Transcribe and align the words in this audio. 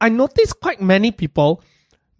I 0.00 0.08
noticed 0.08 0.60
quite 0.60 0.80
many 0.80 1.12
people 1.12 1.62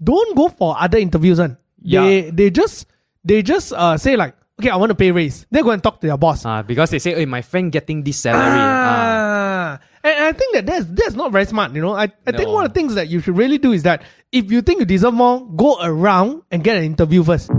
don't 0.02 0.36
go 0.36 0.48
for 0.48 0.76
other 0.78 0.98
interviews. 0.98 1.38
And 1.38 1.56
Yeah. 1.80 2.02
They 2.04 2.30
they 2.30 2.50
just 2.50 2.86
they 3.24 3.42
just 3.42 3.72
uh 3.72 3.96
say 3.96 4.16
like, 4.16 4.34
okay, 4.60 4.68
I 4.70 4.76
want 4.76 4.90
to 4.90 4.94
pay 4.94 5.10
raise. 5.12 5.46
They 5.50 5.62
go 5.62 5.70
and 5.70 5.82
talk 5.82 6.00
to 6.00 6.06
their 6.06 6.18
boss. 6.18 6.44
Uh, 6.44 6.62
because 6.62 6.90
they 6.90 6.98
say, 6.98 7.14
hey, 7.14 7.24
my 7.24 7.40
friend 7.42 7.72
getting 7.72 8.02
this 8.04 8.18
salary. 8.18 8.44
Ah. 8.44 9.78
Ah. 9.80 9.80
And 10.02 10.24
I 10.24 10.32
think 10.32 10.54
that 10.54 10.64
that's, 10.66 10.86
that's 10.86 11.14
not 11.14 11.30
very 11.32 11.44
smart, 11.44 11.72
you 11.74 11.82
know. 11.82 11.92
I, 11.94 12.04
I 12.26 12.32
think 12.32 12.48
one 12.48 12.64
of 12.64 12.72
the 12.72 12.78
things 12.80 12.94
that 12.94 13.08
you 13.08 13.20
should 13.20 13.36
really 13.36 13.58
do 13.58 13.72
is 13.72 13.82
that 13.84 14.02
if 14.32 14.50
you 14.50 14.62
think 14.62 14.80
you 14.80 14.86
deserve 14.86 15.12
more, 15.12 15.44
go 15.56 15.76
around 15.82 16.42
and 16.50 16.64
get 16.64 16.78
an 16.78 16.84
interview 16.84 17.22
first. 17.22 17.50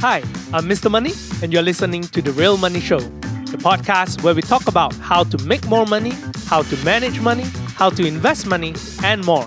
Hi, 0.00 0.22
I'm 0.52 0.66
Mr. 0.70 0.88
Money, 0.90 1.12
and 1.42 1.52
you're 1.52 1.62
listening 1.66 2.02
to 2.02 2.22
The 2.22 2.30
Real 2.32 2.56
Money 2.58 2.78
Show, 2.80 3.00
the 3.46 3.58
podcast 3.58 4.22
where 4.22 4.34
we 4.34 4.42
talk 4.42 4.66
about 4.66 4.92
how 4.96 5.22
to 5.22 5.38
make 5.44 5.64
more 5.68 5.86
money, 5.86 6.12
how 6.46 6.62
to 6.62 6.76
manage 6.84 7.20
money, 7.20 7.44
how 7.76 7.88
to 7.88 8.04
invest 8.04 8.46
money, 8.46 8.74
and 9.04 9.24
more. 9.24 9.44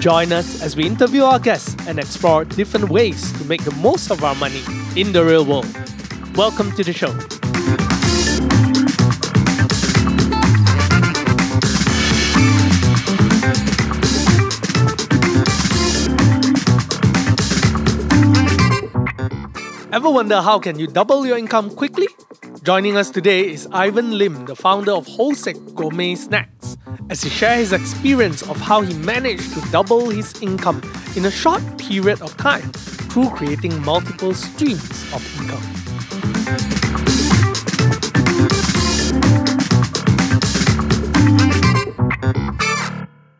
Join 0.00 0.32
us 0.32 0.60
as 0.60 0.74
we 0.76 0.84
interview 0.86 1.22
our 1.22 1.38
guests 1.38 1.76
and 1.86 1.98
explore 1.98 2.44
different 2.44 2.88
ways 2.88 3.32
to 3.38 3.44
make 3.44 3.62
the 3.64 3.74
most 3.76 4.10
of 4.10 4.24
our 4.24 4.34
money 4.34 4.62
in 4.96 5.12
the 5.12 5.24
real 5.24 5.44
world. 5.44 5.66
Welcome 6.36 6.72
to 6.72 6.82
the 6.82 6.92
show. 6.92 7.14
Ever 19.92 20.10
wonder 20.10 20.40
how 20.42 20.58
can 20.58 20.78
you 20.78 20.86
double 20.86 21.26
your 21.26 21.38
income 21.38 21.70
quickly? 21.70 22.08
Joining 22.68 22.98
us 22.98 23.08
today 23.08 23.50
is 23.50 23.66
Ivan 23.72 24.18
Lim, 24.18 24.44
the 24.44 24.54
founder 24.54 24.92
of 24.92 25.06
Hou 25.06 25.34
Sek 25.34 25.56
Gourmet 25.74 26.16
Snacks, 26.16 26.76
as 27.08 27.22
he 27.22 27.30
shares 27.30 27.70
his 27.70 27.72
experience 27.72 28.42
of 28.42 28.60
how 28.60 28.82
he 28.82 28.92
managed 28.92 29.54
to 29.54 29.70
double 29.70 30.10
his 30.10 30.38
income 30.42 30.82
in 31.16 31.24
a 31.24 31.30
short 31.30 31.62
period 31.78 32.20
of 32.20 32.36
time 32.36 32.70
through 33.08 33.30
creating 33.30 33.82
multiple 33.84 34.34
streams 34.34 35.02
of 35.14 35.24
income. 35.40 35.62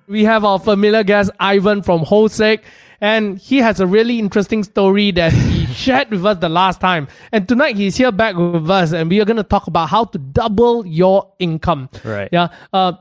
We 0.06 0.24
have 0.24 0.42
our 0.46 0.58
familiar 0.58 1.02
guest 1.02 1.30
Ivan 1.38 1.82
from 1.82 2.06
Hou 2.06 2.28
Sek, 2.28 2.64
and 3.02 3.36
he 3.36 3.58
has 3.58 3.78
a 3.78 3.86
really 3.86 4.18
interesting 4.18 4.64
story 4.64 5.10
that 5.10 5.34
he 5.34 5.67
shared 5.78 6.10
with 6.10 6.24
us 6.26 6.38
the 6.38 6.48
last 6.48 6.80
time. 6.80 7.08
And 7.32 7.48
tonight 7.48 7.76
he's 7.76 7.96
here 7.96 8.12
back 8.12 8.36
with 8.36 8.70
us, 8.70 8.92
and 8.92 9.08
we 9.08 9.20
are 9.20 9.24
going 9.24 9.36
to 9.36 9.42
talk 9.42 9.66
about 9.66 9.88
how 9.88 10.04
to 10.06 10.18
double 10.18 10.86
your 10.86 11.32
income. 11.38 11.88
Right. 12.04 12.28
Yeah. 12.32 12.48
Uh, 12.72 12.92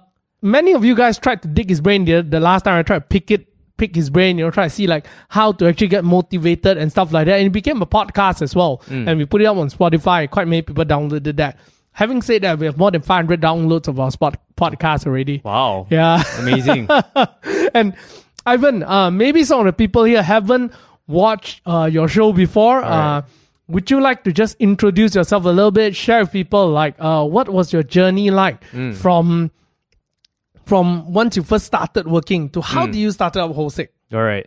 many 0.42 0.74
of 0.74 0.86
you 0.86 0.96
guys 0.96 1.18
tried 1.18 1.42
to 1.42 1.48
dig 1.48 1.70
his 1.70 1.82
brain 1.82 2.06
the, 2.06 2.22
the 2.22 2.40
last 2.40 2.64
time 2.64 2.78
I 2.78 2.84
tried 2.84 3.00
to 3.00 3.06
pick 3.06 3.32
it, 3.32 3.48
pick 3.78 3.96
his 3.96 4.10
brain, 4.10 4.38
you 4.38 4.46
know, 4.46 4.52
try 4.52 4.66
to 4.66 4.70
see 4.70 4.88
like 4.88 5.08
how 5.30 5.52
to 5.54 5.68
actually 5.68 5.88
get 5.88 6.04
motivated 6.04 6.78
and 6.78 6.92
stuff 6.92 7.12
like 7.12 7.26
that. 7.26 7.38
And 7.38 7.48
it 7.48 7.52
became 7.52 7.82
a 7.82 7.88
podcast 7.88 8.42
as 8.42 8.56
well, 8.56 8.82
and 8.90 9.18
we 9.18 9.26
put 9.26 9.42
it 9.42 9.46
up 9.46 9.58
on 9.58 9.70
Spotify. 9.70 10.30
Quite 10.30 10.48
many 10.48 10.62
people 10.62 10.86
downloaded 10.86 11.36
that. 11.38 11.60
Having 11.92 12.22
said 12.22 12.44
that, 12.44 12.60
we 12.60 12.68
have 12.68 12.78
more 12.78 12.92
than 12.92 13.02
500 13.02 13.42
downloads 13.42 13.88
of 13.88 14.00
our 14.00 14.12
spot 14.12 14.40
podcast 14.56 15.08
already. 15.08 15.42
Wow. 15.44 15.88
Yeah. 15.90 16.24
Amazing. 16.38 16.88
and 17.74 17.96
Ivan, 18.46 18.84
uh, 18.84 19.10
maybe 19.10 19.44
some 19.44 19.62
of 19.62 19.66
the 19.66 19.74
people 19.74 20.04
here 20.04 20.22
haven't 20.22 20.72
watched 21.08 21.62
uh, 21.66 21.90
your 21.92 22.08
show 22.08 22.34
before. 22.34 22.84
Uh, 22.84 22.90
right. 22.90 23.24
would 23.68 23.90
you 23.90 24.00
like 24.00 24.24
to 24.24 24.32
just 24.32 24.56
introduce 24.60 25.16
yourself 25.16 25.46
a 25.46 25.50
little 25.50 25.72
bit? 25.72 25.96
Share 25.96 26.22
with 26.22 26.32
people 26.32 26.70
like 26.70 26.96
uh, 27.00 27.26
what 27.26 27.50
was 27.50 27.74
your 27.74 27.84
journey 27.84 28.30
like 28.32 28.64
from 28.96 29.52
from 30.66 31.12
once 31.14 31.38
you 31.38 31.44
first 31.44 31.66
started 31.66 32.08
working 32.08 32.50
to 32.50 32.62
how 32.62 32.86
do 32.86 33.00
you 33.00 33.12
started 33.12 33.42
up 33.42 33.56
Hou 33.56 33.70
Sek? 33.70 33.90
All 34.14 34.22
right. 34.22 34.46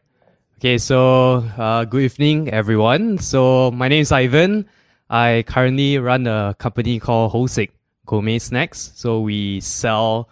Okay, 0.58 0.76
so 0.76 1.36
uh, 1.56 1.86
good 1.86 2.02
evening, 2.02 2.50
everyone. 2.50 3.16
So 3.16 3.70
my 3.70 3.88
name 3.88 4.02
is 4.02 4.12
Ivan. 4.12 4.68
I 5.08 5.42
currently 5.48 5.96
run 5.98 6.26
a 6.26 6.54
company 6.58 7.00
called 7.00 7.32
Hou 7.32 7.48
Sek 7.48 7.70
Gourmet 8.04 8.38
Snacks. 8.38 8.92
So 8.94 9.20
we 9.20 9.60
sell, 9.60 10.28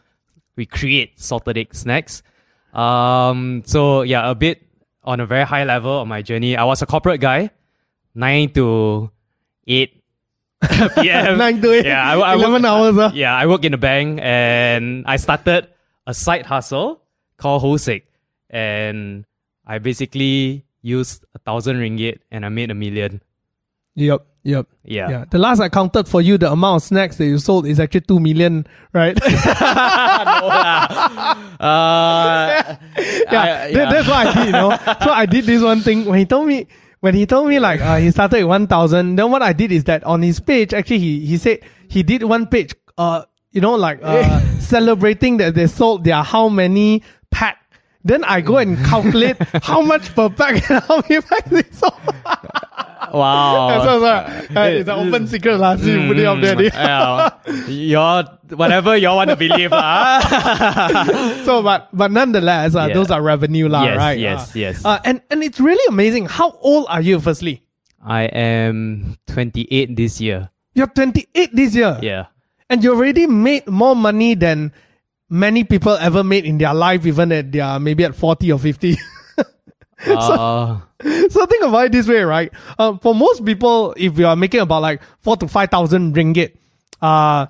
we 0.56 0.66
create 0.66 1.18
salted 1.18 1.56
egg 1.56 1.74
snacks. 1.74 2.22
Um, 2.74 3.62
so 3.64 4.02
yeah, 4.02 4.30
a 4.30 4.34
bit 4.34 4.67
on 5.04 5.20
a 5.20 5.26
very 5.26 5.44
high 5.44 5.64
level 5.64 6.02
of 6.02 6.08
my 6.08 6.22
journey. 6.22 6.56
I 6.56 6.64
was 6.64 6.82
a 6.82 6.86
corporate 6.86 7.20
guy, 7.20 7.50
nine 8.14 8.50
to 8.54 9.10
eight 9.66 9.94
p.m. 10.96 11.38
Nine 11.42 11.60
to 11.62 11.72
eight, 11.72 11.86
Yeah, 11.86 12.02
I, 12.02 12.18
I 12.18 12.36
work- 12.36 12.46
11 12.60 12.64
hours. 12.64 12.98
Uh. 12.98 13.10
yeah, 13.14 13.34
I 13.34 13.46
work 13.46 13.64
in 13.64 13.74
a 13.74 13.78
bank 13.78 14.18
and 14.22 15.04
I 15.06 15.16
started 15.16 15.68
a 16.06 16.12
side 16.14 16.46
hustle 16.46 17.00
called 17.36 17.62
Hou 17.62 17.78
Sek. 17.78 18.02
And 18.50 19.24
I 19.66 19.78
basically 19.78 20.64
used 20.82 21.24
a 21.34 21.38
thousand 21.38 21.76
ringgit 21.76 22.20
and 22.32 22.44
I 22.44 22.48
made 22.48 22.70
a 22.70 22.74
million. 22.74 23.22
Yep, 23.98 24.26
yep. 24.44 24.66
Yeah. 24.84 25.10
Yeah. 25.10 25.24
The 25.28 25.38
last 25.38 25.60
I 25.60 25.68
counted 25.68 26.06
for 26.08 26.20
you, 26.22 26.38
the 26.38 26.50
amount 26.52 26.76
of 26.76 26.82
snacks 26.86 27.16
that 27.16 27.26
you 27.26 27.38
sold 27.38 27.66
is 27.66 27.80
actually 27.80 28.02
two 28.02 28.20
million, 28.20 28.66
right? 28.92 29.18
Uh, 31.60 32.76
yeah, 32.96 33.42
I- 33.66 33.72
that- 33.72 33.90
that's 33.90 34.08
what 34.08 34.26
I 34.26 34.32
did, 34.34 34.46
you 34.46 34.52
know. 34.52 34.70
so 35.02 35.10
I 35.10 35.26
did 35.26 35.44
this 35.44 35.62
one 35.62 35.80
thing 35.80 36.04
when 36.04 36.18
he 36.18 36.24
told 36.26 36.46
me 36.46 36.66
when 37.00 37.14
he 37.14 37.26
told 37.26 37.48
me 37.48 37.58
like 37.58 37.80
uh, 37.80 37.96
he 37.96 38.10
started 38.10 38.38
with 38.38 38.46
one 38.48 38.66
thousand. 38.66 39.16
Then 39.16 39.30
what 39.30 39.42
I 39.42 39.52
did 39.52 39.72
is 39.72 39.84
that 39.84 40.04
on 40.04 40.22
his 40.22 40.40
page, 40.40 40.72
actually 40.72 40.98
he 41.00 41.26
he 41.26 41.36
said 41.36 41.60
he 41.88 42.02
did 42.02 42.22
one 42.22 42.46
page, 42.46 42.74
uh, 42.96 43.24
you 43.50 43.60
know, 43.60 43.74
like 43.74 44.00
uh, 44.02 44.40
celebrating 44.60 45.36
that 45.38 45.54
they 45.54 45.66
sold 45.66 46.04
their 46.04 46.22
how 46.22 46.48
many 46.48 47.02
pack. 47.30 47.58
Then 48.08 48.24
I 48.24 48.40
go 48.40 48.56
and 48.56 48.80
calculate 48.88 49.36
how 49.62 49.82
much 49.84 50.14
per 50.16 50.32
pack 50.32 50.64
and 50.70 50.80
how 50.88 51.04
many 51.04 51.20
packs 51.20 51.50
they 51.52 51.62
sold. 51.76 51.92
wow. 53.12 53.68
so, 53.84 54.00
so, 54.00 54.06
uh, 54.06 54.64
it's 54.64 54.88
an 54.88 54.96
open 54.96 55.26
secret, 55.28 55.58
lah. 55.58 55.76
So 55.76 55.86
you 55.86 56.08
put 56.08 56.18
it 56.18 56.24
up 56.24 56.40
there. 56.40 56.56
yeah. 56.62 57.30
You're, 57.68 58.24
whatever 58.56 58.96
you 58.96 59.08
want 59.08 59.30
to 59.30 59.36
believe. 59.36 59.70
lah. 59.70 60.20
so 61.44 61.62
but 61.62 61.88
but 61.92 62.10
nonetheless 62.10 62.74
uh, 62.74 62.86
Yeah. 62.88 62.94
those 62.94 63.10
are 63.10 63.20
revenue 63.20 63.68
lah, 63.68 63.84
Yes, 63.84 63.96
right 63.98 64.18
yes, 64.18 64.40
Uh, 64.40 64.58
yes. 64.58 64.74
uh, 64.84 64.98
and 65.04 65.20
and 65.30 65.44
it's 65.44 65.60
really 65.60 65.84
amazing 65.88 66.26
how 66.26 66.56
old 66.64 66.86
are 66.88 67.00
you 67.04 67.20
firstly 67.20 67.60
I 68.00 68.24
am 68.32 69.18
28 69.28 69.96
this 69.96 70.20
year. 70.20 70.48
you're 70.74 70.88
28 70.88 71.28
this 71.52 71.74
year 71.76 71.98
Yeah. 72.00 72.32
and 72.70 72.80
you 72.84 72.94
already 72.96 73.26
made 73.28 73.66
more 73.68 73.92
money 73.96 74.32
than 74.34 74.72
many 75.30 75.64
people 75.64 75.92
ever 75.92 76.24
made 76.24 76.44
in 76.44 76.58
their 76.58 76.74
life 76.74 77.04
even 77.06 77.32
at 77.32 77.52
their 77.52 77.78
maybe 77.78 78.04
at 78.04 78.14
40 78.14 78.52
or 78.52 78.58
50 78.58 78.96
Uh, 80.06 80.78
so 81.00 81.46
think 81.46 81.64
about 81.64 81.86
it 81.86 81.92
this 81.92 82.06
way 82.06 82.22
right? 82.22 82.52
Uh, 82.78 82.96
for 82.98 83.16
most 83.16 83.44
people 83.44 83.92
if 83.96 84.16
you 84.16 84.28
are 84.28 84.36
making 84.36 84.60
about 84.60 84.80
like 84.80 85.02
4 85.22 85.36
to 85.38 85.48
5000 85.48 86.14
ringgit 86.14 86.56
uh, 87.02 87.46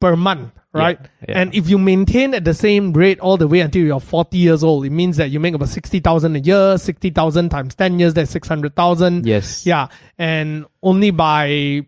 per 0.00 0.16
month 0.16 0.50
right? 0.72 0.98
yeah. 1.28 1.40
and 1.40 1.54
if 1.54 1.68
you 1.68 1.76
maintain 1.76 2.32
at 2.32 2.42
the 2.42 2.54
same 2.54 2.94
rate 2.94 3.20
all 3.20 3.36
the 3.36 3.46
way 3.46 3.60
until 3.60 3.82
you're 3.84 4.00
40 4.00 4.38
years 4.38 4.64
old 4.64 4.86
it 4.86 4.90
means 4.90 5.18
that 5.18 5.28
you 5.28 5.38
make 5.38 5.54
about 5.54 5.68
60000 5.68 6.36
a 6.36 6.38
year 6.38 6.78
60000 6.78 7.50
times 7.50 7.74
10 7.74 7.98
years 7.98 8.14
that's 8.14 8.30
600000 8.30 9.26
yes. 9.26 9.66
yeah 9.66 9.88
and 10.16 10.64
only 10.82 11.10
by 11.10 11.84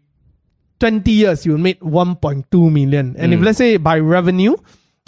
20 0.80 1.10
years 1.10 1.46
you 1.46 1.56
made 1.58 1.80
1.2 1.80 2.72
million. 2.72 3.16
And 3.18 3.32
if 3.32 3.40
let's 3.40 3.58
say 3.58 3.76
by 3.76 3.98
revenue 3.98 4.56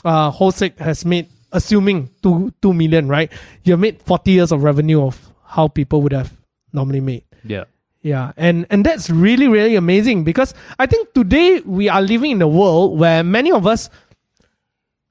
uh 0.04 0.30
Hou 0.30 0.50
Sek 0.50 0.78
has 0.78 1.04
made 1.04 1.26
assuming 1.52 2.10
2 2.22 2.52
2 2.62 2.72
million 2.74 3.08
right 3.08 3.32
you 3.64 3.72
have 3.72 3.80
made 3.80 4.00
40 4.02 4.30
years 4.30 4.52
of 4.52 4.62
revenue 4.62 5.02
of 5.02 5.32
how 5.44 5.66
people 5.68 6.02
would 6.02 6.12
have 6.12 6.32
normally 6.72 7.00
made 7.00 7.24
Yeah. 7.44 7.64
yeah, 8.02 8.32
and 8.36 8.66
and 8.70 8.84
that's 8.84 9.08
really 9.10 9.48
really 9.48 9.74
amazing 9.76 10.24
because 10.24 10.52
I 10.78 10.86
think 10.86 11.14
today 11.14 11.60
we 11.64 11.88
are 11.88 12.02
living 12.02 12.32
in 12.32 12.42
a 12.42 12.48
world 12.48 12.98
where 12.98 13.24
many 13.24 13.50
of 13.50 13.66
us 13.66 13.88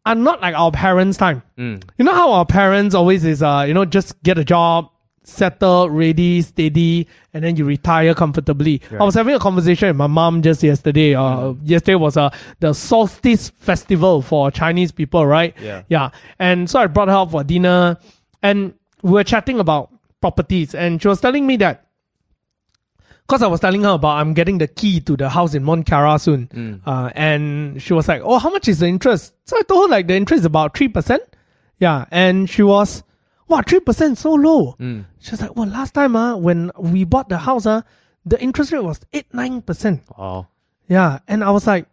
are 0.05 0.15
not 0.15 0.39
like 0.41 0.55
our 0.55 0.71
parents' 0.71 1.17
time. 1.17 1.41
Mm. 1.57 1.83
You 1.97 2.05
know 2.05 2.13
how 2.13 2.31
our 2.31 2.45
parents 2.45 2.95
always 2.95 3.25
is 3.25 3.41
uh 3.43 3.65
you 3.67 3.73
know 3.73 3.83
just 3.85 4.15
get 4.23 4.37
a 4.37 4.43
job, 4.45 4.89
settle, 5.27 5.89
ready, 5.89 6.41
steady, 6.41 7.07
and 7.33 7.43
then 7.43 7.55
you 7.57 7.65
retire 7.65 8.13
comfortably. 8.13 8.81
I 8.97 9.03
was 9.03 9.13
having 9.15 9.35
a 9.35 9.39
conversation 9.39 9.89
with 9.89 9.97
my 9.97 10.07
mom 10.07 10.41
just 10.41 10.63
yesterday. 10.63 11.15
Uh, 11.15 11.53
yesterday 11.63 11.95
was 11.95 12.15
uh, 12.17 12.29
the 12.59 12.73
solstice 12.73 13.49
festival 13.57 14.21
for 14.21 14.49
Chinese 14.51 14.91
people, 14.91 15.25
right? 15.25 15.53
Yeah. 15.61 15.83
Yeah, 15.89 16.09
and 16.39 16.69
so 16.69 16.79
I 16.79 16.87
brought 16.87 17.09
her 17.09 17.13
out 17.13 17.31
for 17.31 17.43
dinner, 17.43 17.97
and 18.41 18.73
we 19.03 19.11
were 19.11 19.23
chatting 19.23 19.59
about 19.59 19.91
properties, 20.21 20.73
and 20.73 21.01
she 21.01 21.07
was 21.07 21.19
telling 21.21 21.45
me 21.45 21.57
that 21.57 21.83
because 23.27 23.43
I 23.43 23.47
was 23.47 23.59
telling 23.59 23.83
her 23.83 23.89
about 23.91 24.17
I'm 24.19 24.33
getting 24.33 24.57
the 24.57 24.67
key 24.69 25.01
to 25.01 25.17
the 25.17 25.29
house 25.29 25.53
in 25.53 25.63
Mont 25.63 25.85
Kiara 25.85 26.19
soon, 26.19 26.81
uh, 26.85 27.09
and 27.13 27.81
she 27.81 27.93
was 27.93 28.07
like, 28.07 28.21
"Oh, 28.23 28.39
how 28.39 28.49
much 28.49 28.67
is 28.69 28.79
the 28.79 28.87
interest?" 28.87 29.33
So 29.45 29.57
I 29.57 29.61
told 29.63 29.89
her 29.89 29.91
like 29.91 30.07
the 30.07 30.15
interest 30.15 30.39
is 30.41 30.45
about 30.45 30.75
three 30.77 30.87
percent. 30.87 31.21
Yeah, 31.79 32.05
and 32.09 32.49
she 32.49 32.63
was, 32.63 33.03
"Wow, 33.47 33.61
three 33.67 33.79
percent 33.79 34.17
so 34.17 34.33
low." 34.33 34.75
She 35.19 35.31
was 35.31 35.41
like, 35.41 35.55
"Well, 35.55 35.67
last 35.67 35.93
time 35.93 36.15
uh, 36.15 36.35
when 36.37 36.71
we 36.77 37.03
bought 37.05 37.29
the 37.29 37.37
house 37.37 37.65
uh, 37.65 37.81
the 38.25 38.39
interest 38.41 38.71
rate 38.71 38.83
was 38.83 38.99
eight 39.13 39.33
nine 39.33 39.61
percent." 39.61 40.03
Wow. 40.17 40.47
Yeah, 40.89 41.19
and 41.27 41.43
I 41.43 41.51
was 41.51 41.67
like, 41.67 41.85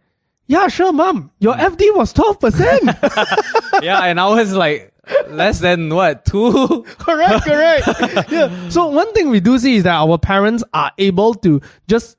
Yeah, 0.47 0.67
sure, 0.69 0.93
mom. 0.93 1.31
Your 1.39 1.55
FD 1.55 1.95
was 1.97 2.13
12%. 2.13 3.81
yeah, 3.83 4.01
and 4.05 4.19
I 4.19 4.27
was 4.29 4.53
like 4.53 4.93
less 5.27 5.59
than 5.59 5.89
what 5.93 6.23
two. 6.25 6.83
correct, 6.97 7.45
correct. 7.45 7.87
yeah. 8.31 8.69
So 8.69 8.87
one 8.87 9.11
thing 9.13 9.29
we 9.29 9.39
do 9.39 9.57
see 9.59 9.75
is 9.77 9.83
that 9.83 9.95
our 9.95 10.17
parents 10.17 10.63
are 10.73 10.91
able 10.97 11.33
to 11.35 11.61
just 11.87 12.15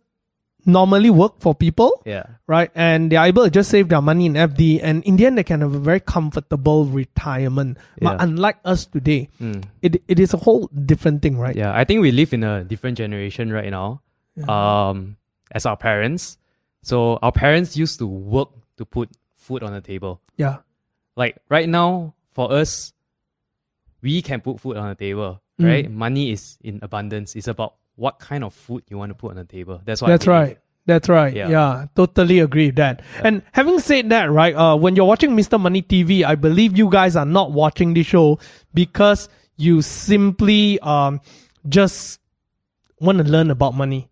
normally 0.67 1.11
work 1.11 1.39
for 1.41 1.55
people. 1.55 2.03
Yeah. 2.05 2.25
Right. 2.47 2.71
And 2.75 3.11
they're 3.11 3.25
able 3.25 3.45
to 3.45 3.51
just 3.51 3.71
save 3.71 3.89
their 3.89 4.03
money 4.03 4.27
in 4.27 4.35
FD. 4.35 4.81
And 4.83 5.03
in 5.05 5.17
the 5.17 5.27
end, 5.27 5.39
they 5.39 5.45
can 5.45 5.61
have 5.63 5.75
a 5.75 5.79
very 5.79 6.01
comfortable 6.01 6.85
retirement. 6.87 7.79
But 8.01 8.13
Yeah. 8.19 8.25
unlike 8.25 8.59
us 8.65 8.87
today, 8.87 9.29
Mm. 9.41 9.65
it, 9.83 10.03
it 10.09 10.19
is 10.19 10.35
a 10.35 10.37
whole 10.37 10.69
different 10.75 11.23
thing, 11.23 11.39
right? 11.39 11.55
Yeah, 11.57 11.73
I 11.75 11.85
think 11.85 12.03
we 12.03 12.11
live 12.13 12.33
in 12.35 12.43
a 12.45 12.65
different 12.65 12.99
generation 12.99 13.53
right 13.53 13.71
now. 13.71 14.03
Um, 14.49 15.17
as 15.53 15.65
our 15.65 15.77
parents, 15.79 16.37
so 16.83 17.19
our 17.23 17.33
parents 17.33 17.77
used 17.77 17.99
to 18.01 18.07
work 18.07 18.51
to 18.77 18.85
put 18.85 19.09
food 19.35 19.63
on 19.63 19.73
the 19.73 19.81
table. 19.81 20.21
Yeah. 20.37 20.59
Like 21.17 21.39
right 21.49 21.69
now, 21.69 22.13
for 22.35 22.53
us, 22.53 22.93
we 24.03 24.21
can 24.21 24.41
put 24.43 24.61
food 24.61 24.77
on 24.77 24.89
the 24.91 24.95
table, 24.95 25.41
Mm. 25.59 25.65
right? 25.65 25.91
Money 25.91 26.33
is 26.33 26.59
in 26.63 26.81
abundance. 26.83 27.35
It's 27.35 27.49
about 27.49 27.75
what 27.97 28.19
kind 28.19 28.45
of 28.45 28.55
food 28.55 28.85
you 28.89 28.99
want 28.99 29.11
to 29.11 29.15
put 29.15 29.31
on 29.31 29.37
the 29.37 29.45
table. 29.45 29.81
That's 29.85 30.01
what. 30.01 30.09
That's 30.09 30.27
right. 30.27 30.59
That's 30.87 31.09
right. 31.09 31.35
Yeah. 31.35 31.49
Yeah. 31.49 31.87
totally 31.97 32.39
agree 32.39 32.67
with 32.67 32.77
that. 32.77 33.03
And 33.23 33.43
having 33.53 33.81
said 33.81 34.11
that, 34.11 34.31
right, 34.31 34.55
uh, 34.55 34.77
when 34.77 34.95
you're 34.95 35.05
watching 35.07 35.37
Mr. 35.37 35.61
Money 35.61 35.83
TV, 35.83 36.23
I 36.25 36.37
believe 36.37 36.79
you 36.79 36.89
guys 36.89 37.17
are 37.17 37.27
not 37.27 37.51
watching 37.51 37.93
the 37.93 38.05
show 38.05 38.39
because 38.73 39.29
you 39.57 39.83
simply 39.83 40.79
um 40.81 41.21
just 41.69 42.21
want 43.01 43.19
to 43.19 43.25
learn 43.25 43.51
about 43.51 43.75
money. 43.75 44.09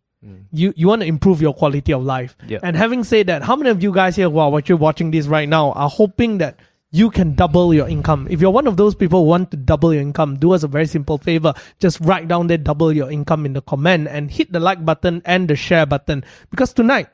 You 0.52 0.72
you 0.75 0.88
want 0.88 1.02
to 1.02 1.06
improve 1.06 1.42
your 1.42 1.52
quality 1.52 1.92
of 1.92 2.02
life. 2.02 2.34
Yeah. 2.46 2.58
And 2.62 2.76
having 2.76 3.04
said 3.04 3.26
that, 3.26 3.42
how 3.42 3.56
many 3.56 3.69
of 3.69 3.82
you 3.82 3.92
guys 3.92 4.16
here 4.16 4.31
who 4.31 4.38
are 4.38 4.50
watching 4.50 4.78
watching 4.78 5.10
this 5.10 5.26
right 5.26 5.46
now 5.46 5.72
are 5.72 5.88
hoping 5.90 6.38
that 6.38 6.58
you 6.94 7.11
can 7.11 7.35
double 7.35 7.75
your 7.75 7.88
income? 7.88 8.29
If 8.31 8.41
you're 8.41 8.52
one 8.52 8.69
of 8.69 8.76
those 8.76 8.94
people 8.94 9.25
who 9.25 9.26
want 9.26 9.50
to 9.50 9.56
double 9.56 9.93
your 9.93 10.00
income, 10.00 10.37
do 10.37 10.52
us 10.52 10.62
a 10.62 10.69
very 10.69 10.87
simple 10.87 11.19
favor. 11.19 11.52
Just 11.81 11.99
write 12.00 12.29
down 12.29 12.46
there 12.46 12.56
double 12.56 12.93
your 12.93 13.11
income 13.11 13.44
in 13.44 13.52
the 13.52 13.62
comment 13.62 14.06
and 14.06 14.31
hit 14.31 14.52
the 14.52 14.61
like 14.61 14.85
button 14.85 15.20
and 15.25 15.49
the 15.49 15.56
share 15.56 15.87
button. 15.87 16.25
Because 16.50 16.73
tonight 16.73 17.08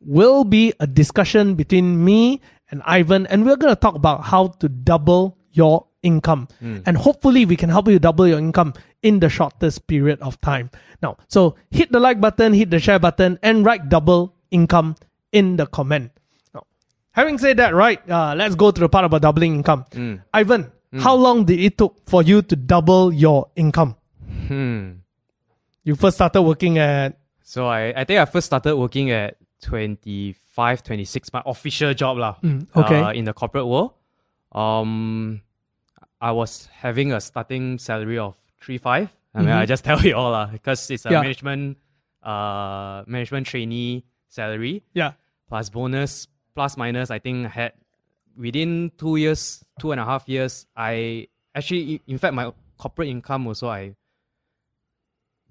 will 0.00 0.44
be 0.44 0.72
a 0.78 0.86
discussion 0.86 1.56
between 1.56 2.04
me 2.04 2.42
and 2.70 2.80
Ivan, 2.86 3.26
and 3.26 3.44
we're 3.44 3.56
going 3.56 3.74
to 3.74 3.80
talk 3.80 3.96
about 3.96 4.22
how 4.22 4.54
to 4.62 4.68
double 4.68 5.36
your 5.50 5.86
income. 6.04 6.46
Hmm. 6.60 6.78
And 6.86 6.96
hopefully, 6.96 7.44
we 7.44 7.56
can 7.56 7.70
help 7.70 7.88
you 7.88 7.98
double 7.98 8.28
your 8.28 8.38
income 8.38 8.74
in 9.02 9.18
the 9.18 9.28
shortest 9.28 9.88
period 9.88 10.20
of 10.20 10.40
time. 10.42 10.70
Now, 11.02 11.16
so 11.26 11.56
hit 11.72 11.90
the 11.90 11.98
like 11.98 12.20
button, 12.20 12.52
hit 12.52 12.70
the 12.70 12.78
share 12.78 13.00
button, 13.00 13.40
and 13.42 13.64
write 13.64 13.88
double 13.88 14.36
income 14.52 14.94
in 15.32 15.56
the 15.56 15.66
comment. 15.66 16.12
Having 17.14 17.38
said 17.38 17.56
that, 17.58 17.74
right, 17.74 18.02
uh, 18.10 18.34
let's 18.34 18.54
go 18.58 18.70
to 18.70 18.80
the 18.80 18.88
part 18.88 19.04
about 19.06 19.22
doubling 19.22 19.54
income. 19.54 19.86
Ivan, 20.34 20.70
how 20.98 21.14
long 21.14 21.44
did 21.46 21.58
it 21.60 21.78
took 21.78 21.94
for 22.10 22.22
you 22.22 22.42
to 22.42 22.54
double 22.56 23.12
your 23.12 23.50
income? 23.54 23.94
Hmm. 24.48 24.98
You 25.84 25.94
first 25.94 26.16
started 26.18 26.42
working 26.42 26.78
at 26.78 27.18
So 27.42 27.66
I, 27.66 27.92
I 27.94 28.04
think 28.04 28.18
I 28.18 28.24
first 28.26 28.46
started 28.46 28.74
working 28.76 29.10
at 29.10 29.36
25, 29.62 30.82
26, 30.82 31.32
my 31.32 31.42
official 31.46 31.94
job 31.94 32.18
lah. 32.18 32.36
Mm, 32.42 32.66
okay. 32.74 33.00
Uh, 33.00 33.12
in 33.12 33.24
the 33.24 33.32
corporate 33.32 33.66
world. 33.66 33.92
Um, 34.52 35.42
I 36.20 36.32
was 36.32 36.68
having 36.72 37.12
a 37.12 37.20
starting 37.20 37.78
salary 37.78 38.18
of 38.18 38.34
three 38.60 38.78
five. 38.78 39.10
I 39.34 39.40
mean, 39.42 39.50
I 39.50 39.66
just 39.66 39.84
tell 39.88 40.00
you 40.02 40.14
all 40.14 40.30
lah, 40.30 40.46
because 40.46 40.90
it's 40.90 41.04
a 41.04 41.08
Mm-hmm. 41.08 41.14
Yeah. 41.14 41.20
management, 41.22 41.78
uh, 42.22 43.02
management 43.06 43.46
trainee 43.46 44.04
salary 44.28 44.82
yeah. 44.94 45.12
plus 45.48 45.68
bonus 45.70 46.26
plus 46.54 46.76
minus. 46.76 47.10
I 47.10 47.18
think 47.18 47.46
I 47.46 47.48
had 47.50 47.72
within 48.36 48.92
two 48.98 49.16
years, 49.16 49.64
two 49.80 49.92
and 49.92 50.00
a 50.00 50.04
half 50.04 50.28
years. 50.28 50.66
I 50.76 51.28
actually, 51.54 52.00
in 52.06 52.18
fact, 52.18 52.34
my 52.34 52.52
corporate 52.78 53.08
income 53.08 53.46
also 53.46 53.68
I 53.68 53.94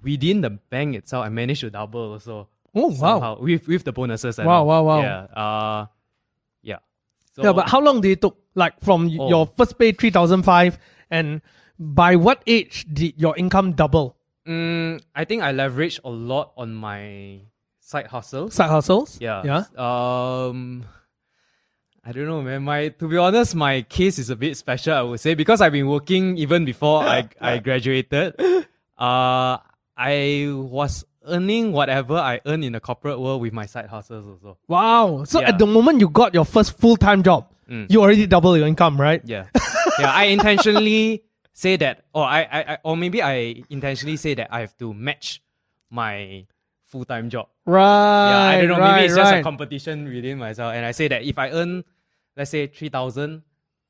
within 0.01 0.41
the 0.41 0.49
bank 0.49 0.95
itself, 0.95 1.25
I 1.25 1.29
managed 1.29 1.61
to 1.61 1.69
double 1.69 2.13
also. 2.13 2.49
Oh 2.75 2.87
wow. 2.87 2.93
somehow, 2.95 3.39
with 3.39 3.67
with 3.67 3.83
the 3.83 3.93
bonuses. 3.93 4.39
And 4.39 4.47
Wow, 4.47 4.59
all. 4.61 4.67
wow, 4.67 4.83
wow. 4.83 5.01
Yeah. 5.01 5.21
Uh, 5.29 5.85
yeah. 6.63 6.79
So, 7.35 7.43
yeah, 7.43 7.53
but 7.53 7.69
how 7.69 7.79
long 7.79 8.01
did 8.01 8.11
it 8.11 8.21
took? 8.21 8.37
Like 8.55 8.79
from 8.81 9.07
Oh. 9.19 9.29
your 9.29 9.45
first 9.47 9.77
pay 9.77 9.91
three 9.91 10.09
thousand 10.09 10.43
five, 10.43 10.77
and 11.09 11.41
by 11.79 12.15
what 12.15 12.41
age 12.47 12.85
did 12.91 13.13
your 13.19 13.35
income 13.37 13.73
double? 13.73 14.17
Mm, 14.47 15.01
I 15.15 15.25
think 15.25 15.41
I 15.41 15.53
leveraged 15.53 16.01
a 16.03 16.09
lot 16.09 16.51
on 16.57 16.73
my 16.75 17.41
side 17.93 18.07
hustles. 18.07 18.53
Side 18.57 18.69
hustles. 18.69 19.09
Yeah. 19.21 19.43
Yeah. 19.45 19.63
Um, 19.77 20.85
I 22.05 22.11
don't 22.11 22.25
know, 22.31 22.41
man. 22.41 22.63
My 22.63 22.89
to 22.99 23.07
be 23.07 23.17
honest, 23.17 23.55
my 23.55 23.81
case 23.87 24.19
is 24.19 24.29
a 24.29 24.35
bit 24.35 24.57
special. 24.57 24.93
I 24.93 25.01
would 25.07 25.19
say 25.21 25.35
because 25.35 25.61
I've 25.61 25.71
been 25.71 25.87
working 25.87 26.37
even 26.37 26.65
before 26.65 27.03
I 27.15 27.29
I 27.39 27.57
graduated. 27.67 28.35
Uh, 28.97 29.57
I 29.95 30.49
was 30.51 31.05
earning 31.25 31.71
whatever 31.71 32.15
I 32.17 32.41
earn 32.45 32.63
in 32.67 32.73
the 32.73 32.81
corporate 32.81 33.19
world 33.19 33.39
with 33.41 33.53
my 33.53 33.65
side 33.65 33.87
hustles 33.87 34.25
also. 34.27 34.57
Wow. 34.67 35.23
So 35.23 35.39
Yeah. 35.39 35.49
at 35.49 35.57
the 35.59 35.67
moment 35.67 36.01
you 36.03 36.09
got 36.09 36.33
your 36.33 36.45
first 36.45 36.77
full 36.81 36.97
time 36.97 37.23
job, 37.23 37.47
Mm. 37.69 37.87
you 37.89 38.01
already 38.03 38.27
double 38.27 38.57
your 38.59 38.67
income, 38.67 38.99
right? 38.99 39.21
Yeah, 39.23 39.45
yeah. 39.99 40.11
I 40.11 40.25
intentionally 40.35 41.23
say 41.53 41.77
that, 41.79 42.03
or 42.13 42.25
I, 42.27 42.41
I, 42.43 42.59
I, 42.73 42.77
or 42.83 42.97
maybe 42.97 43.23
I 43.23 43.63
intentionally 43.69 44.17
say 44.17 44.33
that 44.35 44.51
I 44.51 44.59
have 44.67 44.75
to 44.83 44.91
match 44.93 45.39
my 45.89 46.43
full 46.93 47.05
time 47.05 47.29
job. 47.33 47.49
Right. 47.65 48.29
Yeah, 48.29 48.45
I 48.53 48.61
don't 48.61 48.69
know. 48.69 48.77
Right, 48.77 48.95
maybe 49.01 49.05
it's 49.07 49.15
just 49.15 49.31
right. 49.31 49.39
a 49.39 49.43
competition 49.43 50.05
within 50.05 50.37
myself, 50.37 50.73
and 50.77 50.85
I 50.85 50.91
say 50.93 51.09
that 51.09 51.23
if 51.23 51.37
I 51.41 51.49
earn, 51.49 51.83
let's 52.37 52.51
say 52.51 52.67
three 52.67 52.89
thousand, 52.89 53.41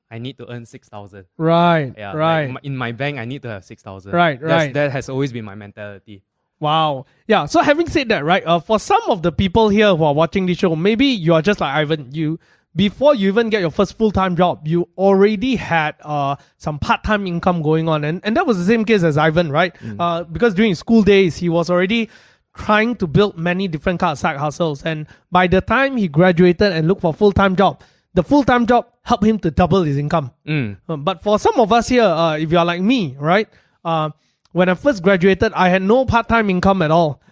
I 0.09 0.17
need 0.19 0.37
to 0.39 0.49
earn 0.49 0.65
six 0.65 0.87
thousand. 0.87 1.25
right. 1.37 1.93
Yeah, 1.97 2.15
right. 2.15 2.47
Like, 2.49 2.63
in 2.63 2.77
my 2.77 2.93
bank, 2.93 3.19
I 3.19 3.25
need 3.25 3.41
to 3.43 3.49
have 3.49 3.65
six 3.65 3.83
thousand. 3.83 4.13
Right, 4.13 4.41
right. 4.41 4.73
That 4.73 4.91
has 4.91 5.09
always 5.09 5.33
been 5.33 5.43
my 5.43 5.55
mentality. 5.55 6.23
Wow. 6.59 7.05
Yeah. 7.27 7.45
So 7.45 7.61
having 7.61 7.89
said 7.89 8.07
that, 8.07 8.23
right, 8.23 8.45
uh, 8.45 8.59
for 8.59 8.79
some 8.79 9.01
of 9.09 9.21
the 9.21 9.33
people 9.33 9.67
here 9.67 9.93
who 9.93 10.03
are 10.05 10.13
watching 10.13 10.45
this 10.45 10.59
show, 10.59 10.73
maybe 10.77 11.07
you 11.07 11.33
are 11.33 11.41
just 11.41 11.59
like 11.59 11.75
Ivan. 11.75 12.07
You 12.13 12.39
before 12.75 13.13
you 13.15 13.27
even 13.27 13.49
get 13.49 13.59
your 13.61 13.71
first 13.71 13.97
full 13.97 14.11
time 14.11 14.37
job, 14.37 14.65
you 14.67 14.87
already 14.97 15.57
had 15.57 15.95
uh 16.01 16.37
some 16.57 16.79
part 16.79 17.03
time 17.03 17.27
income 17.27 17.61
going 17.61 17.89
on, 17.89 18.05
and 18.05 18.21
and 18.23 18.37
that 18.37 18.47
was 18.47 18.57
the 18.57 18.65
same 18.65 18.85
case 18.85 19.03
as 19.03 19.17
Ivan, 19.17 19.51
right? 19.51 19.75
Uh, 19.99 20.23
because 20.23 20.53
during 20.53 20.73
school 20.75 21.03
days, 21.03 21.35
he 21.35 21.49
was 21.49 21.69
already 21.69 22.09
trying 22.55 22.95
to 22.97 23.07
build 23.07 23.37
many 23.37 23.67
different 23.67 23.99
kind 23.99 24.11
of 24.11 24.19
side 24.19 24.37
hustles, 24.37 24.83
and 24.83 25.07
by 25.31 25.47
the 25.47 25.61
time 25.61 25.97
he 25.97 26.07
graduated 26.07 26.71
and 26.71 26.87
looked 26.87 27.01
for 27.01 27.13
full 27.13 27.31
time 27.31 27.55
job, 27.55 27.81
the 28.13 28.23
full 28.23 28.43
time 28.43 28.65
job 28.67 28.87
helped 29.01 29.25
him 29.25 29.39
to 29.39 29.51
double 29.51 29.83
his 29.83 29.97
income. 29.97 30.31
Mm. 30.47 30.77
Um, 30.87 31.03
but 31.03 31.21
for 31.23 31.39
some 31.39 31.59
of 31.59 31.71
us 31.73 31.89
here, 31.89 32.03
uh, 32.03 32.37
if 32.37 32.51
you 32.51 32.57
are 32.57 32.65
like 32.65 32.81
me, 32.81 33.15
right? 33.19 33.47
Uh, 33.83 34.11
when 34.53 34.69
I 34.69 34.75
first 34.75 35.01
graduated, 35.01 35.51
I 35.53 35.69
had 35.69 35.81
no 35.81 36.05
part-time 36.05 36.49
income 36.51 36.81
at 36.83 36.91
all. 36.91 37.21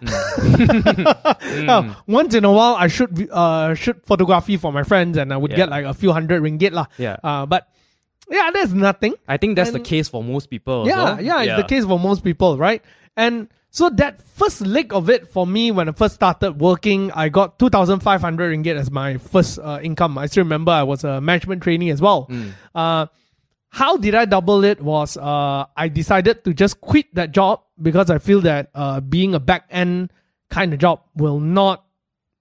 Uh, 1.62 1.94
once 2.06 2.34
in 2.34 2.44
a 2.44 2.50
while, 2.52 2.74
I 2.74 2.88
shoot 2.88 3.10
vi- 3.10 3.28
uh, 3.30 3.74
shoot 3.74 4.04
photography 4.04 4.56
for 4.56 4.72
my 4.72 4.82
friends, 4.82 5.16
and 5.18 5.32
I 5.32 5.36
would 5.36 5.50
Yeah. 5.52 5.56
get 5.58 5.68
like 5.68 5.84
a 5.84 5.94
few 5.94 6.12
hundred 6.12 6.42
ringgit 6.42 6.72
lah. 6.72 6.86
Yeah. 6.98 7.16
Uh, 7.22 7.46
but 7.46 7.68
yeah, 8.30 8.50
that's 8.52 8.72
nothing. 8.72 9.14
I 9.28 9.36
think 9.36 9.56
that's 9.56 9.70
the 9.70 9.80
case 9.80 10.08
for 10.08 10.24
most 10.24 10.48
people. 10.50 10.86
Yeah, 10.88 11.10
also. 11.12 11.22
yeah, 11.22 11.42
it's 11.42 11.62
the 11.62 11.68
case 11.68 11.84
for 11.84 11.98
most 11.98 12.24
people, 12.24 12.56
right? 12.58 12.82
And 13.16 13.48
so 13.72 13.88
that 13.88 14.20
first 14.22 14.60
leg 14.60 14.92
of 14.92 15.08
it 15.08 15.26
for 15.28 15.46
me, 15.46 15.72
when 15.72 15.88
I 15.88 15.92
first 15.92 16.14
started 16.14 16.60
working, 16.60 17.10
I 17.12 17.30
got 17.30 17.58
two 17.58 17.70
thousand 17.70 18.00
five 18.00 18.20
hundred 18.20 18.52
ringgit 18.52 18.76
as 18.76 18.90
my 18.90 19.16
first 19.16 19.58
uh, 19.58 19.80
income. 19.82 20.18
I 20.18 20.26
still 20.26 20.44
remember 20.44 20.70
I 20.72 20.82
was 20.84 21.04
a 21.04 21.20
management 21.20 21.62
trainee 21.62 21.88
as 21.90 22.00
well. 22.00 22.30
Uh, 22.74 23.06
how 23.70 23.96
did 23.96 24.14
I 24.14 24.26
double 24.26 24.62
it? 24.64 24.82
Was 24.82 25.16
uh, 25.16 25.64
I 25.74 25.88
decided 25.88 26.44
to 26.44 26.52
just 26.52 26.82
quit 26.82 27.06
that 27.14 27.32
job 27.32 27.62
because 27.80 28.10
I 28.10 28.18
feel 28.18 28.42
that 28.42 28.68
uh, 28.74 29.00
being 29.00 29.34
a 29.34 29.40
back 29.40 29.64
end 29.70 30.12
kind 30.50 30.74
of 30.74 30.78
job 30.78 31.00
will 31.16 31.40
not 31.40 31.82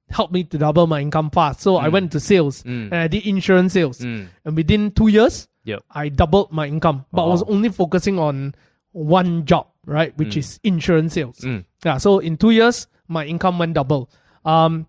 help 0.10 0.34
me 0.34 0.44
to 0.44 0.58
double 0.58 0.86
my 0.88 1.00
income 1.00 1.32
fast. 1.32 1.62
So 1.62 1.78
I 1.78 1.88
went 1.88 2.12
to 2.12 2.20
sales 2.20 2.66
and 2.66 2.94
I 2.94 3.08
did 3.08 3.26
insurance 3.26 3.72
sales. 3.72 4.00
Mm. 4.00 4.28
And 4.44 4.58
within 4.58 4.92
two 4.92 5.08
years, 5.08 5.48
Yep. 5.64 5.84
I 5.92 6.10
doubled 6.10 6.52
my 6.52 6.66
income, 6.68 7.06
but 7.14 7.24
I 7.24 7.28
was 7.28 7.44
only 7.44 7.70
focusing 7.70 8.20
on 8.20 8.56
one 8.92 9.46
job, 9.46 9.68
right? 9.86 10.16
Which 10.18 10.36
is 10.38 10.60
insurance 10.64 11.14
sales. 11.14 11.40
Mm. 11.40 11.66
Yeah. 11.86 11.98
So 11.98 12.20
in 12.20 12.38
two 12.38 12.52
years, 12.52 12.88
my 13.08 13.26
income 13.26 13.58
went 13.60 13.74
double. 13.74 14.10
Um, 14.46 14.88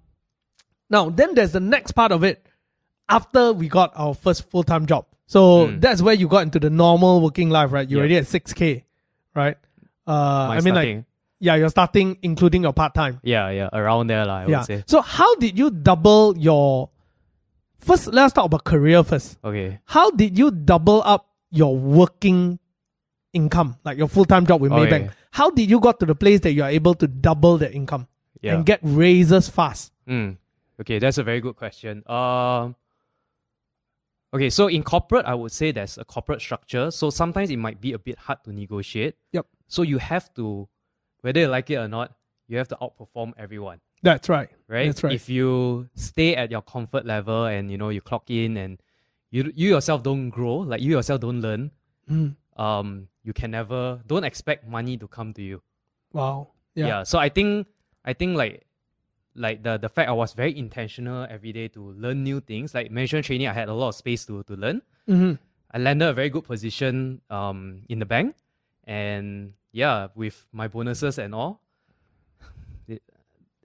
now 0.90 1.08
then 1.10 1.34
there's 1.34 1.52
the 1.52 1.60
next 1.60 1.92
part 1.92 2.12
of 2.12 2.24
it 2.24 2.44
after 3.08 3.52
we 3.52 3.68
got 3.68 3.92
our 3.94 4.14
first 4.14 4.48
full 4.50 4.62
time 4.64 4.86
job. 4.86 5.06
So 5.26 5.68
Mm. 5.68 5.80
that's 5.80 6.02
where 6.02 6.14
you 6.14 6.28
got 6.28 6.42
into 6.42 6.58
the 6.58 6.70
normal 6.70 7.20
working 7.20 7.48
life, 7.50 7.72
right? 7.72 7.88
You're 7.88 7.98
Yep. 8.00 8.02
already 8.02 8.16
at 8.18 8.26
6K, 8.26 8.84
right? 9.34 9.56
Uh, 10.06 10.12
My 10.48 10.56
I 10.56 10.60
mean, 10.60 10.74
like, 10.74 11.04
yeah, 11.40 11.54
you're 11.54 11.68
starting 11.70 12.18
including 12.22 12.62
your 12.62 12.72
part 12.72 12.94
time. 12.94 13.20
yeah, 13.22 13.48
yeah, 13.50 13.68
around 13.72 14.08
there, 14.08 14.28
I 14.28 14.46
Yeah. 14.46 14.58
would 14.58 14.66
say. 14.66 14.84
So 14.86 15.00
how 15.00 15.34
did 15.36 15.56
you 15.58 15.70
double 15.70 16.36
your 16.36 16.90
first? 17.78 18.08
Let's 18.12 18.32
talk 18.34 18.46
about 18.46 18.64
career 18.64 19.02
first. 19.04 19.38
Okay. 19.44 19.78
How 19.86 20.10
did 20.10 20.36
you 20.38 20.50
double 20.50 21.02
up 21.04 21.28
your 21.50 21.76
working 21.76 22.58
income, 23.32 23.76
like 23.84 23.98
your 23.98 24.08
full 24.08 24.24
time 24.24 24.46
job 24.46 24.60
with 24.60 24.72
Okay. 24.72 24.90
Maybank? 25.06 25.12
How 25.30 25.50
did 25.50 25.70
you 25.70 25.80
got 25.80 25.98
to 26.00 26.06
the 26.06 26.14
place 26.14 26.40
that 26.40 26.52
you 26.52 26.62
are 26.62 26.70
able 26.70 26.94
to 26.94 27.06
double 27.08 27.56
the 27.58 27.72
income 27.72 28.06
Yeah. 28.40 28.54
and 28.56 28.66
get 28.66 28.80
raises 28.82 29.48
fast? 29.48 29.92
Mm. 30.08 30.36
Okay, 30.80 30.98
that's 30.98 31.18
a 31.18 31.22
very 31.22 31.40
good 31.40 31.56
question. 31.56 32.02
Um, 32.08 32.74
okay, 34.34 34.50
so 34.50 34.66
in 34.68 34.82
corporate, 34.82 35.24
I 35.26 35.34
would 35.34 35.52
say 35.52 35.72
there's 35.72 35.98
a 35.98 36.04
corporate 36.04 36.40
structure. 36.40 36.90
So 36.90 37.10
sometimes 37.10 37.50
it 37.50 37.56
might 37.58 37.80
be 37.80 37.92
a 37.92 37.98
bit 37.98 38.18
hard 38.18 38.42
to 38.44 38.52
negotiate. 38.52 39.14
Yep. 39.32 39.46
So 39.68 39.82
you 39.82 39.98
have 39.98 40.32
to, 40.34 40.68
whether 41.20 41.40
you 41.40 41.46
like 41.48 41.70
it 41.70 41.76
or 41.76 41.88
not, 41.88 42.14
you 42.48 42.58
have 42.58 42.68
to 42.68 42.76
outperform 42.82 43.32
everyone, 43.38 43.80
That's 44.02 44.28
right. 44.28 44.50
right? 44.68 44.86
That's 44.86 45.02
right. 45.02 45.14
If 45.14 45.28
you 45.28 45.88
stay 45.94 46.34
at 46.36 46.50
your 46.50 46.60
comfort 46.62 47.06
level 47.06 47.46
and 47.46 47.70
you 47.70 47.78
know 47.78 47.88
you 47.88 48.00
clock 48.02 48.28
in 48.30 48.56
and 48.58 48.78
you 49.30 49.50
you 49.54 49.70
yourself 49.70 50.02
don't 50.02 50.28
grow, 50.28 50.56
like 50.56 50.82
you 50.82 50.90
yourself 50.90 51.20
don't 51.20 51.40
learn, 51.40 51.70
Mm. 52.10 52.34
Um, 52.56 53.08
you 53.24 53.32
can 53.32 53.50
never 53.50 54.00
don't 54.06 54.24
expect 54.24 54.66
money 54.68 54.96
to 54.98 55.06
come 55.08 55.32
to 55.34 55.42
you. 55.42 55.62
Wow. 56.12 56.48
Yeah. 56.74 56.86
Yeah. 56.86 57.02
So 57.04 57.18
I 57.18 57.28
think 57.28 57.66
I 58.04 58.12
think 58.12 58.36
like 58.36 58.66
like 59.34 59.62
the 59.62 59.78
the 59.78 59.88
fact 59.88 60.08
I 60.08 60.12
was 60.12 60.32
very 60.34 60.56
intentional 60.56 61.26
every 61.30 61.52
day 61.52 61.68
to 61.68 61.80
learn 61.96 62.22
new 62.24 62.40
things. 62.40 62.74
Like 62.74 62.90
management 62.90 63.24
training, 63.26 63.48
I 63.48 63.52
had 63.52 63.68
a 63.68 63.74
lot 63.74 63.88
of 63.88 63.94
space 63.94 64.26
to 64.26 64.42
to 64.44 64.54
learn. 64.56 64.82
Mhm. 65.08 65.38
I 65.72 65.78
landed 65.78 66.08
a 66.08 66.12
very 66.12 66.28
good 66.28 66.44
position 66.44 67.22
um 67.30 67.82
in 67.88 67.98
the 67.98 68.04
bank, 68.06 68.36
and 68.84 69.54
yeah, 69.72 70.08
with 70.14 70.44
my 70.52 70.68
bonuses 70.68 71.16
and 71.18 71.34
all, 71.34 71.62
it- 72.88 73.02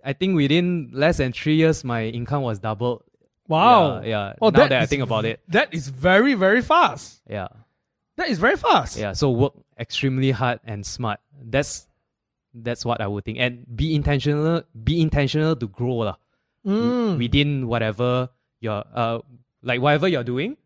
I 0.03 0.13
think 0.13 0.35
within 0.35 0.89
less 0.93 1.17
than 1.17 1.33
three 1.33 1.55
years, 1.55 1.83
my 1.83 2.05
income 2.05 2.43
was 2.43 2.59
doubled. 2.59 3.03
Wow. 3.47 4.01
Yeah. 4.01 4.07
yeah. 4.07 4.33
Oh, 4.41 4.49
now 4.49 4.67
that, 4.67 4.81
I 4.81 4.85
think 4.85 5.03
about 5.03 5.25
it, 5.25 5.41
That 5.49 5.73
is 5.73 5.87
very, 5.89 6.33
very 6.33 6.61
fast. 6.61 7.21
yeah, 7.29 7.47
That 8.17 8.29
is 8.29 8.39
very 8.39 8.57
fast. 8.57 8.97
yeah. 8.97 9.13
So 9.13 9.29
work 9.31 9.53
extremely 9.79 10.31
hard 10.31 10.59
and 10.65 10.85
smart. 10.85 11.19
That's 11.41 11.87
that's 12.53 12.83
what 12.83 12.99
I 13.01 13.07
would 13.07 13.23
think, 13.25 13.37
and 13.37 13.65
be 13.69 13.93
intentional. 13.93 14.63
Be 14.73 15.01
intentional 15.01 15.55
to 15.55 15.67
grow 15.67 15.97
lah. 16.09 16.17
Mm. 16.67 17.15
within 17.15 17.67
whatever 17.71 18.27
you're 18.59 18.83
uh 18.91 19.19
like 19.63 19.79
whatever 19.79 20.07
you're 20.09 20.25
doing, 20.25 20.57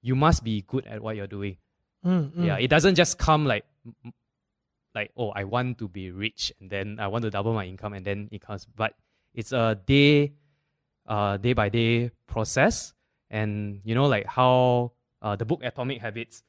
you 0.00 0.14
must 0.16 0.40
be 0.42 0.64
good 0.64 0.86
at 0.86 1.02
what 1.02 1.14
you're 1.14 1.28
doing. 1.28 1.58
Mm, 2.06 2.32
mm. 2.32 2.46
Yeah, 2.46 2.56
it 2.56 2.68
doesn't 2.72 2.94
just 2.94 3.18
come 3.18 3.44
like 3.44 3.66
like 4.94 5.10
oh 5.16 5.28
I 5.30 5.44
want 5.44 5.76
to 5.78 5.88
be 5.88 6.10
rich 6.10 6.52
and 6.60 6.70
then 6.70 6.96
I 6.98 7.08
want 7.08 7.22
to 7.24 7.30
double 7.30 7.52
my 7.52 7.66
income 7.66 7.92
and 7.92 8.04
then 8.04 8.28
it 8.32 8.40
comes. 8.40 8.64
But 8.64 8.94
it's 9.34 9.52
a 9.52 9.76
day 9.84 10.32
uh 11.06 11.36
day 11.36 11.52
by 11.52 11.68
day 11.68 12.12
process 12.26 12.94
and 13.28 13.80
you 13.84 13.94
know 13.94 14.06
like 14.06 14.24
how 14.24 14.92
uh 15.20 15.36
the 15.36 15.44
book 15.44 15.60
Atomic 15.64 16.00
Habits 16.00 16.42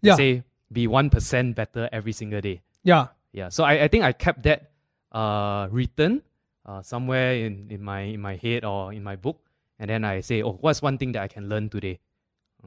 Yeah. 0.00 0.16
say 0.16 0.42
be 0.70 0.86
one 0.86 1.10
percent 1.10 1.56
better 1.56 1.88
every 1.92 2.12
single 2.12 2.40
day. 2.40 2.62
Yeah. 2.84 3.08
Yeah, 3.32 3.50
so 3.50 3.64
I, 3.64 3.84
I 3.84 3.88
think 3.88 4.04
I 4.04 4.12
kept 4.12 4.42
that 4.44 4.70
uh, 5.12 5.68
written 5.70 6.22
uh, 6.64 6.82
somewhere 6.82 7.34
in, 7.34 7.68
in 7.70 7.82
my 7.82 8.00
in 8.00 8.20
my 8.20 8.36
head 8.36 8.64
or 8.64 8.92
in 8.92 9.02
my 9.04 9.16
book, 9.16 9.40
and 9.78 9.90
then 9.90 10.04
I 10.04 10.20
say, 10.20 10.42
oh, 10.42 10.58
what's 10.60 10.80
one 10.80 10.98
thing 10.98 11.12
that 11.12 11.22
I 11.22 11.28
can 11.28 11.48
learn 11.48 11.68
today? 11.68 12.00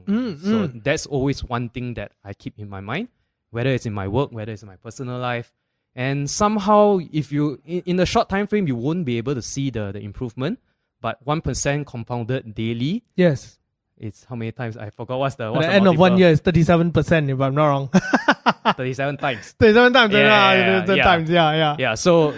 Mm, 0.08 0.40
so 0.40 0.68
mm. 0.68 0.84
that's 0.84 1.06
always 1.06 1.44
one 1.44 1.70
thing 1.70 1.96
that 1.96 2.14
I 2.24 2.34
keep 2.34 2.58
in 2.58 2.70
my 2.70 2.80
mind, 2.80 3.10
whether 3.50 3.70
it's 3.72 3.86
in 3.86 3.94
my 3.94 4.08
work, 4.08 4.32
whether 4.32 4.52
it's 4.52 4.62
in 4.62 4.68
my 4.68 4.78
personal 4.78 5.20
life, 5.20 5.52
and 5.96 6.30
somehow 6.30 7.00
if 7.12 7.32
you 7.32 7.60
in, 7.66 7.82
in 7.86 8.00
a 8.00 8.06
short 8.06 8.30
time 8.30 8.48
frame 8.48 8.68
you 8.68 8.76
won't 8.76 9.04
be 9.04 9.18
able 9.18 9.36
to 9.36 9.42
see 9.42 9.72
the 9.72 9.92
the 9.92 10.00
improvement, 10.00 10.60
but 11.02 11.18
one 11.26 11.42
percent 11.42 11.88
compounded 11.88 12.54
daily, 12.54 13.04
Yes. 13.16 13.58
It's 14.02 14.26
how 14.26 14.36
many 14.36 14.52
times 14.52 14.78
I 14.78 14.90
forgot 14.90 15.20
what's 15.20 15.36
the 15.36 15.46
At 15.46 15.52
what's 15.54 15.68
the 15.68 15.72
the 15.72 15.76
end 15.78 15.88
of 15.88 15.98
one 15.98 16.18
year 16.18 16.30
is 16.30 16.42
thirty-seven 16.42 16.92
percent, 16.92 17.30
if 17.30 17.40
I'm 17.40 17.54
not 17.56 17.68
wrong. 17.68 17.90
thirty-seven 18.76 19.18
times. 19.18 19.54
thirty-seven 19.60 19.94
times. 19.94 20.12
Yeah, 20.14 20.20
Yeah, 20.20 20.86
yeah, 20.86 20.96
yeah, 20.96 21.04
times. 21.04 21.30
Yeah, 21.30 21.54
yeah. 21.54 21.76
yeah 21.80 21.94
so 21.96 22.34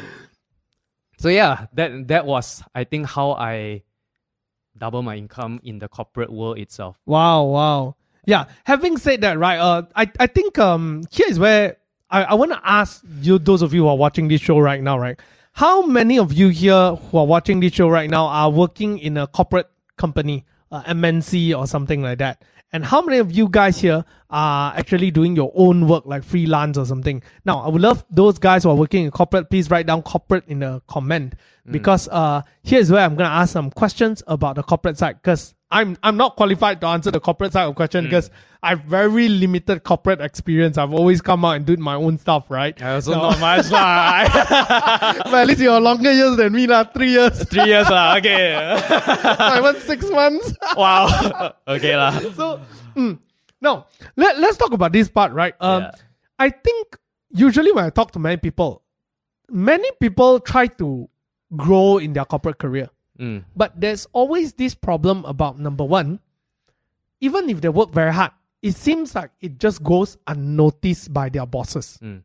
so 1.17 1.29
yeah 1.29 1.67
that 1.73 2.07
that 2.09 2.25
was 2.25 2.61
i 2.75 2.83
think 2.83 3.07
how 3.07 3.31
i 3.31 3.81
double 4.77 5.01
my 5.01 5.15
income 5.15 5.57
in 5.63 5.79
the 5.79 5.87
corporate 5.87 6.29
world 6.29 6.59
itself 6.59 6.97
Wow, 7.05 7.43
wow. 7.43 7.95
Yeah. 8.25 8.45
Having 8.63 8.97
said 8.97 9.21
that, 9.21 9.37
right? 9.37 9.57
Uh, 9.59 9.83
I 9.95 10.09
I 10.19 10.27
think 10.27 10.57
um 10.57 11.03
here 11.11 11.27
is 11.29 11.39
where 11.39 11.77
I, 12.09 12.23
I 12.23 12.33
want 12.35 12.51
to 12.51 12.61
ask 12.63 13.03
you, 13.21 13.39
those 13.39 13.61
of 13.61 13.73
you 13.73 13.83
who 13.83 13.87
are 13.89 13.97
watching 13.97 14.27
this 14.27 14.39
show 14.41 14.59
right 14.59 14.81
now, 14.81 14.97
right? 14.97 15.19
How 15.53 15.85
many 15.85 16.17
of 16.19 16.31
you 16.31 16.49
here 16.49 16.95
who 16.95 17.17
are 17.17 17.25
watching 17.25 17.59
this 17.59 17.73
show 17.73 17.89
right 17.89 18.09
now 18.09 18.27
are 18.27 18.49
working 18.49 18.97
in 18.99 19.17
a 19.17 19.27
corporate 19.27 19.69
company, 19.97 20.45
uh, 20.73 20.83
MNC 20.83 21.57
or 21.57 21.67
something 21.67 22.01
like 22.01 22.17
that? 22.17 22.43
And 22.73 22.83
how 22.83 23.03
many 23.03 23.19
of 23.19 23.31
you 23.31 23.47
guys 23.49 23.79
here 23.79 24.03
are 24.31 24.73
actually 24.75 25.11
doing 25.11 25.35
your 25.35 25.51
own 25.53 25.87
work, 25.87 26.07
like 26.07 26.23
freelance 26.23 26.75
or 26.75 26.85
something? 26.85 27.21
Now, 27.45 27.59
I 27.59 27.69
would 27.69 27.81
love 27.81 28.03
those 28.09 28.39
guys 28.39 28.63
who 28.63 28.71
are 28.71 28.75
working 28.75 29.05
in 29.05 29.11
corporate. 29.11 29.51
Please 29.51 29.69
write 29.69 29.85
down 29.85 30.01
corporate 30.01 30.45
in 30.47 30.59
the 30.59 30.81
comment 30.87 31.35
because 31.69 32.07
uh, 32.09 32.41
here's 32.63 32.91
where 32.91 33.05
I'm 33.05 33.15
gonna 33.15 33.29
ask 33.29 33.53
some 33.53 33.69
questions 33.69 34.23
about 34.25 34.55
the 34.55 34.63
corporate 34.63 34.97
side 34.97 35.21
because 35.21 35.53
I'm 35.73 35.97
I'm 36.03 36.15
not 36.17 36.35
qualified 36.37 36.79
to 36.81 36.87
answer 36.87 37.09
the 37.11 37.19
corporate 37.19 37.51
side 37.53 37.67
of 37.67 37.73
question 37.75 38.05
because 38.05 38.29
I've 38.61 38.81
very 38.83 39.27
limited 39.27 39.83
corporate 39.83 40.21
experience. 40.21 40.77
I've 40.77 40.93
always 40.93 41.19
come 41.21 41.43
out 41.43 41.57
and 41.57 41.65
did 41.65 41.79
my 41.79 41.95
own 41.95 42.17
stuff, 42.17 42.49
right? 42.49 42.79
i 42.81 42.93
also 42.93 43.13
So- 43.13 43.19
not 43.19 43.39
much 43.39 43.71
lah. 43.71 44.23
but 45.25 45.33
at 45.33 45.47
least 45.47 45.59
you're 45.59 45.81
longer 45.81 46.11
years 46.13 46.37
than 46.37 46.53
me, 46.53 46.67
lah. 46.67 46.83
Three 46.85 47.09
years. 47.11 47.43
three 47.49 47.65
years 47.65 47.89
lah. 47.89 48.15
okay 48.21 48.53
I 48.55 49.59
went 49.61 49.79
six 49.79 50.05
months. 50.09 50.53
wow 50.77 51.53
okay 51.67 51.97
lah. 51.97 52.11
so 52.37 52.61
mm, 52.95 53.17
no, 53.59 53.85
let, 54.15 54.37
let's 54.39 54.57
talk 54.57 54.73
about 54.73 54.93
this 54.93 55.09
part, 55.09 55.33
right? 55.33 55.55
Um, 55.59 55.81
Yeah. 55.83 55.91
I 56.39 56.49
think 56.49 56.97
usually 57.31 57.71
when 57.71 57.85
I 57.85 57.89
talk 57.89 58.11
to 58.11 58.19
many 58.19 58.37
people, 58.37 58.83
many 59.49 59.89
people 59.99 60.39
try 60.39 60.67
to 60.77 61.09
grow 61.55 61.97
in 61.97 62.13
their 62.13 62.25
corporate 62.25 62.59
career. 62.59 62.89
Mm, 63.19 63.43
But 63.55 63.79
there's 63.79 64.07
always 64.11 64.53
this 64.53 64.73
problem 64.75 65.23
about 65.25 65.59
number 65.59 65.83
one, 65.83 66.19
even 67.21 67.49
if 67.49 67.61
they 67.61 67.69
work 67.69 67.91
very 67.91 68.11
hard, 68.13 68.31
it 68.61 68.75
seems 68.75 69.13
like 69.15 69.31
it 69.41 69.59
just 69.59 69.83
goes 69.83 70.17
unnoticed 70.27 71.13
by 71.13 71.29
their 71.29 71.45
bosses. 71.45 71.99
mm, 72.01 72.23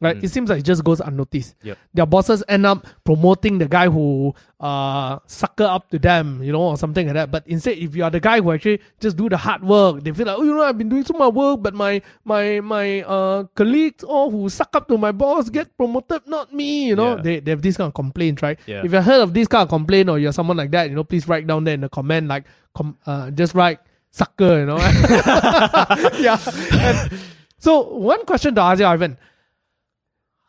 Right? 0.00 0.22
It 0.22 0.28
seems 0.28 0.50
like 0.50 0.58
it 0.60 0.64
just 0.64 0.84
goes 0.84 1.00
unnoticed. 1.00 1.54
Yep. 1.62 1.78
Their 1.94 2.04
bosses 2.04 2.42
end 2.46 2.66
up 2.66 2.86
promoting 3.04 3.56
the 3.56 3.66
guy 3.66 3.88
who 3.88 4.34
uh 4.60 5.18
sucker 5.26 5.64
up 5.64 5.88
to 5.90 5.98
them, 5.98 6.42
you 6.42 6.52
know, 6.52 6.60
or 6.60 6.76
something 6.76 7.06
like 7.06 7.14
that. 7.14 7.30
But 7.30 7.44
instead, 7.46 7.78
if 7.78 7.96
you 7.96 8.04
are 8.04 8.10
the 8.10 8.20
guy 8.20 8.40
who 8.42 8.52
actually 8.52 8.80
just 9.00 9.16
do 9.16 9.30
the 9.30 9.36
hard 9.38 9.62
work, 9.64 10.02
they 10.04 10.12
feel 10.12 10.26
like, 10.26 10.36
oh, 10.38 10.42
you 10.42 10.54
know, 10.54 10.62
I've 10.62 10.76
been 10.76 10.90
doing 10.90 11.04
so 11.04 11.14
much 11.16 11.32
work, 11.32 11.62
but 11.62 11.72
my 11.72 12.02
my 12.24 12.60
my 12.60 13.02
uh 13.02 13.44
colleagues 13.54 14.04
all 14.04 14.30
who 14.30 14.48
suck 14.50 14.76
up 14.76 14.88
to 14.88 14.98
my 14.98 15.12
boss 15.12 15.48
get 15.48 15.74
promoted, 15.76 16.26
not 16.26 16.52
me. 16.52 16.86
You 16.88 16.96
know, 16.96 17.16
Yeah. 17.16 17.22
they, 17.22 17.40
they 17.40 17.50
have 17.52 17.62
this 17.62 17.76
kind 17.78 17.88
of 17.88 17.94
complaint, 17.94 18.42
right? 18.42 18.58
Yeah. 18.66 18.82
If 18.84 18.92
you've 18.92 19.04
heard 19.04 19.22
of 19.22 19.32
this 19.32 19.48
kind 19.48 19.62
of 19.62 19.68
complaint 19.70 20.10
or 20.10 20.18
you're 20.18 20.32
someone 20.32 20.56
like 20.58 20.72
that, 20.72 20.90
you 20.90 20.96
know, 20.96 21.04
please 21.04 21.26
write 21.28 21.46
down 21.46 21.64
there 21.64 21.74
in 21.74 21.80
the 21.80 21.88
comment, 21.88 22.28
like, 22.28 22.44
com- 22.74 22.98
uh, 23.06 23.30
just 23.30 23.54
write 23.54 23.78
sucker, 24.10 24.58
you 24.60 24.66
know. 24.66 24.76
yeah. 26.18 26.38
And 26.72 27.10
so 27.58 27.80
one 27.94 28.24
question 28.26 28.54
to 28.56 28.60
ask 28.60 28.80
you, 28.80 28.86
Ivan, 28.86 29.16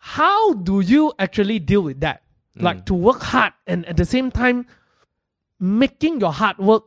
how 0.05 0.53
do 0.53 0.81
you 0.81 1.11
actually 1.17 1.57
deal 1.57 1.81
with 1.81 2.01
that? 2.01 2.21
Mm. 2.55 2.61
Like 2.61 2.85
to 2.85 2.93
work 2.93 3.23
hard 3.23 3.53
and 3.65 3.83
at 3.87 3.97
the 3.97 4.05
same 4.05 4.29
time 4.29 4.67
making 5.59 6.19
your 6.19 6.31
hard 6.31 6.59
work 6.59 6.83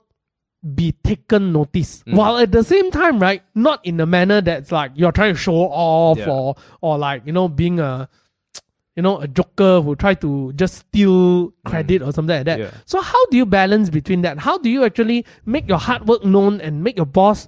be 0.75 0.92
taken 0.92 1.52
notice 1.52 2.04
mm. 2.06 2.14
while 2.14 2.37
at 2.37 2.52
the 2.52 2.62
same 2.62 2.92
time 2.92 3.18
right 3.18 3.42
not 3.54 3.84
in 3.84 3.98
a 4.00 4.06
manner 4.06 4.40
that's 4.40 4.70
like 4.70 4.92
you're 4.94 5.10
trying 5.12 5.34
to 5.34 5.38
show 5.38 5.54
off 5.54 6.18
Yeah. 6.18 6.30
or 6.30 6.56
or 6.80 6.98
like 6.98 7.22
you 7.26 7.32
know 7.32 7.48
being 7.48 7.80
a 7.80 8.08
you 8.96 9.02
know 9.02 9.18
a 9.20 9.26
joker 9.28 9.80
who 9.80 9.94
try 9.96 10.14
to 10.14 10.52
just 10.54 10.75
steal 10.75 11.52
credit 11.64 12.02
mm. 12.02 12.08
or 12.08 12.12
something 12.12 12.37
like 12.37 12.46
that 12.46 12.58
Yeah. 12.58 12.70
so 12.87 13.00
how 13.00 13.26
do 13.26 13.37
you 13.37 13.46
balance 13.46 13.88
between 13.88 14.22
that 14.22 14.38
how 14.38 14.58
do 14.58 14.68
you 14.68 14.84
actually 14.84 15.25
make 15.46 15.68
your 15.68 15.78
hard 15.78 16.06
work 16.08 16.25
known 16.25 16.60
and 16.60 16.82
make 16.82 16.96
your 16.96 17.06
boss 17.06 17.46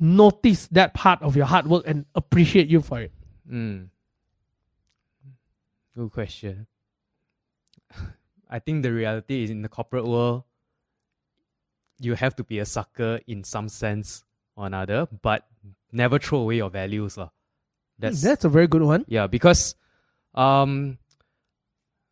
notice 0.00 0.68
that 0.68 0.94
part 0.94 1.20
of 1.22 1.36
your 1.36 1.46
hard 1.46 1.66
work 1.66 1.84
and 1.86 2.06
appreciate 2.14 2.68
you 2.68 2.80
for 2.80 3.00
it 3.00 3.12
mm. 3.50 3.88
Good 5.98 6.12
question 6.12 6.66
i 8.50 8.58
think 8.58 8.82
the 8.82 8.92
reality 8.92 9.42
is 9.42 9.50
in 9.50 9.62
the 9.62 9.68
corporate 9.68 10.06
world 10.06 10.44
you 11.98 12.14
have 12.14 12.34
to 12.36 12.44
be 12.44 12.58
a 12.60 12.64
sucker 12.64 13.18
in 13.26 13.42
some 13.42 13.68
sense 13.68 14.22
or 14.56 14.66
another 14.66 15.06
but 15.22 15.46
never 15.92 16.18
throw 16.18 16.40
away 16.40 16.56
your 16.56 16.70
values 16.70 17.16
lah. 17.16 17.30
that's 17.98 18.22
that's 18.22 18.44
a 18.44 18.48
very 18.48 18.66
good 18.66 18.82
one 18.82 19.04
Yeah, 19.08 19.26
because 19.26 19.74
um 20.34 20.98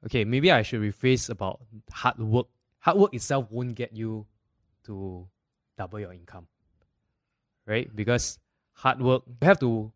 okay, 0.04 0.24
maybe 0.24 0.50
I 0.50 0.62
should 0.62 0.80
rephrase 0.80 1.30
about 1.30 1.60
hard 1.92 2.18
work. 2.18 2.46
Hard 2.80 2.98
work 2.98 3.14
itself 3.14 3.50
won't 3.50 3.74
get 3.74 3.94
you 3.94 4.26
to 4.86 5.26
double 5.76 6.00
your 6.00 6.12
income. 6.12 6.46
Right? 7.66 7.90
Because 7.94 8.38
hard 8.72 9.00
work 9.00 9.22
you 9.26 9.46
have 9.46 9.60
to 9.60 9.92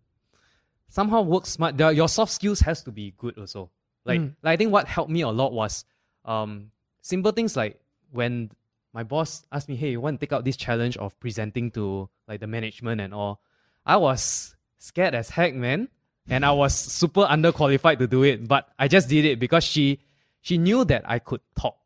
somehow 0.88 1.23
work 1.23 1.47
smart. 1.47 1.78
Your 1.78 2.09
soft 2.09 2.32
skills 2.32 2.61
has 2.61 2.82
to 2.85 2.90
be 2.90 3.14
good 3.16 3.38
also. 3.38 3.70
Like, 4.04 4.21
Mm. 4.21 4.35
like 4.42 4.52
I 4.54 4.57
think 4.57 4.73
what 4.73 4.87
helped 4.87 5.11
me 5.11 5.21
a 5.23 5.28
lot 5.28 5.52
was 5.52 5.85
um 6.25 6.71
simple 7.02 7.33
things 7.33 7.57
like 7.57 7.80
when 8.12 8.50
my 8.92 9.02
boss 9.04 9.45
asked 9.52 9.69
me, 9.69 9.76
Hey, 9.76 9.90
you 9.92 10.00
want 10.00 10.19
to 10.21 10.26
take 10.26 10.33
out 10.33 10.45
this 10.45 10.57
challenge 10.57 10.97
of 10.97 11.19
presenting 11.21 11.71
to 11.73 12.09
like 12.26 12.40
the 12.40 12.47
management 12.47 13.00
and 13.00 13.14
all. 13.14 13.40
I 13.87 13.97
was 13.97 14.57
scared 14.78 15.14
as 15.14 15.30
heck, 15.30 15.54
man. 15.54 15.88
And 16.28 16.45
I 16.45 16.52
was 16.52 16.75
super 16.75 17.23
underqualified 17.26 17.99
to 17.99 18.07
do 18.07 18.23
it. 18.23 18.47
But 18.47 18.69
I 18.78 18.87
just 18.88 19.09
did 19.09 19.25
it 19.25 19.38
because 19.40 19.64
she 19.64 20.00
she 20.40 20.59
knew 20.59 20.85
that 20.85 21.02
I 21.09 21.19
could 21.19 21.40
talk. 21.59 21.76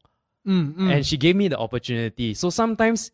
Mm, 0.46 0.74
mm. 0.74 0.92
and 0.92 1.06
she 1.06 1.16
gave 1.16 1.34
me 1.36 1.48
the 1.48 1.56
opportunity. 1.58 2.34
So 2.34 2.50
sometimes 2.50 3.10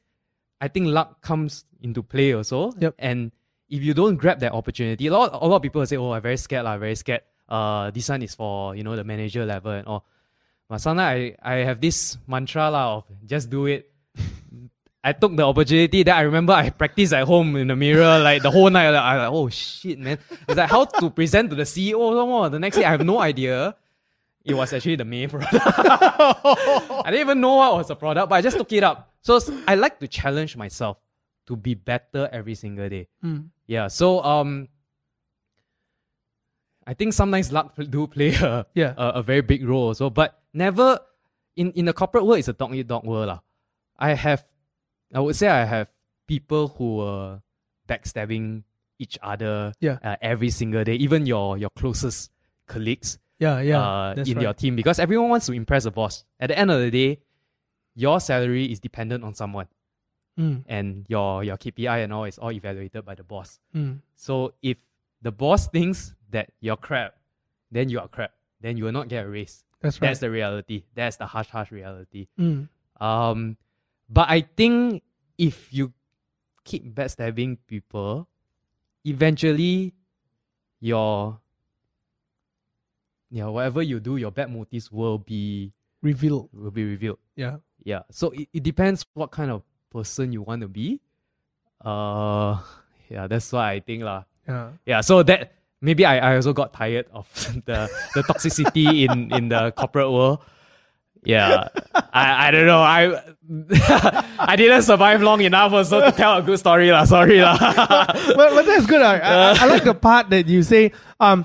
I 0.61 0.67
think 0.69 0.87
luck 0.89 1.23
comes 1.23 1.65
into 1.81 2.03
play 2.03 2.33
also. 2.35 2.73
Yep. 2.79 2.95
And 2.99 3.31
if 3.69 3.83
you 3.83 3.95
don't 3.95 4.17
grab 4.17 4.41
that 4.41 4.53
opportunity, 4.53 5.07
a 5.07 5.13
lot, 5.13 5.33
a 5.33 5.47
lot 5.47 5.57
of 5.57 5.63
people 5.63 5.87
say, 5.87 5.97
"Oh, 5.97 6.11
I'm 6.11 6.23
very 6.23 6.37
scared, 6.37 6.65
lah, 6.65 6.77
very 6.79 6.97
scared." 6.97 7.23
Uh, 7.51 7.91
this 7.91 8.09
one 8.09 8.23
is 8.23 8.35
for 8.35 8.77
you 8.77 8.85
know 8.85 8.95
the 8.95 9.05
manager 9.05 9.45
level 9.45 9.73
and 9.73 9.87
all. 9.87 10.05
But 10.69 10.79
sometimes 10.79 11.35
I, 11.43 11.53
I 11.53 11.55
have 11.67 11.81
this 11.81 12.17
mantra 12.29 12.71
lah 12.71 12.99
of 12.99 13.05
just 13.27 13.51
do 13.51 13.67
it. 13.67 13.91
I 15.03 15.13
took 15.13 15.35
the 15.35 15.43
opportunity 15.43 16.05
that 16.05 16.17
I 16.17 16.23
remember 16.23 16.53
I 16.53 16.71
practiced 16.71 17.13
at 17.13 17.25
home 17.25 17.57
in 17.57 17.67
the 17.69 17.77
mirror 17.77 18.21
like 18.21 18.43
the 18.43 18.51
whole 18.51 18.71
night. 18.71 18.91
Like, 18.91 19.03
I 19.03 19.17
like, 19.17 19.33
oh 19.33 19.49
shit, 19.49 19.99
man. 19.99 20.19
It's 20.47 20.57
like 20.57 20.71
how 20.71 20.85
to 20.85 21.11
present 21.11 21.51
to 21.51 21.57
the 21.57 21.65
CEO. 21.65 22.51
The 22.51 22.59
next 22.61 22.77
day 22.77 22.85
I 22.85 22.91
have 22.93 23.05
no 23.05 23.19
idea. 23.19 23.75
It 24.45 24.55
was 24.55 24.73
actually 24.73 24.97
the 24.97 25.05
main 25.05 25.29
product. 25.29 25.53
I 25.55 27.03
didn't 27.07 27.21
even 27.21 27.41
know 27.41 27.57
what 27.57 27.75
was 27.75 27.89
the 27.89 27.97
product, 27.97 28.31
but 28.31 28.37
I 28.37 28.41
just 28.41 28.57
took 28.57 28.73
it 28.73 28.85
up. 28.85 29.11
So 29.23 29.39
I 29.67 29.75
like 29.75 29.99
to 30.01 30.09
challenge 30.09 30.57
myself 30.57 30.99
to 31.47 31.57
be 31.57 31.75
better 31.75 32.29
every 32.33 32.55
single 32.55 32.89
day. 32.89 33.09
Mm. 33.25 33.49
Yeah. 33.67 33.89
So 33.89 34.23
um 34.23 34.69
I 36.91 36.95
think 36.99 37.13
sometimes 37.15 37.53
luck 37.55 37.79
do 37.79 38.07
play 38.11 38.35
a, 38.35 38.67
Yeah. 38.75 38.95
a, 38.99 39.21
a 39.21 39.23
very 39.23 39.43
big 39.47 39.63
role 39.63 39.87
also, 39.95 40.11
but 40.11 40.43
never 40.53 40.99
in, 41.55 41.71
in 41.79 41.85
the 41.87 41.93
corporate 41.95 42.27
world 42.27 42.39
it's 42.43 42.49
a 42.51 42.53
dog 42.53 42.75
eat 42.75 42.89
dog 42.91 43.05
world. 43.07 43.29
lah. 43.31 43.41
I 43.99 44.15
have 44.19 44.43
I 45.15 45.21
would 45.23 45.37
say 45.39 45.47
I 45.47 45.65
have 45.65 45.87
people 46.27 46.69
who 46.75 46.97
were 46.99 47.43
backstabbing 47.87 48.63
each 48.99 49.19
other 49.23 49.73
Yeah. 49.81 49.99
uh, 50.03 50.17
every 50.21 50.51
single 50.51 50.83
day, 50.85 50.95
even 50.97 51.27
your 51.27 51.57
your 51.59 51.71
closest 51.79 52.31
colleagues 52.67 53.19
Yeah, 53.39 53.61
yeah. 53.61 53.79
uh, 53.81 54.15
in 54.27 54.37
right. 54.37 54.43
your 54.51 54.55
team 54.55 54.75
because 54.77 54.99
everyone 54.99 55.29
wants 55.31 55.47
to 55.47 55.53
impress 55.53 55.85
the 55.85 55.91
boss. 55.95 56.25
At 56.39 56.49
the 56.51 56.59
end 56.59 56.71
of 56.71 56.81
the 56.81 56.91
day, 56.91 57.23
your 57.95 58.19
salary 58.21 58.67
is 58.73 58.81
dependent 58.81 59.23
on 59.25 59.35
someone 59.35 59.69
Mm, 60.39 60.65
and 60.71 61.05
your 61.11 61.43
your 61.45 61.59
KPI 61.59 62.05
and 62.07 62.13
all 62.15 62.25
is 62.25 62.39
all 62.39 62.53
evaluated 62.55 63.05
by 63.05 63.15
the 63.19 63.25
boss. 63.27 63.59
mm. 63.75 63.99
So 64.15 64.55
if 64.63 64.79
the 65.21 65.33
boss 65.35 65.67
thinks 65.69 66.15
that 66.31 66.51
you're 66.61 66.77
crap, 66.77 67.15
then 67.71 67.89
you 67.89 67.99
are 68.01 68.09
crap. 68.09 68.33
Then 68.61 68.77
you 68.77 68.85
will 68.85 68.93
not 68.93 69.09
get 69.09 69.25
a 69.25 69.29
raise. 69.29 69.65
That's 69.81 70.01
right. 70.01 70.09
That's 70.09 70.21
the 70.21 70.31
reality. 70.31 70.85
That's 70.95 71.17
the 71.17 71.27
harsh, 71.27 71.49
harsh 71.49 71.71
reality. 71.73 72.27
Mm, 72.39 72.69
Um, 73.01 73.57
but 74.09 74.29
I 74.29 74.43
think 74.43 75.03
if 75.39 75.73
you 75.73 75.93
keep 76.65 76.85
backstabbing 76.95 77.59
people, 77.67 78.29
eventually 79.05 79.95
your 80.81 81.41
yeah, 83.31 83.47
whatever 83.47 83.81
you 83.83 84.01
do, 84.01 84.17
your 84.17 84.31
bad 84.33 84.51
motives 84.51 84.91
will 84.91 85.19
be 85.19 85.73
revealed. 86.03 86.51
will 86.53 86.71
be 86.73 86.85
revealed. 86.85 87.19
Yeah. 87.37 87.57
Yeah. 87.85 88.03
So 88.11 88.31
it, 88.31 88.49
it 88.53 88.63
depends 88.63 89.07
what 89.15 89.31
kind 89.31 89.51
of 89.51 89.63
person 89.91 90.33
you 90.33 90.43
want 90.43 90.63
to 90.63 90.69
be. 90.69 91.01
Uh 91.81 92.61
yeah, 93.09 93.27
that's 93.27 93.51
why 93.53 93.73
I 93.73 93.81
think 93.81 94.03
lah. 94.03 94.25
Yeah. 94.47 94.71
Yeah, 94.85 95.01
so 95.01 95.23
that 95.23 95.53
maybe 95.81 96.05
I, 96.05 96.33
I 96.33 96.37
also 96.37 96.53
got 96.53 96.73
tired 96.73 97.07
of 97.13 97.27
the 97.67 97.89
the 98.15 98.23
toxicity 98.23 99.09
in 99.09 99.33
in 99.33 99.49
the 99.49 99.73
corporate 99.73 100.11
world. 100.11 100.41
Yeah, 101.23 101.69
I, 102.15 102.49
I 102.49 102.51
don't 102.51 102.65
know. 102.65 102.81
I 102.81 103.13
I 104.39 104.57
didn't 104.57 104.83
survive 104.83 105.21
long 105.21 105.43
enough 105.43 105.73
also 105.73 106.01
to 106.01 106.13
tell 106.13 106.39
a 106.39 106.43
good 106.43 106.59
story 106.59 106.91
lah. 106.91 107.05
Sorry 107.05 107.41
lah. 107.45 107.59
but, 108.37 108.49
but 108.57 108.65
that's 108.65 108.87
good. 108.87 109.03
I, 109.03 109.19
I, 109.19 109.57
I 109.61 109.65
like 109.67 109.85
the 109.85 109.93
part 109.93 110.31
that 110.31 110.49
you 110.49 110.63
say, 110.63 110.93
um, 111.21 111.45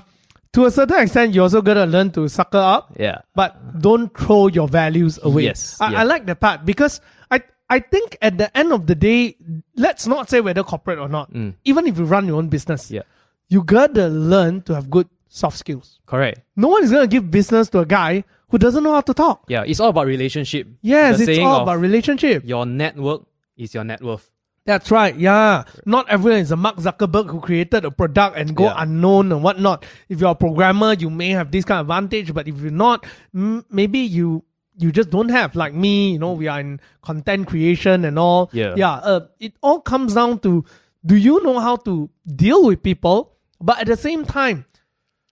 to 0.54 0.64
a 0.64 0.70
certain 0.70 1.02
extent, 1.04 1.34
you're 1.34 1.42
also 1.44 1.60
gotta 1.60 1.84
learn 1.84 2.10
to 2.12 2.26
sucker 2.26 2.56
up, 2.56 2.94
yeah, 2.96 3.20
but 3.34 3.52
don't 3.78 4.08
throw 4.16 4.46
your 4.48 4.66
values 4.66 5.18
away. 5.22 5.44
Yes, 5.44 5.76
I, 5.78 5.92
yeah. 5.92 6.00
I 6.00 6.02
like 6.04 6.24
the 6.24 6.36
part 6.36 6.64
because 6.64 7.02
I 7.30 7.42
I 7.68 7.80
think 7.80 8.16
at 8.22 8.38
the 8.38 8.48
end 8.56 8.72
of 8.72 8.86
the 8.86 8.94
day, 8.94 9.36
let's 9.76 10.06
not 10.06 10.30
say 10.30 10.40
whether 10.40 10.64
corporate 10.64 10.98
or 10.98 11.08
not. 11.12 11.28
Even 11.68 11.86
if 11.86 11.98
you 11.98 12.04
run 12.08 12.24
your 12.26 12.38
own 12.40 12.48
business, 12.48 12.88
Mm. 12.88 12.94
yeah, 12.94 13.02
you 13.48 13.62
gotta 13.62 14.08
learn 14.08 14.62
to 14.62 14.74
have 14.74 14.90
good 14.90 15.08
soft 15.28 15.58
skills. 15.58 15.98
correct. 16.06 16.40
No 16.56 16.68
one 16.68 16.82
is 16.84 16.90
gonna 16.90 17.06
give 17.06 17.30
business 17.30 17.68
to 17.70 17.80
a 17.80 17.86
guy 17.86 18.24
who 18.48 18.58
doesn't 18.58 18.82
know 18.84 18.92
how 18.92 19.00
to 19.00 19.12
talk. 19.14 19.44
Yeah, 19.48 19.64
it's 19.66 19.80
all 19.80 19.90
about 19.90 20.06
relationship. 20.06 20.68
Yes, 20.82 21.18
The 21.18 21.30
it's 21.32 21.40
all 21.40 21.62
about 21.62 21.80
relationship. 21.80 22.42
your 22.46 22.64
network 22.64 23.22
is 23.56 23.74
your 23.74 23.84
net 23.84 24.02
worth. 24.02 24.30
That's 24.64 24.90
right. 24.90 25.14
Yeah. 25.14 25.62
Not 25.84 26.08
everyone 26.08 26.40
is 26.40 26.50
a 26.50 26.56
Mark 26.56 26.76
Zuckerberg 26.76 27.30
who 27.30 27.40
created 27.40 27.84
a 27.84 27.90
product 27.90 28.36
and 28.36 28.54
go 28.56 28.64
Yeah. 28.64 28.74
unknown 28.78 29.30
and 29.30 29.42
whatnot. 29.42 29.84
If 30.08 30.20
you're 30.20 30.30
a 30.32 30.34
programmer, 30.34 30.92
you 30.94 31.08
may 31.08 31.30
have 31.30 31.52
this 31.52 31.64
kind 31.64 31.80
of 31.80 31.86
advantage, 31.86 32.34
but 32.34 32.48
if 32.48 32.58
you're 32.60 32.72
not, 32.72 33.06
m- 33.34 33.64
maybe 33.70 34.00
you 34.00 34.42
you 34.78 34.92
just 34.92 35.08
don't 35.10 35.30
have. 35.30 35.54
Like 35.56 35.72
me, 35.72 36.12
you 36.12 36.18
know, 36.18 36.32
we 36.32 36.48
are 36.48 36.60
in 36.60 36.80
content 37.00 37.46
creation 37.46 38.04
and 38.04 38.18
all. 38.18 38.50
Yeah. 38.52 38.74
Yeah. 38.76 38.94
Uh, 38.94 39.20
it 39.40 39.54
all 39.62 39.80
comes 39.80 40.14
down 40.14 40.40
to 40.40 40.64
do 41.04 41.14
you 41.16 41.42
know 41.44 41.60
how 41.60 41.76
to 41.76 42.10
deal 42.34 42.64
with 42.64 42.82
people, 42.82 43.35
but 43.60 43.78
at 43.80 43.86
the 43.86 43.96
same 43.96 44.24
time, 44.24 44.64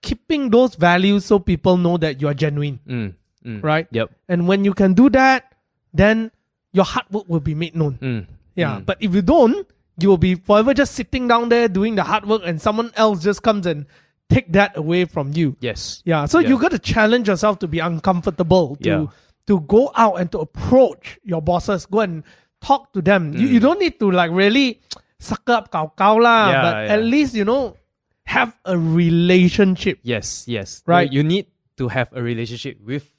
keeping 0.01 0.49
those 0.49 0.75
values 0.75 1.25
so 1.25 1.39
people 1.39 1.77
know 1.77 1.97
that 1.97 2.21
you 2.21 2.27
are 2.27 2.33
genuine, 2.33 2.79
Mm, 2.87 3.13
mm. 3.45 3.63
right? 3.63 3.87
Yep. 3.91 4.11
And 4.29 4.47
when 4.47 4.63
you 4.65 4.73
can 4.73 4.93
do 4.93 5.09
that, 5.11 5.53
then 5.93 6.31
your 6.73 6.85
hard 6.85 7.05
work 7.09 7.25
will 7.27 7.39
be 7.39 7.55
made 7.55 7.75
known. 7.75 7.97
Mm, 8.01 8.27
Yeah, 8.55 8.79
mm. 8.79 8.85
but 8.85 8.97
if 9.01 9.13
you 9.15 9.21
don't, 9.21 9.67
you 9.97 10.09
will 10.09 10.17
be 10.21 10.35
forever 10.35 10.73
just 10.73 10.93
sitting 10.93 11.27
down 11.27 11.49
there 11.49 11.67
doing 11.67 11.95
the 11.95 12.03
hard 12.03 12.25
work, 12.27 12.41
and 12.45 12.61
someone 12.61 12.91
else 12.95 13.23
just 13.23 13.41
comes 13.43 13.65
and 13.65 13.85
take 14.29 14.51
that 14.53 14.75
away 14.77 15.05
from 15.05 15.31
you. 15.33 15.55
Yes. 15.61 16.01
Yeah, 16.05 16.25
so 16.25 16.39
Yeah. 16.39 16.49
you 16.49 16.59
got 16.59 16.71
to 16.71 16.79
challenge 16.79 17.27
yourself 17.27 17.59
to 17.59 17.67
be 17.67 17.79
uncomfortable, 17.79 18.75
to 18.83 18.89
Yeah. 18.89 19.05
to 19.47 19.61
go 19.61 19.91
out 19.95 20.15
and 20.19 20.31
to 20.33 20.39
approach 20.39 21.19
your 21.23 21.41
bosses, 21.41 21.85
go 21.85 21.99
and 22.01 22.23
talk 22.61 22.91
to 22.93 23.01
them. 23.01 23.33
You, 23.33 23.47
you 23.47 23.59
don't 23.59 23.79
need 23.79 23.99
to 23.99 24.09
like 24.09 24.31
really 24.31 24.81
suck 25.19 25.47
up 25.49 25.71
cow 25.71 25.93
cow 25.95 26.17
lah, 26.19 26.47
Mm. 26.47 26.51
Yeah, 26.51 26.61
but 26.61 26.75
yeah. 26.87 26.93
at 26.93 27.01
least 27.03 27.35
you 27.35 27.45
know 27.45 27.77
have 28.25 28.57
a 28.65 28.77
relationship. 28.77 29.99
Yes, 30.03 30.45
yes. 30.47 30.83
Right. 30.85 31.11
You, 31.11 31.23
need 31.23 31.47
to 31.77 31.87
have 31.89 32.09
a 32.13 32.21
relationship 32.21 32.79
with 32.83 33.09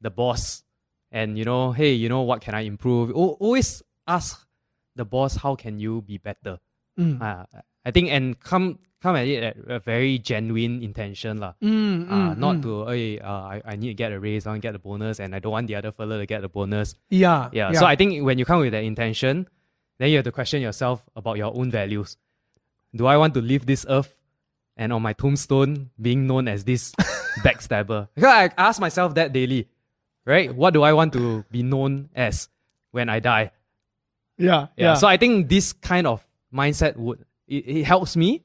the 0.00 0.10
boss. 0.10 0.62
And 1.12 1.36
you 1.38 1.44
know, 1.44 1.72
hey, 1.72 1.92
you 1.92 2.08
know 2.08 2.22
what 2.22 2.40
can 2.40 2.54
I 2.54 2.62
improve? 2.62 3.10
Al- 3.10 3.36
Always 3.40 3.82
ask 4.06 4.46
the 4.96 5.04
boss 5.04 5.36
how 5.36 5.54
can 5.56 5.78
you 5.80 6.02
be 6.02 6.18
better. 6.18 6.58
Mm. 6.98 7.20
Uh, 7.20 7.44
I 7.84 7.90
think 7.90 8.10
and 8.10 8.38
come 8.38 8.78
come 9.02 9.16
at 9.16 9.26
it 9.26 9.42
at 9.42 9.56
a 9.66 9.78
very 9.80 10.18
genuine 10.18 10.82
intention 10.82 11.38
lah. 11.40 11.54
Mm, 11.62 12.10
Uh, 12.10 12.14
mm, 12.14 12.38
not 12.38 12.56
mm. 12.56 12.62
to 12.62 12.86
hey, 12.92 13.18
uh, 13.18 13.32
I, 13.56 13.62
I 13.64 13.76
need 13.76 13.88
to 13.88 13.94
get 13.94 14.12
a 14.12 14.20
raise, 14.20 14.46
I 14.46 14.50
want 14.50 14.62
to 14.62 14.68
get 14.68 14.74
a 14.74 14.78
bonus, 14.78 15.18
and 15.20 15.34
I 15.34 15.38
don't 15.38 15.52
want 15.52 15.66
the 15.68 15.74
other 15.76 15.90
fella 15.90 16.18
to 16.18 16.26
get 16.26 16.42
the 16.42 16.48
bonus. 16.48 16.94
yeah, 17.08 17.48
Yeah. 17.52 17.72
So 17.72 17.86
I 17.86 17.96
think 17.96 18.22
when 18.24 18.38
you 18.38 18.44
come 18.44 18.60
with 18.60 18.72
that 18.72 18.84
intention, 18.84 19.48
then 19.98 20.10
you 20.10 20.16
have 20.16 20.24
to 20.26 20.32
question 20.32 20.60
yourself 20.60 21.02
about 21.16 21.38
your 21.38 21.56
own 21.56 21.70
values. 21.70 22.18
Do 22.94 23.06
I 23.06 23.16
want 23.16 23.32
to 23.34 23.40
leave 23.40 23.64
this 23.66 23.86
earth 23.88 24.14
and 24.80 24.92
on 24.96 25.02
my 25.04 25.12
tombstone 25.12 25.90
being 26.00 26.24
known 26.26 26.48
as 26.48 26.64
this 26.64 26.92
backstabber? 27.44 28.08
Because 28.16 28.32
I 28.32 28.50
ask 28.56 28.80
myself 28.80 29.14
that 29.20 29.32
daily, 29.36 29.68
right? 30.24 30.48
What 30.54 30.72
do 30.72 30.82
I 30.82 30.92
want 30.96 31.12
to 31.12 31.44
be 31.52 31.62
known 31.62 32.08
as 32.16 32.48
when 32.90 33.08
I 33.12 33.20
die? 33.20 33.52
yeah, 34.40 34.72
Yeah. 34.76 34.84
yeah. 34.90 34.94
So 34.96 35.06
I 35.06 35.16
think 35.20 35.48
this 35.52 35.72
kind 35.76 36.06
of 36.08 36.24
mindset 36.48 36.96
would 36.96 37.20
it, 37.46 37.66
it 37.68 37.84
helps 37.84 38.16
me 38.16 38.42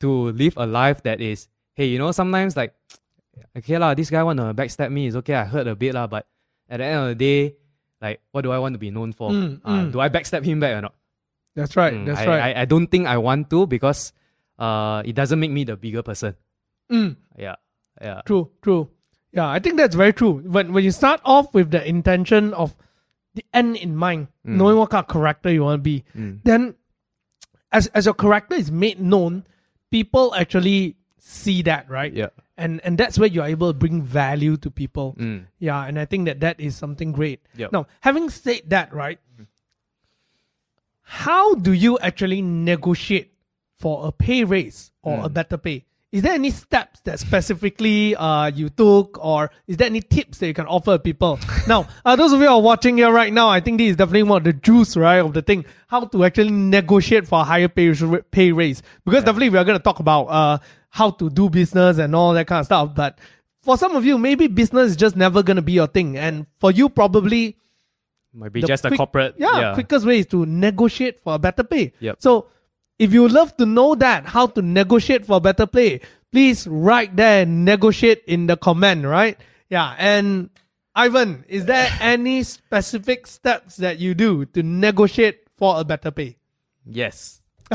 to 0.00 0.30
live 0.36 0.54
a 0.60 0.66
life 0.66 1.02
that 1.04 1.20
is, 1.20 1.48
hey, 1.74 1.86
you 1.86 1.98
know, 1.98 2.12
sometimes 2.12 2.52
like, 2.56 2.74
okay 3.56 3.78
lah, 3.78 3.94
this 3.94 4.10
guy 4.10 4.22
wanna 4.22 4.52
backstab 4.52 4.92
me. 4.92 5.06
It's 5.08 5.16
okay, 5.24 5.34
I 5.34 5.44
hurt 5.44 5.66
a 5.66 5.74
bit 5.74 5.94
lah, 5.94 6.06
but 6.06 6.26
at 6.68 6.78
the 6.78 6.84
end 6.84 7.00
of 7.00 7.08
the 7.08 7.14
day, 7.16 7.56
like, 8.02 8.20
what 8.32 8.42
do 8.42 8.50
I 8.52 8.58
want 8.58 8.74
to 8.74 8.78
be 8.82 8.90
known 8.90 9.12
for? 9.16 9.30
Mm, 9.30 9.60
Uh, 9.64 9.88
mm. 9.88 9.92
Do 9.92 10.00
I 10.00 10.08
backstab 10.10 10.44
him 10.44 10.60
back 10.60 10.76
or 10.76 10.82
not? 10.82 10.94
that's 11.54 11.76
right. 11.76 11.92
Mm, 11.94 12.06
that's 12.06 12.20
I, 12.20 12.26
right. 12.26 12.42
I, 12.56 12.62
I 12.62 12.64
don't 12.64 12.86
think 12.88 13.06
I 13.06 13.16
want 13.18 13.48
to 13.50 13.66
because 13.66 14.12
uh, 14.62 15.02
it 15.04 15.14
doesn't 15.18 15.40
make 15.42 15.50
me 15.50 15.64
the 15.64 15.74
bigger 15.76 16.02
person. 16.06 16.36
Mm. 16.90 17.16
Yeah, 17.36 17.56
yeah, 18.00 18.20
True, 18.24 18.50
true. 18.62 18.88
Yeah, 19.32 19.48
I 19.48 19.58
think 19.58 19.76
that's 19.78 19.96
very 19.96 20.12
true. 20.12 20.38
When 20.46 20.72
when 20.72 20.84
you 20.84 20.92
start 20.92 21.20
off 21.24 21.52
with 21.54 21.70
the 21.72 21.82
intention 21.82 22.52
of 22.54 22.76
the 23.34 23.44
end 23.52 23.76
in 23.80 23.96
mind, 23.96 24.28
knowing 24.44 24.76
what 24.76 24.90
kind 24.90 25.02
of 25.04 25.08
character 25.10 25.50
you 25.50 25.64
want 25.64 25.80
to 25.80 25.82
be, 25.82 26.04
Mm. 26.14 26.40
then 26.44 26.74
as 27.72 27.88
as 27.96 28.04
your 28.04 28.14
character 28.14 28.54
is 28.54 28.70
made 28.70 29.00
known, 29.00 29.44
people 29.90 30.34
actually 30.36 30.96
see 31.18 31.62
that, 31.62 31.88
right? 31.88 32.12
yeah. 32.12 32.28
And 32.60 32.84
and 32.84 32.98
that's 33.00 33.16
where 33.18 33.26
you're 33.32 33.48
able 33.48 33.72
to 33.72 33.78
bring 33.78 34.02
value 34.04 34.58
to 34.60 34.70
people. 34.70 35.16
Mm. 35.18 35.46
Yeah, 35.58 35.80
and 35.88 35.98
I 35.98 36.04
think 36.04 36.26
that 36.28 36.40
that 36.44 36.60
is 36.60 36.76
something 36.76 37.10
great. 37.16 37.40
Yep. 37.56 37.72
Now, 37.72 37.86
having 38.04 38.28
said 38.28 38.68
that, 38.68 38.92
right? 38.92 39.18
How 41.02 41.54
do 41.54 41.72
you 41.72 41.98
actually 41.98 42.42
negotiate 42.42 43.31
for 43.82 44.06
a 44.08 44.12
pay 44.12 44.44
raise 44.44 44.90
or 45.02 45.18
Hmm. 45.18 45.24
a 45.24 45.28
better 45.28 45.58
pay? 45.58 45.84
Is 46.12 46.20
there 46.22 46.34
any 46.34 46.50
steps 46.50 47.00
that 47.04 47.18
specifically 47.20 48.14
uh, 48.14 48.46
you 48.54 48.68
took, 48.68 49.18
or 49.24 49.50
is 49.66 49.78
there 49.78 49.86
any 49.86 50.02
tips 50.02 50.38
that 50.38 50.46
you 50.46 50.52
can 50.54 50.66
offer 50.66 50.98
people? 50.98 51.38
now, 51.66 51.86
uh, 52.04 52.14
those 52.16 52.32
of 52.34 52.40
you 52.40 52.46
who 52.48 52.52
are 52.52 52.60
watching 52.60 52.98
here 52.98 53.10
right 53.10 53.32
now, 53.32 53.48
I 53.48 53.60
think 53.60 53.78
this 53.78 53.90
is 53.92 53.96
definitely 53.96 54.24
one 54.24 54.38
of 54.42 54.44
the 54.44 54.52
juice, 54.52 54.94
right, 54.96 55.20
of 55.20 55.32
the 55.32 55.40
thing. 55.40 55.64
How 55.88 56.04
to 56.04 56.24
actually 56.24 56.50
negotiate 56.50 57.26
for 57.26 57.40
a 57.40 57.44
higher 57.44 57.68
pay 57.68 57.94
pay 58.30 58.52
raise? 58.52 58.82
Because 59.06 59.24
definitely 59.24 59.48
we 59.48 59.58
are 59.58 59.64
going 59.64 59.78
to 59.78 59.82
talk 59.82 60.00
about 60.00 60.24
uh, 60.26 60.58
how 60.90 61.08
to 61.10 61.30
do 61.30 61.48
business 61.48 61.96
and 61.98 62.14
all 62.14 62.34
that 62.34 62.46
kind 62.46 62.60
of 62.60 62.66
stuff. 62.66 62.94
But 62.94 63.18
for 63.62 63.78
some 63.78 63.96
of 63.96 64.04
you, 64.04 64.18
maybe 64.18 64.46
business 64.48 64.90
is 64.90 64.96
just 64.96 65.16
never 65.16 65.42
gonna 65.42 65.62
be 65.62 65.72
your 65.72 65.86
thing, 65.86 66.18
and 66.18 66.46
for 66.60 66.70
you, 66.72 66.90
probably 66.90 67.56
Might 68.34 68.52
be 68.52 68.60
just 68.62 68.84
a 68.84 68.90
corporate. 68.90 69.34
yeah, 69.38 69.60
yeah. 69.60 69.74
quickest 69.74 70.04
way 70.06 70.18
is 70.18 70.26
to 70.26 70.44
negotiate 70.46 71.20
for 71.22 71.34
a 71.34 71.38
better 71.38 71.64
pay. 71.64 71.92
Yep. 72.00 72.16
So 72.20 72.48
if 72.98 73.12
you 73.12 73.28
love 73.28 73.56
to 73.56 73.66
know 73.66 73.94
that 73.96 74.26
how 74.26 74.46
to 74.46 74.62
negotiate 74.62 75.26
for 75.26 75.40
better 75.40 75.66
pay, 75.66 76.00
please 76.30 76.66
write 76.66 77.16
there 77.16 77.44
negotiate 77.46 78.22
in 78.26 78.46
the 78.46 78.56
comment, 78.56 79.04
right? 79.04 79.38
Yeah. 79.68 79.94
And 79.98 80.50
Ivan, 80.94 81.44
is 81.48 81.66
there 81.66 81.88
any 82.00 82.42
specific 82.42 83.26
steps 83.26 83.76
that 83.76 83.98
you 83.98 84.14
do 84.14 84.44
to 84.46 84.62
negotiate 84.62 85.48
for 85.56 85.80
a 85.80 85.84
better 85.84 86.10
pay? 86.10 86.36
Yes. 86.84 87.40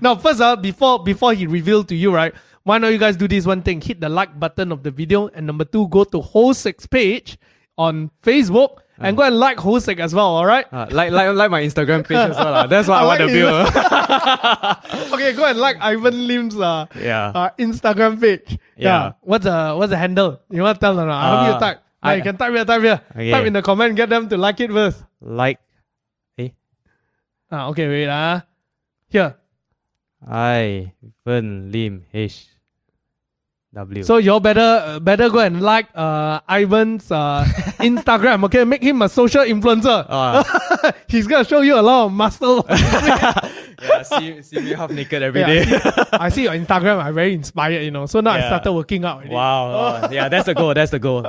Now, 0.00 0.16
first, 0.16 0.40
uh, 0.40 0.56
before 0.56 1.02
before 1.02 1.34
he 1.34 1.46
revealed 1.46 1.88
to 1.88 1.94
you, 1.94 2.12
right? 2.12 2.34
Why 2.64 2.78
don't 2.78 2.92
you 2.92 2.98
guys 2.98 3.16
do 3.16 3.28
this 3.28 3.46
one 3.46 3.62
thing? 3.62 3.80
Hit 3.80 4.00
the 4.00 4.08
like 4.08 4.38
button 4.38 4.72
of 4.72 4.82
the 4.82 4.90
video, 4.90 5.28
and 5.28 5.46
number 5.46 5.64
two, 5.64 5.88
go 5.88 6.04
to 6.04 6.20
Hou 6.20 6.52
Sek's 6.52 6.86
page 6.86 7.38
on 7.76 8.10
Facebook 8.22 8.78
and 9.00 9.16
go 9.16 9.22
and 9.22 9.38
like 9.38 9.58
Hou 9.60 9.78
Sek 9.80 9.98
as 10.00 10.14
well. 10.14 10.26
All 10.26 10.46
right. 10.46 10.66
Uh, 10.72 10.86
like 10.90 11.10
like 11.12 11.34
like 11.34 11.50
my 11.50 11.62
Instagram 11.62 12.06
page 12.06 12.18
as 12.18 12.36
well. 12.36 12.50
lah. 12.52 12.66
That's 12.70 12.88
what 12.88 12.98
I, 12.98 13.04
want 13.06 13.20
like 13.20 13.28
to 13.28 13.34
build. 13.34 15.12
okay, 15.14 15.32
go 15.32 15.44
and 15.46 15.58
like 15.58 15.76
Ivan 15.80 16.26
Lim's 16.26 16.56
uh, 16.58 16.86
yeah. 16.98 17.30
uh, 17.34 17.50
Instagram 17.58 18.20
page. 18.20 18.58
Yeah. 18.76 19.12
What's 19.22 19.44
the 19.44 19.74
what's 19.76 19.90
the 19.90 19.96
handle? 19.98 20.40
You 20.50 20.62
want 20.62 20.76
to 20.76 20.80
tell 20.80 20.94
them? 20.96 21.08
Uh, 21.08 21.14
How 21.20 21.42
do 21.42 21.46
you 21.50 21.56
Uh, 21.56 21.60
type? 21.60 21.78
I- 22.02 22.14
you 22.16 22.22
can 22.22 22.36
type 22.36 22.52
here, 22.54 22.64
type 22.64 22.82
here. 22.82 23.00
Okay. 23.12 23.30
Type 23.30 23.46
in 23.46 23.52
the 23.52 23.62
comment, 23.62 23.96
get 23.96 24.08
them 24.08 24.28
to 24.28 24.36
like 24.36 24.60
it 24.60 24.70
first. 24.70 25.02
like 25.20 25.58
eh 26.38 26.50
Ah, 27.50 27.68
okay, 27.70 27.88
wait. 27.88 28.08
Uh. 28.08 28.40
Here. 29.08 29.34
I 30.26 30.92
Ven 31.24 31.70
Lim 31.70 32.04
H 32.12 32.46
W. 33.78 34.02
So 34.02 34.18
you 34.18 34.32
all 34.34 34.40
better 34.42 34.82
uh, 34.82 34.98
better 34.98 35.30
go 35.30 35.38
and 35.38 35.62
like 35.62 35.86
uh, 35.94 36.40
Ivan's 36.50 37.06
uh, 37.14 37.46
Instagram. 37.78 38.42
Okay, 38.50 38.64
make 38.66 38.82
him 38.82 39.02
a 39.02 39.08
social 39.08 39.46
influencer. 39.46 40.02
Ah. 40.10 40.42
He's 41.08 41.26
gonna 41.30 41.44
show 41.46 41.60
you 41.62 41.78
a 41.78 41.84
lot 41.84 42.06
of 42.06 42.12
muscle. 42.12 42.66
yeah, 42.70 44.02
see, 44.02 44.42
see 44.42 44.58
me 44.60 44.74
half 44.74 44.90
naked 44.90 45.22
every 45.22 45.40
Yeah, 45.40 45.46
day. 45.46 45.62
I, 45.62 45.70
see, 45.70 46.10
I 46.12 46.28
see 46.28 46.42
your 46.50 46.54
Instagram. 46.58 46.98
I'm 47.02 47.14
very 47.14 47.34
inspired. 47.34 47.82
You 47.86 47.90
know. 47.94 48.06
So 48.06 48.18
now 48.20 48.32
I 48.34 48.40
started 48.50 48.72
working 48.74 49.04
out. 49.04 49.18
already. 49.22 49.30
wow. 49.34 50.08
Yeah, 50.10 50.28
that's 50.28 50.46
the 50.46 50.54
goal. 50.54 50.74
That's 50.74 50.90
the 50.90 50.98
goal. 50.98 51.22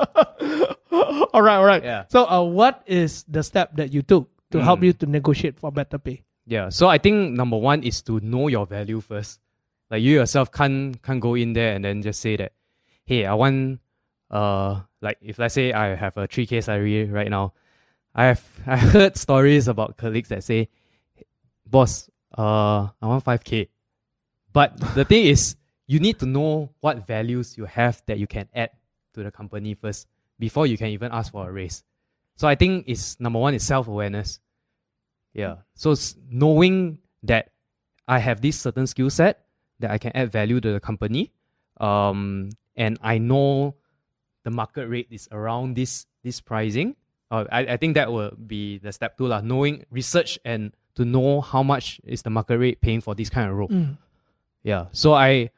all 1.34 1.42
right, 1.42 1.58
all 1.58 1.66
right. 1.66 1.84
Yeah. 1.84 2.06
So, 2.10 2.26
uh, 2.28 2.42
what 2.44 2.82
is 2.88 3.24
the 3.30 3.44
step 3.44 3.76
that 3.78 3.94
you 3.94 4.02
took 4.02 4.30
to 4.52 4.58
help 4.64 4.80
Mm. 4.82 4.84
you 4.90 4.94
to 4.94 5.06
negotiate 5.06 5.60
for 5.60 5.72
better 5.72 5.98
pay? 6.02 6.24
Yeah. 6.48 6.70
So 6.70 6.88
I 6.90 6.98
think 6.98 7.38
number 7.38 7.58
one 7.58 7.84
is 7.84 8.02
to 8.10 8.20
know 8.22 8.48
your 8.50 8.66
value 8.66 9.02
first. 9.02 9.40
Like 9.90 10.02
you 10.02 10.16
yourself 10.16 10.52
can't 10.52 11.02
can't 11.02 11.20
go 11.20 11.36
in 11.36 11.54
there 11.54 11.76
and 11.76 11.84
then 11.84 12.02
just 12.02 12.20
say 12.20 12.38
that, 12.38 12.54
hey, 13.06 13.26
I 13.26 13.34
want 13.34 13.80
uh 14.30 14.82
like 15.02 15.18
if 15.22 15.40
let's 15.40 15.56
say 15.56 15.74
I 15.74 15.96
have 15.96 16.18
a 16.18 16.28
three 16.28 16.46
K 16.46 16.62
salary 16.62 17.06
right 17.06 17.30
now, 17.30 17.54
I 18.14 18.26
have 18.26 18.44
I 18.68 18.78
heard 18.78 19.18
stories 19.18 19.68
about 19.68 19.98
colleagues 19.98 20.30
that 20.30 20.44
say, 20.44 20.70
boss, 21.66 22.10
uh 22.38 22.90
I 23.02 23.08
want 23.08 23.24
five 23.24 23.44
K. 23.44 23.70
But 24.54 24.78
the 24.96 25.06
thing 25.06 25.26
is 25.26 25.56
you 25.88 26.00
need 26.00 26.20
to 26.20 26.28
know 26.28 26.70
what 26.82 27.08
values 27.08 27.58
you 27.58 27.66
have 27.66 28.02
that 28.06 28.20
you 28.20 28.28
can 28.28 28.48
add 28.54 28.70
to 29.16 29.24
the 29.24 29.32
company 29.32 29.74
first 29.74 30.08
before 30.38 30.68
you 30.68 30.78
can 30.78 30.88
even 30.88 31.12
ask 31.12 31.32
for 31.32 31.50
a 31.50 31.52
raise. 31.52 31.84
So 32.36 32.48
I 32.48 32.56
think 32.56 32.86
it's 32.88 33.20
number 33.20 33.40
one 33.40 33.56
is 33.56 33.66
self 33.66 33.88
awareness. 33.88 34.40
Yeah. 35.34 35.58
So 35.74 35.96
knowing 36.30 37.00
that 37.24 37.50
I 38.08 38.20
have 38.20 38.42
this 38.42 38.60
certain 38.60 38.88
skill 38.88 39.10
set 39.10 39.46
that 39.80 39.92
I 39.92 39.98
can 39.98 40.12
add 40.16 40.32
value 40.32 40.60
to 40.60 40.72
the 40.74 40.80
company, 40.80 41.32
um, 41.80 42.50
and 42.76 42.98
I 43.02 43.18
know 43.18 43.76
the 44.44 44.52
market 44.52 44.88
rate 44.88 45.08
is 45.10 45.28
around 45.32 45.76
this 45.76 46.06
this 46.24 46.42
pricing. 46.42 46.96
Uh, 47.32 47.46
I, 47.52 47.60
I 47.74 47.78
think 47.78 47.94
that 47.96 48.12
will 48.12 48.32
be 48.36 48.80
the 48.80 48.92
step 48.92 49.18
two 49.18 49.28
lah. 49.28 49.42
Knowing 49.42 49.86
research 49.92 50.40
and 50.44 50.74
to 50.96 51.06
know 51.06 51.42
how 51.42 51.64
much 51.64 52.02
is 52.04 52.24
the 52.24 52.30
market 52.30 52.58
rate 52.58 52.82
paying 52.82 53.02
for 53.02 53.16
this 53.16 53.30
kind 53.30 53.50
of 53.50 53.56
role. 53.56 53.72
Yeah. 54.64 54.88
So 54.92 55.14
I 55.14 55.52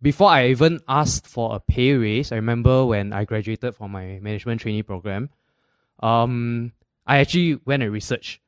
before 0.00 0.30
I 0.30 0.48
even 0.48 0.80
asked 0.88 1.26
for 1.26 1.54
a 1.54 1.60
pay 1.60 1.92
raise, 1.94 2.32
I 2.32 2.36
remember 2.36 2.86
when 2.86 3.12
I 3.12 3.24
graduated 3.24 3.74
from 3.74 3.90
my 3.92 4.18
management 4.22 4.60
trainee 4.60 4.82
program, 4.82 5.30
um, 6.00 6.72
I 7.06 7.18
actually 7.18 7.60
went 7.64 7.82
and 7.82 7.92
researched 7.92 8.40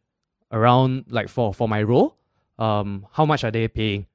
around 0.53 1.07
like 1.09 1.29
for 1.29 1.53
for 1.53 1.69
my 1.69 1.83
role, 1.83 2.17
um, 2.59 3.07
how 3.13 3.27
much 3.27 3.45
are 3.45 3.51
they 3.51 3.67
paying? 3.69 4.07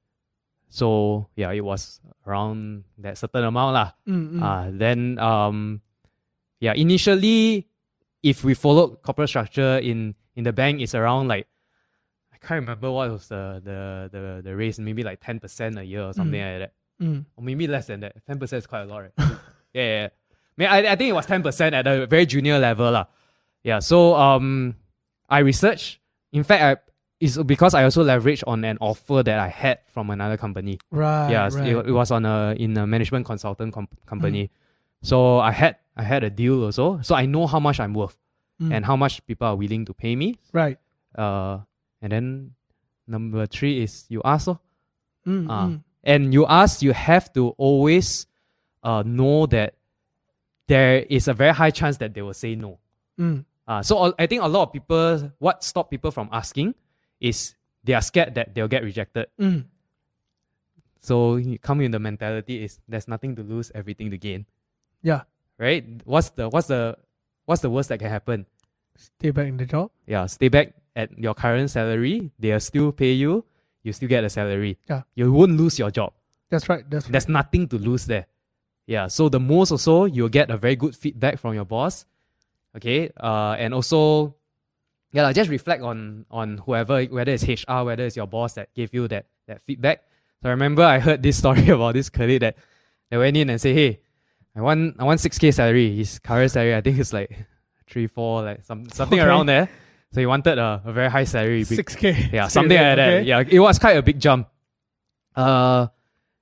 So 0.75 1.29
yeah, 1.39 1.55
it 1.55 1.63
was 1.63 2.01
around 2.27 2.83
that 2.99 3.17
certain 3.17 3.47
amount 3.47 3.73
lah. 3.79 3.89
Mm, 4.03 4.27
mm. 4.35 4.41
Uh, 4.43 4.67
then 4.75 4.99
um, 5.23 5.79
yeah, 6.59 6.73
initially, 6.75 7.71
if 8.21 8.43
we 8.43 8.53
followed 8.53 8.99
corporate 9.01 9.29
structure 9.29 9.79
in 9.79 10.15
in 10.35 10.43
the 10.43 10.51
bank, 10.51 10.81
it's 10.83 10.91
around 10.93 11.31
like 11.31 11.47
I 12.33 12.37
can't 12.43 12.59
remember 12.59 12.91
what 12.91 13.07
was 13.09 13.31
the 13.31 13.63
the 13.63 13.79
the, 14.11 14.41
the 14.43 14.51
raise, 14.55 14.75
maybe 14.77 15.03
like 15.03 15.23
ten 15.23 15.39
percent 15.39 15.79
a 15.79 15.85
year 15.87 16.03
or 16.03 16.13
something 16.13 16.41
like 16.41 16.59
that, 16.67 16.73
Mm. 16.99 17.23
or 17.35 17.43
maybe 17.43 17.67
less 17.67 17.87
than 17.87 18.01
that. 18.01 18.19
Ten 18.27 18.35
percent 18.39 18.59
is 18.59 18.67
quite 18.67 18.83
a 18.83 18.85
lot, 18.91 18.99
right? 18.99 19.15
yeah, 19.19 19.31
yeah. 19.73 20.01
yeah. 20.03 20.07
I, 20.11 20.55
mean, 20.59 20.67
I 20.67 20.91
I 20.91 20.95
think 20.99 21.09
it 21.09 21.15
was 21.15 21.25
ten 21.25 21.39
percent 21.43 21.71
at 21.75 21.87
a 21.87 22.05
very 22.05 22.25
junior 22.25 22.59
level 22.59 22.91
lah. 22.91 23.07
Yeah, 23.63 23.79
so 23.79 24.11
um, 24.15 24.75
I 25.31 25.39
researched. 25.39 25.99
In 26.35 26.43
fact, 26.43 26.61
I 26.63 26.71
it's 27.25 27.37
because 27.43 27.73
I 27.73 27.83
also 27.83 28.03
leveraged 28.03 28.43
on 28.47 28.63
an 28.63 28.77
offer 28.79 29.23
that 29.23 29.39
I 29.39 29.47
had 29.49 29.79
from 29.93 30.09
another 30.09 30.37
company 30.37 30.79
Right. 30.91 31.31
yeah, 31.31 31.49
right. 31.51 31.67
it, 31.67 31.87
it 31.89 31.91
was 31.91 32.11
on 32.11 32.25
a 32.25 32.55
in 32.57 32.77
a 32.77 32.85
management 32.85 33.25
consultant 33.25 33.73
com- 33.73 33.87
company. 34.05 34.49
So 35.01 35.39
I 35.39 35.51
had 35.51 35.75
I 35.97 36.03
had 36.03 36.23
a 36.23 36.29
deal 36.29 36.63
also. 36.63 36.99
So 37.01 37.15
I 37.15 37.25
know 37.25 37.47
how 37.47 37.59
much 37.59 37.79
I'm 37.79 37.93
worth 37.93 38.17
Mm. 38.61 38.71
and 38.73 38.85
how 38.85 38.95
much 38.95 39.19
people 39.27 39.45
are 39.47 39.55
willing 39.57 39.83
to 39.85 39.93
pay 39.93 40.15
me. 40.15 40.39
right. 40.53 40.77
Uh, 41.13 41.59
and 42.01 42.11
then 42.11 42.25
number 43.07 43.45
three 43.47 43.83
is 43.83 44.05
you 44.07 44.21
ask. 44.23 44.47
Oh. 44.47 44.59
Mm, 45.27 45.49
Uh, 45.49 45.67
mm. 45.67 45.83
And 46.05 46.33
you 46.33 46.45
ask, 46.47 46.81
you 46.81 46.93
have 46.93 47.33
to 47.33 47.49
always 47.57 48.27
uh, 48.83 49.03
know 49.05 49.45
that 49.47 49.73
there 50.67 50.99
is 51.09 51.27
a 51.27 51.33
very 51.33 51.51
high 51.53 51.71
chance 51.71 51.97
that 51.97 52.13
they 52.13 52.21
will 52.21 52.33
say 52.33 52.55
no. 52.55 52.79
Mm. 53.19 53.43
Uh, 53.67 53.81
so 53.83 53.97
uh, 53.97 54.11
I 54.19 54.25
think 54.27 54.41
a 54.43 54.47
lot 54.47 54.63
of 54.67 54.73
people, 54.73 55.31
what 55.39 55.63
stop 55.63 55.89
people 55.89 56.11
from 56.11 56.29
asking 56.31 56.75
is 57.19 57.55
they 57.83 57.93
are 57.93 58.01
scared 58.01 58.35
that 58.35 58.53
they'll 58.53 58.67
get 58.67 58.83
rejected. 58.83 59.27
Mm. 59.39 59.65
So 61.01 61.35
you 61.35 61.59
come 61.59 61.81
in 61.81 61.91
the 61.91 61.99
mentality 61.99 62.63
is 62.63 62.79
there's 62.87 63.07
nothing 63.07 63.35
to 63.35 63.43
lose, 63.43 63.71
everything 63.75 64.09
to 64.11 64.17
gain. 64.17 64.45
Yeah. 65.03 65.21
Right? 65.57 65.85
What's 66.03 66.29
the 66.31 66.49
what's 66.49 66.67
the 66.67 66.97
what's 67.45 67.61
the 67.61 67.69
worst 67.69 67.89
that 67.89 67.99
can 67.99 68.09
happen? 68.09 68.45
Stay 68.97 69.31
back 69.31 69.47
in 69.47 69.57
the 69.57 69.65
job. 69.65 69.91
Yeah, 70.07 70.25
stay 70.25 70.49
back 70.49 70.73
at 70.95 71.17
your 71.17 71.33
current 71.33 71.69
salary, 71.69 72.31
they'll 72.39 72.59
still 72.59 72.91
pay 72.91 73.11
you, 73.11 73.43
you 73.83 73.93
still 73.93 74.09
get 74.09 74.23
a 74.23 74.29
salary. 74.29 74.77
Yeah. 74.89 75.03
You 75.13 75.31
won't 75.31 75.51
lose 75.51 75.77
your 75.77 75.91
job. 75.91 76.13
That's 76.49 76.69
right. 76.69 76.89
That's 76.89 77.05
right. 77.05 77.11
There's 77.11 77.27
nothing 77.27 77.67
to 77.69 77.77
lose 77.77 78.05
there. 78.05 78.25
Yeah. 78.87 79.07
So 79.07 79.29
the 79.29 79.39
most 79.39 79.71
also 79.71 80.05
you'll 80.05 80.29
get 80.29 80.49
a 80.49 80.57
very 80.57 80.75
good 80.75 80.95
feedback 80.95 81.39
from 81.39 81.53
your 81.53 81.65
boss. 81.65 82.05
Okay. 82.75 83.11
Uh 83.19 83.55
and 83.59 83.73
also 83.73 84.35
yeah, 85.15 85.23
like, 85.23 85.35
just 85.35 85.49
reflect 85.49 85.81
on 85.81 86.25
on 86.29 86.57
whoever, 86.59 87.01
whether 87.05 87.31
it's 87.31 87.47
HR, 87.47 87.83
whether 87.83 88.03
it's 88.05 88.15
your 88.17 88.27
boss 88.27 88.53
that 88.53 88.73
gave 88.75 88.93
you 88.93 89.07
that 89.07 89.25
that 89.47 89.61
feedback. 89.65 90.03
So 90.43 90.49
I 90.49 90.51
remember 90.51 90.83
I 90.83 90.99
heard 90.99 91.23
this 91.23 91.37
story 91.43 91.69
about 91.69 91.93
this 91.93 92.09
colleague 92.09 92.41
that 92.41 92.57
they 93.09 93.17
went 93.17 93.37
in 93.37 93.49
and 93.49 93.59
say, 93.59 93.73
Hey, 93.73 94.01
I 94.55 94.61
want 94.61 94.95
I 94.99 95.03
want 95.05 95.19
six 95.21 95.39
K 95.39 95.51
salary. 95.51 95.95
His 95.95 96.19
current 96.19 96.51
salary, 96.51 96.75
I 96.75 96.81
think 96.81 96.99
it's 96.99 97.13
like 97.13 97.31
three, 97.89 98.07
four, 98.07 98.43
like 98.43 98.63
some 98.63 98.89
something 98.89 99.19
Okay. 99.19 99.27
around 99.27 99.45
there. 99.47 99.69
So 100.11 100.19
he 100.19 100.25
wanted 100.27 100.57
a, 100.57 100.81
a 100.85 100.91
very 100.93 101.09
high 101.09 101.23
salary. 101.25 101.63
Six 101.63 101.95
K. 101.95 102.29
yeah, 102.33 102.47
something 102.51 102.77
like 102.77 102.95
that. 102.97 103.25
Yeah, 103.25 103.43
it 103.47 103.59
was 103.59 103.79
quite 103.79 103.97
a 103.97 104.01
big 104.01 104.19
jump. 104.19 104.47
Uh, 105.35 105.87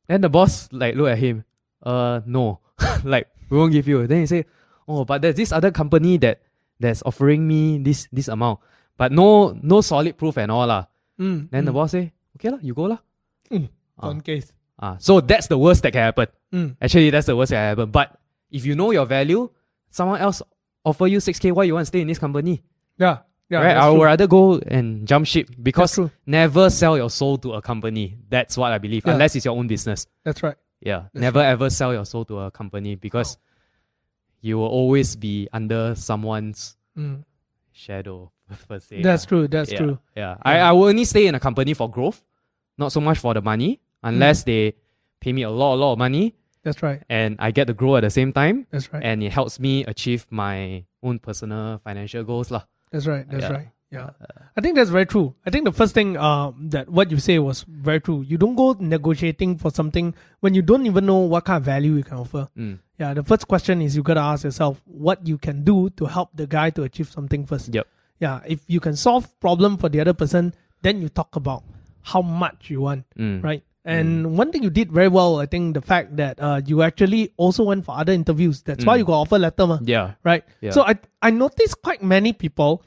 then 0.08 0.22
the 0.22 0.30
boss 0.30 0.70
like 0.72 0.96
look 0.96 1.10
at 1.10 1.18
him. 1.18 1.44
Uh, 1.82 2.22
no, 2.26 2.60
like 3.04 3.28
we 3.50 3.58
won't 3.58 3.72
give 3.72 3.88
you. 3.88 4.06
Then 4.08 4.22
he 4.22 4.26
say, 4.26 4.46
oh, 4.88 5.06
but 5.06 5.22
there's 5.22 5.36
this 5.36 5.52
other 5.52 5.72
company 5.72 6.18
that 6.18 6.42
that's 6.80 7.04
offering 7.06 7.48
me 7.48 7.78
this 7.80 8.08
this 8.12 8.28
amount, 8.28 8.60
but 8.98 9.12
no 9.12 9.58
no 9.62 9.82
solid 9.82 10.18
proof 10.18 10.38
and 10.38 10.52
all 10.52 10.68
lah. 10.68 10.86
Mm, 11.20 11.50
Then 11.52 11.66
the 11.66 11.72
mm. 11.72 11.76
boss 11.76 11.92
say, 11.92 12.12
okay 12.36 12.50
lah, 12.50 12.60
you 12.62 12.74
go 12.74 12.84
lah. 12.84 12.98
Mm. 13.52 13.70
Ah. 14.00 14.10
On 14.10 14.22
case. 14.22 14.54
Ah, 14.80 14.98
so 15.00 15.22
that's 15.22 15.48
the 15.48 15.58
worst 15.58 15.84
that 15.84 15.94
can 15.94 16.02
happen. 16.02 16.28
Mm. 16.52 16.76
Actually, 16.82 17.10
that's 17.12 17.28
the 17.28 17.36
worst 17.36 17.52
that 17.52 17.62
can 17.62 17.78
happen. 17.78 17.92
But 17.92 18.18
if 18.50 18.66
you 18.66 18.76
know 18.76 18.92
your 18.92 19.06
value, 19.06 19.50
someone 19.90 20.20
else 20.20 20.42
offer 20.84 21.08
you 21.08 21.20
six 21.20 21.40
k, 21.40 21.52
why 21.52 21.64
you 21.64 21.74
want 21.74 21.86
to 21.86 21.92
stay 21.94 22.02
in 22.02 22.08
this 22.08 22.20
company? 22.20 22.62
Yeah. 22.98 23.20
Yeah. 23.50 23.60
right? 23.62 23.78
I 23.78 23.90
would 23.90 23.98
true. 23.98 24.06
rather 24.06 24.28
go 24.28 24.58
and 24.60 25.08
jump 25.08 25.28
ship 25.28 25.50
because 25.62 26.00
never 26.26 26.70
sell 26.70 26.98
your 26.98 27.10
soul 27.10 27.38
to 27.40 27.54
a 27.54 27.62
company. 27.62 28.18
That's 28.30 28.58
what 28.58 28.72
I 28.72 28.80
believe, 28.80 29.06
Yeah. 29.06 29.14
unless 29.14 29.36
it's 29.36 29.46
your 29.46 29.56
own 29.56 29.68
business. 29.68 30.08
That's 30.24 30.42
right. 30.42 30.56
Yeah, 30.82 31.08
That's 31.14 31.22
never 31.22 31.40
ever 31.40 31.70
sell 31.70 31.94
your 31.94 32.06
soul 32.06 32.26
to 32.26 32.40
a 32.40 32.52
company 32.52 32.96
because 32.96 33.38
you 34.44 34.60
will 34.60 34.68
always 34.68 35.16
be 35.16 35.48
under 35.56 35.96
someone's 35.96 36.76
Mm. 37.00 37.24
shadow 37.72 38.30
per 38.68 38.78
se. 38.80 39.02
That's 39.02 39.26
true. 39.26 39.48
That's 39.48 39.72
yeah, 39.72 39.78
true. 39.80 39.98
Yeah, 40.16 40.38
I, 40.44 40.60
I 40.60 40.72
will 40.76 40.86
only 40.92 41.06
stay 41.06 41.26
in 41.26 41.34
a 41.34 41.40
company 41.40 41.74
for 41.74 41.90
growth, 41.90 42.22
not 42.78 42.92
so 42.92 43.02
much 43.02 43.18
for 43.18 43.34
the 43.34 43.42
money, 43.42 43.80
unless 44.04 44.44
Mm. 44.44 44.46
they 44.46 44.62
pay 45.20 45.34
me 45.34 45.42
a 45.42 45.50
lot, 45.50 45.74
a 45.76 45.80
lot 45.82 45.94
of 45.94 45.98
money. 45.98 46.36
That's 46.64 46.82
right. 46.84 47.02
and 47.10 47.36
I 47.40 47.52
get 47.52 47.68
to 47.68 47.74
grow 47.74 47.98
at 47.98 48.02
the 48.08 48.10
same 48.10 48.32
time, 48.32 48.68
That's 48.72 48.88
right. 48.94 49.04
and 49.04 49.24
it 49.24 49.34
helps 49.34 49.60
me 49.60 49.84
achieve 49.84 50.28
my 50.30 50.86
own 51.02 51.20
personal 51.20 51.80
financial 51.84 52.24
goals 52.24 52.52
lah. 52.52 52.64
That's 52.92 53.08
right. 53.08 53.28
That's 53.28 53.44
Yeah. 53.44 53.52
right. 53.52 53.68
Yeah. 53.94 54.10
I 54.58 54.62
think 54.62 54.76
that's 54.76 54.90
very 54.90 55.06
true. 55.06 55.36
I 55.46 55.50
think 55.50 55.66
the 55.66 55.72
first 55.72 55.94
thing 55.94 56.18
um, 56.18 56.70
that 56.70 56.90
what 56.90 57.12
you 57.12 57.18
say 57.26 57.38
was 57.40 57.64
very 57.90 58.00
true. 58.02 58.22
You 58.22 58.38
don't 58.38 58.56
go 58.56 58.76
negotiating 58.80 59.58
for 59.58 59.72
something 59.72 60.14
when 60.42 60.54
you 60.54 60.62
don't 60.62 60.86
even 60.86 61.06
know 61.06 61.18
what 61.34 61.46
kind 61.46 61.58
of 61.58 61.64
value 61.64 61.94
you 61.96 62.04
can 62.04 62.18
offer. 62.18 62.48
Mm. 62.58 62.80
Yeah, 63.00 63.14
the 63.14 63.24
first 63.24 63.48
question 63.48 63.82
is 63.82 63.96
you 63.96 64.04
gotta 64.04 64.20
ask 64.22 64.44
yourself 64.44 64.82
what 64.86 65.26
you 65.28 65.38
can 65.38 65.64
do 65.64 65.90
to 66.02 66.06
help 66.06 66.30
the 66.36 66.48
guy 66.48 66.70
to 66.72 66.84
achieve 66.84 67.10
something 67.10 67.46
first. 67.46 67.74
Yep. 67.74 67.88
Yeah, 68.20 68.40
if 68.48 68.62
you 68.68 68.80
can 68.80 68.96
solve 68.96 69.28
problem 69.40 69.78
for 69.78 69.90
the 69.90 70.00
other 70.00 70.14
person, 70.14 70.54
then 70.82 71.02
you 71.02 71.10
talk 71.10 71.36
about 71.36 71.64
how 72.02 72.22
much 72.22 72.70
you 72.70 72.82
want, 72.82 73.06
Mm. 73.18 73.44
right? 73.44 73.64
And 73.86 74.38
one 74.38 74.50
thing 74.52 74.64
you 74.64 74.70
did 74.70 74.92
very 74.94 75.10
well, 75.10 75.40
I 75.42 75.46
think 75.46 75.74
the 75.74 75.82
fact 75.82 76.16
that 76.16 76.40
uh, 76.40 76.62
you 76.66 76.84
actually 76.84 77.34
also 77.36 77.64
went 77.66 77.84
for 77.84 77.98
other 77.98 78.14
interviews. 78.14 78.62
That's 78.62 78.86
why 78.86 78.96
Mm. 78.96 79.00
you 79.00 79.06
got 79.06 79.20
offer 79.28 79.40
letter, 79.40 79.68
ma, 79.68 79.80
Yeah. 79.84 80.14
right? 80.24 80.44
Yeah. 80.62 80.72
So 80.72 80.84
I 80.84 80.96
I 81.22 81.32
noticed 81.32 81.82
quite 81.82 82.02
many 82.02 82.32
people 82.32 82.82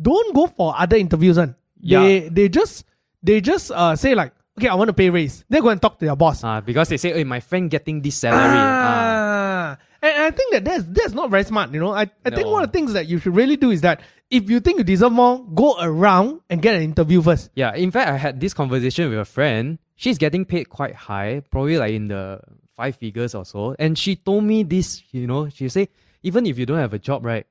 don't 0.00 0.34
go 0.34 0.46
for 0.46 0.74
other 0.76 0.96
interviews. 0.96 1.36
And 1.36 1.54
they 1.80 2.28
they 2.28 2.48
just 2.48 2.84
they 3.22 3.40
just 3.40 3.70
uh, 3.70 3.96
say 3.96 4.14
like, 4.14 4.32
okay, 4.58 4.68
I 4.68 4.74
want 4.74 4.88
to 4.88 4.94
pay 4.94 5.10
raise. 5.10 5.44
They 5.48 5.60
go 5.60 5.68
and 5.68 5.80
talk 5.80 5.98
to 5.98 6.04
their 6.04 6.16
boss. 6.16 6.44
Ah, 6.44 6.60
because 6.60 6.88
they 6.88 6.96
say, 6.96 7.12
"Hey, 7.12 7.24
my 7.24 7.40
friend 7.40 7.70
getting 7.70 8.00
this 8.00 8.16
salary." 8.16 8.56
Ah. 8.56 9.76
Ah. 9.76 9.78
And 10.02 10.22
I 10.22 10.30
think 10.30 10.52
that 10.52 10.64
that's, 10.64 10.84
that's 10.88 11.12
not 11.12 11.30
very 11.30 11.44
smart, 11.44 11.72
you 11.74 11.80
know. 11.80 11.92
I, 11.92 12.10
I 12.24 12.30
think 12.30 12.48
one 12.48 12.64
of 12.64 12.72
the 12.72 12.78
things 12.78 12.94
that 12.94 13.06
you 13.06 13.18
should 13.18 13.36
really 13.36 13.56
do 13.56 13.70
is 13.70 13.82
that 13.82 14.00
if 14.30 14.48
you 14.48 14.60
think 14.60 14.78
you 14.78 14.84
deserve 14.84 15.12
more, 15.12 15.44
go 15.44 15.76
around 15.78 16.40
and 16.48 16.62
get 16.62 16.74
an 16.74 16.82
interview 16.82 17.20
first. 17.20 17.50
Yeah, 17.54 17.74
in 17.74 17.90
fact, 17.90 18.08
I 18.08 18.16
had 18.16 18.40
this 18.40 18.54
conversation 18.54 19.10
with 19.10 19.18
a 19.18 19.26
friend. 19.26 19.78
She's 19.96 20.16
getting 20.16 20.46
paid 20.46 20.70
quite 20.70 20.94
high, 20.94 21.42
probably 21.50 21.76
like 21.76 21.92
in 21.92 22.08
the 22.08 22.40
five 22.76 22.96
figures 22.96 23.34
or 23.34 23.44
so. 23.44 23.76
And 23.78 23.98
she 23.98 24.16
told 24.16 24.44
me 24.44 24.62
this, 24.62 25.02
you 25.12 25.26
know, 25.26 25.50
she 25.50 25.68
say, 25.68 25.90
even 26.22 26.46
if 26.46 26.58
you 26.58 26.64
don't 26.64 26.78
have 26.78 26.94
a 26.94 26.98
job, 26.98 27.24
right? 27.24 27.46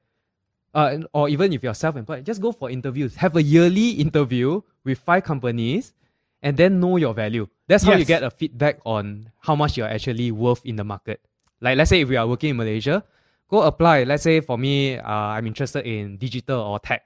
Uh, 0.73 0.99
or 1.13 1.29
even 1.29 1.51
if 1.51 1.63
you're 1.63 1.73
self-employed, 1.73 2.25
just 2.25 2.41
go 2.41 2.51
for 2.51 2.69
interviews. 2.69 3.15
Have 3.15 3.36
a 3.36 3.41
yearly 3.41 3.91
interview 3.91 4.62
with 4.84 4.99
five 4.99 5.23
companies 5.23 5.93
and 6.41 6.55
then 6.58 6.79
know 6.79 6.97
your 6.97 7.13
value. 7.13 7.47
That's 7.67 7.84
how 7.84 7.93
you 7.93 8.05
get 8.05 8.23
a 8.23 8.29
feedback 8.29 8.79
on 8.86 9.32
how 9.39 9.55
much 9.55 9.77
you're 9.77 9.88
actually 9.88 10.32
worth 10.32 10.65
in 10.65 10.75
the 10.75 10.84
market. 10.84 11.21
Like 11.62 11.77
let's 11.77 11.89
say 11.89 12.01
if 12.01 12.10
we 12.10 12.15
are 12.15 12.27
working 12.27 12.51
in 12.51 12.58
Malaysia, 12.58 13.03
go 13.49 13.63
apply. 13.63 14.03
Let's 14.03 14.23
say 14.23 14.39
for 14.41 14.58
me, 14.58 14.97
uh, 14.97 15.12
I'm 15.36 15.47
interested 15.47 15.86
in 15.86 16.17
digital 16.17 16.62
or 16.62 16.79
tech. 16.79 17.03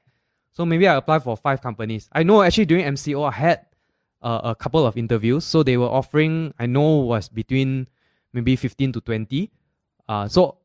So 0.51 0.65
maybe 0.65 0.87
I 0.87 0.95
apply 0.95 1.19
for 1.19 1.35
five 1.35 1.61
companies. 1.61 2.09
I 2.11 2.23
know 2.23 2.43
actually 2.43 2.65
during 2.65 2.85
MCO 2.85 3.27
I 3.27 3.31
had 3.31 3.65
uh, 4.21 4.41
a 4.43 4.55
couple 4.55 4.85
of 4.85 4.97
interviews. 4.97 5.45
So 5.45 5.63
they 5.63 5.77
were 5.77 5.89
offering, 5.89 6.53
I 6.59 6.65
know 6.65 6.97
was 6.97 7.29
between 7.29 7.87
maybe 8.33 8.55
15 8.55 8.93
to 8.93 9.01
20. 9.01 9.51
Uh, 10.07 10.27
so 10.27 10.57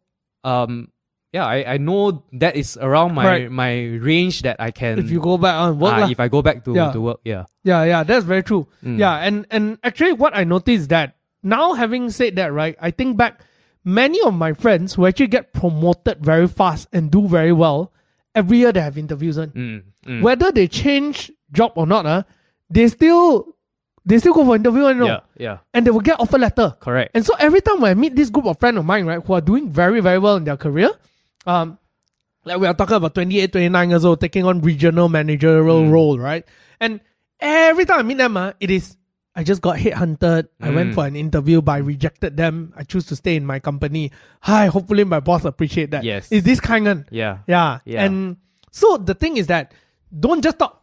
um, 0.45 0.91
yeah, 1.33 1.45
I, 1.47 1.75
I 1.75 1.77
know 1.79 2.25
that 2.33 2.57
is 2.57 2.77
around 2.81 3.15
my 3.15 3.25
Correct. 3.25 3.51
my 3.53 3.73
range 4.01 4.43
that 4.43 4.57
I 4.61 4.71
can 4.71 4.99
If 4.99 5.11
you 5.11 5.21
go 5.21 5.37
back 5.37 5.55
on 5.61 5.79
work, 5.79 5.95
ah, 5.95 6.01
lah. 6.01 6.09
if 6.09 6.21
I 6.21 6.29
go 6.29 6.41
back 6.43 6.65
to, 6.65 6.75
Yeah. 6.75 6.93
to 6.93 7.01
work. 7.01 7.21
Yeah. 7.25 7.45
yeah, 7.65 7.85
yeah, 7.85 8.03
that's 8.03 8.25
very 8.25 8.43
true. 8.43 8.67
Mm. 8.85 8.99
Yeah, 8.99 9.17
and 9.19 9.47
and 9.51 9.79
actually, 9.85 10.13
what 10.15 10.37
I 10.37 10.45
noticed 10.45 10.89
that 10.89 11.17
now, 11.43 11.75
having 11.75 12.11
said 12.11 12.37
that, 12.37 12.53
right, 12.53 12.77
I 12.81 12.91
think 12.91 13.17
back, 13.17 13.41
many 13.85 14.21
of 14.23 14.35
my 14.35 14.53
friends 14.53 14.95
who 14.95 15.07
actually 15.07 15.29
get 15.29 15.53
promoted 15.53 16.25
very 16.25 16.49
fast 16.49 16.89
and 16.93 17.11
do 17.11 17.29
very 17.29 17.53
well, 17.53 17.93
every 18.35 18.59
year 18.59 18.73
they 18.73 18.81
have 18.81 18.97
interviews 18.99 19.39
on. 19.39 19.49
Mm, 19.53 19.83
mm. 20.07 20.23
Whether 20.23 20.51
they 20.51 20.67
change 20.67 21.31
job 21.53 21.73
or 21.77 21.87
not, 21.87 22.07
uh, 22.07 22.23
they 22.71 22.89
still 22.89 23.55
they 24.05 24.19
still 24.19 24.33
go 24.33 24.45
for 24.45 24.57
interview, 24.57 24.89
you 24.89 24.95
know, 24.95 25.07
Yeah, 25.07 25.21
yeah, 25.37 25.57
and 25.75 25.85
they 25.87 25.91
will 25.93 26.01
get 26.01 26.19
offer 26.19 26.39
letter. 26.39 26.75
correct. 26.81 27.13
And 27.15 27.21
so 27.27 27.35
every 27.39 27.61
time 27.61 27.81
when 27.85 27.91
I 27.91 27.95
meet 27.95 28.17
this 28.17 28.31
group 28.31 28.47
of 28.47 28.59
friends 28.59 28.79
of 28.79 28.85
mine, 28.87 29.05
right, 29.05 29.21
who 29.23 29.33
are 29.35 29.41
doing 29.45 29.69
very, 29.71 30.01
very 30.01 30.19
well 30.19 30.37
in 30.37 30.45
their 30.45 30.57
career, 30.57 30.91
um, 31.49 31.79
like 32.45 32.59
we 32.61 32.67
are 32.67 32.75
talking 32.75 32.97
about 32.97 33.15
28, 33.15 33.53
29 33.53 33.91
years 33.91 34.05
old, 34.05 34.21
taking 34.21 34.45
on 34.45 34.61
regional 34.61 35.09
managerial 35.09 35.83
Mm. 35.83 35.91
role, 35.91 36.19
right? 36.19 36.45
And 36.81 37.01
every 37.41 37.85
time 37.85 37.99
I 38.01 38.03
meet 38.05 38.19
them, 38.19 38.37
uh, 38.37 38.53
it 38.61 38.71
is, 38.71 38.97
I 39.35 39.45
just 39.45 39.61
got 39.63 39.77
headhunted. 39.77 40.49
I 40.61 40.71
went 40.71 40.91
Mm. 40.91 40.95
for 40.95 41.07
an 41.07 41.17
interview, 41.17 41.63
but 41.63 41.73
I 41.73 41.79
rejected 41.79 42.37
them. 42.37 42.73
I 42.77 42.83
choose 42.85 43.07
to 43.07 43.17
stay 43.17 43.37
in 43.37 43.47
my 43.47 43.59
company. 43.61 44.11
Hi, 44.43 44.67
hopefully 44.67 45.05
my 45.05 45.21
boss 45.21 45.45
appreciate 45.45 45.91
that. 45.93 46.05
Yes. 46.05 46.31
Is 46.33 46.43
this 46.43 46.61
kind 46.61 46.89
of, 46.89 47.05
Yeah. 47.11 47.39
yeah. 47.47 47.79
Yeah. 47.85 48.05
And 48.05 48.37
so 48.71 48.97
the 48.99 49.15
thing 49.15 49.37
is 49.37 49.47
that 49.49 49.73
don't 50.11 50.43
just 50.43 50.59
talk. 50.59 50.83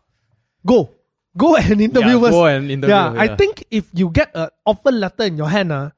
Go. 0.66 0.92
Go 1.38 1.56
and 1.58 1.82
interview 1.90 2.16
Yeah, 2.16 2.22
first. 2.22 2.32
go 2.32 2.46
and 2.46 2.72
interview, 2.72 2.96
yeah, 2.96 3.14
I 3.18 3.36
think 3.36 3.64
if 3.70 3.86
you 3.94 4.10
get 4.10 4.32
an 4.34 4.50
offer 4.66 4.92
letter 4.92 5.24
in 5.26 5.36
your 5.38 5.50
hand, 5.50 5.72
uh, 5.72 5.90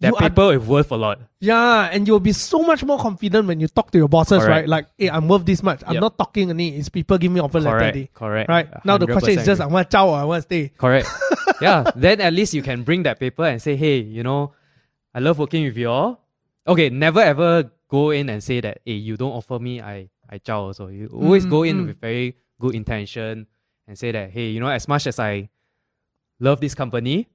That 0.00 0.08
you 0.08 0.16
are 0.16 0.20
paper 0.30 0.52
is 0.54 0.66
worth 0.66 0.90
a 0.92 0.96
lot. 0.96 1.20
yeah, 1.40 1.90
and 1.92 2.08
you'll 2.08 2.20
be 2.20 2.32
so 2.32 2.60
much 2.62 2.82
more 2.82 2.98
confident 2.98 3.46
when 3.46 3.60
you 3.60 3.68
talk 3.68 3.90
to 3.90 3.98
your 3.98 4.08
bosses, 4.08 4.38
Correct. 4.42 4.48
right? 4.48 4.68
Like, 4.68 4.86
hey, 4.96 5.10
I'm 5.10 5.28
worth 5.28 5.44
this 5.44 5.62
much. 5.62 5.82
I'm 5.86 5.94
Yep. 5.94 6.00
not 6.00 6.18
talking 6.18 6.48
any. 6.50 6.76
It's 6.76 6.88
people 6.88 7.18
give 7.18 7.30
me 7.30 7.40
offer 7.40 7.60
letter. 7.60 8.08
Correct. 8.14 8.48
Right 8.48 8.68
now, 8.84 8.96
the 8.96 9.06
question 9.06 9.38
is 9.38 9.44
just, 9.44 9.60
I 9.60 9.66
want 9.66 9.90
chow 9.90 10.08
or 10.08 10.16
I 10.16 10.24
want 10.24 10.38
to 10.42 10.42
stay. 10.48 10.68
Correct. 10.76 11.06
yeah. 11.60 11.84
Then 11.94 12.20
at 12.22 12.32
least 12.32 12.54
you 12.54 12.62
can 12.62 12.82
bring 12.82 13.02
that 13.02 13.20
paper 13.20 13.44
and 13.44 13.60
say, 13.60 13.76
hey, 13.76 13.98
you 13.98 14.22
know, 14.22 14.54
I 15.14 15.18
love 15.20 15.38
working 15.38 15.64
with 15.64 15.76
you 15.76 15.90
all. 15.90 16.24
Okay, 16.66 16.88
never 16.88 17.20
ever 17.20 17.70
go 17.88 18.10
in 18.10 18.28
and 18.30 18.42
say 18.42 18.60
that, 18.60 18.78
hey, 18.86 18.92
you 18.94 19.16
don't 19.18 19.32
offer 19.32 19.58
me, 19.58 19.80
I 19.82 20.08
I 20.30 20.38
chow 20.38 20.62
also. 20.62 20.86
You 20.88 21.08
always 21.12 21.44
Mm, 21.44 21.50
go 21.50 21.62
in 21.64 21.76
mm. 21.84 21.86
with 21.88 22.00
very 22.00 22.36
good 22.60 22.74
intention 22.74 23.46
and 23.88 23.98
say 23.98 24.12
that, 24.12 24.30
hey, 24.30 24.48
you 24.48 24.60
know, 24.60 24.68
as 24.68 24.86
much 24.88 25.06
as 25.06 25.18
I 25.18 25.50
love 26.38 26.60
this 26.60 26.74
company, 26.74 27.28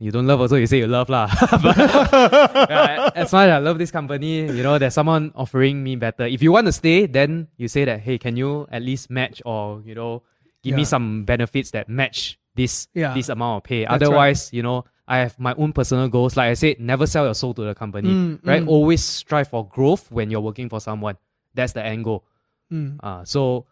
you 0.00 0.10
don't 0.10 0.26
love 0.26 0.40
also, 0.40 0.56
you 0.56 0.66
say 0.66 0.78
you 0.78 0.88
love 0.88 1.08
lah. 1.12 1.28
But, 1.62 1.76
yeah, 1.76 3.10
as 3.14 3.32
much 3.32 3.46
as 3.46 3.54
I 3.54 3.58
love 3.58 3.76
this 3.78 3.90
company, 3.92 4.48
you 4.48 4.62
know, 4.64 4.78
there's 4.78 4.94
someone 4.94 5.30
offering 5.36 5.84
me 5.84 5.96
better. 5.96 6.24
If 6.24 6.42
you 6.42 6.52
want 6.52 6.66
to 6.66 6.72
stay, 6.72 7.04
then 7.06 7.48
you 7.56 7.68
say 7.68 7.84
that, 7.84 8.00
hey, 8.00 8.16
can 8.16 8.36
you 8.36 8.66
at 8.72 8.80
least 8.82 9.10
match 9.10 9.42
or, 9.44 9.82
you 9.84 9.94
know, 9.94 10.22
give 10.64 10.74
me 10.74 10.84
some 10.84 11.24
benefits 11.24 11.70
that 11.72 11.88
match 11.88 12.38
this 12.56 12.88
Yeah. 12.94 13.14
this 13.14 13.28
amount 13.28 13.58
of 13.58 13.62
pay. 13.68 13.84
That's 13.84 13.92
right. 13.92 14.02
Otherwise, 14.02 14.52
you 14.52 14.62
know, 14.62 14.84
I 15.06 15.18
have 15.18 15.38
my 15.38 15.54
own 15.54 15.72
personal 15.72 16.08
goals. 16.08 16.36
Like 16.36 16.50
I 16.50 16.54
said, 16.54 16.80
never 16.80 17.06
sell 17.06 17.24
your 17.24 17.34
soul 17.34 17.52
to 17.54 17.62
the 17.62 17.74
company. 17.74 18.08
Mm, 18.08 18.40
right? 18.44 18.62
mm. 18.62 18.68
Always 18.68 19.04
strive 19.04 19.48
for 19.48 19.66
growth 19.66 20.10
when 20.10 20.30
you're 20.30 20.40
working 20.40 20.68
for 20.68 20.80
someone. 20.80 21.16
That's 21.54 21.72
the 21.72 21.84
end 21.84 22.04
goal. 22.04 22.24
Mm. 22.72 22.98
Uh, 23.02 23.24
so 23.24 23.66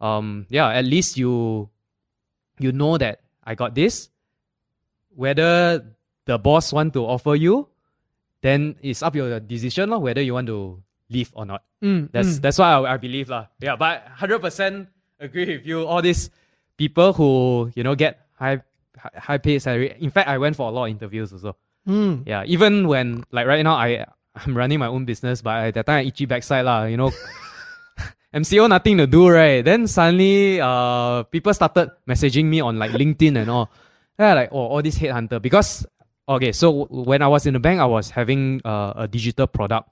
um 0.00 0.46
yeah, 0.48 0.68
at 0.68 0.84
least 0.84 1.16
you 1.16 1.70
you 2.58 2.72
know 2.72 2.98
that 2.98 3.20
I 3.44 3.54
got 3.54 3.74
this. 3.74 4.10
Whether 5.14 5.84
the 6.24 6.38
boss 6.38 6.72
want 6.72 6.92
to 6.94 7.04
offer 7.04 7.34
you, 7.34 7.68
then 8.40 8.76
it's 8.82 9.02
up 9.02 9.14
your 9.14 9.40
decision 9.40 9.90
lor, 9.90 10.00
whether 10.00 10.20
you 10.22 10.34
want 10.34 10.46
to 10.48 10.82
leave 11.10 11.30
or 11.34 11.46
not. 11.46 11.62
Mm, 11.82 12.10
That's 12.12 12.38
mm. 12.38 12.40
that's 12.40 12.58
what 12.58 12.66
I, 12.66 12.94
I 12.94 12.96
believe 12.96 13.28
lah. 13.28 13.46
Yeah, 13.60 13.76
but 13.76 14.06
hundred 14.06 14.40
percent 14.40 14.88
agree 15.18 15.46
with 15.46 15.66
you. 15.66 15.84
All 15.86 16.00
these 16.00 16.30
people 16.76 17.12
who 17.12 17.70
you 17.74 17.82
know 17.82 17.94
get 17.94 18.26
high 18.38 18.62
high 18.96 19.38
paid 19.38 19.60
salary. 19.60 19.94
In 19.98 20.10
fact, 20.10 20.28
I 20.28 20.38
went 20.38 20.56
for 20.56 20.68
a 20.68 20.72
lot 20.72 20.86
of 20.86 20.90
interviews 20.90 21.32
also. 21.32 21.56
Mm. 21.86 22.22
Yeah, 22.26 22.44
even 22.46 22.86
when 22.86 23.24
like 23.30 23.46
right 23.46 23.62
now 23.62 23.74
I 23.74 24.06
I'm 24.34 24.56
running 24.56 24.78
my 24.78 24.86
own 24.86 25.04
business, 25.04 25.42
but 25.42 25.70
at 25.70 25.74
that 25.74 25.86
time 25.86 25.98
I 26.00 26.08
itchy 26.08 26.26
backside 26.26 26.64
lah. 26.64 26.84
You 26.86 26.96
know, 26.96 27.10
MCO 28.34 28.68
nothing 28.68 28.98
to 28.98 29.06
do 29.06 29.28
right. 29.28 29.64
Then 29.64 29.86
suddenly 29.86 30.60
uh 30.60 31.24
people 31.24 31.52
started 31.54 31.90
messaging 32.06 32.46
me 32.46 32.60
on 32.60 32.78
like 32.78 32.92
LinkedIn 32.92 33.36
and 33.42 33.50
all. 33.50 33.70
Yeah, 34.22 34.34
like 34.34 34.50
oh 34.52 34.70
all 34.70 34.82
this 34.82 34.98
headhunter 35.02 35.42
because 35.42 35.82
okay. 36.28 36.52
So 36.54 36.86
when 36.86 37.22
I 37.22 37.26
was 37.26 37.42
in 37.46 37.54
the 37.54 37.60
bank, 37.60 37.80
I 37.80 37.86
was 37.90 38.10
having 38.10 38.62
uh, 38.64 38.92
a 38.94 39.08
digital 39.08 39.48
product 39.50 39.90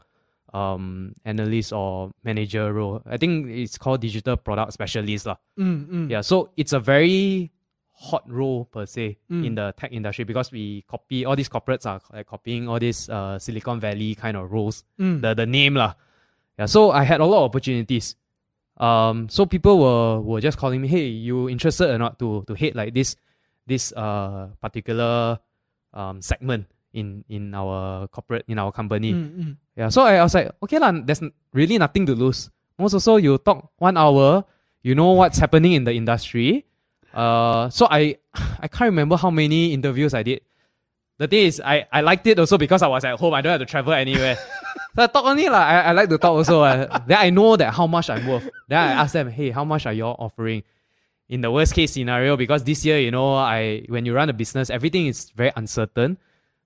um 0.55 1.15
analyst 1.25 1.73
or 1.73 2.11
manager 2.23 2.73
role. 2.73 3.03
I 3.07 3.17
think 3.19 3.51
it's 3.51 3.75
called 3.79 4.01
digital 4.03 4.37
product 4.39 4.73
specialist 4.73 5.27
lah. 5.27 5.35
Mm, 5.59 5.87
mm. 5.91 6.07
Yeah, 6.11 6.23
so 6.23 6.51
it's 6.57 6.73
a 6.73 6.79
very 6.79 7.51
hot 7.91 8.23
role 8.31 8.65
per 8.71 8.87
se 8.87 9.19
Mm. 9.31 9.47
in 9.47 9.55
the 9.59 9.75
tech 9.77 9.91
industry 9.93 10.25
because 10.25 10.51
we 10.55 10.83
copy 10.87 11.27
all 11.27 11.35
these 11.35 11.49
corporates 11.51 11.85
are 11.85 12.01
like 12.15 12.27
copying 12.27 12.69
all 12.69 12.79
these 12.79 13.11
uh, 13.11 13.39
Silicon 13.39 13.81
Valley 13.81 14.15
kind 14.15 14.37
of 14.37 14.51
roles. 14.51 14.85
Mm. 14.99 15.23
The 15.23 15.35
the 15.35 15.47
name 15.47 15.75
lah. 15.75 15.95
Yeah, 16.59 16.67
so 16.67 16.91
I 16.95 17.03
had 17.03 17.21
a 17.21 17.27
lot 17.27 17.43
of 17.45 17.51
opportunities. 17.51 18.15
Um, 18.79 19.29
so 19.29 19.45
people 19.45 19.79
were 19.83 20.21
were 20.23 20.41
just 20.41 20.57
calling 20.57 20.81
me, 20.81 20.89
hey, 20.89 21.07
you 21.11 21.51
interested 21.51 21.91
or 21.91 21.99
not 21.99 22.19
to 22.23 22.45
to 22.47 22.55
hit 22.55 22.75
like 22.79 22.95
this 22.95 23.17
this 23.71 23.95
uh 23.95 24.51
particular 24.59 25.39
um 25.95 26.19
segment 26.19 26.67
in 26.93 27.23
in 27.31 27.55
our 27.55 28.11
corporate 28.11 28.45
in 28.51 28.59
our 28.59 28.75
company. 28.75 29.15
Mm, 29.15 29.31
mm. 29.39 29.55
Yeah, 29.79 29.89
so 29.89 30.03
I, 30.03 30.19
I 30.19 30.23
was 30.27 30.35
like, 30.35 30.51
okay 30.67 30.79
lah, 30.83 30.91
there's 30.93 31.23
really 31.55 31.79
nothing 31.79 32.05
to 32.07 32.15
lose. 32.19 32.51
Most 32.79 32.95
also, 32.95 33.17
you 33.17 33.39
talk 33.39 33.71
one 33.79 33.97
hour, 33.97 34.45
you 34.83 34.95
know 34.95 35.13
what's 35.13 35.39
happening 35.39 35.73
in 35.73 35.85
the 35.85 35.95
industry. 35.95 36.67
Uh, 37.15 37.71
so 37.71 37.87
I 37.91 38.19
I 38.61 38.67
can't 38.67 38.91
remember 38.91 39.17
how 39.17 39.31
many 39.31 39.73
interviews 39.73 40.15
I 40.15 40.23
did. 40.23 40.43
The 41.21 41.29
thing 41.29 41.47
is, 41.47 41.61
I, 41.61 41.87
I 41.93 42.01
liked 42.01 42.27
it 42.27 42.39
also 42.39 42.57
because 42.57 42.81
I 42.81 42.89
was 42.89 43.05
at 43.05 43.21
home. 43.21 43.35
I 43.35 43.43
don't 43.43 43.53
have 43.53 43.61
to 43.61 43.67
travel 43.67 43.93
anywhere. 43.93 44.37
so 44.97 45.03
I 45.05 45.07
talk 45.07 45.27
only 45.27 45.51
lah. 45.53 45.61
I, 45.61 45.81
I 45.81 45.93
like 45.93 46.09
to 46.09 46.17
talk 46.17 46.33
also. 46.33 46.63
Uh, 46.63 46.99
then 47.07 47.19
I 47.21 47.29
know 47.29 47.57
that 47.57 47.75
how 47.75 47.87
much 47.87 48.09
I'm 48.09 48.27
worth. 48.27 48.49
Then 48.69 48.79
I 48.79 48.93
ask 49.05 49.13
them, 49.13 49.29
hey, 49.29 49.51
how 49.51 49.63
much 49.63 49.85
are 49.85 49.93
you 49.93 50.07
offering? 50.07 50.63
In 51.31 51.41
the 51.43 51.51
worst 51.51 51.75
case 51.75 51.93
scenario, 51.93 52.37
because 52.37 52.65
this 52.65 52.85
year, 52.85 52.99
you 52.99 53.13
know, 53.13 53.35
I 53.35 53.87
when 53.89 54.05
you 54.05 54.13
run 54.13 54.29
a 54.29 54.33
business, 54.35 54.69
everything 54.69 55.07
is 55.07 55.31
very 55.31 55.53
uncertain. 55.55 56.19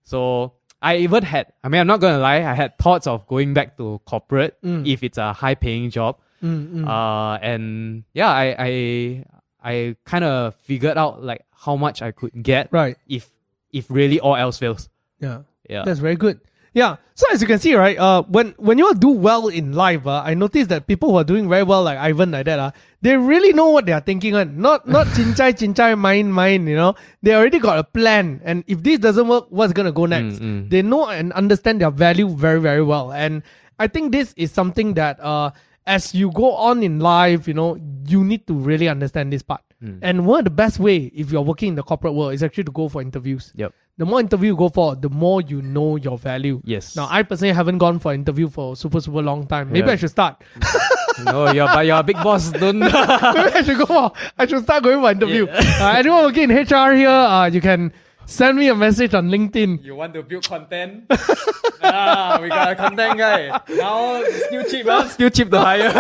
So 0.05 0.55
I 0.81 0.97
even 1.05 1.23
had, 1.23 1.53
I 1.63 1.69
mean, 1.69 1.81
I'm 1.81 1.87
not 1.87 2.01
going 2.01 2.15
to 2.15 2.19
lie, 2.21 2.37
I 2.45 2.55
had 2.55 2.79
thoughts 2.79 3.07
of 3.07 3.27
going 3.27 3.55
back 3.55 3.77
to 3.79 4.01
corporate 4.05 4.61
Mm. 4.63 4.87
if 4.87 5.03
it's 5.03 5.17
a 5.17 5.33
high 5.33 5.55
paying 5.55 5.91
job. 5.91 6.17
Mm, 6.43 6.85
mm. 6.85 6.89
Uh, 6.89 7.39
and 7.41 8.05
yeah, 8.13 8.29
I, 8.29 8.55
I, 8.59 9.25
I 9.65 9.97
kind 10.05 10.25
of 10.25 10.55
figured 10.57 10.99
out 10.99 11.23
like 11.25 11.45
how 11.53 11.77
much 11.77 12.03
I 12.03 12.13
could 12.13 12.43
get 12.43 12.69
right. 12.71 12.97
if, 13.09 13.31
if 13.73 13.91
really 13.91 14.21
all 14.21 14.37
else 14.37 14.59
fails. 14.59 14.91
Yeah. 15.21 15.43
Yeah. 15.69 15.85
That's 15.85 16.01
very 16.01 16.17
good. 16.17 16.41
Yeah. 16.75 16.97
So 17.15 17.27
as 17.33 17.41
you 17.41 17.47
can 17.47 17.61
see, 17.61 17.75
right, 17.79 17.97
uh, 17.97 18.25
when 18.27 18.55
when 18.59 18.77
you 18.77 18.87
all 18.87 18.95
do 18.95 19.11
well 19.11 19.47
in 19.47 19.73
life, 19.73 20.05
uh, 20.07 20.23
I 20.27 20.35
noticed 20.35 20.69
that 20.71 20.89
people 20.89 21.11
who 21.11 21.17
are 21.17 21.25
doing 21.25 21.49
very 21.49 21.63
well, 21.63 21.85
like 21.85 21.97
Ivan, 21.97 22.33
like 22.33 22.47
that, 22.47 22.59
uh, 22.59 22.71
they 23.03 23.17
really 23.17 23.53
know 23.53 23.71
what 23.71 23.87
they 23.87 23.93
are 23.93 24.01
thinking 24.03 24.35
on. 24.35 24.59
Not 24.61 24.89
not 24.89 25.07
chinchai 25.15 25.55
chinchai 25.55 25.97
mind 25.97 26.35
mind. 26.35 26.69
You 26.69 26.75
know, 26.75 26.95
they 27.23 27.33
already 27.33 27.61
got 27.61 27.79
a 27.79 27.85
plan, 27.85 28.41
and 28.43 28.65
if 28.67 28.83
this 28.83 28.99
doesn't 28.99 29.29
work, 29.29 29.47
what's 29.51 29.73
gonna 29.73 29.93
go 29.93 30.07
next? 30.07 30.43
mm. 30.43 30.69
They 30.69 30.83
know 30.83 31.07
and 31.07 31.33
understand 31.35 31.81
their 31.81 31.93
value 31.95 32.29
very 32.29 32.61
very 32.61 32.83
well, 32.83 33.13
and 33.13 33.45
I 33.79 33.87
think 33.87 34.11
this 34.11 34.35
is 34.37 34.51
something 34.51 34.95
that 34.95 35.23
uh, 35.23 35.53
as 35.87 36.15
you 36.15 36.33
go 36.33 36.55
on 36.55 36.83
in 36.83 36.99
life, 36.99 37.47
you 37.47 37.55
know, 37.55 37.79
you 38.07 38.25
need 38.25 38.47
to 38.49 38.55
really 38.55 38.89
understand 38.89 39.33
this 39.33 39.43
part. 39.43 39.63
Mm. 39.83 39.99
And 40.03 40.27
one 40.27 40.41
of 40.41 40.45
the 40.47 40.51
best 40.51 40.81
way 40.81 41.13
if 41.15 41.31
you're 41.31 41.43
working 41.43 41.69
in 41.71 41.75
the 41.75 41.83
corporate 41.83 42.15
world 42.15 42.33
is 42.35 42.43
actually 42.43 42.65
to 42.65 42.73
go 42.73 42.89
for 42.89 43.03
interviews 43.03 43.53
Yep. 43.55 43.73
The 43.97 44.05
more 44.05 44.19
interview 44.21 44.51
you 44.51 44.57
go 44.57 44.69
for, 44.69 44.97
the 44.97 45.09
more 45.09 45.41
you 45.41 45.63
know 45.63 45.97
your 45.97 46.19
value. 46.19 46.61
Yes. 46.65 46.97
Now, 46.97 47.07
I 47.11 47.23
personally 47.23 47.55
haven't 47.55 47.79
gone 47.79 47.99
for 48.01 48.13
interview 48.13 48.49
for 48.49 48.75
super 48.77 49.01
super 49.01 49.23
long 49.23 49.47
time. 49.47 49.71
Maybe 49.71 49.87
Yeah. 49.87 49.93
I 49.93 49.97
should 49.97 50.11
start. 50.11 50.43
no, 51.25 51.53
you're, 51.53 51.67
but 51.69 51.87
you're 51.87 51.99
a 51.99 52.03
big 52.03 52.17
boss. 52.17 52.51
Don't. 52.51 52.79
Maybe 52.81 52.93
I 52.93 53.63
should 53.65 53.79
go 53.79 53.87
for. 53.87 54.13
I 54.37 54.47
should 54.47 54.65
start 54.65 54.83
going 54.83 55.01
for 55.01 55.11
interview. 55.11 55.47
Uh, 55.49 55.95
anyone 55.97 56.25
working 56.25 56.51
in 56.51 56.57
HR 56.57 56.93
here, 56.95 57.09
uh, 57.09 57.47
you 57.47 57.61
can 57.61 57.93
send 58.27 58.59
me 58.59 58.69
a 58.69 58.75
message 58.75 59.15
on 59.15 59.29
LinkedIn. 59.31 59.85
You 59.85 59.95
want 59.95 60.15
to 60.15 60.23
build 60.25 60.49
content? 60.49 61.05
ah, 61.83 62.39
we 62.43 62.49
got 62.49 62.73
a 62.73 62.75
content 62.75 63.19
guy. 63.19 63.61
Now 63.69 64.23
it's 64.23 64.47
still 64.47 64.65
cheap, 64.65 64.87
huh? 64.87 65.09
Still 65.09 65.31
cheap 65.31 65.51
to 65.51 65.61
hire. 65.61 65.93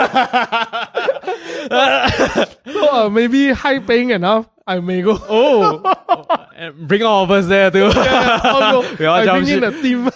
So 2.66 2.88
uh, 3.06 3.08
maybe 3.08 3.50
high 3.52 3.78
paying 3.78 4.10
enough, 4.10 4.48
I 4.66 4.80
may 4.80 5.02
go. 5.02 5.18
oh, 5.28 6.46
and 6.56 6.88
bring 6.88 7.02
all 7.02 7.24
of 7.24 7.30
us 7.30 7.46
there 7.46 7.70
too. 7.70 7.90
I'll 7.94 8.82
go. 8.82 8.96
We 8.98 9.04
all 9.06 9.16
I 9.16 9.24
jump 9.24 9.44
bring 9.44 9.56
in 9.56 9.60
ship. 9.62 9.74
a 9.74 9.82
team. 9.82 10.06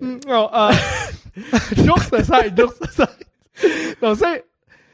Mm, 0.00 0.24
well, 0.26 0.48
uh, 0.52 0.72
jokes 1.84 2.12
aside, 2.12 2.56
jokes 2.56 2.80
aside. 2.80 3.24
No, 4.00 4.14
say 4.14 4.42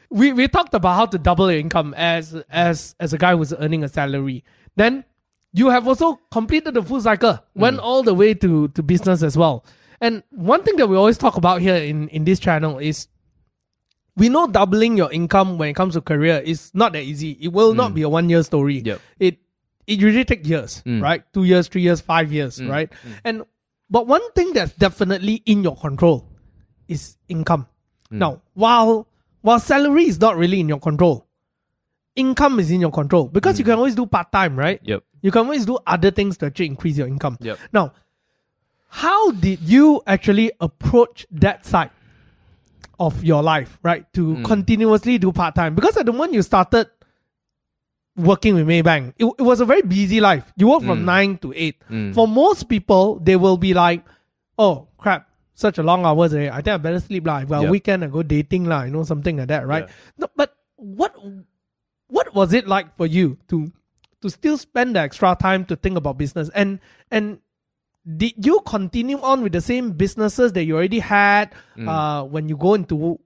we, 0.09 0.33
we 0.33 0.47
talked 0.47 0.73
about 0.73 0.95
how 0.95 1.05
to 1.05 1.17
double 1.17 1.51
your 1.51 1.59
income 1.59 1.93
as 1.95 2.33
as 2.49 2.95
as 2.99 3.13
a 3.13 3.17
guy 3.17 3.35
who's 3.35 3.53
earning 3.53 3.83
a 3.83 3.87
salary. 3.89 4.43
Then 4.75 5.05
you 5.53 5.69
have 5.69 5.87
also 5.87 6.19
completed 6.31 6.73
the 6.73 6.81
full 6.83 7.01
cycle, 7.01 7.39
went 7.55 7.79
all 7.79 8.03
the 8.03 8.13
way 8.13 8.33
to 8.35 8.67
to 8.69 8.83
business 8.83 9.21
as 9.23 9.37
well. 9.37 9.65
And 10.01 10.23
one 10.29 10.63
thing 10.63 10.75
that 10.77 10.87
we 10.87 10.95
always 10.95 11.17
talk 11.17 11.37
about 11.37 11.61
here 11.61 11.75
in 11.75 12.09
in 12.09 12.23
this 12.25 12.39
channel 12.39 12.77
is 12.79 13.07
we 14.17 14.29
know 14.29 14.47
doubling 14.47 14.97
your 14.97 15.11
income 15.11 15.57
when 15.57 15.69
it 15.69 15.75
comes 15.75 15.93
to 15.93 16.01
career 16.01 16.41
is 16.43 16.71
not 16.73 16.93
that 16.93 17.03
easy. 17.03 17.37
It 17.39 17.49
will 17.49 17.73
not 17.73 17.91
mm. 17.91 17.95
be 17.95 18.01
a 18.01 18.09
one 18.09 18.29
year 18.29 18.43
story. 18.43 18.79
Yep. 18.79 19.01
It 19.19 19.37
it 19.85 19.99
usually 19.99 20.25
takes 20.25 20.47
years, 20.47 20.83
Mm. 20.85 21.01
right? 21.01 21.23
Two 21.33 21.45
years, 21.45 21.67
three 21.69 21.83
years, 21.83 22.01
five 22.01 22.33
years, 22.33 22.59
mm. 22.59 22.69
right? 22.69 22.89
Mm. 22.89 23.11
And 23.23 23.43
but 23.89 24.07
one 24.07 24.31
thing 24.33 24.53
that's 24.53 24.73
definitely 24.73 25.43
in 25.45 25.63
your 25.63 25.77
control 25.77 26.27
is 26.87 27.15
income. 27.29 27.67
Now, 28.09 28.41
while 28.53 29.07
while 29.41 29.59
salary 29.59 30.05
is 30.05 30.19
not 30.19 30.35
really 30.37 30.59
in 30.59 30.67
your 30.67 30.79
control, 30.79 31.27
income 32.15 32.59
is 32.59 32.71
in 32.71 32.81
your 32.81 32.91
control 32.91 33.27
because 33.27 33.59
you 33.59 33.65
can 33.65 33.75
always 33.75 33.95
do 33.95 34.05
part 34.05 34.31
time, 34.31 34.57
right? 34.57 34.79
Yep. 34.83 35.03
You 35.21 35.31
can 35.31 35.41
always 35.45 35.65
do 35.65 35.77
other 35.85 36.09
things 36.09 36.37
to 36.37 36.47
actually 36.47 36.67
increase 36.67 36.97
your 36.97 37.07
income. 37.07 37.37
Yep. 37.41 37.59
Now, 37.73 37.93
how 38.87 39.31
did 39.31 39.59
you 39.61 40.01
actually 40.07 40.51
approach 40.59 41.27
that 41.31 41.65
side 41.65 41.91
of 42.99 43.23
your 43.23 43.43
life, 43.43 43.77
right? 43.83 44.05
To 44.13 44.35
Hmm. 44.35 44.43
continuously 44.43 45.17
do 45.17 45.31
part 45.31 45.55
time? 45.55 45.75
Because 45.75 45.97
at 45.97 46.05
the 46.05 46.11
moment 46.13 46.33
you 46.33 46.41
started 46.41 46.87
working 48.15 48.55
with 48.55 48.65
Maybank, 48.67 49.13
it, 49.17 49.25
it 49.37 49.41
was 49.41 49.59
a 49.59 49.65
very 49.65 49.81
busy 49.83 50.19
life. 50.19 50.51
You 50.55 50.67
work 50.69 50.81
from 50.83 51.01
Mm. 51.01 51.05
nine 51.05 51.37
to 51.39 51.53
eight. 51.55 51.75
Mm. 51.89 52.13
For 52.13 52.27
most 52.27 52.67
people, 52.67 53.19
they 53.19 53.35
will 53.35 53.57
be 53.57 53.73
like, 53.73 54.03
oh, 54.57 54.87
crap. 54.97 55.29
Such 55.53 55.77
a 55.79 55.83
long 55.83 56.05
hours. 56.05 56.33
Eh? 56.33 56.49
I 56.51 56.61
think 56.61 56.67
I 56.73 56.77
better 56.77 56.99
sleep 56.99 57.25
lah. 57.25 57.43
well, 57.47 57.63
Yep. 57.63 57.71
weekend, 57.71 58.03
I 58.03 58.07
go 58.07 58.21
dating 58.23 58.65
lah. 58.65 58.83
You 58.83 58.91
know 58.91 59.03
something 59.03 59.37
like 59.37 59.47
that, 59.47 59.65
right? 59.67 59.85
Yeah. 59.87 59.93
No, 60.19 60.27
but 60.35 60.53
what 60.75 61.15
what 62.09 62.33
was 62.33 62.53
it 62.53 62.67
like 62.67 62.95
for 62.95 63.05
you 63.07 63.37
to 63.49 63.71
to 64.21 64.29
still 64.29 64.57
spend 64.57 64.95
the 64.95 64.99
extra 64.99 65.35
time 65.35 65.65
to 65.65 65.75
think 65.75 65.97
about 65.97 66.17
business 66.17 66.49
and 66.53 66.79
and 67.09 67.39
did 68.15 68.33
you 68.45 68.61
continue 68.65 69.19
on 69.19 69.41
with 69.43 69.51
the 69.51 69.59
same 69.61 69.91
businesses 69.91 70.53
that 70.53 70.63
you 70.63 70.75
already 70.75 70.99
had 70.99 71.51
Mm. 71.75 71.87
uh, 71.89 72.23
when 72.23 72.47
you 72.47 72.55
go 72.55 72.73
into 72.73 73.19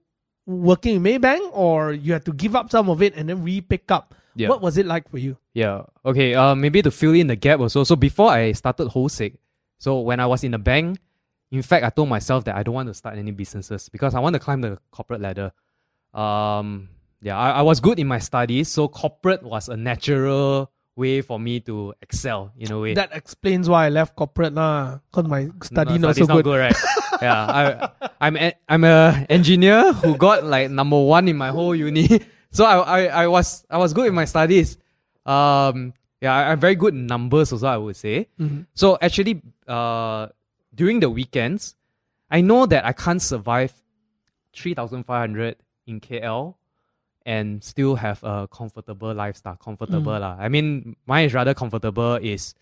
working 0.46 0.96
in 0.96 1.02
Maybank 1.02 1.50
or 1.52 1.92
you 1.92 2.12
had 2.12 2.24
to 2.24 2.32
give 2.32 2.56
up 2.56 2.70
some 2.70 2.90
of 2.90 3.00
it 3.00 3.14
and 3.14 3.28
then 3.28 3.44
re-pick 3.44 3.90
up? 3.90 4.14
Yeah. 4.34 4.48
What 4.48 4.60
was 4.60 4.78
it 4.78 4.86
like 4.86 5.08
for 5.10 5.18
you? 5.18 5.36
Yeah. 5.54 5.82
Okay. 6.04 6.34
Uh, 6.34 6.54
maybe 6.54 6.82
to 6.82 6.90
fill 6.90 7.12
in 7.14 7.28
the 7.28 7.36
gap 7.36 7.60
also. 7.60 7.84
So 7.84 7.94
before 7.96 8.30
I 8.30 8.52
started 8.52 8.88
Hou 8.88 9.08
Sek, 9.08 9.34
so 9.78 10.00
when 10.00 10.18
I 10.20 10.26
was 10.26 10.42
in 10.42 10.50
the 10.52 10.58
bank, 10.58 10.98
in 11.52 11.62
fact, 11.62 11.84
I 11.84 11.90
told 11.90 12.08
myself 12.08 12.44
that 12.44 12.56
I 12.56 12.62
don't 12.62 12.74
want 12.74 12.88
to 12.88 12.94
start 12.94 13.18
any 13.18 13.30
businesses 13.30 13.88
because 13.88 14.14
I 14.14 14.20
want 14.20 14.34
to 14.34 14.40
climb 14.40 14.62
the 14.62 14.78
corporate 14.90 15.20
ladder. 15.20 15.52
Um, 16.14 16.88
yeah, 17.20 17.38
I, 17.38 17.50
I 17.50 17.62
was 17.62 17.78
good 17.80 17.98
in 17.98 18.06
my 18.08 18.18
studies, 18.18 18.68
so 18.68 18.88
corporate 18.88 19.42
was 19.42 19.68
a 19.68 19.76
natural 19.76 20.70
way 20.96 21.22
for 21.22 21.40
me 21.40 21.60
to 21.60 21.94
excel 22.02 22.52
in 22.58 22.70
a 22.70 22.78
way. 22.78 22.94
That 22.94 23.10
explains 23.16 23.68
why 23.68 23.86
I 23.86 23.88
left 23.88 24.14
corporate 24.16 24.52
lah. 24.54 24.98
Cause 25.12 25.24
my 25.24 25.48
study 25.62 25.96
No, 25.98 26.08
not 26.08 26.16
so 26.16 26.24
study's 26.24 26.42
good. 26.42 26.58
right? 26.58 26.76
yeah, 27.22 27.46
I, 27.48 27.88
I'm 28.20 28.36
a, 28.36 28.52
I'm 28.68 28.84
a 28.84 29.26
engineer 29.30 29.92
who 29.94 30.16
got 30.16 30.44
like 30.44 30.70
number 30.70 31.00
one 31.00 31.28
in 31.28 31.36
my 31.36 31.48
whole 31.48 31.74
uni. 31.74 32.08
So 32.52 32.66
I, 32.68 32.76
I, 32.84 33.24
I 33.24 33.26
was 33.28 33.64
I 33.70 33.78
was 33.78 33.94
good 33.96 34.08
in 34.08 34.14
my 34.14 34.26
studies. 34.26 34.76
Um, 35.24 35.94
yeah, 36.20 36.34
I, 36.36 36.52
I'm 36.52 36.60
very 36.60 36.74
good 36.74 36.92
in 36.92 37.06
numbers 37.06 37.50
also. 37.50 37.66
I 37.66 37.78
would 37.78 37.96
say. 37.96 38.28
Mhm. 38.38 38.66
So 38.74 38.98
actually, 39.00 39.40
uh, 39.66 40.28
during 40.74 41.00
the 41.00 41.08
weekends, 41.08 41.76
I 42.30 42.42
know 42.42 42.66
that 42.66 42.84
I 42.84 42.92
can't 42.92 43.22
survive 43.22 43.72
three 44.52 44.74
thousand 44.74 45.04
five 45.08 45.20
hundred 45.24 45.56
in 45.86 45.96
KL 46.00 46.56
and 47.26 47.62
still 47.62 47.94
have 47.94 48.22
a 48.24 48.48
comfortable 48.48 49.14
lifestyle. 49.14 49.56
Comfortable 49.56 50.18
lah. 50.18 50.36
I 50.38 50.48
mean, 50.48 50.96
mine 51.06 51.26
is 51.26 51.34
rather 51.34 51.54
comfortable 51.54 52.16
is 52.16 52.54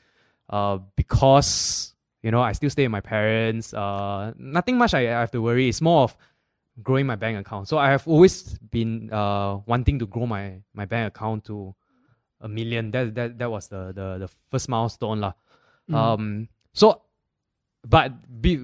uh 0.51 0.79
because 0.97 1.95
you 2.23 2.31
know 2.31 2.43
I 2.43 2.53
still 2.53 2.71
stay 2.71 2.85
with 2.85 2.93
my 2.93 3.01
parents. 3.01 3.73
Uh, 3.73 4.33
nothing 4.37 4.79
much 4.79 4.95
I, 4.95 5.01
I 5.09 5.21
have 5.21 5.31
to 5.33 5.43
worry. 5.43 5.69
It's 5.69 5.81
more 5.81 6.03
of 6.05 6.17
growing 6.83 7.07
my 7.07 7.17
bank 7.17 7.39
account. 7.39 7.69
So 7.69 7.79
I 7.79 7.91
have 7.91 8.07
always 8.07 8.59
been 8.59 9.13
uh 9.13 9.59
wanting 9.67 9.99
to 9.99 10.07
grow 10.07 10.27
my 10.27 10.61
my 10.75 10.85
bank 10.85 11.15
account 11.15 11.45
to 11.47 11.75
a 12.41 12.49
million. 12.49 12.91
That 12.91 13.15
that 13.15 13.39
that 13.39 13.51
was 13.51 13.69
the 13.69 13.93
the, 13.93 14.27
the 14.27 14.29
first 14.51 14.69
milestone 14.69 15.21
lah. 15.21 15.33
Um. 15.93 16.49
So, 16.73 17.03
but 17.83 18.15
be 18.41 18.63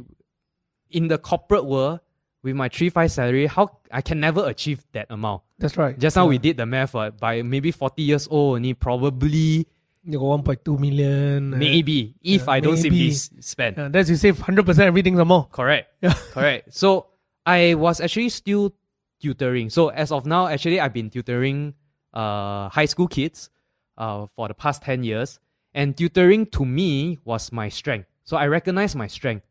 in 0.90 1.08
the 1.08 1.18
corporate 1.18 1.64
world 1.64 2.00
with 2.42 2.54
my 2.54 2.68
three 2.68 2.90
five 2.90 3.10
salary, 3.10 3.46
how 3.46 3.78
I 3.90 4.00
can 4.02 4.20
never 4.20 4.46
achieve 4.48 4.84
that 4.92 5.06
amount. 5.10 5.42
That's 5.58 5.76
right. 5.76 5.98
Just 5.98 6.16
now 6.16 6.26
we 6.26 6.38
did 6.38 6.56
the 6.56 6.66
math. 6.66 6.94
Uh, 6.94 7.10
by 7.10 7.42
maybe 7.42 7.70
forty 7.72 8.02
years 8.02 8.28
old, 8.30 8.56
only 8.56 8.74
probably 8.74 9.66
you 10.08 10.18
got 10.20 10.44
1.2 10.44 10.78
million. 10.78 11.52
uh, 11.54 11.56
maybe 11.56 12.14
if 12.22 12.42
yeah, 12.46 12.50
I 12.52 12.60
don't 12.60 12.74
maybe. 12.74 12.82
simply 12.82 13.08
s- 13.10 13.30
spend. 13.40 13.76
Yeah, 13.76 13.88
that's 13.88 14.08
you 14.08 14.14
save 14.14 14.36
100% 14.38 14.78
everything 14.78 15.16
some 15.16 15.26
more. 15.26 15.48
Correct. 15.50 15.90
Yeah. 16.00 16.12
Correct. 16.30 16.72
So 16.72 17.08
I 17.44 17.74
was 17.74 18.00
actually 18.00 18.28
still 18.28 18.72
tutoring. 19.20 19.68
So 19.68 19.88
as 19.88 20.12
of 20.12 20.24
now, 20.24 20.46
actually 20.46 20.78
I've 20.78 20.92
been 20.92 21.10
tutoring 21.10 21.74
uh 22.14 22.68
high 22.68 22.84
school 22.86 23.08
kids 23.08 23.50
uh 23.98 24.26
for 24.36 24.46
the 24.46 24.54
past 24.54 24.82
10 24.82 25.02
years. 25.02 25.40
And 25.74 25.96
tutoring 25.96 26.46
to 26.54 26.64
me 26.64 27.18
was 27.24 27.50
my 27.50 27.68
strength. 27.68 28.06
So 28.22 28.36
I 28.36 28.46
recognize 28.46 28.94
my 28.94 29.08
strength. 29.08 29.44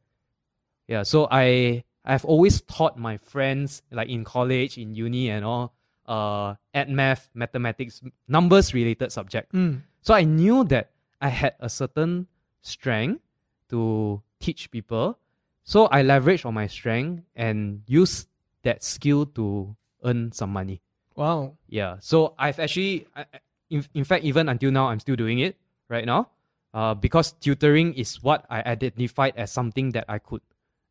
Yeah. 0.88 1.04
So 1.04 1.28
I 1.30 1.84
I've 2.06 2.26
always 2.26 2.62
taught 2.62 2.98
my 2.98 3.18
friends 3.18 3.82
like 3.92 4.10
in 4.10 4.24
college, 4.24 4.78
in 4.78 4.96
uni 4.96 5.30
and 5.30 5.44
all, 5.44 5.74
uh 6.06 6.56
at 6.74 6.90
math, 6.90 7.30
mathematics, 7.34 8.02
numbers 8.28 8.74
related 8.74 9.12
subject. 9.12 9.52
Mm. 9.54 9.82
So 10.02 10.14
I 10.14 10.24
knew 10.24 10.64
that 10.66 10.92
I 11.20 11.30
had 11.30 11.56
a 11.60 11.70
certain 11.70 12.28
strength 12.62 13.22
to 13.70 14.22
teach 14.40 14.70
people. 14.70 15.18
So 15.64 15.88
I 15.88 16.04
leveraged 16.04 16.46
on 16.46 16.54
my 16.54 16.68
strength 16.68 17.24
and 17.36 17.82
used 17.88 18.28
that 18.62 18.84
skill 18.84 19.26
to 19.34 19.76
earn 20.04 20.32
some 20.32 20.54
money. 20.54 20.82
Wow. 21.16 21.58
Yeah. 21.68 21.98
So 22.02 22.36
I've 22.38 22.60
actually, 22.60 23.08
in, 23.70 23.86
in 23.94 24.04
fact, 24.04 24.26
even 24.26 24.50
until 24.50 24.70
now, 24.70 24.88
I'm 24.88 25.00
still 25.00 25.16
doing 25.16 25.40
it 25.40 25.58
right 25.90 26.06
now. 26.06 26.30
Uh, 26.74 26.94
because 26.94 27.32
tutoring 27.40 27.94
is 27.94 28.22
what 28.22 28.46
I 28.50 28.62
identified 28.62 29.34
as 29.38 29.50
something 29.50 29.92
that 29.92 30.06
I 30.10 30.20
could 30.20 30.42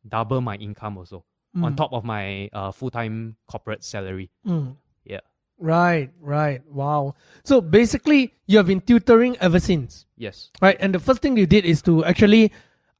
double 0.07 0.41
my 0.41 0.55
income 0.55 0.97
also 0.97 1.25
on 1.55 1.73
Mm. 1.73 1.77
top 1.77 1.93
of 1.93 2.03
my 2.03 2.49
uh, 2.51 2.71
full 2.71 2.89
time 2.91 3.37
corporate 3.47 3.83
salary. 3.83 4.29
Mm. 4.45 4.75
Yeah. 5.05 5.21
Right, 5.57 6.11
right. 6.19 6.61
Wow. 6.69 7.15
So 7.45 7.61
basically, 7.61 8.33
you 8.45 8.57
have 8.57 8.67
been 8.67 8.81
tutoring 8.81 9.37
ever 9.39 9.59
since, 9.61 10.05
Yes. 10.17 10.49
right? 10.61 10.75
And 10.81 10.93
the 10.93 10.99
first 10.99 11.21
thing 11.21 11.37
you 11.37 11.45
did 11.47 11.63
is 11.63 11.81
to 11.83 12.03
actually 12.03 12.51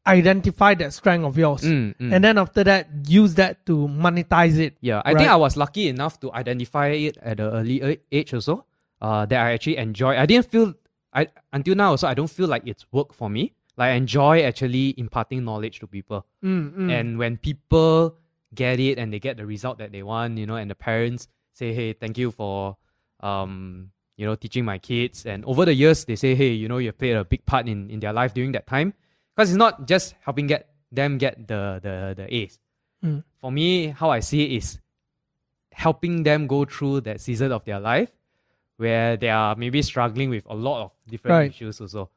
identify 0.08 0.74
that 0.76 0.94
strength 0.94 1.26
of 1.26 1.38
yours, 1.38 1.64
Mm, 1.64 1.96
mm. 2.00 2.14
and 2.14 2.24
then 2.24 2.38
after 2.38 2.64
that, 2.64 2.88
use 3.08 3.36
that 3.36 3.66
to 3.66 3.88
monetize 3.90 4.58
it. 4.60 4.78
Yeah, 4.80 5.02
I 5.04 5.14
think 5.16 5.30
I 5.30 5.36
was 5.36 5.58
lucky 5.58 5.90
enough 5.90 6.20
to 6.22 6.32
identify 6.32 6.88
it 6.90 7.18
at 7.18 7.40
an 7.40 7.48
early 7.52 8.00
age 8.12 8.34
also. 8.34 8.66
Uh, 9.02 9.26
that 9.26 9.40
I 9.46 9.52
actually 9.52 9.76
enjoy. 9.78 10.16
I 10.18 10.26
didn't 10.26 10.48
feel 10.50 10.74
I 11.14 11.28
until 11.52 11.76
now 11.76 11.92
also 11.92 12.08
I 12.08 12.14
don't 12.14 12.30
feel 12.32 12.48
like 12.48 12.64
it's 12.66 12.86
work 12.92 13.14
for 13.14 13.30
me. 13.30 13.52
Like 13.78 13.92
I 13.92 13.96
enjoy 13.96 14.44
actually 14.44 14.94
imparting 14.98 15.44
knowledge 15.44 15.80
to 15.80 15.88
people. 15.88 16.26
Mm, 16.44 16.74
mm. 16.74 16.92
And 16.92 17.18
when 17.20 17.38
people 17.38 18.16
get 18.54 18.80
it 18.80 18.98
and 18.98 19.12
they 19.12 19.20
get 19.20 19.36
the 19.38 19.46
result 19.46 19.78
that 19.80 19.92
they 19.92 20.02
want, 20.04 20.38
you 20.38 20.46
know, 20.46 20.56
and 20.56 20.70
the 20.72 20.76
parents 20.76 21.28
say, 21.54 21.74
"Hey, 21.74 21.94
thank 21.94 22.18
you 22.18 22.32
for 22.32 22.78
um, 23.22 23.92
you 24.18 24.26
know, 24.26 24.36
teaching 24.36 24.64
my 24.64 24.78
kids." 24.78 25.26
And 25.26 25.44
over 25.46 25.66
the 25.66 25.74
years, 25.74 26.06
they 26.06 26.16
say, 26.16 26.36
"Hey, 26.36 26.52
you 26.54 26.68
know, 26.70 26.78
you 26.78 26.92
played 26.94 27.16
a 27.18 27.26
big 27.26 27.46
part 27.46 27.68
in 27.68 27.90
in 27.90 28.00
their 28.00 28.14
life 28.14 28.34
during 28.34 28.54
that 28.54 28.66
time." 28.68 28.94
Because 29.36 29.50
it's 29.52 29.58
not 29.58 29.88
just 29.88 30.16
helping 30.22 30.48
get 30.48 30.70
them 30.92 31.18
get 31.18 31.48
the 31.48 31.80
the 31.84 32.14
the 32.16 32.34
A's. 32.34 32.60
Mm. 33.04 33.24
For 33.42 33.52
me, 33.52 33.88
how 33.88 34.10
I 34.10 34.22
see 34.22 34.44
it 34.46 34.52
is 34.64 34.80
helping 35.74 36.24
them 36.24 36.48
go 36.48 36.64
through 36.64 37.02
that 37.02 37.20
season 37.20 37.52
of 37.52 37.66
their 37.66 37.80
life 37.80 38.10
where 38.78 39.18
they 39.18 39.30
are 39.30 39.56
maybe 39.56 39.82
struggling 39.82 40.30
with 40.30 40.46
a 40.48 40.56
lot 40.56 40.84
of 40.84 40.92
different 41.08 41.32
Right. 41.36 41.52
issues 41.52 41.82
also. 41.82 42.10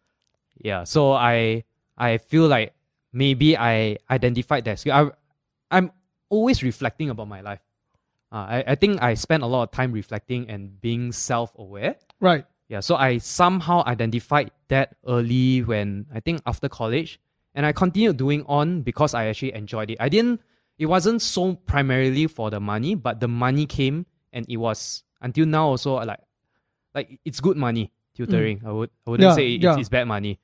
Yeah. 0.61 0.85
So 0.85 1.13
I 1.13 1.65
I 1.97 2.19
feel 2.19 2.47
like 2.47 2.75
maybe 3.13 3.57
I 3.57 3.99
identified 4.11 4.65
that 4.67 4.79
skill. 4.79 4.95
I, 4.95 5.77
I'm 5.77 5.91
always 6.29 6.63
reflecting 6.63 7.11
about 7.11 7.29
my 7.29 7.41
life. 7.41 7.61
Uh, 8.31 8.37
I, 8.61 8.65
I 8.69 8.75
think 8.75 9.03
I 9.03 9.15
spend 9.15 9.43
a 9.43 9.47
lot 9.47 9.63
of 9.65 9.71
time 9.71 9.93
reflecting 9.93 10.49
and 10.51 10.81
being 10.81 11.13
self 11.13 11.53
aware. 11.59 11.97
right. 12.21 12.45
Yeah, 12.69 12.81
so 12.81 12.97
I 12.97 13.17
somehow 13.17 13.83
identified 13.87 14.51
that 14.69 14.97
early 15.07 15.63
when 15.63 16.05
I 16.13 16.21
think 16.21 16.43
after 16.45 16.69
college, 16.69 17.19
and 17.55 17.65
I 17.65 17.73
continued 17.73 18.19
doing 18.19 18.45
on 18.47 18.83
because 18.83 19.15
I 19.15 19.25
actually 19.29 19.55
enjoyed 19.55 19.91
it. 19.91 19.97
I 19.99 20.11
didn't. 20.11 20.43
It 20.79 20.85
wasn't 20.85 21.23
so 21.23 21.55
primarily 21.55 22.27
for 22.27 22.51
the 22.51 22.61
money, 22.61 22.95
but 22.95 23.21
the 23.21 23.27
money 23.29 23.65
came, 23.65 24.05
and 24.35 24.45
it 24.51 24.59
was 24.59 25.03
until 25.23 25.47
now 25.47 25.69
also 25.69 25.95
like, 25.95 26.21
like 26.95 27.19
it's 27.25 27.41
good 27.41 27.57
money 27.57 27.91
tutoring. 28.15 28.61
I 28.67 28.71
would 28.71 28.91
I 29.07 29.11
wouldn't 29.11 29.29
Yeah, 29.31 29.35
say 29.35 29.55
it's, 29.55 29.65
yeah. 29.65 29.79
it's 29.79 29.89
bad 29.89 30.05
money. 30.07 30.39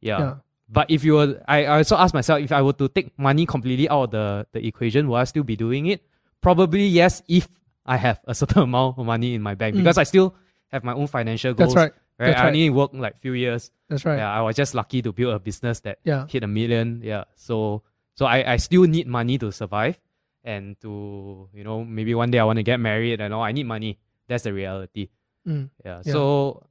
Yeah. 0.00 0.18
Yeah. 0.18 0.34
But 0.68 0.90
if 0.90 1.02
you 1.02 1.14
were, 1.14 1.42
I, 1.48 1.64
I 1.64 1.76
also 1.78 1.96
asked 1.96 2.14
myself 2.14 2.40
if 2.40 2.52
I 2.52 2.62
were 2.62 2.72
to 2.74 2.88
take 2.88 3.18
money 3.18 3.44
completely 3.44 3.88
out 3.88 4.04
of 4.04 4.10
the, 4.12 4.46
the 4.52 4.66
equation, 4.66 5.08
will 5.08 5.16
I 5.16 5.24
still 5.24 5.42
be 5.42 5.56
doing 5.56 5.86
it? 5.86 6.02
Probably 6.40 6.86
yes, 6.86 7.22
if 7.28 7.48
I 7.84 7.96
have 7.96 8.20
a 8.26 8.34
certain 8.34 8.62
amount 8.70 8.98
of 8.98 9.04
money 9.04 9.34
in 9.34 9.42
my 9.42 9.54
bank 9.56 9.74
because 9.76 9.98
I 9.98 10.04
still 10.04 10.34
have 10.68 10.84
my 10.84 10.92
own 10.94 11.08
financial 11.08 11.54
goals. 11.54 11.72
Mm. 11.72 11.74
That's 11.74 11.76
right. 11.76 11.92
Right? 12.18 12.26
That's 12.28 12.40
I 12.40 12.44
right. 12.44 12.48
only 12.48 12.70
worked 12.70 12.94
like 12.94 13.18
few 13.20 13.32
years. 13.32 13.70
That's 13.88 14.04
right. 14.04 14.18
Yeah, 14.18 14.30
I 14.32 14.42
was 14.42 14.54
just 14.54 14.74
lucky 14.74 15.02
to 15.02 15.12
build 15.12 15.34
a 15.34 15.38
business 15.40 15.80
that 15.80 15.98
Yeah. 16.04 16.26
hit 16.28 16.44
a 16.44 16.46
million. 16.46 17.00
Yeah. 17.02 17.24
So 17.34 17.82
so 18.14 18.26
I, 18.26 18.52
I 18.52 18.56
still 18.58 18.82
need 18.84 19.06
money 19.08 19.38
to 19.38 19.50
survive 19.50 19.98
and 20.44 20.78
to, 20.82 21.48
you 21.52 21.64
know, 21.64 21.82
maybe 21.84 22.14
one 22.14 22.30
day 22.30 22.38
I 22.38 22.44
want 22.44 22.58
to 22.58 22.62
get 22.62 22.78
married 22.78 23.20
and 23.20 23.34
all. 23.34 23.42
I 23.42 23.52
need 23.52 23.66
money. 23.66 23.98
That's 24.28 24.44
the 24.44 24.52
reality. 24.52 25.08
Mm. 25.48 25.70
Yeah. 25.84 26.02
Yeah. 26.04 26.12
So 26.12 26.62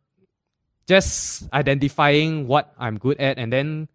just 0.90 1.48
identifying 1.54 2.48
what 2.48 2.74
I'm 2.80 2.98
good 2.98 3.22
at 3.22 3.38
and 3.38 3.54
then 3.54 3.88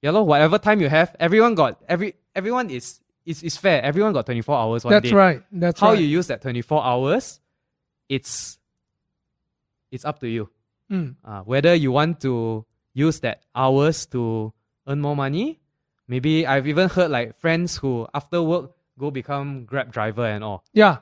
yeah, 0.00 0.12
lor, 0.12 0.24
whatever 0.24 0.58
time 0.58 0.80
you 0.80 0.88
have, 0.88 1.16
everyone 1.18 1.56
got 1.56 1.82
every 1.88 2.14
everyone 2.34 2.70
is 2.70 3.00
is, 3.26 3.42
is 3.42 3.56
fair. 3.56 3.82
Everyone 3.82 4.12
got 4.12 4.24
24 4.24 4.56
hours 4.56 4.84
one 4.84 4.92
That's 4.92 5.10
day. 5.10 5.16
right. 5.16 5.42
That's 5.50 5.80
How 5.80 5.90
right. 5.90 5.98
you 5.98 6.06
use 6.06 6.28
that 6.28 6.40
24 6.40 6.84
hours, 6.84 7.40
it's 8.08 8.58
it's 9.90 10.04
up 10.04 10.20
to 10.20 10.28
you. 10.28 10.48
Mm. 10.90 11.16
Uh, 11.24 11.40
whether 11.40 11.74
you 11.74 11.90
want 11.90 12.20
to 12.20 12.64
use 12.94 13.18
that 13.20 13.42
hours 13.54 14.06
to 14.06 14.52
earn 14.86 15.00
more 15.00 15.16
money. 15.16 15.58
Maybe 16.06 16.46
I've 16.46 16.66
even 16.68 16.88
heard 16.88 17.10
like 17.10 17.36
friends 17.36 17.76
who 17.76 18.06
after 18.14 18.40
work 18.40 18.70
go 18.96 19.10
become 19.10 19.64
Grab 19.66 19.92
driver 19.92 20.24
and 20.24 20.44
all. 20.44 20.64
Yeah. 20.72 20.98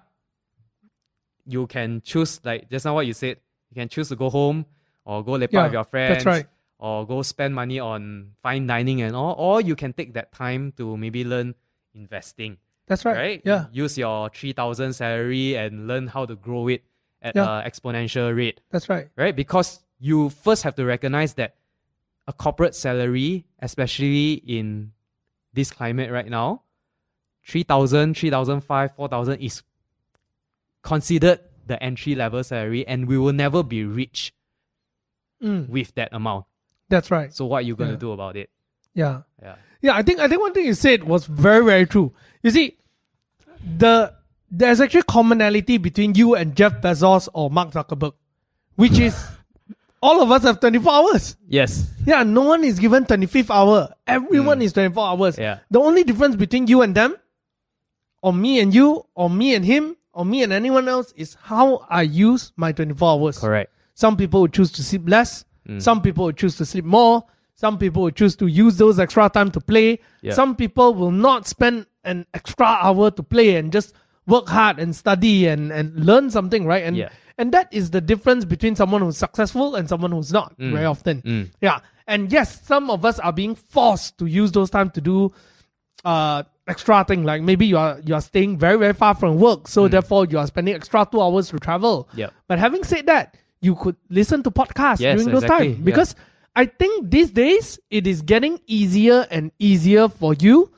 You 1.45 1.67
can 1.69 2.01
choose 2.01 2.41
like 2.43 2.71
just 2.71 2.87
now 2.87 2.95
what 2.95 3.07
you 3.07 3.13
said. 3.13 3.37
You 3.71 3.75
can 3.75 3.89
choose 3.89 4.09
to 4.09 4.17
go 4.17 4.31
home 4.31 4.65
or 5.07 5.25
go 5.25 5.33
lepak 5.39 5.53
Yeah, 5.53 5.65
with 5.65 5.73
your 5.73 5.85
friends. 5.85 6.25
That's 6.25 6.27
right. 6.27 6.47
Or 6.79 7.07
go 7.07 7.23
spend 7.23 7.55
money 7.55 7.81
on 7.81 8.33
fine 8.43 8.67
dining 8.67 9.01
and 9.01 9.17
all. 9.17 9.35
Or 9.39 9.63
you 9.63 9.75
can 9.75 9.95
take 9.95 10.13
that 10.13 10.33
time 10.33 10.73
to 10.77 10.97
maybe 10.99 11.25
learn 11.25 11.55
investing. 11.95 12.59
That's 12.87 13.07
right. 13.07 13.17
Right? 13.17 13.41
Yeah. 13.45 13.67
Use 13.73 13.97
your 13.97 14.29
three 14.29 14.53
thousand 14.53 14.93
salary 14.93 15.57
and 15.57 15.89
learn 15.89 16.09
how 16.09 16.27
to 16.27 16.37
grow 16.37 16.69
it 16.69 16.85
at 17.23 17.35
Yeah. 17.35 17.65
exponential 17.65 18.37
rate 18.37 18.61
That's 18.71 18.91
right. 18.91 19.09
right? 19.17 19.35
Because 19.35 19.81
you 19.99 20.29
first 20.29 20.63
have 20.65 20.75
to 20.77 20.85
recognize 20.85 21.35
that 21.41 21.57
a 22.29 22.33
corporate 22.35 22.75
salary, 22.75 23.47
especially 23.61 24.35
in 24.45 24.93
this 25.55 25.71
climate 25.71 26.11
right 26.13 26.29
now, 26.29 26.63
3,000, 27.47 28.15
3,005, 28.19 28.95
4,000 28.97 29.41
is 29.41 29.63
considered 30.83 31.41
the 31.67 31.83
entry 31.83 32.15
level 32.15 32.43
salary 32.45 32.87
and 32.87 33.07
we 33.09 33.17
will 33.19 33.33
never 33.33 33.63
be 33.63 33.85
rich 33.85 34.33
Mm. 35.43 35.69
with 35.69 35.95
that 35.97 36.09
amount. 36.13 36.47
That's 36.89 37.11
right. 37.11 37.33
So 37.35 37.47
what 37.47 37.59
are 37.59 37.63
you 37.67 37.77
going 37.77 37.89
to 37.91 37.95
Yeah. 37.95 38.01
do 38.01 38.13
about 38.13 38.37
it? 38.37 38.51
Yeah. 38.95 39.23
Yeah. 39.43 39.57
Yeah, 39.83 39.95
I 39.95 40.03
think 40.03 40.21
I 40.21 40.29
think 40.29 40.41
one 40.41 40.53
thing 40.55 40.65
you 40.65 40.75
said 40.75 41.05
was 41.05 41.27
very 41.27 41.65
very 41.65 41.87
true. 41.87 42.13
You 42.43 42.51
see, 42.51 42.77
the 43.79 44.13
there's 44.51 44.81
actually 44.81 45.03
commonality 45.03 45.77
between 45.79 46.15
you 46.15 46.35
and 46.35 46.57
Jeff 46.57 46.81
Bezos 46.81 47.29
or 47.35 47.51
Mark 47.51 47.73
Zuckerberg, 47.73 48.13
which 48.77 48.99
is 48.99 49.15
all 50.01 50.23
of 50.23 50.31
us 50.31 50.43
have 50.45 50.61
24 50.61 50.93
hours. 50.93 51.37
Yes. 51.49 51.91
Yeah, 52.07 52.23
no 52.23 52.43
one 52.43 52.65
is 52.65 52.79
given 52.79 53.05
25th 53.05 53.51
hour. 53.51 53.93
Everyone 54.07 54.63
is 54.63 54.73
24 54.73 55.07
hours. 55.09 55.37
Mm. 55.37 55.41
Yeah. 55.41 55.59
The 55.71 55.81
only 55.81 56.05
difference 56.05 56.37
between 56.37 56.67
you 56.69 56.83
and 56.83 56.95
them, 56.95 57.17
or 58.23 58.33
me 58.33 58.61
and 58.61 58.73
you, 58.75 59.05
or 59.15 59.29
me 59.29 59.55
and 59.55 59.65
him, 59.65 59.97
or 60.13 60.25
me 60.25 60.43
and 60.43 60.53
anyone 60.53 60.89
else 60.89 61.13
is 61.17 61.35
how 61.43 61.85
I 61.91 62.03
use 62.03 62.53
my 62.57 62.73
24 62.73 63.11
hours. 63.21 63.39
Correct. 63.39 63.73
Some 63.97 64.17
people 64.17 64.43
would 64.43 64.53
choose 64.53 64.71
to 64.73 64.83
sleep 64.85 65.09
less. 65.09 65.45
Mm. 65.67 65.81
Some 65.83 66.03
people 66.03 66.27
would 66.27 66.37
choose 66.37 66.57
to 66.59 66.65
sleep 66.67 66.85
more. 66.85 67.25
Some 67.55 67.79
people 67.79 68.03
would 68.03 68.15
choose 68.15 68.37
to 68.37 68.47
use 68.47 68.77
those 68.77 69.01
extra 69.01 69.29
time 69.31 69.51
to 69.53 69.61
play. 69.61 69.99
Yeah. 70.21 70.35
Some 70.35 70.55
people 70.55 70.93
will 70.95 71.11
not 71.11 71.47
spend 71.49 71.87
an 72.05 72.27
extra 72.35 72.67
hour 72.67 73.11
to 73.11 73.23
play 73.23 73.57
and 73.57 73.73
just 73.73 73.95
work 74.27 74.49
hard 74.49 74.79
and 74.79 74.95
study 74.95 75.47
and, 75.47 75.73
and 75.73 76.05
learn 76.05 76.31
something, 76.31 76.67
right? 76.67 76.85
And 76.85 76.95
Yeah. 76.97 77.09
and 77.39 77.53
that 77.53 77.69
is 77.73 77.91
the 77.91 78.03
difference 78.03 78.45
between 78.45 78.77
someone 78.77 79.01
who's 79.01 79.17
successful 79.17 79.75
and 79.77 79.89
someone 79.89 80.13
who's 80.13 80.31
not 80.33 80.55
very 80.59 80.85
often. 80.85 81.23
Mm. 81.23 81.51
Yeah. 81.63 81.81
And 82.07 82.31
yes, 82.31 82.61
some 82.63 82.91
of 82.91 83.05
us 83.07 83.19
are 83.19 83.33
being 83.33 83.55
forced 83.55 84.19
to 84.19 84.27
use 84.27 84.53
those 84.53 84.69
time 84.71 84.91
to 84.91 85.01
do 85.01 85.33
uh 86.05 86.43
extra 86.69 87.03
thing. 87.05 87.25
Like 87.25 87.41
maybe 87.43 87.65
you 87.65 87.79
are 87.79 87.99
you 88.05 88.15
are 88.15 88.21
staying 88.21 88.59
very, 88.59 88.77
very 88.77 88.93
far 88.93 89.15
from 89.15 89.39
work, 89.41 89.67
so 89.69 89.89
therefore 89.89 90.27
you 90.27 90.39
are 90.39 90.47
spending 90.47 90.75
extra 90.75 91.09
two 91.11 91.23
hours 91.23 91.49
to 91.49 91.59
travel. 91.59 92.09
Mm. 92.13 92.19
Yep. 92.19 92.35
But 92.49 92.59
having 92.59 92.85
said 92.85 93.07
that, 93.07 93.37
you 93.61 93.75
could 93.75 93.97
listen 94.11 94.43
to 94.43 94.51
podcasts 94.51 95.01
Yes, 95.01 95.19
during 95.19 95.33
those 95.35 95.43
exactly, 95.45 95.69
times 95.69 95.79
yeah. 95.79 95.85
because 95.85 96.15
I 96.55 96.67
think 96.67 97.11
these 97.11 97.31
days 97.31 97.79
it 97.91 98.07
is 98.07 98.23
getting 98.23 98.61
easier 98.67 99.27
and 99.31 99.51
easier 99.59 100.09
for 100.09 100.35
you 100.35 100.73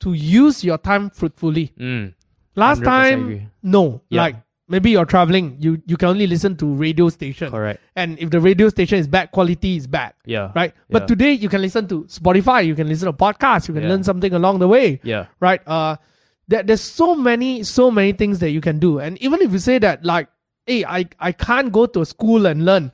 to 0.00 0.12
use 0.12 0.62
your 0.64 0.78
time 0.78 1.10
fruitfully. 1.10 1.72
Mm. 1.78 2.14
Last 2.56 2.82
time, 2.84 3.22
agree. 3.22 3.48
no. 3.62 4.02
Yeah. 4.10 4.22
Like 4.22 4.36
maybe 4.68 4.90
you're 4.90 5.04
traveling, 5.04 5.56
you 5.60 5.82
you 5.86 5.96
can 5.96 6.08
only 6.08 6.26
listen 6.26 6.56
to 6.58 6.66
radio 6.66 7.08
station. 7.08 7.50
Correct. 7.50 7.80
And 7.96 8.18
if 8.18 8.30
the 8.30 8.40
radio 8.40 8.68
station 8.68 8.98
is 8.98 9.08
bad, 9.08 9.30
quality 9.32 9.76
is 9.76 9.86
bad. 9.86 10.14
Yeah. 10.24 10.52
Right? 10.54 10.72
Yeah. 10.74 10.98
But 10.98 11.08
today 11.08 11.32
you 11.32 11.48
can 11.48 11.60
listen 11.62 11.88
to 11.88 12.04
Spotify, 12.04 12.64
you 12.66 12.74
can 12.74 12.88
listen 12.88 13.06
to 13.06 13.12
podcasts, 13.12 13.66
you 13.68 13.74
can 13.74 13.88
learn 13.88 14.04
something 14.04 14.32
along 14.32 14.58
the 14.60 14.68
way 14.68 15.00
Yeah. 15.02 15.26
right? 15.40 15.60
Uh, 15.66 15.96
there, 16.46 16.62
there's 16.62 16.80
so 16.82 17.14
many, 17.16 17.62
so 17.62 17.90
many 17.90 18.12
things 18.12 18.38
that 18.40 18.50
you 18.50 18.60
can 18.60 18.78
do. 18.78 19.00
And 19.00 19.16
even 19.22 19.40
if 19.40 19.50
you 19.50 19.58
say 19.58 19.78
that, 19.78 20.04
like, 20.04 20.28
hey, 20.66 20.84
I, 20.84 21.06
I 21.18 21.32
can't 21.32 21.72
go 21.72 21.86
to 21.86 22.00
a 22.00 22.06
school 22.06 22.46
and 22.46 22.64
learn, 22.64 22.92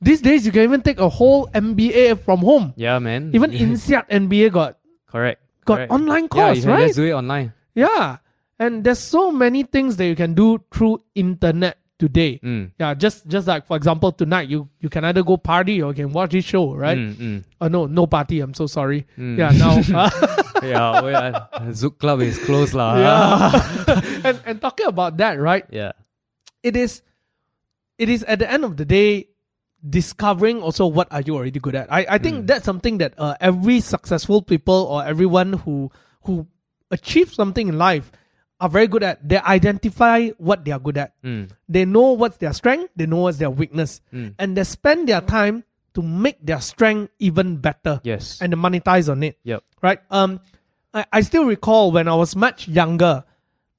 these 0.00 0.20
days 0.20 0.46
you 0.46 0.52
can 0.52 0.62
even 0.62 0.82
take 0.82 1.00
a 1.00 1.08
whole 1.08 1.48
MBA 1.48 2.20
from 2.20 2.40
home. 2.40 2.72
Yeah, 2.76 2.98
man. 2.98 3.30
Even 3.34 3.50
INSEAD 3.64 4.08
MBA 4.08 4.52
got, 4.52 4.78
correct. 5.06 5.42
got 5.64 5.76
correct. 5.76 5.92
online 5.92 6.22
Yeah, 6.24 6.28
course, 6.28 6.56
you 6.58 6.62
can 6.62 6.72
right? 6.72 6.86
just 6.86 6.96
do 6.96 7.04
it 7.04 7.12
online. 7.12 7.52
Yeah. 7.74 8.18
And 8.58 8.82
there's 8.82 8.98
so 8.98 9.30
many 9.30 9.62
things 9.62 9.96
that 9.96 10.06
you 10.06 10.16
can 10.16 10.34
do 10.34 10.62
through 10.72 11.02
internet 11.14 11.78
today. 11.98 12.40
Mm. 12.42 12.72
Yeah, 12.78 12.94
just 12.94 13.26
just 13.26 13.46
like 13.46 13.66
for 13.66 13.76
example, 13.76 14.10
tonight 14.12 14.48
you 14.48 14.68
you 14.80 14.88
can 14.88 15.04
either 15.04 15.22
go 15.22 15.36
party 15.36 15.82
or 15.82 15.90
you 15.90 15.94
can 15.94 16.12
watch 16.12 16.30
this 16.30 16.44
show, 16.44 16.74
right? 16.74 16.98
Mm, 16.98 17.14
mm. 17.14 17.44
Oh 17.60 17.68
no, 17.68 17.86
no 17.86 18.06
party. 18.06 18.40
I'm 18.40 18.54
so 18.54 18.66
sorry. 18.66 19.06
Mm. 19.18 19.38
Yeah, 19.38 19.50
now 19.50 19.78
uh, 19.98 20.10
yeah, 20.62 20.90
uh, 20.90 21.60
Zouk 21.70 21.98
Club 21.98 22.20
is 22.22 22.38
closed 22.38 22.74
lah. 22.74 22.98
yeah. 22.98 24.00
and 24.24 24.40
and 24.46 24.60
talking 24.60 24.86
about 24.86 25.16
that, 25.18 25.38
right? 25.38 25.66
yeah. 25.70 25.92
it 26.62 26.76
is 26.76 27.02
it 27.98 28.08
is 28.08 28.22
at 28.24 28.38
the 28.38 28.50
end 28.50 28.64
of 28.64 28.76
the 28.76 28.84
day 28.84 29.28
discovering 29.88 30.60
also 30.60 30.86
what 30.86 31.06
are 31.12 31.20
you 31.20 31.36
already 31.36 31.60
good 31.60 31.74
at 31.74 31.86
i, 31.92 32.04
I 32.10 32.18
think 32.18 32.46
that's 32.46 32.64
something 32.64 32.98
that 32.98 33.14
uh, 33.16 33.36
every 33.40 33.80
successful 33.80 34.42
people 34.42 34.74
or 34.90 35.04
everyone 35.04 35.52
who 35.52 35.90
who 36.22 36.46
achieve 36.90 37.32
something 37.32 37.68
in 37.68 37.78
life 37.78 38.10
are 38.60 38.68
very 38.68 38.88
good 38.88 39.04
at 39.04 39.22
they 39.26 39.38
identify 39.38 40.30
what 40.38 40.64
they 40.64 40.72
are 40.72 40.80
good 40.80 40.98
at 40.98 41.14
Mm. 41.22 41.50
they 41.68 41.84
know 41.84 42.12
what's 42.12 42.38
their 42.38 42.52
strength 42.52 42.90
they 42.96 43.06
know 43.06 43.18
what's 43.30 43.38
their 43.38 43.50
weakness 43.50 44.00
Mm. 44.12 44.34
and 44.38 44.56
they 44.56 44.64
spend 44.64 45.06
their 45.08 45.20
time 45.20 45.62
to 45.94 46.02
make 46.02 46.38
their 46.44 46.60
strength 46.60 47.12
even 47.20 47.56
better 47.58 48.00
Yes. 48.02 48.38
and 48.42 48.52
monetize 48.54 49.10
on 49.10 49.22
it. 49.22 49.38
Yep. 49.42 49.64
Right? 49.82 49.98
Um, 50.10 50.38
I, 50.94 51.04
I 51.12 51.20
still 51.22 51.44
recall 51.44 51.90
when 51.90 52.06
I 52.06 52.14
was 52.14 52.36
much 52.36 52.68
younger, 52.68 53.24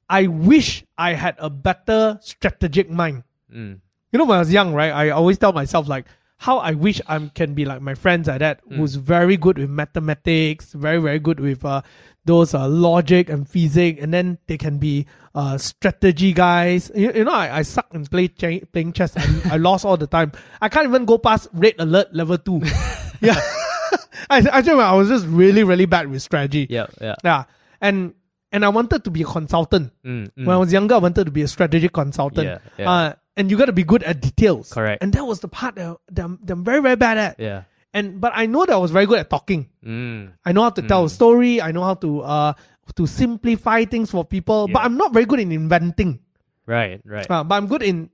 I 0.09 0.27
wish 0.27 0.83
I 0.97 1.13
had 1.13 1.35
a 1.39 1.49
better 1.49 2.19
strategic 2.21 2.89
mind. 2.89 3.23
Mm. 3.53 3.79
You 4.11 4.19
know, 4.19 4.25
when 4.25 4.37
I 4.37 4.39
was 4.39 4.51
young, 4.51 4.73
right? 4.73 4.91
I 4.91 5.09
always 5.09 5.37
tell 5.37 5.53
myself 5.53 5.87
like 5.87 6.05
how 6.37 6.57
I 6.59 6.71
wish 6.71 7.01
I 7.07 7.19
can 7.35 7.53
be 7.53 7.65
like 7.65 7.81
my 7.81 7.95
friends 7.95 8.27
like 8.27 8.39
that, 8.39 8.61
who's 8.69 8.95
very 8.95 9.35
good 9.35 9.57
with 9.57 9.69
mathematics, 9.69 10.71
very 10.73 10.97
very 10.99 11.19
good 11.19 11.39
with 11.39 11.65
uh, 11.65 11.81
those 12.25 12.53
uh, 12.53 12.67
logic 12.67 13.29
and 13.29 13.47
physics, 13.47 14.01
and 14.01 14.13
then 14.13 14.37
they 14.47 14.57
can 14.57 14.77
be 14.77 15.05
uh, 15.35 15.57
strategy 15.57 16.31
guys. 16.31 16.91
You, 16.95 17.11
you 17.13 17.23
know, 17.25 17.31
I, 17.31 17.57
I 17.57 17.61
suck 17.63 17.93
in 17.93 18.05
play 18.05 18.29
ch- 18.29 18.63
playing 18.71 18.93
chess. 18.93 19.15
I, 19.17 19.55
I 19.55 19.57
lost 19.57 19.83
all 19.83 19.97
the 19.97 20.07
time. 20.07 20.31
I 20.61 20.69
can't 20.69 20.85
even 20.87 21.03
go 21.05 21.17
past 21.17 21.49
red 21.53 21.75
alert 21.77 22.15
level 22.15 22.37
two. 22.37 22.61
yeah, 23.21 23.35
I 24.29 24.37
I 24.51 24.59
remember 24.61 24.83
I 24.83 24.93
was 24.93 25.09
just 25.09 25.25
really 25.27 25.63
really 25.65 25.85
bad 25.85 26.09
with 26.09 26.21
strategy. 26.21 26.67
Yeah. 26.69 26.87
Yeah. 27.01 27.15
Yeah, 27.23 27.43
and 27.81 28.13
and 28.51 28.65
I 28.65 28.69
wanted 28.69 29.03
to 29.03 29.11
be 29.11 29.21
a 29.21 29.25
consultant. 29.25 29.93
Mm, 30.05 30.31
mm. 30.31 30.45
When 30.45 30.49
I 30.49 30.57
was 30.57 30.71
younger, 30.73 30.95
I 30.95 30.99
wanted 30.99 31.25
to 31.25 31.31
be 31.31 31.41
a 31.41 31.47
strategic 31.47 31.93
consultant. 31.93 32.47
Yeah, 32.47 32.57
yeah. 32.77 32.91
Uh, 32.91 33.13
and 33.37 33.49
you 33.49 33.57
got 33.57 33.65
to 33.65 33.73
be 33.73 33.83
good 33.83 34.03
at 34.03 34.19
details. 34.21 34.73
Correct. 34.73 35.01
And 35.01 35.13
that 35.13 35.25
was 35.25 35.39
the 35.39 35.47
part 35.47 35.75
that, 35.75 35.97
that, 36.11 36.25
I'm, 36.25 36.39
that 36.43 36.53
I'm 36.53 36.63
very, 36.63 36.81
very 36.81 36.95
bad 36.95 37.17
at. 37.17 37.39
yeah. 37.39 37.63
And 37.91 38.21
but 38.21 38.33
I 38.35 38.45
know 38.45 38.65
that 38.67 38.73
I 38.73 38.77
was 38.77 38.91
very 38.91 39.07
good 39.07 39.17
at 39.17 39.31
talking. 39.31 39.67
Mm. 39.83 40.33
I 40.45 40.51
know 40.51 40.61
how 40.61 40.69
to 40.69 40.81
tell 40.83 41.05
a 41.05 41.09
story. 41.09 41.59
I 41.59 41.71
know 41.71 41.81
how 41.83 41.95
to 41.95 42.21
uh 42.21 42.53
to 42.95 43.07
simplify 43.07 43.85
things 43.85 44.11
for 44.11 44.23
people. 44.23 44.67
But 44.67 44.85
I'm 44.85 44.95
not 44.95 45.11
very 45.11 45.25
good 45.25 45.39
in 45.39 45.51
inventing. 45.51 46.19
Right. 46.67 47.01
Right. 47.03 47.25
Uh, 47.25 47.43
but 47.43 47.55
I'm 47.55 47.65
good 47.65 47.81
in 47.81 48.11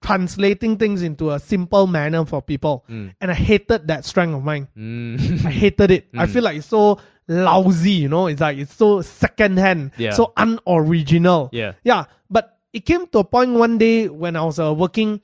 translating 0.00 0.76
things 0.76 1.02
into 1.02 1.30
a 1.30 1.38
simple 1.38 1.86
manner 1.86 2.24
for 2.24 2.40
people. 2.42 2.84
Mm. 2.88 3.14
And 3.20 3.30
I 3.30 3.34
hated 3.34 3.88
that 3.88 4.04
strength 4.04 4.34
of 4.34 4.44
mine. 4.44 4.68
Mm. 4.76 5.44
I 5.46 5.50
hated 5.50 5.90
it. 5.90 6.08
I 6.14 6.26
Mm. 6.26 6.30
feel 6.30 6.42
like 6.44 6.56
it's 6.56 6.66
so 6.68 6.98
lousy, 7.28 7.92
you 7.92 8.08
know. 8.08 8.26
It's 8.26 8.40
like 8.40 8.58
it's 8.58 8.74
so 8.74 9.02
secondhand, 9.02 9.92
Yeah. 9.98 10.12
so 10.12 10.32
unoriginal. 10.36 11.50
yeah. 11.52 11.72
Yeah, 11.84 12.04
but 12.30 12.58
it 12.72 12.84
came 12.86 13.06
to 13.08 13.18
a 13.20 13.24
point 13.24 13.52
one 13.52 13.78
day 13.78 14.08
when 14.08 14.36
I 14.36 14.42
was 14.44 14.58
uh, 14.58 14.72
working. 14.74 15.20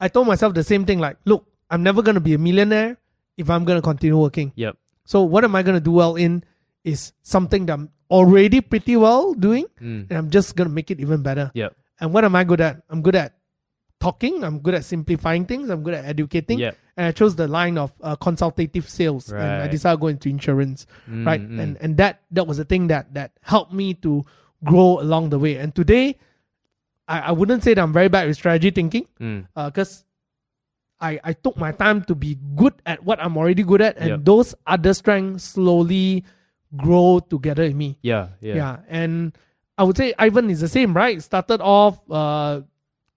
I 0.00 0.08
told 0.08 0.26
myself 0.26 0.54
the 0.54 0.64
same 0.64 0.84
thing. 0.84 0.98
Like, 0.98 1.16
look, 1.24 1.46
I'm 1.70 1.82
never 1.82 2.02
gonna 2.02 2.20
be 2.20 2.34
a 2.34 2.38
millionaire 2.38 2.96
if 3.36 3.48
I'm 3.50 3.64
gonna 3.64 3.82
continue 3.82 4.16
working. 4.18 4.52
Yep. 4.56 4.76
So 5.04 5.22
what 5.22 5.44
am 5.44 5.54
I 5.56 5.62
gonna 5.62 5.80
do 5.80 5.92
well 5.92 6.16
in? 6.16 6.44
Is 6.84 7.12
something 7.22 7.66
that 7.66 7.74
I'm 7.74 7.90
already 8.10 8.60
pretty 8.62 8.96
well 8.96 9.34
doing, 9.34 9.66
Mm. 9.80 10.08
and 10.08 10.12
I'm 10.12 10.30
just 10.30 10.56
gonna 10.56 10.70
make 10.72 10.90
it 10.90 10.98
even 11.00 11.20
better. 11.22 11.50
Yep. 11.54 11.76
And 12.00 12.12
what 12.14 12.24
am 12.24 12.34
I 12.34 12.44
good 12.44 12.60
at? 12.62 12.80
I'm 12.88 13.02
good 13.02 13.14
at 13.14 13.34
talking. 14.00 14.42
I'm 14.42 14.58
good 14.60 14.74
at 14.74 14.84
simplifying 14.84 15.44
things. 15.44 15.68
I'm 15.70 15.82
good 15.82 15.94
at 15.94 16.04
educating. 16.04 16.58
Yep. 16.58 16.76
And 16.96 17.06
I 17.06 17.12
chose 17.12 17.36
the 17.36 17.46
line 17.48 17.78
of 17.78 17.92
uh, 18.02 18.16
consultative 18.16 18.88
sales, 18.88 19.30
and 19.30 19.40
I 19.42 19.60
Right. 19.60 19.70
decided 19.70 19.96
to 19.96 20.00
go 20.00 20.06
into 20.08 20.28
insurance 20.28 20.86
Mm, 21.08 21.26
right 21.26 21.40
mm. 21.40 21.60
and 21.60 21.76
and 21.80 21.96
that 21.96 22.20
that 22.32 22.46
was 22.46 22.56
the 22.56 22.64
thing 22.64 22.88
that 22.88 23.12
that 23.14 23.32
helped 23.42 23.72
me 23.72 23.94
to 24.04 24.24
grow 24.64 25.00
along 25.00 25.30
the 25.30 25.38
way 25.38 25.56
and 25.56 25.74
today 25.74 26.18
i, 27.08 27.20
I 27.20 27.32
wouldn't 27.32 27.64
say 27.64 27.72
that 27.72 27.80
i'm 27.80 27.94
very 27.94 28.08
bad 28.12 28.28
with 28.28 28.36
strategy 28.36 28.70
thinking 28.70 29.06
Mm. 29.18 29.46
because 29.56 30.04
I, 31.00 31.18
I 31.24 31.32
took 31.32 31.56
my 31.56 31.72
time 31.72 32.04
to 32.04 32.14
be 32.14 32.36
good 32.56 32.74
at 32.84 33.02
what 33.02 33.16
i'm 33.24 33.38
already 33.40 33.62
good 33.64 33.80
at 33.80 33.96
and 33.96 34.08
Yep. 34.10 34.24
those 34.24 34.54
other 34.66 34.92
strengths 34.92 35.44
slowly 35.56 36.24
grow 36.76 37.20
together 37.24 37.62
in 37.64 37.78
me 37.78 37.96
Yeah. 38.02 38.28
Yeah. 38.44 38.54
yeah. 38.54 38.76
and 38.88 39.32
i 39.78 39.82
would 39.82 39.96
say 39.96 40.12
ivan 40.18 40.50
is 40.50 40.60
the 40.60 40.68
same 40.68 40.92
right 40.92 41.16
started 41.22 41.62
off 41.64 41.98
uh 42.10 42.60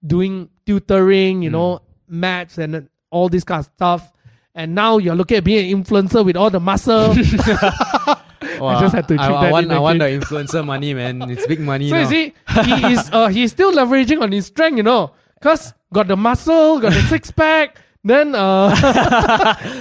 doing 0.06 0.49
tutoring 0.66 1.41
you 1.41 1.49
Mm. 1.49 1.54
know 1.54 1.82
maths 2.08 2.58
and 2.58 2.88
all 3.10 3.30
this 3.30 3.43
kind 3.43 3.60
of 3.60 3.66
stuff 3.76 4.12
and 4.56 4.76
now 4.76 4.97
you're 4.99 5.16
looking 5.16 5.38
at 5.38 5.43
being 5.43 5.64
an 5.64 5.84
influencer 5.84 6.24
with 6.24 6.36
all 6.36 6.49
the 6.49 6.60
muscle 6.60 7.16
Wow. 8.60 8.80
just 8.80 8.93
had 8.93 9.08
to 9.08 9.16
I, 9.16 9.28
I 9.28 9.41
that 9.47 9.51
want, 9.51 9.72
I 9.72 9.80
want 9.80 9.99
the 9.99 10.06
influencer 10.12 10.64
money, 10.66 10.93
man. 10.93 11.24
It's 11.32 11.47
big 11.47 11.60
money 11.60 11.89
So 11.89 11.95
now. 11.95 12.01
you 12.04 12.08
see, 12.12 12.34
he 12.68 12.91
is 12.93 13.10
uh, 13.12 13.28
he's 13.32 13.51
still 13.51 13.72
leveraging 13.72 14.22
on 14.22 14.32
his 14.32 14.47
strength, 14.47 14.78
you 14.78 14.84
know, 14.84 15.12
cause 15.41 15.74
got 15.91 16.08
the 16.08 16.16
muscle, 16.20 16.80
got 16.80 16.91
the 16.93 17.01
six 17.08 17.32
pack. 17.32 17.80
Then 18.04 18.36
uh, 18.36 18.68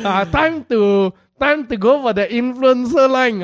uh, 0.07 0.25
time 0.31 0.65
to 0.71 1.13
time 1.43 1.67
to 1.67 1.77
go 1.77 2.01
for 2.03 2.13
the 2.15 2.27
influencer 2.27 3.11
line. 3.11 3.41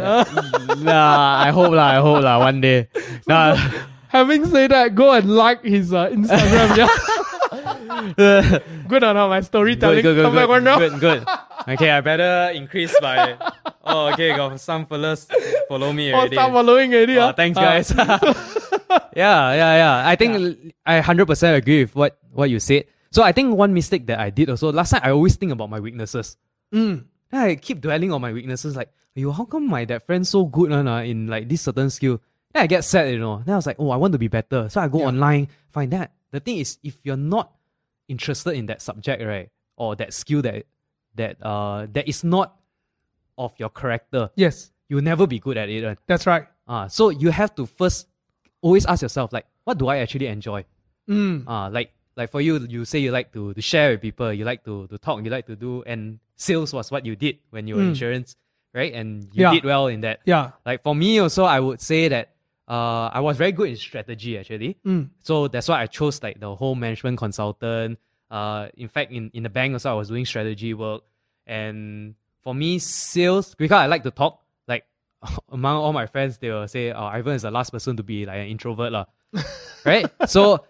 Nah, 0.87 1.43
I 1.43 1.51
hope 1.51 1.75
lah. 1.75 1.99
I 1.99 2.01
hope 2.01 2.23
lah. 2.23 2.39
One 2.39 2.61
day. 2.63 2.87
Nah. 3.27 3.59
Having 4.09 4.47
said 4.47 4.71
that, 4.73 4.95
go 4.95 5.13
and 5.13 5.29
like 5.31 5.63
his 5.65 5.93
uh, 5.93 6.09
Instagram. 6.11 6.77
yeah, 6.77 8.59
good 8.89 9.05
or 9.05 9.15
not? 9.15 9.29
My 9.29 9.41
storytelling. 9.41 10.03
good, 10.03 10.15
good, 10.17 10.23
Come 10.25 10.33
good, 10.33 10.41
back 10.41 10.49
one 10.49 10.65
now. 10.65 10.79
good, 10.79 11.01
good. 11.01 11.25
Okay, 11.69 11.91
I 11.91 12.01
better 12.01 12.53
increase 12.55 12.95
by. 13.01 13.37
Oh, 13.85 14.09
okay, 14.13 14.35
got 14.37 14.59
some 14.61 14.87
fellas 14.87 15.27
follow 15.69 15.93
me 15.93 16.13
Oh, 16.13 16.17
already. 16.19 16.37
start 16.37 16.53
following 16.53 16.95
already. 16.95 17.19
Oh, 17.19 17.33
thanks, 17.33 17.59
Ah. 17.59 17.63
guys. 17.63 17.93
yeah, 19.17 19.53
yeah, 19.53 19.73
yeah. 19.77 20.03
I 20.09 20.17
think 20.17 20.73
I 20.87 21.01
hundred 21.01 21.27
percent 21.27 21.57
agree 21.57 21.85
with 21.85 21.95
what 21.95 22.19
what 22.33 22.51
you 22.51 22.61
said. 22.61 22.85
So 23.11 23.23
I 23.23 23.33
think 23.33 23.55
one 23.57 23.73
mistake 23.73 24.07
that 24.09 24.19
I 24.21 24.31
did 24.31 24.51
also 24.51 24.71
last 24.73 24.91
time 24.91 25.01
I 25.05 25.11
always 25.11 25.37
think 25.37 25.53
about 25.53 25.71
my 25.71 25.81
weaknesses. 25.81 26.37
Mm. 26.73 27.05
I 27.33 27.57
keep 27.57 27.81
dwelling 27.81 28.13
on 28.13 28.21
my 28.21 28.33
weaknesses, 28.33 28.77
like, 28.77 28.89
yo, 29.15 29.33
how 29.33 29.45
come 29.45 29.69
my 29.69 29.85
that 29.85 30.07
friend 30.07 30.27
so 30.27 30.45
good 30.47 30.73
uh, 30.73 31.03
in 31.05 31.27
like 31.29 31.49
this 31.49 31.61
certain 31.63 31.91
skill? 31.91 32.21
Then 32.59 32.65
I 32.65 32.67
get 32.67 32.83
sad, 32.85 33.13
you 33.13 33.19
know. 33.21 33.41
Then 33.45 33.53
I 33.55 33.57
was 33.57 33.67
like, 33.67 33.77
oh, 33.79 33.91
I 33.91 33.97
want 33.97 34.13
to 34.13 34.19
be 34.19 34.27
better. 34.27 34.69
So 34.69 34.81
I 34.81 34.89
go 34.89 34.99
Yeah. 34.99 35.07
online, 35.07 35.47
find 35.71 35.93
that. 35.93 36.11
The 36.33 36.41
thing 36.41 36.59
is, 36.59 36.79
if 36.83 36.99
you're 37.05 37.17
not 37.17 37.53
interested 38.09 38.55
in 38.55 38.67
that 38.67 38.83
subject, 38.83 39.23
right, 39.23 39.49
or 39.77 39.95
that 39.97 40.13
skill 40.13 40.43
that 40.43 40.67
that 41.15 41.37
uh 41.43 41.87
that 41.93 42.09
is 42.09 42.25
not 42.25 42.57
of 43.37 43.55
your 43.59 43.69
character, 43.71 44.31
Yes, 44.35 44.73
you'll 44.89 45.03
never 45.03 45.27
be 45.27 45.39
good 45.39 45.57
at 45.57 45.69
it. 45.69 45.85
right? 45.87 45.99
that's 46.09 46.27
right. 46.27 46.47
Uh, 46.67 46.89
so 46.89 47.11
you 47.11 47.31
have 47.31 47.55
to 47.55 47.65
first 47.67 48.09
always 48.61 48.85
ask 48.87 49.03
yourself, 49.03 49.33
like, 49.33 49.47
what 49.65 49.79
do 49.79 49.87
I 49.87 49.99
actually 49.99 50.27
enjoy? 50.27 50.65
Mm. 51.09 51.47
Uh, 51.47 51.71
like 51.71 51.93
like 52.17 52.31
for 52.31 52.41
you, 52.41 52.59
you 52.69 52.85
say 52.85 52.99
you 52.99 53.13
like 53.13 53.33
to, 53.35 53.55
to 53.55 53.63
share 53.63 53.93
with 53.93 54.01
people, 54.03 54.33
you 54.33 54.45
like 54.45 54.65
to, 54.65 54.89
to 54.89 54.99
talk, 54.99 55.23
you 55.25 55.31
like 55.31 55.47
to 55.47 55.55
do, 55.55 55.85
and 55.87 56.19
sales 56.35 56.73
was 56.75 56.91
what 56.91 57.07
you 57.07 57.15
did 57.15 57.39
when 57.51 57.69
you 57.69 57.77
were 57.77 57.83
Mm. 57.83 57.91
insurance, 57.95 58.35
right? 58.75 58.93
And 58.93 59.23
you 59.33 59.43
Yeah. 59.47 59.53
did 59.55 59.65
well 59.65 59.87
in 59.87 60.01
that. 60.01 60.19
Yeah. 60.27 60.51
Like 60.67 60.83
for 60.83 60.97
me 60.97 61.21
also, 61.21 61.45
I 61.45 61.61
would 61.61 61.81
say 61.81 62.09
that 62.09 62.35
uh, 62.69 63.09
I 63.13 63.21
was 63.21 63.37
very 63.39 63.53
good 63.53 63.71
in 63.71 63.77
strategy 63.77 64.39
actually. 64.39 64.77
Mm. 64.87 65.09
So 65.23 65.49
that's 65.49 65.69
why 65.69 65.83
I 65.83 65.87
chose 65.87 66.23
like 66.23 66.39
the 66.39 66.55
whole 66.55 66.75
management 66.75 67.19
consultant. 67.19 67.99
Uh, 68.31 68.69
in 68.77 68.89
fact, 68.89 69.11
in, 69.11 69.31
in 69.33 69.43
the 69.43 69.49
bank 69.49 69.73
also, 69.73 69.91
I 69.91 69.95
was 69.95 70.09
doing 70.09 70.27
strategy 70.27 70.75
work. 70.75 71.03
And 71.47 72.15
for 72.43 72.55
me, 72.55 72.79
sales, 72.79 73.55
because 73.55 73.77
I 73.77 73.87
like 73.87 74.03
to 74.03 74.11
talk, 74.11 74.43
like 74.67 74.85
among 75.51 75.77
all 75.77 75.95
my 75.95 76.07
friends, 76.07 76.37
they 76.39 76.51
will 76.51 76.69
say, 76.69 76.93
oh, 76.93 77.07
Ivan 77.07 77.35
is 77.35 77.43
the 77.43 77.51
last 77.51 77.71
person 77.71 77.97
to 77.97 78.03
be 78.03 78.27
like 78.27 78.37
an 78.37 78.49
introvert. 78.49 78.93
lah. 78.93 79.07
right? 79.85 80.07
So 80.27 80.65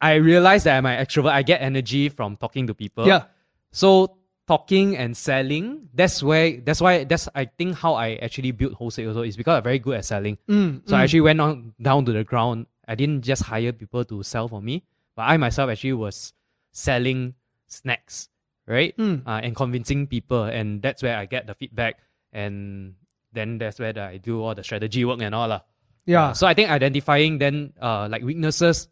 I 0.00 0.14
realized 0.14 0.64
that 0.64 0.78
I'm 0.78 0.86
an 0.86 1.04
extrovert. 1.04 1.32
I 1.32 1.42
get 1.42 1.60
energy 1.60 2.08
from 2.08 2.36
talking 2.36 2.66
to 2.66 2.74
people. 2.74 3.06
Yeah. 3.06 3.24
So 3.72 4.16
talking 4.46 4.96
and 4.96 5.16
selling, 5.16 5.88
that's 5.94 6.22
where 6.22 6.58
that's 6.60 6.80
why 6.80 7.04
that's 7.04 7.28
I 7.34 7.46
think 7.46 7.76
how 7.76 7.94
I 7.94 8.16
actually 8.16 8.50
built 8.52 8.74
Hou 8.74 8.90
Sek 8.90 9.06
also 9.06 9.22
is 9.22 9.36
because 9.36 9.58
I'm 9.58 9.62
very 9.62 9.78
good 9.78 9.96
at 9.96 10.04
selling. 10.04 10.38
Mm. 10.48 10.88
So 10.88 10.96
I 10.96 11.00
mm. 11.00 11.04
actually 11.04 11.20
went 11.22 11.40
on 11.40 11.74
down 11.80 12.04
to 12.06 12.12
the 12.12 12.24
ground. 12.24 12.66
I 12.86 12.94
didn't 12.94 13.22
just 13.22 13.44
hire 13.44 13.72
people 13.72 14.04
to 14.04 14.22
sell 14.22 14.48
for 14.48 14.60
me, 14.60 14.82
but 15.14 15.22
I 15.22 15.36
myself 15.36 15.70
actually 15.70 15.94
was 15.94 16.32
selling 16.72 17.34
snacks, 17.66 18.28
right? 18.66 18.96
Mm. 18.96 19.26
Uh, 19.26 19.40
and 19.42 19.54
convincing 19.54 20.06
people, 20.06 20.44
and 20.44 20.82
that's 20.82 21.02
where 21.02 21.16
I 21.16 21.26
get 21.26 21.46
the 21.46 21.54
feedback, 21.54 22.00
and 22.32 22.94
then 23.32 23.58
that's 23.58 23.78
where 23.78 23.96
I 23.96 24.18
do 24.18 24.42
all 24.42 24.54
the 24.54 24.64
strategy 24.64 25.04
work 25.04 25.22
and 25.22 25.34
all 25.34 25.48
lah. 25.48 25.60
yeah. 26.04 26.30
Uh, 26.30 26.34
so 26.34 26.46
I 26.46 26.54
think 26.54 26.70
identifying 26.70 27.38
then 27.38 27.72
uh 27.80 28.08
like 28.10 28.22
weaknesses, 28.22 28.88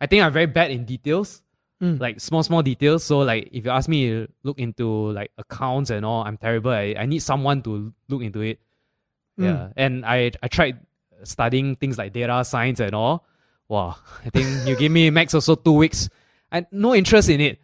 I 0.00 0.06
think 0.06 0.22
I'm 0.22 0.32
very 0.32 0.46
bad 0.46 0.70
in 0.70 0.84
details, 0.84 1.42
Mm. 1.82 1.98
like 1.98 2.20
small 2.20 2.44
small 2.44 2.62
details. 2.62 3.02
So 3.02 3.18
like 3.18 3.48
if 3.50 3.64
you 3.64 3.70
ask 3.72 3.88
me 3.88 4.08
to 4.08 4.28
look 4.44 4.60
into 4.60 5.10
like 5.10 5.32
accounts 5.36 5.90
and 5.90 6.06
all, 6.06 6.22
I'm 6.22 6.36
terrible. 6.36 6.70
I, 6.70 6.94
I 6.96 7.06
need 7.06 7.18
someone 7.18 7.60
to 7.62 7.92
look 8.08 8.22
into 8.22 8.40
it. 8.40 8.60
Mm. 9.38 9.44
Yeah, 9.44 9.68
and 9.76 10.06
I 10.06 10.30
I 10.40 10.46
tried 10.46 10.78
studying 11.24 11.74
things 11.74 11.98
like 11.98 12.12
data 12.12 12.44
science 12.44 12.78
and 12.78 12.94
all. 12.94 13.26
Wow, 13.66 13.96
I 14.24 14.30
think 14.30 14.68
you 14.68 14.76
give 14.76 14.92
me 14.92 15.10
max 15.18 15.34
also 15.34 15.56
two 15.56 15.72
weeks. 15.72 16.08
I 16.52 16.66
no 16.70 16.94
interest 16.94 17.28
in 17.28 17.40
it. 17.40 17.58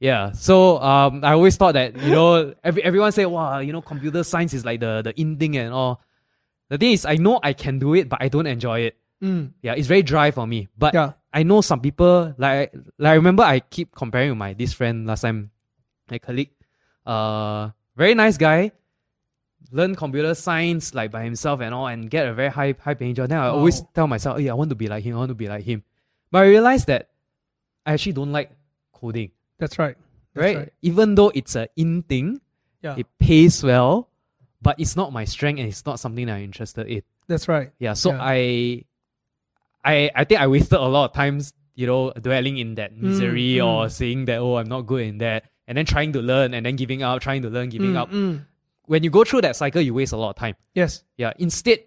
Yeah, 0.00 0.32
so 0.32 0.80
um, 0.80 1.22
I 1.22 1.32
always 1.32 1.56
thought 1.56 1.74
that 1.74 1.94
you 1.96 2.10
know 2.10 2.54
every 2.64 2.82
everyone 2.82 3.12
say 3.12 3.24
wow 3.24 3.60
you 3.60 3.72
know 3.72 3.82
computer 3.82 4.24
science 4.24 4.52
is 4.52 4.64
like 4.64 4.80
the 4.80 5.02
the 5.02 5.20
in 5.20 5.36
thing 5.36 5.56
and 5.56 5.72
all. 5.72 6.00
The 6.70 6.78
thing 6.78 6.90
is 6.90 7.06
I 7.06 7.16
know 7.16 7.38
I 7.40 7.52
can 7.52 7.78
do 7.78 7.94
it, 7.94 8.08
but 8.08 8.20
I 8.20 8.26
don't 8.26 8.46
enjoy 8.46 8.80
it. 8.80 8.96
Mm. 9.22 9.52
Yeah, 9.62 9.74
it's 9.74 9.86
very 9.88 10.02
dry 10.02 10.30
for 10.30 10.46
me. 10.46 10.68
But 10.78 10.94
Yeah. 10.94 11.12
I 11.32 11.42
know 11.44 11.60
some 11.60 11.80
people 11.80 12.34
like 12.38 12.72
like 12.98 13.10
I 13.12 13.14
remember 13.14 13.42
I 13.42 13.60
keep 13.60 13.94
comparing 13.94 14.30
with 14.30 14.38
my 14.38 14.52
this 14.54 14.72
friend 14.72 15.06
last 15.06 15.20
time, 15.22 15.50
my 16.10 16.18
colleague. 16.18 16.50
Uh, 17.06 17.70
very 17.96 18.14
nice 18.14 18.36
guy. 18.36 18.72
Learn 19.72 19.94
computer 19.94 20.34
science 20.34 20.94
like 20.94 21.12
by 21.12 21.22
himself 21.22 21.60
and 21.60 21.72
all, 21.74 21.86
and 21.86 22.10
get 22.10 22.26
a 22.26 22.34
very 22.34 22.48
high 22.50 22.74
high 22.80 22.94
paying 22.94 23.14
job. 23.14 23.28
Then 23.28 23.38
I 23.38 23.48
always 23.48 23.82
tell 23.94 24.08
myself, 24.08 24.38
"Hey, 24.38 24.48
I 24.48 24.54
want 24.54 24.70
to 24.70 24.76
be 24.76 24.88
like 24.88 25.04
him. 25.04 25.14
I 25.14 25.18
want 25.18 25.28
to 25.28 25.34
be 25.38 25.46
like 25.48 25.62
him." 25.62 25.84
But 26.32 26.38
I 26.42 26.46
realized 26.48 26.86
that 26.88 27.10
I 27.86 27.92
actually 27.92 28.12
don't 28.14 28.32
like 28.32 28.50
coding. 28.92 29.30
That's 29.58 29.78
right. 29.78 29.96
That's 30.34 30.44
Right? 30.44 30.56
right. 30.56 30.72
Even 30.82 31.14
though 31.14 31.30
it's 31.34 31.54
a 31.54 31.68
in 31.76 32.02
thing, 32.02 32.40
Yeah. 32.82 32.96
It 32.96 33.06
pays 33.18 33.62
well, 33.62 34.08
but 34.62 34.80
it's 34.80 34.96
not 34.96 35.12
my 35.12 35.24
strength 35.26 35.58
and 35.60 35.68
it's 35.68 35.84
not 35.84 36.00
something 36.00 36.24
that 36.26 36.36
I'm 36.36 36.44
interested 36.44 36.86
in. 36.88 37.02
That's 37.28 37.46
right. 37.46 37.70
Yeah. 37.78 37.92
So 37.92 38.10
Yeah. 38.12 38.18
I, 38.22 38.84
I, 39.84 40.10
I 40.14 40.24
think 40.24 40.40
I 40.40 40.46
wasted 40.46 40.78
a 40.78 40.82
lot 40.82 41.06
of 41.10 41.12
times, 41.14 41.52
you 41.74 41.86
know, 41.86 42.12
dwelling 42.12 42.58
in 42.58 42.74
that 42.76 42.96
misery 42.96 43.56
mm. 43.56 43.66
or 43.66 43.88
saying 43.88 44.26
that 44.26 44.38
oh 44.38 44.56
I'm 44.56 44.68
not 44.68 44.82
good 44.82 45.02
in 45.02 45.18
that, 45.18 45.44
and 45.66 45.78
then 45.78 45.86
trying 45.86 46.12
to 46.12 46.20
learn 46.20 46.52
and 46.54 46.66
then 46.66 46.76
giving 46.76 47.02
up, 47.02 47.20
trying 47.22 47.42
to 47.42 47.48
learn, 47.48 47.68
giving 47.70 47.92
Mm, 47.92 47.96
up. 47.96 48.10
mm. 48.10 48.44
When 48.86 49.04
you 49.04 49.10
go 49.10 49.24
through 49.24 49.42
that 49.42 49.56
cycle, 49.56 49.80
you 49.80 49.94
waste 49.94 50.12
a 50.12 50.16
lot 50.16 50.30
of 50.30 50.36
time. 50.36 50.56
Yes. 50.74 51.04
Yeah. 51.16 51.32
Instead, 51.38 51.78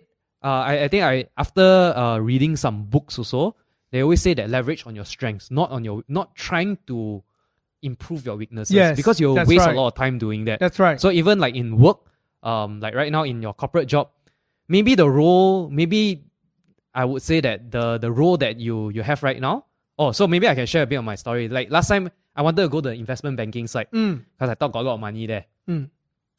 uh, 0.44 0.48
I, 0.48 0.84
I 0.86 0.88
think 0.88 1.04
I 1.04 1.28
after 1.38 1.62
uh, 1.62 2.18
reading 2.20 2.56
some 2.56 2.86
books 2.86 3.18
also, 3.20 3.56
they 3.92 4.02
always 4.02 4.22
say 4.22 4.34
that 4.34 4.50
leverage 4.50 4.88
on 4.88 4.96
your 4.96 5.06
strengths, 5.06 5.52
not 5.52 5.70
on 5.72 5.84
your 5.84 6.04
not 6.08 6.34
trying 6.36 6.78
to 6.88 7.22
improve 7.82 8.26
your 8.26 8.38
weaknesses. 8.38 8.74
Yes, 8.74 8.96
because 8.96 9.20
you'll 9.20 9.36
waste 9.36 9.52
right. 9.66 9.76
a 9.76 9.80
lot 9.80 9.88
of 9.88 9.96
time 9.96 10.18
doing 10.18 10.46
that. 10.46 10.60
That's 10.60 10.80
right. 10.80 11.00
So 11.00 11.12
even 11.12 11.40
like 11.40 11.56
in 11.56 11.78
work, 11.78 12.00
um, 12.42 12.80
like 12.80 12.96
right 12.96 13.12
now 13.12 13.24
in 13.24 13.42
your 13.42 13.54
corporate 13.54 13.88
job, 13.88 14.10
maybe 14.70 14.96
the 14.96 15.10
role, 15.10 15.70
maybe 15.70 16.24
I 16.96 17.06
would 17.06 17.22
say 17.22 17.42
that 17.42 17.72
the 17.72 17.98
the 17.98 18.12
role 18.12 18.38
that 18.38 18.60
you 18.60 18.90
you 18.90 19.02
have 19.02 19.24
right 19.24 19.40
now. 19.42 19.66
Oh, 19.98 20.12
so 20.12 20.28
maybe 20.28 20.48
I 20.48 20.56
can 20.56 20.66
share 20.66 20.84
a 20.84 20.88
bit 20.90 20.98
of 20.98 21.06
my 21.06 21.16
story. 21.16 21.48
Like 21.50 21.70
last 21.70 21.88
time, 21.88 22.10
I 22.36 22.42
wanted 22.42 22.62
to 22.64 22.70
go 22.70 22.82
to 22.82 22.90
the 22.90 22.96
investment 22.96 23.38
banking 23.38 23.68
side 23.68 23.88
Mm, 23.94 24.26
because 24.34 24.50
I 24.50 24.56
thought 24.56 24.74
got 24.74 24.82
a 24.82 24.88
lot 24.90 24.96
of 24.96 25.00
money 25.02 25.26
there. 25.28 25.46
mm. 25.70 25.90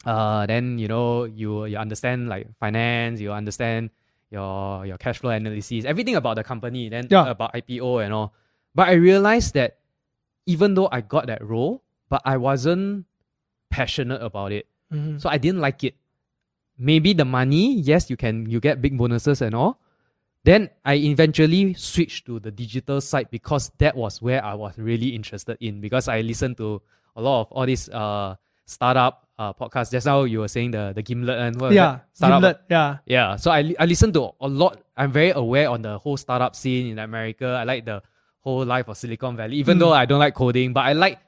Uh, 0.04 0.44
then 0.46 0.78
you 0.78 0.86
know 0.88 1.24
you 1.24 1.64
you 1.66 1.76
understand 1.78 2.28
like 2.28 2.46
finance, 2.60 3.20
you 3.20 3.32
understand 3.32 3.90
your 4.30 4.84
your 4.86 4.98
cash 4.98 5.18
flow 5.18 5.30
analysis, 5.30 5.84
everything 5.86 6.14
about 6.16 6.34
the 6.36 6.44
company, 6.44 6.88
then 6.88 7.06
Yeah. 7.10 7.30
about 7.30 7.54
IPO 7.54 8.04
and 8.04 8.12
all. 8.12 8.34
But 8.74 8.88
I 8.90 8.94
realized 8.98 9.54
that 9.54 9.78
even 10.46 10.74
though 10.74 10.88
I 10.92 11.00
got 11.00 11.26
that 11.28 11.40
role, 11.42 11.82
but 12.10 12.20
I 12.26 12.36
wasn't 12.36 13.06
passionate 13.70 14.20
about 14.20 14.52
it. 14.52 14.66
Mhm. 14.92 15.20
So 15.22 15.30
I 15.30 15.38
didn't 15.38 15.60
like 15.62 15.82
it. 15.84 15.94
Maybe 16.76 17.14
the 17.14 17.24
money, 17.24 17.78
yes, 17.80 18.10
you 18.10 18.16
can 18.18 18.50
you 18.50 18.58
get 18.60 18.82
big 18.82 18.98
bonuses 18.98 19.40
and 19.40 19.54
all. 19.54 19.78
Then 20.44 20.68
I 20.84 20.94
eventually 20.94 21.72
switched 21.74 22.26
to 22.26 22.38
the 22.38 22.50
digital 22.50 23.00
side 23.00 23.28
because 23.30 23.70
that 23.78 23.96
was 23.96 24.20
where 24.20 24.44
I 24.44 24.54
was 24.54 24.76
really 24.78 25.08
interested 25.14 25.56
in 25.60 25.80
because 25.80 26.06
I 26.08 26.20
listened 26.20 26.58
to 26.58 26.82
a 27.16 27.22
lot 27.22 27.40
of 27.42 27.52
all 27.52 27.64
these 27.66 27.88
uh 27.88 28.36
startup 28.66 29.26
uh 29.38 29.52
podcasts. 29.54 29.90
Just 29.90 30.04
now 30.06 30.24
you 30.24 30.40
were 30.40 30.48
saying 30.48 30.72
the 30.72 30.92
the 30.94 31.02
Gimlet 31.02 31.38
and 31.38 31.60
what 31.60 31.72
Yeah. 31.72 32.00
startup. 32.12 32.40
Gimlet, 32.40 32.56
Yeah. 32.68 32.98
Yeah, 33.06 33.36
so 33.36 33.50
I 33.50 33.74
I 33.80 33.86
listen 33.86 34.12
to 34.12 34.32
a 34.40 34.48
lot. 34.48 34.82
I'm 34.96 35.12
very 35.12 35.30
aware 35.30 35.70
on 35.70 35.80
the 35.82 35.96
whole 35.98 36.16
startup 36.18 36.54
scene 36.54 36.86
in 36.92 36.98
America. 36.98 37.46
I 37.46 37.64
like 37.64 37.84
the 37.86 38.02
whole 38.40 38.64
life 38.66 38.88
of 38.88 38.96
Silicon 38.98 39.36
Valley, 39.36 39.56
even 39.56 39.78
Mm. 39.78 39.80
though 39.80 39.92
I 39.94 40.04
don't 40.04 40.20
like 40.20 40.34
coding, 40.34 40.74
but 40.74 40.84
I 40.84 40.92
like 40.92 41.18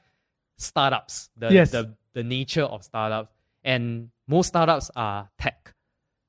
startups. 0.58 1.30
The 1.36 1.52
Yes. 1.52 1.70
the 1.70 1.94
the 2.12 2.22
nature 2.22 2.64
of 2.64 2.82
startups, 2.84 3.32
and 3.64 4.10
most 4.28 4.48
startups 4.48 4.90
are 4.96 5.28
tech. 5.38 5.74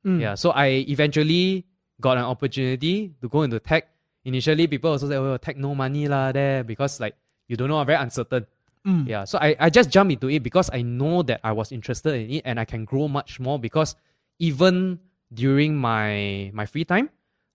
Mm. 0.05 0.19
Yeah, 0.21 0.35
so 0.35 0.51
I 0.51 0.85
eventually 0.87 1.65
got 2.01 2.17
an 2.17 2.23
opportunity 2.23 3.13
to 3.21 3.27
go 3.29 3.41
into 3.43 3.59
tech. 3.59 3.89
Initially, 4.25 4.67
people 4.67 4.91
also 4.91 5.07
say, 5.09 5.15
"Oh, 5.15 5.37
tech 5.37 5.57
no 5.57 5.73
money 5.73 6.07
lah 6.07 6.31
there," 6.31 6.63
because 6.63 6.99
like 6.99 7.15
you 7.47 7.55
don't 7.55 7.69
know, 7.69 7.79
I'm 7.79 7.85
very 7.87 8.01
uncertain. 8.01 8.45
Mm. 8.85 9.07
Yeah, 9.07 9.23
so 9.25 9.37
I, 9.39 9.55
I 9.59 9.69
just 9.69 9.89
jumped 9.89 10.13
into 10.13 10.29
it 10.29 10.43
because 10.43 10.69
I 10.71 10.81
know 10.81 11.21
that 11.23 11.39
I 11.43 11.51
was 11.51 11.71
interested 11.71 12.13
in 12.13 12.31
it 12.31 12.41
and 12.45 12.59
I 12.59 12.65
can 12.65 12.85
grow 12.85 13.07
much 13.07 13.39
more 13.39 13.59
because 13.59 13.95
even 14.39 14.99
during 15.33 15.75
my 15.75 16.51
my 16.53 16.65
free 16.65 16.85
time, 16.85 17.09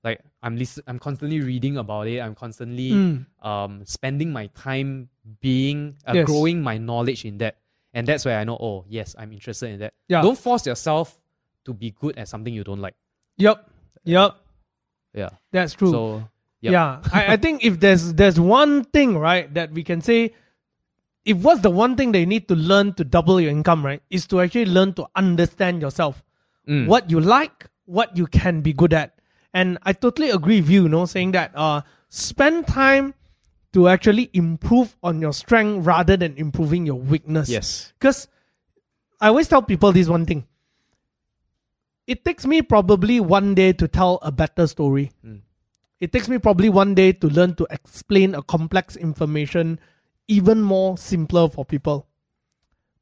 like 0.04 0.20
I'm 0.42 0.56
listen, 0.56 0.82
I'm 0.86 0.98
constantly 0.98 1.40
reading 1.40 1.76
about 1.76 2.06
it. 2.08 2.20
I'm 2.20 2.34
constantly 2.34 2.90
Mm. 2.92 3.26
um 3.44 3.84
spending 3.84 4.32
my 4.32 4.46
time 4.54 5.08
being 5.40 5.96
uh, 6.06 6.12
Yes. 6.14 6.26
growing 6.26 6.60
my 6.62 6.76
knowledge 6.78 7.24
in 7.24 7.38
that, 7.38 7.56
and 7.94 8.06
that's 8.06 8.24
where 8.24 8.38
I 8.38 8.44
know. 8.44 8.56
Oh, 8.60 8.84
yes, 8.88 9.14
I'm 9.18 9.32
interested 9.32 9.70
in 9.70 9.78
that. 9.80 9.94
Yeah. 10.08 10.20
Don't 10.22 10.38
force 10.38 10.66
yourself 10.66 11.20
to 11.64 11.72
be 11.72 11.92
good 11.92 12.18
at 12.18 12.28
something 12.28 12.52
you 12.52 12.64
don't 12.64 12.80
like. 12.80 12.94
Yep. 13.38 13.70
Yep. 14.04 14.36
Yeah. 15.14 15.30
That's 15.52 15.74
true. 15.74 15.90
So 15.90 16.28
Yep. 16.62 16.72
Yeah, 16.72 17.00
I, 17.12 17.32
I 17.32 17.36
think 17.36 17.64
if 17.64 17.80
there's 17.80 18.14
there's 18.14 18.38
one 18.38 18.84
thing 18.84 19.18
right 19.18 19.52
that 19.54 19.72
we 19.72 19.82
can 19.82 20.00
say, 20.00 20.32
if 21.24 21.36
what's 21.38 21.60
the 21.60 21.70
one 21.70 21.96
thing 21.96 22.12
that 22.12 22.20
you 22.20 22.26
need 22.26 22.46
to 22.48 22.54
learn 22.54 22.94
to 22.94 23.04
double 23.04 23.40
your 23.40 23.50
income, 23.50 23.84
right, 23.84 24.00
is 24.10 24.28
to 24.28 24.40
actually 24.40 24.66
learn 24.66 24.94
to 24.94 25.06
understand 25.16 25.82
yourself, 25.82 26.22
mm, 26.68 26.86
what 26.86 27.10
you 27.10 27.18
like, 27.18 27.66
what 27.84 28.16
you 28.16 28.28
can 28.28 28.60
be 28.60 28.72
good 28.72 28.92
at, 28.92 29.18
and 29.52 29.76
I 29.82 29.92
totally 29.92 30.30
agree 30.30 30.60
with 30.60 30.70
you, 30.70 30.84
you 30.84 30.88
know, 30.88 31.04
saying 31.04 31.32
that 31.32 31.50
uh, 31.56 31.82
spend 32.10 32.68
time 32.68 33.14
to 33.72 33.88
actually 33.88 34.30
improve 34.32 34.96
on 35.02 35.20
your 35.20 35.32
strength 35.32 35.84
rather 35.84 36.16
than 36.16 36.36
improving 36.36 36.86
your 36.86 37.00
weakness. 37.00 37.48
yes. 37.48 37.92
Because 37.98 38.28
I 39.20 39.28
always 39.28 39.48
tell 39.48 39.62
people 39.62 39.90
this 39.90 40.06
one 40.06 40.26
thing. 40.26 40.46
It 42.12 42.24
takes 42.28 42.44
me 42.44 42.60
probably 42.60 43.20
one 43.24 43.54
day 43.56 43.72
to 43.72 43.88
tell 43.88 44.20
a 44.20 44.28
better 44.30 44.66
story. 44.68 45.12
Mm. 45.24 45.40
It 45.96 46.12
takes 46.12 46.28
me 46.28 46.36
probably 46.36 46.68
one 46.68 46.92
day 46.92 47.12
to 47.16 47.26
learn 47.32 47.54
to 47.56 47.66
explain 47.72 48.34
a 48.36 48.42
complex 48.44 48.96
information 49.00 49.80
even 50.28 50.60
more 50.60 50.98
simpler 51.00 51.48
for 51.48 51.64
people. 51.64 52.04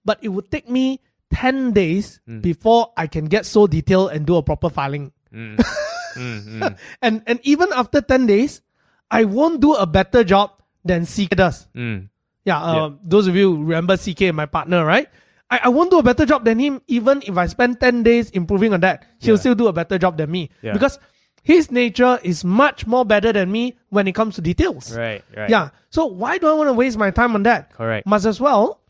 But 0.05 0.23
it 0.23 0.29
would 0.31 0.51
take 0.55 0.69
me 0.71 1.01
10 1.35 1.73
days 1.75 2.21
Mm. 2.29 2.43
before 2.43 2.93
I 2.97 3.07
can 3.11 3.27
get 3.27 3.47
so 3.47 3.67
detailed 3.67 4.13
and 4.15 4.27
do 4.27 4.37
a 4.37 4.43
proper 4.47 4.71
filing. 4.71 5.11
Mm, 5.35 5.59
mm, 6.19 6.77
And 7.03 7.23
and 7.27 7.39
even 7.43 7.71
after 7.75 8.01
10 8.03 8.27
days, 8.27 8.63
I 9.11 9.25
won't 9.27 9.59
do 9.61 9.75
a 9.75 9.87
better 9.87 10.23
job 10.23 10.55
than 10.87 11.07
CK 11.07 11.35
does. 11.35 11.67
mm. 11.75 12.07
Yeah, 12.45 12.59
uh, 12.63 12.91
those 13.05 13.27
of 13.29 13.37
you 13.37 13.53
who 13.57 13.65
remember 13.65 13.97
CK, 14.01 14.33
my 14.33 14.47
partner, 14.47 14.81
right? 14.85 15.09
I, 15.51 15.61
I 15.64 15.68
won't 15.68 15.90
do 15.90 15.98
a 15.98 16.03
better 16.03 16.24
job 16.26 16.44
than 16.44 16.59
him, 16.59 16.80
even 16.86 17.22
if 17.26 17.36
I 17.36 17.46
spend 17.46 17.80
10 17.80 18.03
days 18.03 18.30
improving 18.30 18.72
on 18.72 18.80
that. 18.80 19.05
He'll 19.18 19.34
Yeah. 19.34 19.40
still 19.40 19.55
do 19.55 19.66
a 19.68 19.72
better 19.72 19.98
job 19.98 20.16
than 20.16 20.30
me. 20.30 20.51
Yeah. 20.62 20.72
Because 20.72 20.98
his 21.42 21.70
nature 21.70 22.18
is 22.22 22.44
much 22.44 22.86
more 22.86 23.05
better 23.05 23.32
than 23.32 23.51
me 23.51 23.76
when 23.88 24.07
it 24.07 24.14
comes 24.14 24.34
to 24.36 24.40
details. 24.40 24.96
Right. 24.96 25.24
Right. 25.36 25.51
Yeah. 25.51 25.70
So 25.90 26.07
why 26.07 26.38
do 26.38 26.48
I 26.48 26.53
want 26.53 26.68
to 26.68 26.74
waste 26.74 26.98
my 26.98 27.11
time 27.11 27.34
on 27.34 27.42
that? 27.44 27.72
Correct. 27.72 28.07
Must 28.07 28.26
as 28.26 28.40
well, 28.40 28.80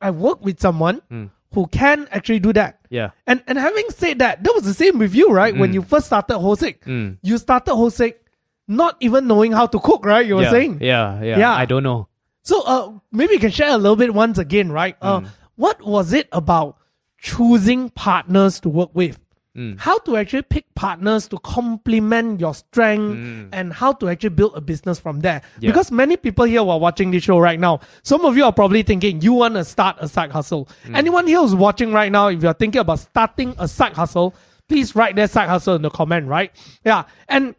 I 0.00 0.10
work 0.10 0.44
with 0.44 0.60
someone 0.60 1.00
Mm. 1.10 1.30
who 1.52 1.66
can 1.68 2.06
actually 2.12 2.38
do 2.40 2.52
that. 2.52 2.78
Yeah. 2.90 3.10
And 3.26 3.42
and 3.46 3.58
having 3.58 3.86
said 3.90 4.18
that, 4.20 4.44
that 4.44 4.54
was 4.54 4.64
the 4.64 4.74
same 4.74 4.98
with 4.98 5.14
you, 5.14 5.30
right? 5.32 5.56
When 5.56 5.70
Mm. 5.70 5.74
you 5.74 5.82
first 5.82 6.06
started 6.06 6.38
Hou 6.38 6.54
Sek. 6.56 6.84
Mm. 6.84 7.16
You 7.22 7.38
started 7.38 7.74
Hou 7.74 7.90
Sek 7.90 8.20
not 8.68 8.96
even 9.00 9.26
knowing 9.26 9.52
how 9.52 9.66
to 9.66 9.78
cook, 9.80 10.04
right? 10.04 10.24
You 10.26 10.36
were 10.36 10.42
yeah. 10.42 10.50
saying. 10.50 10.78
Yeah. 10.80 11.22
Yeah. 11.22 11.38
Yeah. 11.38 11.54
I 11.54 11.64
don't 11.64 11.82
know. 11.82 12.08
So 12.42 12.62
uh, 12.62 12.92
maybe 13.12 13.32
you 13.34 13.40
can 13.40 13.50
share 13.50 13.70
a 13.70 13.78
little 13.78 13.96
bit 13.96 14.12
once 14.14 14.36
again, 14.38 14.70
right? 14.70 14.96
Uh, 15.00 15.20
Mm. 15.20 15.26
What 15.56 15.82
was 15.82 16.12
it 16.12 16.28
about 16.32 16.76
choosing 17.18 17.90
partners 17.90 18.60
to 18.60 18.68
work 18.68 18.90
with? 18.94 19.18
Mm. 19.56 19.78
How 19.78 19.98
to 20.00 20.16
actually 20.16 20.42
pick 20.42 20.74
partners 20.74 21.28
to 21.28 21.38
complement 21.38 22.40
your 22.40 22.54
strength 22.54 23.14
Mm. 23.16 23.48
and 23.52 23.72
how 23.72 23.92
to 23.92 24.08
actually 24.08 24.30
build 24.30 24.56
a 24.56 24.60
business 24.60 24.98
from 24.98 25.20
there. 25.20 25.42
Yeah. 25.60 25.70
Because 25.70 25.92
many 25.92 26.16
people 26.16 26.44
here 26.44 26.60
who 26.60 26.70
are 26.70 26.80
watching 26.80 27.12
this 27.12 27.22
show 27.22 27.38
right 27.38 27.60
now, 27.60 27.78
some 28.02 28.24
of 28.24 28.36
you 28.36 28.44
are 28.44 28.52
probably 28.52 28.82
thinking 28.82 29.20
you 29.22 29.32
want 29.32 29.54
to 29.54 29.64
start 29.64 29.96
a 30.00 30.08
side 30.08 30.32
hustle. 30.32 30.68
Mm. 30.86 30.96
Anyone 30.96 31.26
here 31.28 31.38
who's 31.38 31.54
watching 31.54 31.92
right 31.92 32.10
now, 32.10 32.26
if 32.28 32.42
you're 32.42 32.52
thinking 32.52 32.80
about 32.80 32.98
starting 32.98 33.54
a 33.58 33.68
side 33.68 33.92
hustle, 33.92 34.34
please 34.68 34.96
write 34.96 35.14
their 35.14 35.28
side 35.28 35.48
hustle 35.48 35.76
in 35.76 35.82
the 35.82 35.90
comment, 35.90 36.26
right? 36.26 36.50
Yeah. 36.84 37.04
And 37.28 37.54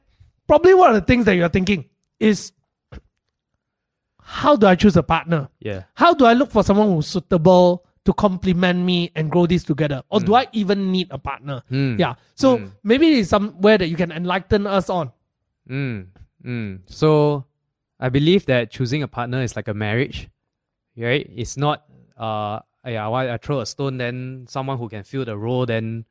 probably 0.48 0.74
one 0.74 0.90
of 0.90 0.96
the 0.96 1.02
things 1.08 1.24
that 1.26 1.36
you're 1.38 1.48
thinking 1.48 1.86
is 2.20 2.52
how 4.22 4.58
do 4.58 4.68
I 4.68 4.76
choose 4.76 4.98
a 4.98 5.04
partner? 5.04 5.48
Yeah. 5.60 5.84
How 5.94 6.14
do 6.14 6.26
I 6.26 6.34
look 6.34 6.52
for 6.52 6.62
someone 6.64 6.90
who's 6.90 7.08
suitable 7.08 7.85
to 8.06 8.14
complement 8.14 8.80
me 8.86 9.12
and 9.16 9.32
grow 9.32 9.46
this 9.46 9.64
together? 9.64 10.04
Or 10.10 10.20
do 10.20 10.36
I 10.36 10.48
even 10.54 10.92
need 10.92 11.08
a 11.12 11.18
partner? 11.18 11.64
Mm. 11.72 11.98
Yeah. 12.00 12.16
So 12.36 12.60
Mm. 12.60 12.72
maybe 12.84 13.08
it's 13.20 13.30
somewhere 13.30 13.78
that 13.78 13.88
you 13.90 13.98
can 13.98 14.12
enlighten 14.12 14.68
us 14.68 14.90
on. 14.90 15.12
Mm, 15.70 16.08
mm. 16.46 16.80
So 16.86 17.46
I 18.00 18.10
believe 18.10 18.46
that 18.46 18.70
choosing 18.70 19.02
a 19.02 19.08
partner 19.08 19.42
is 19.42 19.56
like 19.56 19.68
a 19.68 19.74
marriage, 19.74 20.30
right? 20.96 21.26
It's 21.36 21.58
not 21.58 21.84
uh 22.18 22.60
yeah, 22.86 23.08
why 23.08 23.34
I 23.34 23.38
throw 23.38 23.60
a 23.62 23.66
stone, 23.66 23.98
then 23.98 24.46
someone 24.48 24.78
who 24.78 24.88
can 24.88 25.04
fill 25.04 25.26
the 25.26 25.36
role, 25.36 25.66
then 25.66 26.06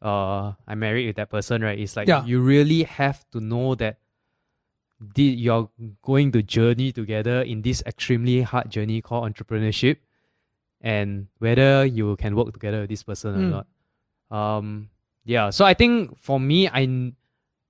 uh 0.00 0.52
I 0.70 0.74
married 0.76 1.06
with 1.10 1.16
that 1.16 1.30
person, 1.30 1.62
right? 1.62 1.78
It's 1.78 1.96
like 1.96 2.06
Yeah. 2.06 2.24
you 2.24 2.38
really 2.40 2.84
have 2.84 3.28
to 3.34 3.40
know 3.40 3.74
that 3.74 3.98
you're 5.16 5.70
going 6.02 6.32
to 6.32 6.42
journey 6.42 6.92
together 6.92 7.42
in 7.42 7.62
this 7.62 7.82
extremely 7.86 8.42
hard 8.42 8.70
journey 8.70 9.00
called 9.00 9.32
entrepreneurship 9.32 9.98
and 10.80 11.26
whether 11.38 11.84
you 11.84 12.16
can 12.16 12.34
work 12.36 12.52
together 12.52 12.80
with 12.80 12.90
this 12.90 13.02
person 13.02 13.34
Mm. 13.34 13.38
or 13.38 13.50
not. 13.50 13.66
Um 14.30 14.90
yeah, 15.24 15.50
so 15.50 15.64
I 15.64 15.74
think 15.74 16.18
for 16.18 16.38
me 16.40 16.68
I 16.68 17.12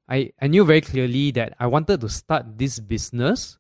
I, 0.09 0.33
I 0.41 0.47
knew 0.47 0.65
very 0.65 0.81
clearly 0.81 1.31
that 1.33 1.55
I 1.61 1.67
wanted 1.67 2.01
to 2.01 2.09
start 2.09 2.57
this 2.57 2.79
business 2.81 3.59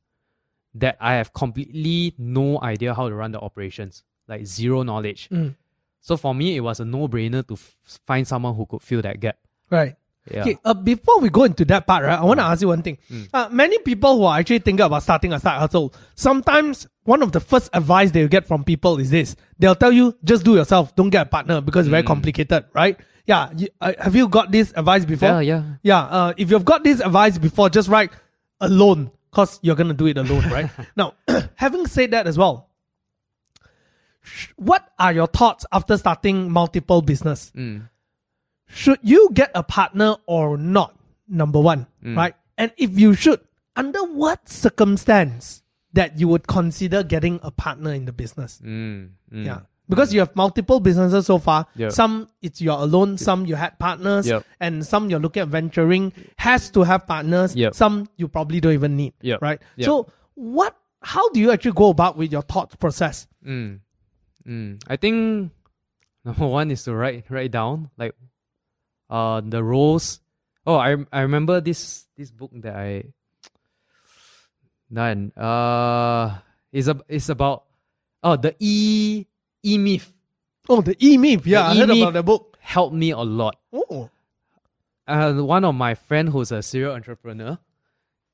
that 0.74 0.96
I 1.00 1.14
have 1.14 1.32
completely 1.34 2.14
no 2.16 2.60
idea 2.62 2.94
how 2.94 3.08
to 3.08 3.14
run 3.14 3.32
the 3.32 3.40
operations, 3.40 4.02
like 4.28 4.46
zero 4.46 4.82
knowledge. 4.82 5.28
Mm. 5.30 5.56
So 6.00 6.16
for 6.16 6.34
me, 6.34 6.56
it 6.56 6.60
was 6.60 6.80
a 6.80 6.84
no 6.86 7.06
brainer 7.08 7.46
to 7.48 7.54
f- 7.54 7.76
find 8.06 8.26
someone 8.26 8.54
who 8.54 8.64
could 8.64 8.80
fill 8.80 9.02
that 9.02 9.20
gap. 9.20 9.36
Right. 9.68 9.96
Yeah. 10.30 10.40
Okay, 10.42 10.58
uh, 10.64 10.74
before 10.74 11.20
we 11.20 11.28
go 11.30 11.44
into 11.44 11.64
that 11.66 11.86
part, 11.86 12.04
right, 12.04 12.18
I 12.18 12.24
want 12.24 12.40
to 12.40 12.44
ask 12.44 12.60
you 12.62 12.68
one 12.68 12.82
thing. 12.82 12.98
Uh, 13.32 13.48
many 13.50 13.78
people 13.78 14.16
who 14.16 14.24
are 14.24 14.38
actually 14.38 14.58
thinking 14.60 14.84
about 14.84 15.02
starting 15.02 15.32
a 15.32 15.40
side 15.40 15.58
hustle, 15.58 15.94
sometimes 16.14 16.86
one 17.04 17.22
of 17.22 17.32
the 17.32 17.40
first 17.40 17.70
advice 17.72 18.10
they'll 18.10 18.28
get 18.28 18.46
from 18.46 18.64
people 18.64 18.98
is 18.98 19.10
this: 19.10 19.36
they'll 19.58 19.74
tell 19.74 19.92
you 19.92 20.16
just 20.24 20.44
do 20.44 20.54
yourself, 20.54 20.94
don't 20.96 21.10
get 21.10 21.22
a 21.26 21.30
partner 21.30 21.60
because 21.60 21.86
it's 21.86 21.90
very 21.90 22.02
complicated, 22.02 22.64
right? 22.74 22.98
Yeah, 23.26 23.50
you, 23.56 23.68
uh, 23.80 23.92
have 24.00 24.16
you 24.16 24.26
got 24.28 24.50
this 24.52 24.72
advice 24.74 25.04
before? 25.04 25.28
Yeah, 25.28 25.40
yeah. 25.40 25.62
Yeah, 25.82 26.00
uh, 26.00 26.32
if 26.36 26.50
you've 26.50 26.64
got 26.64 26.82
this 26.84 27.00
advice 27.00 27.36
before, 27.38 27.68
just 27.70 27.88
write 27.88 28.10
alone 28.60 29.10
because 29.30 29.58
you're 29.62 29.76
gonna 29.76 29.94
do 29.94 30.06
it 30.06 30.16
alone, 30.16 30.48
right? 30.50 30.70
now, 30.96 31.14
having 31.54 31.86
said 31.86 32.10
that 32.12 32.26
as 32.26 32.38
well, 32.38 32.70
sh- 34.22 34.48
what 34.56 34.88
are 34.98 35.12
your 35.12 35.26
thoughts 35.26 35.66
after 35.72 35.96
starting 35.98 36.50
multiple 36.50 37.02
business? 37.02 37.52
Should 38.68 38.98
you 39.02 39.30
get 39.32 39.50
a 39.54 39.62
partner 39.62 40.16
or 40.26 40.56
not? 40.56 40.94
Number 41.28 41.60
one, 41.60 41.86
right? 42.02 42.34
And 42.56 42.72
if 42.78 42.98
you 42.98 43.14
should, 43.14 43.40
under 43.76 44.02
what 44.04 44.48
circumstance 44.48 45.62
that 45.92 46.18
you 46.18 46.26
would 46.28 46.46
consider 46.46 47.02
getting 47.02 47.38
a 47.42 47.50
partner 47.50 47.92
in 47.92 48.04
the 48.06 48.12
business? 48.12 48.60
Mm, 48.64 49.10
mm. 49.32 49.44
Yeah. 49.44 49.60
Because 49.88 50.12
you 50.12 50.20
have 50.20 50.34
multiple 50.36 50.80
businesses 50.80 51.26
so 51.26 51.38
far. 51.38 51.66
Yep. 51.76 51.92
Some 51.92 52.28
it's 52.42 52.60
you're 52.60 52.78
alone, 52.78 53.16
some 53.16 53.46
you 53.46 53.54
had 53.56 53.78
partners, 53.78 54.26
Yep. 54.26 54.44
and 54.60 54.86
some 54.86 55.08
you're 55.08 55.20
looking 55.20 55.42
at 55.42 55.48
venturing 55.48 56.12
has 56.36 56.70
to 56.70 56.82
have 56.82 57.06
partners. 57.06 57.56
Yep. 57.56 57.74
Some 57.74 58.08
you 58.16 58.28
probably 58.28 58.60
don't 58.60 58.74
even 58.74 58.96
need. 58.96 59.14
Right. 59.40 59.60
So 59.80 60.08
what 60.34 60.76
how 61.02 61.28
do 61.30 61.40
you 61.40 61.50
actually 61.52 61.72
go 61.72 61.88
about 61.90 62.16
with 62.16 62.32
your 62.32 62.42
thought 62.42 62.78
process? 62.78 63.26
Mm. 63.46 63.80
Mm. 64.46 64.82
I 64.88 64.96
think 64.96 65.52
number 66.24 66.46
one 66.46 66.70
is 66.70 66.84
to 66.84 66.94
write 66.94 67.24
write 67.30 67.50
down 67.52 67.90
like 67.96 68.14
uh 69.10 69.40
the 69.44 69.62
roles. 69.62 70.20
Oh, 70.66 70.76
I 70.76 70.96
I 71.12 71.20
remember 71.22 71.60
this 71.60 72.06
this 72.16 72.30
book 72.30 72.50
that 72.62 72.76
I 72.76 73.04
done. 74.92 75.32
Uh, 75.36 76.38
is 76.72 76.88
a 76.88 77.00
it's 77.08 77.28
about 77.28 77.64
oh 78.22 78.36
the 78.36 78.54
e 78.58 79.26
e 79.64 79.78
myth 79.78 80.12
Oh, 80.68 80.82
the 80.82 80.94
E 81.00 81.16
Myth. 81.16 81.46
Yeah, 81.46 81.66
I 81.66 81.74
heard 81.76 81.88
about 81.90 82.12
the 82.12 82.22
book. 82.22 82.58
helped 82.60 82.94
me 82.94 83.10
a 83.10 83.18
lot. 83.24 83.56
Oh. 83.72 84.10
uh, 85.06 85.32
one 85.32 85.64
of 85.64 85.74
my 85.74 85.94
friend 85.94 86.28
who's 86.28 86.52
a 86.52 86.62
serial 86.62 86.92
entrepreneur, 86.92 87.56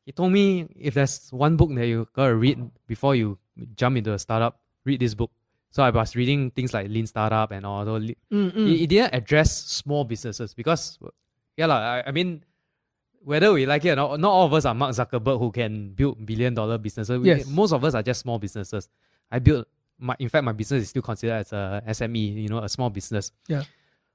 he 0.05 0.11
told 0.11 0.33
me 0.33 0.67
if 0.75 0.95
there's 0.95 1.31
one 1.31 1.57
book 1.57 1.71
that 1.77 1.87
you 1.87 2.09
gotta 2.13 2.35
read 2.35 2.59
before 2.89 3.15
you 3.15 3.39
jump 3.77 3.97
into 3.97 4.13
a 4.13 4.19
startup, 4.19 4.59
read 4.85 4.99
this 4.99 5.15
book. 5.15 5.31
So 5.75 5.83
I 5.83 5.91
was 5.91 6.15
reading 6.15 6.53
things 6.55 6.73
like 6.73 6.87
Lean 6.89 7.05
Startup 7.07 7.51
and 7.51 7.67
all. 7.67 7.85
So 7.85 7.99
Mm, 7.99 8.15
mm. 8.31 8.67
it, 8.71 8.83
it 8.83 8.87
didn't 8.87 9.13
address 9.13 9.51
small 9.83 10.05
businesses 10.05 10.55
because, 10.55 11.01
yeah, 11.57 11.67
lah. 11.67 11.79
I, 11.99 12.05
I 12.07 12.11
mean, 12.13 12.45
whether 13.27 13.53
we 13.53 13.67
like 13.67 13.85
it 13.85 13.91
or 13.95 13.97
not, 13.97 14.21
not 14.21 14.31
all 14.31 14.47
of 14.47 14.53
us 14.55 14.65
are 14.67 14.75
Mark 14.75 14.95
Zuckerberg 14.95 15.41
who 15.41 15.51
can 15.51 15.91
build 15.91 16.25
billion 16.25 16.55
dollar 16.55 16.79
businesses. 16.79 17.19
We- 17.19 17.27
Yes. 17.43 17.47
most 17.51 17.73
of 17.73 17.83
us 17.83 17.95
are 17.99 18.05
just 18.07 18.21
small 18.21 18.39
businesses. 18.39 18.89
I 19.33 19.41
built 19.41 19.67
my, 19.99 20.15
in 20.21 20.29
fact, 20.29 20.45
my 20.45 20.53
business 20.53 20.85
is 20.85 20.91
still 20.91 21.03
considered 21.03 21.43
as 21.43 21.53
a 21.53 21.83
SME, 21.89 22.43
you 22.45 22.49
know, 22.49 22.59
a 22.59 22.69
small 22.69 22.91
business. 22.91 23.33
Yeah. 23.49 23.65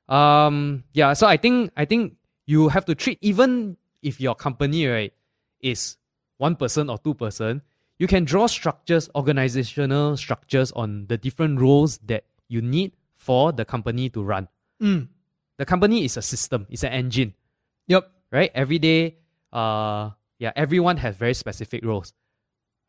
Um. 0.07 0.83
Yeah. 0.93 1.11
So 1.13 1.27
I 1.27 1.35
think 1.37 1.71
I 1.75 1.83
think 1.85 2.15
you 2.47 2.69
have 2.69 2.85
to 2.85 2.95
treat 2.95 3.17
even 3.21 3.75
if 4.01 4.21
your 4.21 4.33
company 4.35 4.87
right 4.87 5.13
is 5.59 5.97
one 6.37 6.55
person 6.55 6.89
or 6.89 6.97
two 6.97 7.13
person, 7.13 7.61
you 7.99 8.07
can 8.07 8.23
draw 8.23 8.47
structures, 8.47 9.09
organizational 9.13 10.17
structures 10.17 10.71
on 10.71 11.05
the 11.07 11.17
different 11.17 11.59
roles 11.59 11.99
that 12.07 12.23
you 12.47 12.61
need 12.61 12.93
for 13.15 13.51
the 13.51 13.65
company 13.65 14.09
to 14.09 14.23
run. 14.23 14.47
Mm. 14.81 15.07
The 15.57 15.65
company 15.65 16.05
is 16.05 16.15
a 16.17 16.21
system, 16.23 16.65
it's 16.69 16.83
an 16.83 16.93
engine, 16.93 17.35
Yep. 17.87 18.09
right? 18.31 18.49
Every 18.55 18.79
day, 18.79 19.17
uh, 19.51 20.11
yeah, 20.39 20.51
everyone 20.55 20.97
has 20.97 21.15
very 21.17 21.33
specific 21.35 21.83
roles. 21.83 22.13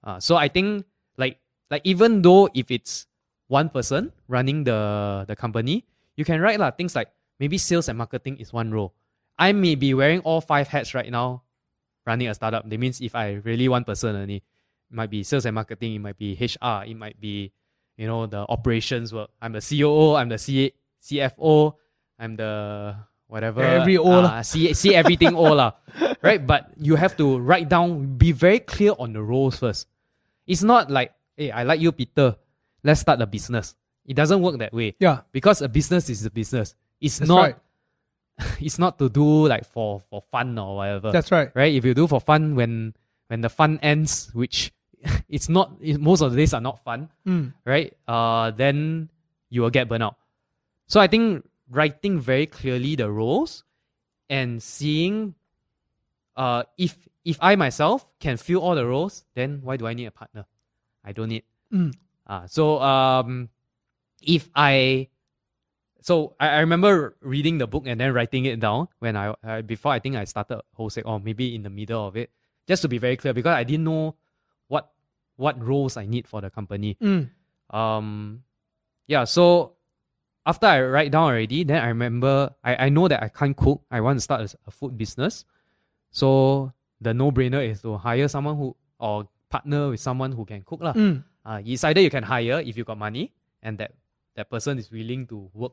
Uh, 0.04 0.20
so 0.20 0.36
I 0.36 0.48
think 0.48 0.86
like 1.18 1.38
like 1.70 1.82
even 1.84 2.22
though 2.22 2.48
if 2.54 2.70
it's 2.70 3.06
one 3.48 3.68
person 3.68 4.12
running 4.28 4.64
the 4.64 5.24
the 5.26 5.34
company, 5.34 5.84
you 6.16 6.24
can 6.24 6.40
write 6.40 6.60
lah 6.62 6.70
things 6.70 6.94
like 6.94 7.10
maybe 7.42 7.58
sales 7.58 7.88
and 7.90 7.98
marketing 7.98 8.38
is 8.38 8.52
one 8.52 8.70
role. 8.70 8.94
I 9.36 9.52
may 9.52 9.74
be 9.74 9.92
wearing 9.92 10.20
all 10.20 10.40
five 10.40 10.68
hats 10.68 10.94
right 10.94 11.10
now, 11.10 11.42
running 12.06 12.28
a 12.28 12.34
startup. 12.34 12.68
That 12.68 12.78
means 12.78 13.00
if 13.00 13.16
I 13.16 13.40
really 13.42 13.66
one 13.68 13.82
person 13.84 14.14
only, 14.14 14.44
it 14.90 14.94
might 14.94 15.10
be 15.10 15.22
sales 15.22 15.46
and 15.46 15.54
marketing, 15.54 15.94
it 15.94 15.98
might 16.00 16.18
be 16.18 16.34
HR, 16.34 16.84
it 16.86 16.96
might 16.96 17.20
be 17.20 17.52
you 17.96 18.06
know 18.06 18.26
the 18.26 18.38
operations 18.48 19.12
work. 19.12 19.30
I'm 19.40 19.52
the 19.52 19.60
COO, 19.60 20.14
I'm 20.16 20.28
the 20.28 20.38
C- 20.38 20.72
CFO, 21.02 21.74
I'm 22.18 22.36
the 22.36 22.96
whatever 23.28 23.62
Every 23.62 23.96
O 23.96 24.10
uh, 24.10 24.42
see 24.42 24.72
see 24.74 24.94
everything 24.94 25.34
all 25.36 25.54
lah, 25.54 25.72
right? 26.22 26.44
But 26.44 26.70
you 26.80 26.96
have 26.96 27.16
to 27.18 27.38
write 27.38 27.68
down, 27.68 28.16
be 28.18 28.32
very 28.32 28.58
clear 28.60 28.92
on 28.98 29.12
the 29.12 29.22
roles 29.22 29.58
first. 29.58 29.86
It's 30.46 30.62
not 30.62 30.90
like, 30.90 31.12
hey, 31.36 31.50
I 31.50 31.62
like 31.62 31.80
you, 31.80 31.92
Peter. 31.92 32.36
Let's 32.82 33.00
start 33.00 33.20
a 33.22 33.26
business. 33.26 33.76
It 34.06 34.14
doesn't 34.16 34.40
work 34.42 34.58
that 34.58 34.72
way 34.72 34.96
Yeah. 34.98 35.20
because 35.30 35.62
a 35.62 35.68
business 35.68 36.08
is 36.10 36.24
a 36.24 36.30
business. 36.30 36.74
It's 37.00 37.18
That's 37.18 37.28
not. 37.28 37.40
right. 37.42 37.56
It's 38.60 38.78
not 38.78 38.98
to 38.98 39.08
do 39.08 39.46
like 39.46 39.64
for 39.68 40.00
for 40.08 40.22
fun 40.32 40.58
or 40.58 40.76
whatever. 40.76 41.12
That's 41.12 41.30
right. 41.30 41.52
right. 41.54 41.72
If 41.74 41.84
you 41.84 41.92
do 41.94 42.08
for 42.08 42.20
fun, 42.20 42.56
when 42.56 42.94
when 43.28 43.42
the 43.42 43.50
fun 43.50 43.78
ends, 43.82 44.30
which 44.32 44.72
it's 45.28 45.48
not, 45.48 45.72
it, 45.80 46.00
most 46.00 46.20
of 46.22 46.32
the 46.32 46.36
days 46.36 46.54
are 46.54 46.60
not 46.60 46.82
fun, 46.84 47.08
Mm. 47.26 47.52
right? 47.64 47.92
Uh, 48.08 48.50
then 48.52 49.08
you 49.48 49.62
will 49.62 49.70
get 49.70 49.88
burnout. 49.88 50.14
So 50.86 51.00
I 51.00 51.06
think 51.06 51.48
writing 51.70 52.18
very 52.20 52.46
clearly 52.46 52.96
the 52.96 53.10
roles 53.10 53.64
and 54.28 54.62
seeing, 54.62 55.34
uh, 56.36 56.64
if 56.78 56.96
if 57.24 57.36
I 57.40 57.54
myself 57.56 58.08
can 58.18 58.36
fill 58.38 58.60
all 58.62 58.74
the 58.74 58.86
roles, 58.86 59.24
then 59.34 59.60
why 59.62 59.76
do 59.76 59.86
I 59.86 59.92
need 59.94 60.06
a 60.06 60.10
partner? 60.10 60.46
I 61.04 61.12
don't 61.12 61.28
need. 61.28 61.44
Mm. 61.72 61.92
Uh, 62.26 62.46
so 62.46 62.80
um, 62.80 63.50
if 64.22 64.48
I, 64.54 65.08
so 66.00 66.34
I, 66.40 66.48
I 66.48 66.60
remember 66.60 67.16
reading 67.20 67.58
the 67.58 67.66
book 67.66 67.84
and 67.86 68.00
then 68.00 68.14
writing 68.14 68.46
it 68.46 68.58
down 68.58 68.88
when 69.00 69.16
I, 69.16 69.34
I 69.44 69.60
before 69.60 69.92
I 69.92 69.98
think 69.98 70.16
I 70.16 70.24
started 70.24 70.62
Hou 70.74 70.88
Sek 70.90 71.04
or 71.06 71.20
maybe 71.20 71.54
in 71.54 71.62
the 71.62 71.70
middle 71.70 72.06
of 72.06 72.16
it, 72.16 72.30
just 72.66 72.82
to 72.82 72.88
be 72.88 72.98
very 72.98 73.16
clear 73.16 73.34
because 73.34 73.54
I 73.54 73.64
didn't 73.64 73.84
know 73.84 74.14
what 75.40 75.56
roles 75.56 75.96
I 75.96 76.04
need 76.04 76.28
for 76.28 76.44
the 76.44 76.50
company. 76.52 77.00
Mm. 77.00 77.30
Um, 77.72 78.44
yeah. 79.08 79.24
So 79.24 79.72
after 80.44 80.66
I 80.66 80.82
write 80.82 81.10
down 81.12 81.32
already, 81.32 81.64
then 81.64 81.82
I 81.82 81.88
remember 81.88 82.52
I, 82.62 82.86
I 82.86 82.88
know 82.92 83.08
that 83.08 83.22
I 83.22 83.28
can't 83.28 83.56
cook. 83.56 83.82
I 83.90 84.00
want 84.00 84.18
to 84.18 84.20
start 84.20 84.42
a, 84.44 84.48
a 84.68 84.70
food 84.70 84.96
business. 85.00 85.44
So 86.12 86.72
the 87.00 87.14
no 87.14 87.32
brainer 87.32 87.64
is 87.64 87.80
to 87.82 87.96
hire 87.96 88.28
someone 88.28 88.56
who 88.56 88.76
or 89.00 89.28
partner 89.48 89.90
with 89.90 90.00
someone 90.00 90.32
who 90.32 90.44
can 90.44 90.62
cook 90.62 90.84
lah. 90.84 90.92
Mm. 90.92 91.24
Uh, 91.44 91.60
it's 91.64 91.82
either 91.84 92.00
you 92.00 92.10
can 92.10 92.22
hire 92.22 92.60
if 92.60 92.76
you 92.76 92.84
got 92.84 92.98
money 92.98 93.32
and 93.62 93.78
that 93.78 93.96
that 94.36 94.50
person 94.50 94.78
is 94.78 94.92
willing 94.92 95.26
to 95.26 95.48
work 95.54 95.72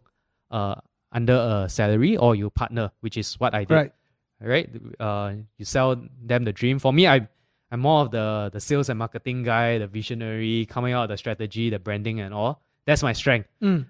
uh 0.50 0.76
under 1.12 1.36
a 1.36 1.70
salary 1.70 2.16
or 2.16 2.36
you 2.36 2.50
partner, 2.50 2.92
which 3.02 3.18
is 3.18 3.36
what 3.40 3.54
I 3.54 3.64
did. 3.64 3.74
Right. 3.74 3.92
Right? 4.40 4.70
Uh, 5.00 5.34
you 5.58 5.66
sell 5.66 5.96
them 6.22 6.44
the 6.44 6.54
dream. 6.54 6.78
For 6.80 6.94
me, 6.94 7.08
I 7.08 7.28
I'm 7.72 7.82
more 7.82 8.02
of 8.02 8.12
the 8.12 8.50
the 8.54 8.60
sales 8.60 8.90
and 8.90 9.00
marketing 9.00 9.44
guy, 9.44 9.78
the 9.78 9.88
visionary, 9.88 10.66
coming 10.66 10.94
out 10.94 11.10
the 11.10 11.18
strategy, 11.18 11.70
the 11.70 11.80
branding 11.80 12.20
and 12.20 12.34
all. 12.34 12.62
That's 12.86 13.04
my 13.04 13.14
strength. 13.14 13.50
Mm. 13.62 13.86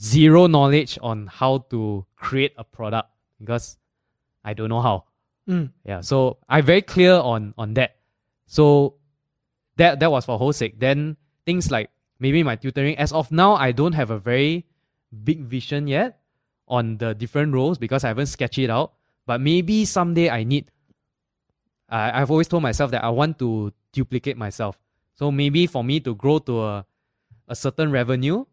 Zero 0.00 0.46
knowledge 0.48 0.98
on 1.00 1.28
how 1.28 1.58
to 1.70 2.04
create 2.16 2.52
a 2.58 2.64
product 2.64 3.08
because 3.38 3.78
I 4.44 4.54
don't 4.54 4.68
know 4.68 4.82
how. 4.82 5.04
Mm. 5.48 5.70
Yeah, 5.84 6.00
so 6.00 6.38
I'm 6.48 6.64
very 6.64 6.82
clear 6.82 7.14
on 7.14 7.54
on 7.56 7.74
that. 7.74 7.96
So 8.46 8.96
that 9.76 10.00
that 10.00 10.10
was 10.10 10.24
for 10.24 10.38
Hou 10.38 10.52
Sek. 10.52 10.78
Then 10.78 11.16
things 11.46 11.70
like 11.70 11.90
maybe 12.18 12.42
my 12.42 12.56
tutoring. 12.56 12.98
As 12.98 13.12
of 13.12 13.30
now, 13.30 13.54
I 13.54 13.72
don't 13.72 13.92
have 13.92 14.10
a 14.10 14.18
very 14.18 14.66
big 15.22 15.44
vision 15.44 15.86
yet 15.86 16.18
on 16.66 16.98
the 16.98 17.14
different 17.14 17.54
roles 17.54 17.78
because 17.78 18.02
I 18.02 18.08
haven't 18.08 18.26
sketched 18.26 18.58
it 18.58 18.70
out. 18.70 18.94
But 19.26 19.40
maybe 19.40 19.84
someday 19.84 20.30
I 20.30 20.44
need. 20.44 20.70
I 21.94 22.20
I've 22.20 22.30
always 22.30 22.48
told 22.48 22.62
myself 22.62 22.90
that 22.90 23.04
I 23.04 23.10
want 23.10 23.38
to 23.38 23.72
duplicate 23.92 24.36
myself. 24.36 24.78
So 25.14 25.30
maybe 25.30 25.66
for 25.66 25.84
me 25.84 26.00
to 26.00 26.14
grow 26.14 26.38
to 26.50 26.54
a 26.62 26.86
a 27.48 27.54
certain 27.54 27.90
revenue, 27.92 28.44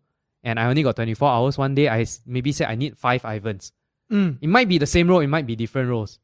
and 0.44 0.60
I 0.60 0.66
only 0.66 0.84
got 0.84 0.96
24 0.96 1.30
hours 1.30 1.58
one 1.58 1.74
day, 1.76 1.88
I 1.90 2.06
maybe 2.26 2.52
say 2.52 2.66
I 2.66 2.76
need 2.76 2.98
five 2.98 3.24
Ivans. 3.26 3.72
Mm. 4.12 4.38
It 4.42 4.50
might 4.50 4.68
be 4.68 4.78
the 4.78 4.86
same 4.86 5.08
role, 5.08 5.22
it 5.22 5.28
might 5.32 5.48
be 5.48 5.56
different 5.56 5.90
roles. 5.90 6.20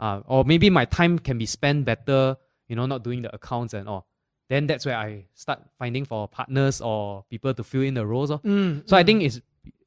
Uh, 0.00 0.20
or 0.26 0.44
maybe 0.44 0.68
my 0.70 0.84
time 0.86 1.18
can 1.18 1.36
be 1.38 1.46
spent 1.46 1.84
better, 1.84 2.36
you 2.68 2.76
know, 2.76 2.86
not 2.86 3.04
doing 3.04 3.22
the 3.22 3.34
accounts 3.34 3.74
and 3.74 3.88
all. 3.88 4.06
Then 4.48 4.66
that's 4.66 4.86
where 4.86 4.96
I 4.96 5.26
start 5.34 5.60
finding 5.78 6.04
for 6.04 6.26
partners 6.28 6.80
or 6.80 7.24
people 7.28 7.52
to 7.52 7.62
fill 7.64 7.82
in 7.82 7.94
the 7.94 8.06
roles. 8.06 8.30
Oh. 8.30 8.38
Mm. 8.38 8.88
So 8.88 8.96
I 8.96 9.02
think 9.04 9.22
it's 9.22 9.40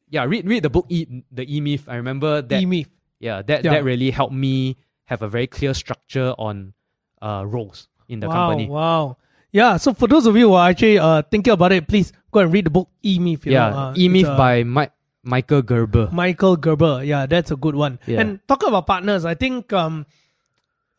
yeah, 0.10 0.24
read 0.26 0.46
read 0.48 0.64
the 0.64 0.70
book 0.70 0.86
E 0.90 1.24
the 1.32 1.46
E 1.46 1.62
Myth. 1.62 1.86
I 1.88 1.96
remember 1.96 2.42
that 2.42 2.62
E-Myth. 2.62 2.90
yeah, 3.20 3.42
that 3.42 3.64
Yeah. 3.66 3.74
that 3.74 3.84
really 3.84 4.12
helped 4.12 4.34
me 4.34 4.78
have 5.10 5.22
a 5.22 5.28
very 5.28 5.48
clear 5.48 5.74
structure 5.74 6.34
on 6.38 6.74
uh 7.22 7.44
roles 7.46 7.88
in 8.08 8.20
the 8.20 8.28
wow, 8.28 8.34
company. 8.34 8.68
Wow. 8.70 9.18
Yeah. 9.52 9.78
So 9.78 9.94
for 9.94 10.08
those 10.08 10.26
of 10.26 10.38
you 10.38 10.50
who 10.50 10.54
are 10.54 10.70
actually 10.70 11.00
uh, 11.00 11.24
thinking 11.30 11.54
about 11.54 11.72
it, 11.72 11.88
please 11.88 12.14
go 12.32 12.40
and 12.42 12.54
read 12.54 12.66
the 12.66 12.70
book 12.70 12.90
E 13.04 13.18
Myth. 13.20 13.46
yeah, 13.46 13.70
know, 13.70 13.78
uh, 13.78 13.94
E 13.98 14.08
Myth 14.08 14.28
by 14.38 14.64
Mike 14.64 14.94
Michael 15.24 15.62
Gerber. 15.62 16.10
Michael 16.12 16.56
Gerber. 16.56 17.04
Yeah, 17.04 17.26
that's 17.26 17.52
a 17.52 17.56
good 17.56 17.76
one. 17.76 18.00
Yeah. 18.06 18.22
And 18.22 18.40
talking 18.48 18.70
about 18.70 18.88
partners, 18.88 19.26
I 19.26 19.34
think 19.34 19.74
um, 19.74 20.06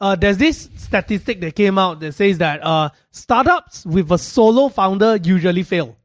uh, 0.01 0.17
there's 0.17 0.37
this 0.39 0.69
statistic 0.77 1.41
that 1.41 1.55
came 1.55 1.79
out 1.79 2.01
that 2.01 2.13
says 2.13 2.39
that 2.39 2.63
uh, 2.63 2.91
startups 3.11 3.87
with 3.87 4.11
a 4.11 4.19
solo 4.19 4.69
founder 4.69 5.17
usually 5.17 5.63
fail. 5.63 5.97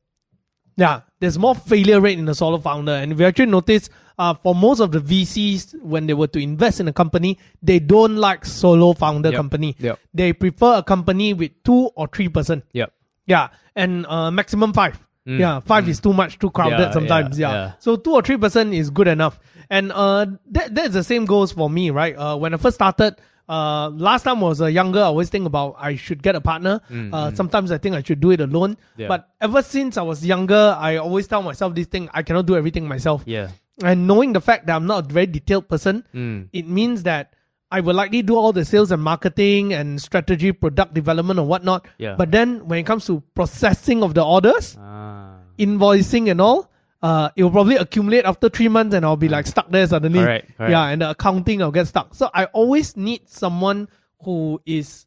Yeah, 0.77 1.01
there's 1.19 1.37
more 1.37 1.55
failure 1.55 2.01
rate 2.01 2.19
in 2.19 2.25
the 2.25 2.35
solo 2.35 2.57
founder. 2.57 2.91
And 2.91 3.11
if 3.11 3.19
you 3.19 3.25
actually 3.25 3.47
notice, 3.47 3.89
uh, 4.18 4.34
for 4.34 4.55
most 4.55 4.80
of 4.80 4.91
the 4.91 4.99
VCs, 4.99 5.82
when 5.82 6.07
they 6.07 6.13
were 6.13 6.28
to 6.28 6.39
invest 6.39 6.80
in 6.80 6.88
a 6.88 6.93
company, 6.93 7.38
they 7.61 7.80
don't 7.80 8.16
like 8.16 8.45
solo 8.45 8.93
founder 8.93 9.30
Yep. 9.30 9.38
company. 9.38 9.76
Yep. 9.80 9.99
They 10.13 10.34
prefer 10.34 10.78
a 10.78 10.84
company 10.84 11.34
with 11.34 11.51
two 11.63 11.89
or 11.95 12.07
three 12.07 12.30
person. 12.30 12.63
Yep. 12.74 12.91
Yeah, 13.28 13.49
and 13.76 14.05
uh, 14.05 14.32
maximum 14.32 14.72
five. 14.74 14.99
Mm, 15.28 15.39
Yeah, 15.39 15.59
five 15.59 15.89
is 15.89 15.99
too 15.99 16.13
much, 16.13 16.38
too 16.38 16.51
crowded 16.51 16.80
Yeah, 16.80 16.91
sometimes. 16.91 17.39
yeah, 17.39 17.49
Yeah, 17.49 17.55
yeah. 17.55 17.72
So 17.80 17.95
two 17.95 18.13
or 18.13 18.22
three 18.22 18.38
percent 18.38 18.74
is 18.74 18.89
good 18.91 19.07
enough. 19.07 19.39
And 19.72 19.91
uh, 19.91 20.28
that 20.51 20.76
that's 20.76 20.93
the 20.93 21.03
same 21.03 21.26
goes 21.26 21.51
for 21.51 21.68
me, 21.70 21.89
right? 21.89 22.16
Uh, 22.16 22.38
when 22.38 22.53
I 22.53 22.57
first 22.57 22.76
started, 22.76 23.16
uh, 23.49 23.89
last 23.89 24.22
time 24.24 24.38
I 24.38 24.47
was 24.47 24.61
uh, 24.61 24.68
younger, 24.68 24.99
I 24.99 25.05
always 25.09 25.30
think 25.30 25.47
about 25.47 25.76
I 25.80 25.95
should 25.95 26.22
get 26.22 26.36
a 26.36 26.41
partner. 26.41 26.80
uh, 27.11 27.32
sometimes 27.34 27.72
I 27.72 27.80
think 27.80 27.95
I 27.95 28.03
should 28.03 28.20
do 28.22 28.30
it 28.32 28.39
alone. 28.41 28.76
Mm, 28.76 28.78
Yeah. 28.97 29.07
But 29.07 29.30
ever 29.41 29.63
since 29.63 29.97
I 29.97 30.03
was 30.03 30.24
younger, 30.24 30.76
I 30.80 30.97
always 30.97 31.26
tell 31.28 31.41
myself 31.41 31.74
this 31.74 31.88
thing: 31.88 32.07
I 32.13 32.22
cannot 32.22 32.45
do 32.45 32.55
everything 32.55 32.88
myself. 32.88 33.24
Yeah. 33.26 33.49
And 33.84 34.07
knowing 34.07 34.34
the 34.34 34.41
fact 34.41 34.67
that 34.67 34.76
I'm 34.76 34.86
not 34.88 35.09
a 35.09 35.13
very 35.13 35.26
detailed 35.28 35.67
person, 35.67 36.05
Mm. 36.13 36.47
it 36.53 36.67
means 36.67 37.03
that 37.03 37.34
I 37.71 37.82
will 37.82 37.95
likely 37.95 38.21
do 38.21 38.38
all 38.38 38.53
the 38.53 38.63
sales 38.63 38.91
and 38.91 39.01
marketing 39.03 39.73
and 39.73 40.01
strategy, 40.01 40.51
product 40.53 40.93
development, 40.93 41.39
or 41.39 41.45
whatnot. 41.45 41.86
Yeah. 41.97 42.15
But 42.15 42.32
then 42.32 42.67
when 42.67 42.80
it 42.80 42.86
comes 42.86 43.05
to 43.07 43.21
processing 43.34 44.01
of 44.03 44.13
the 44.13 44.23
orders, 44.23 44.78
Ah. 44.80 45.39
invoicing 45.59 46.32
and 46.32 46.39
all, 46.39 46.69
uh, 47.01 47.30
it 47.36 47.43
will 47.43 47.51
probably 47.51 47.76
accumulate 47.76 48.23
after 48.23 48.47
three 48.49 48.69
months, 48.69 48.95
and 48.95 49.03
I'll 49.05 49.17
be 49.17 49.28
like 49.28 49.45
stuck 49.47 49.69
there 49.71 49.86
suddenly. 49.88 50.19
Correct, 50.19 50.55
correct. 50.57 50.71
Yeah, 50.71 50.86
and 50.88 51.01
the 51.01 51.09
accounting 51.09 51.61
I'll 51.61 51.71
get 51.71 51.88
stuck. 51.88 52.13
So 52.15 52.30
I 52.34 52.45
always 52.45 52.95
need 52.95 53.28
someone 53.30 53.89
who 54.23 54.61
is 54.65 55.05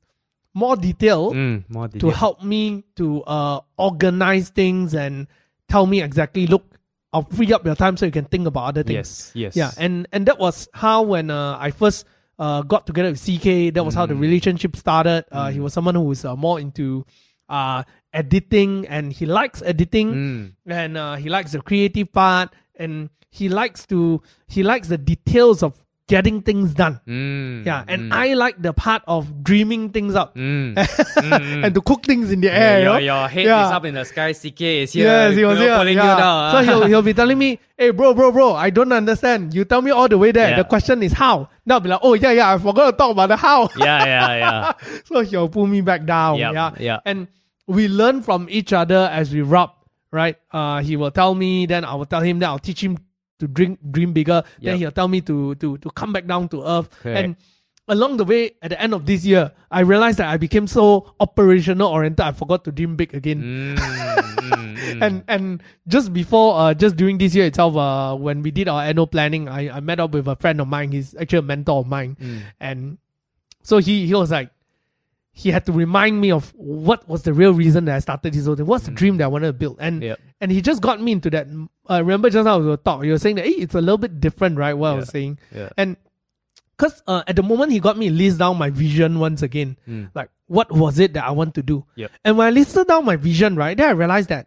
more 0.52 0.76
detailed 0.76 1.34
Mm, 1.34 1.64
more 1.68 1.88
to 1.88 2.10
help 2.10 2.42
me 2.44 2.84
to 2.96 3.22
uh, 3.22 3.60
organize 3.78 4.50
things 4.50 4.94
and 4.94 5.26
tell 5.68 5.86
me 5.86 6.02
exactly. 6.02 6.46
Look, 6.46 6.64
I'll 7.12 7.22
free 7.24 7.52
up 7.52 7.64
your 7.64 7.74
time 7.74 7.96
so 7.96 8.04
you 8.06 8.12
can 8.12 8.26
think 8.26 8.46
about 8.46 8.64
other 8.68 8.82
things. 8.82 9.32
Yes. 9.34 9.54
Yes. 9.54 9.56
Yeah, 9.56 9.70
and 9.84 10.06
and 10.12 10.26
that 10.26 10.38
was 10.38 10.68
how 10.74 11.02
when 11.02 11.30
uh, 11.30 11.56
I 11.58 11.70
first 11.70 12.04
uh, 12.38 12.62
got 12.62 12.86
together 12.86 13.10
with 13.10 13.20
CK, 13.24 13.72
that 13.74 13.82
was 13.84 13.94
how 13.94 14.06
the 14.06 14.14
Mm. 14.14 14.20
relationship 14.20 14.76
started. 14.76 15.24
Uh, 15.32 15.50
He 15.50 15.58
was 15.60 15.72
someone 15.72 15.94
who 15.94 16.02
was 16.02 16.24
uh, 16.24 16.36
more 16.36 16.60
into 16.60 17.04
uh, 17.48 17.82
editing, 18.12 18.86
and 18.88 19.12
he 19.12 19.24
likes 19.26 19.62
editing, 19.62 20.12
Mm. 20.12 20.52
and 20.66 20.96
uh, 20.96 21.16
he 21.16 21.28
likes 21.30 21.52
the 21.52 21.60
creative 21.62 22.12
part, 22.12 22.52
and 22.76 23.08
he 23.30 23.48
likes 23.48 23.86
to 23.86 24.22
he 24.46 24.62
likes 24.62 24.88
the 24.88 24.98
details 24.98 25.62
of 25.62 25.74
getting 26.08 26.40
things 26.42 26.74
done. 26.74 27.00
Mm. 27.06 27.64
Yeah, 27.66 27.84
and 27.86 28.10
mm, 28.10 28.14
I 28.16 28.32
like 28.34 28.60
the 28.60 28.72
part 28.72 29.02
of 29.06 29.44
dreaming 29.44 29.90
things 29.90 30.14
up 30.16 30.34
Mm. 30.34 30.74
Mm, 31.28 31.64
and 31.66 31.74
to 31.74 31.80
cook 31.82 32.04
things 32.04 32.32
in 32.32 32.40
the 32.40 32.48
Yeah, 32.48 32.52
air. 32.58 32.78
you 32.78 32.84
your, 32.84 32.92
know? 32.94 32.98
your 32.98 33.28
head 33.28 33.44
Yeah. 33.44 33.66
is 33.66 33.72
up 33.72 33.84
in 33.84 33.94
the 33.94 34.04
sky. 34.04 34.32
CK 34.32 34.60
is 34.60 34.92
here. 34.92 35.04
Yes, 35.04 35.36
he 35.36 35.44
was 35.44 35.58
here. 35.58 35.76
pulling 35.76 35.96
yeah. 35.98 36.12
you 36.12 36.18
down. 36.18 36.52
So 36.52 36.62
he'll, 36.64 36.86
he'll 36.86 37.02
be 37.02 37.12
telling 37.14 37.36
me, 37.38 37.60
hey, 37.76 37.90
bro, 37.90 38.14
bro, 38.14 38.32
bro, 38.32 38.54
I 38.54 38.70
don't 38.70 38.90
understand. 38.92 39.52
You 39.54 39.64
tell 39.64 39.82
me 39.82 39.90
all 39.90 40.08
the 40.08 40.16
way 40.18 40.32
there. 40.32 40.50
Yeah. 40.50 40.56
The 40.56 40.64
question 40.64 41.02
is 41.02 41.12
how. 41.12 41.48
Now 41.66 41.74
I'll 41.76 41.80
be 41.80 41.90
like, 41.90 42.00
oh, 42.02 42.14
yeah, 42.14 42.32
yeah, 42.32 42.54
I 42.54 42.58
forgot 42.58 42.90
to 42.90 42.96
talk 42.96 43.10
about 43.12 43.28
the 43.28 43.36
how. 43.36 43.68
yeah, 43.76 44.04
yeah, 44.04 44.36
yeah. 44.36 44.72
so 45.04 45.20
he'll 45.20 45.48
pull 45.50 45.66
me 45.66 45.82
back 45.82 46.04
down. 46.06 46.38
Yep, 46.38 46.52
yeah. 46.54 46.72
yep. 46.78 47.02
And 47.04 47.28
we 47.66 47.86
learn 47.88 48.22
from 48.22 48.46
each 48.50 48.72
other 48.72 49.10
as 49.12 49.32
we 49.32 49.42
rub, 49.42 49.72
right? 50.10 50.36
Uh, 50.50 50.80
he 50.80 50.96
will 50.96 51.10
tell 51.10 51.34
me, 51.34 51.66
then 51.66 51.84
I 51.84 51.94
will 51.94 52.06
tell 52.06 52.22
him, 52.22 52.38
then 52.38 52.48
I'll 52.48 52.58
teach 52.58 52.82
him 52.82 52.96
to 53.38 53.46
drink, 53.48 53.78
dream 53.90 54.12
bigger. 54.12 54.42
Then 54.60 54.78
he'll 54.78 54.92
tell 54.92 55.08
me 55.08 55.20
to, 55.22 55.54
to, 55.56 55.78
to 55.78 55.90
come 55.90 56.12
back 56.12 56.26
down 56.26 56.48
to 56.50 56.62
earth. 56.64 56.90
Correct. 57.00 57.18
And 57.18 57.36
along 57.88 58.16
the 58.18 58.24
way, 58.24 58.52
at 58.62 58.70
the 58.70 58.80
end 58.80 58.92
of 58.94 59.06
this 59.06 59.24
year, 59.24 59.52
I 59.70 59.80
realized 59.80 60.18
that 60.18 60.28
I 60.28 60.36
became 60.36 60.66
so 60.66 61.14
operational 61.20 61.88
oriented, 61.88 62.20
I 62.20 62.32
forgot 62.32 62.64
to 62.64 62.72
dream 62.72 62.96
big 62.96 63.14
again. 63.14 63.40
Mm, 63.42 63.76
mm, 63.78 64.76
mm. 64.76 65.02
and 65.02 65.24
and 65.28 65.62
just 65.86 66.12
before 66.12 66.58
uh 66.58 66.74
just 66.74 66.96
during 66.96 67.18
this 67.18 67.34
year 67.34 67.46
itself 67.46 67.76
uh 67.76 68.14
when 68.16 68.42
we 68.42 68.50
did 68.50 68.68
our 68.68 68.82
annual 68.82 69.06
planning 69.06 69.48
I, 69.48 69.76
I 69.76 69.80
met 69.80 70.00
up 70.00 70.12
with 70.12 70.26
a 70.26 70.36
friend 70.36 70.60
of 70.60 70.68
mine 70.68 70.92
he's 70.92 71.14
actually 71.14 71.40
a 71.40 71.42
mentor 71.42 71.80
of 71.80 71.86
mine 71.86 72.16
Mm. 72.20 72.40
and 72.60 72.98
so 73.62 73.78
he 73.78 74.06
he 74.06 74.14
was 74.14 74.30
like 74.30 74.50
he 75.32 75.50
had 75.50 75.66
to 75.66 75.72
remind 75.72 76.20
me 76.20 76.32
of 76.32 76.52
what 76.56 77.06
was 77.08 77.22
the 77.22 77.32
real 77.32 77.52
reason 77.52 77.84
that 77.84 77.96
I 77.96 77.98
started 78.00 78.32
this 78.32 78.46
whole 78.46 78.56
thing 78.56 78.66
what's 78.66 78.86
the 78.86 78.90
dream 78.92 79.18
that 79.18 79.24
I 79.24 79.28
wanted 79.28 79.48
to 79.48 79.52
build 79.52 79.76
and 79.78 80.02
Yep. 80.02 80.20
And 80.40 80.50
he 80.52 80.60
just 80.62 80.80
got 80.80 81.00
me 81.00 81.12
into 81.12 81.30
that 81.30 81.46
uh, 81.90 81.98
remember 82.00 82.30
just 82.30 82.44
now 82.44 82.58
we 82.58 82.66
were 82.66 82.76
talking 82.76 83.06
you 83.06 83.12
were 83.12 83.18
saying 83.18 83.36
that 83.36 83.44
hey, 83.44 83.52
it's 83.52 83.74
a 83.74 83.80
little 83.80 83.98
bit 83.98 84.20
different 84.20 84.56
right 84.56 84.74
what 84.74 84.90
I 84.90 84.94
was 84.94 85.08
saying 85.08 85.38
Yeah. 85.54 85.70
and 85.76 85.96
because 86.76 87.02
uh, 87.08 87.22
at 87.26 87.34
the 87.36 87.42
moment 87.42 87.72
he 87.72 87.80
got 87.80 87.98
me 87.98 88.08
list 88.10 88.38
down 88.38 88.56
my 88.56 88.70
vision 88.70 89.18
once 89.18 89.42
again 89.42 89.76
Mm. 89.88 90.10
like 90.14 90.30
what 90.46 90.70
was 90.72 90.98
it 90.98 91.12
that 91.14 91.24
I 91.24 91.32
want 91.32 91.54
to 91.56 91.62
do 91.62 91.84
Yep. 91.96 92.10
and 92.24 92.38
when 92.38 92.46
I 92.46 92.50
listed 92.50 92.86
down 92.86 93.04
my 93.04 93.16
vision 93.16 93.56
right 93.56 93.76
then 93.76 93.88
I 93.88 93.92
realized 93.92 94.28
that 94.30 94.46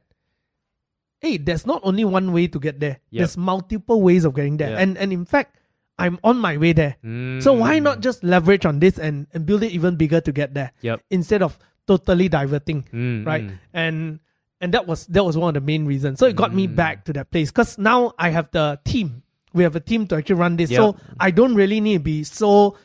hey 1.19 1.37
there's 1.37 1.65
not 1.65 1.81
only 1.83 2.03
one 2.05 2.31
way 2.33 2.47
to 2.47 2.59
get 2.59 2.79
there 2.79 2.99
Yep. 3.11 3.19
there's 3.19 3.37
multiple 3.37 4.01
ways 4.01 4.25
of 4.25 4.33
getting 4.33 4.57
there 4.57 4.69
Yep. 4.71 4.79
and 4.79 4.97
and 4.97 5.13
in 5.13 5.25
fact 5.25 5.57
I'm 5.99 6.17
on 6.23 6.37
my 6.39 6.57
way 6.57 6.73
there 6.73 6.95
so 7.43 7.53
why 7.53 7.77
Mm. 7.79 7.83
not 7.83 7.99
just 8.01 8.23
leverage 8.23 8.65
on 8.65 8.79
this 8.79 8.97
and, 8.97 9.27
and 9.33 9.45
build 9.45 9.61
it 9.63 9.71
even 9.71 9.95
bigger 9.97 10.21
to 10.21 10.31
get 10.31 10.53
there 10.55 10.71
Yep. 10.81 11.01
instead 11.11 11.41
of 11.43 11.59
totally 11.85 12.29
diverting 12.29 12.83
Mm, 12.93 13.25
right 13.25 13.43
mm. 13.43 13.57
and 13.73 14.19
and 14.61 14.73
that 14.73 14.85
was 14.87 15.05
that 15.07 15.23
was 15.25 15.35
one 15.35 15.49
of 15.49 15.61
the 15.61 15.65
main 15.65 15.85
reasons 15.85 16.19
so 16.19 16.25
it 16.27 16.35
got 16.35 16.53
me 16.53 16.67
Mm. 16.67 16.75
back 16.75 17.05
to 17.05 17.13
that 17.13 17.31
place 17.31 17.49
because 17.51 17.77
now 17.77 18.13
i 18.19 18.29
have 18.29 18.49
the 18.51 18.79
team 18.85 19.23
we 19.53 19.63
have 19.63 19.75
a 19.75 19.79
team 19.79 20.07
to 20.07 20.15
actually 20.15 20.35
run 20.35 20.55
this 20.55 20.69
so 20.69 20.95
i 21.19 21.31
don't 21.31 21.55
really 21.55 21.81
need 21.81 21.95
to 21.97 21.99
be 21.99 22.23
so 22.23 22.77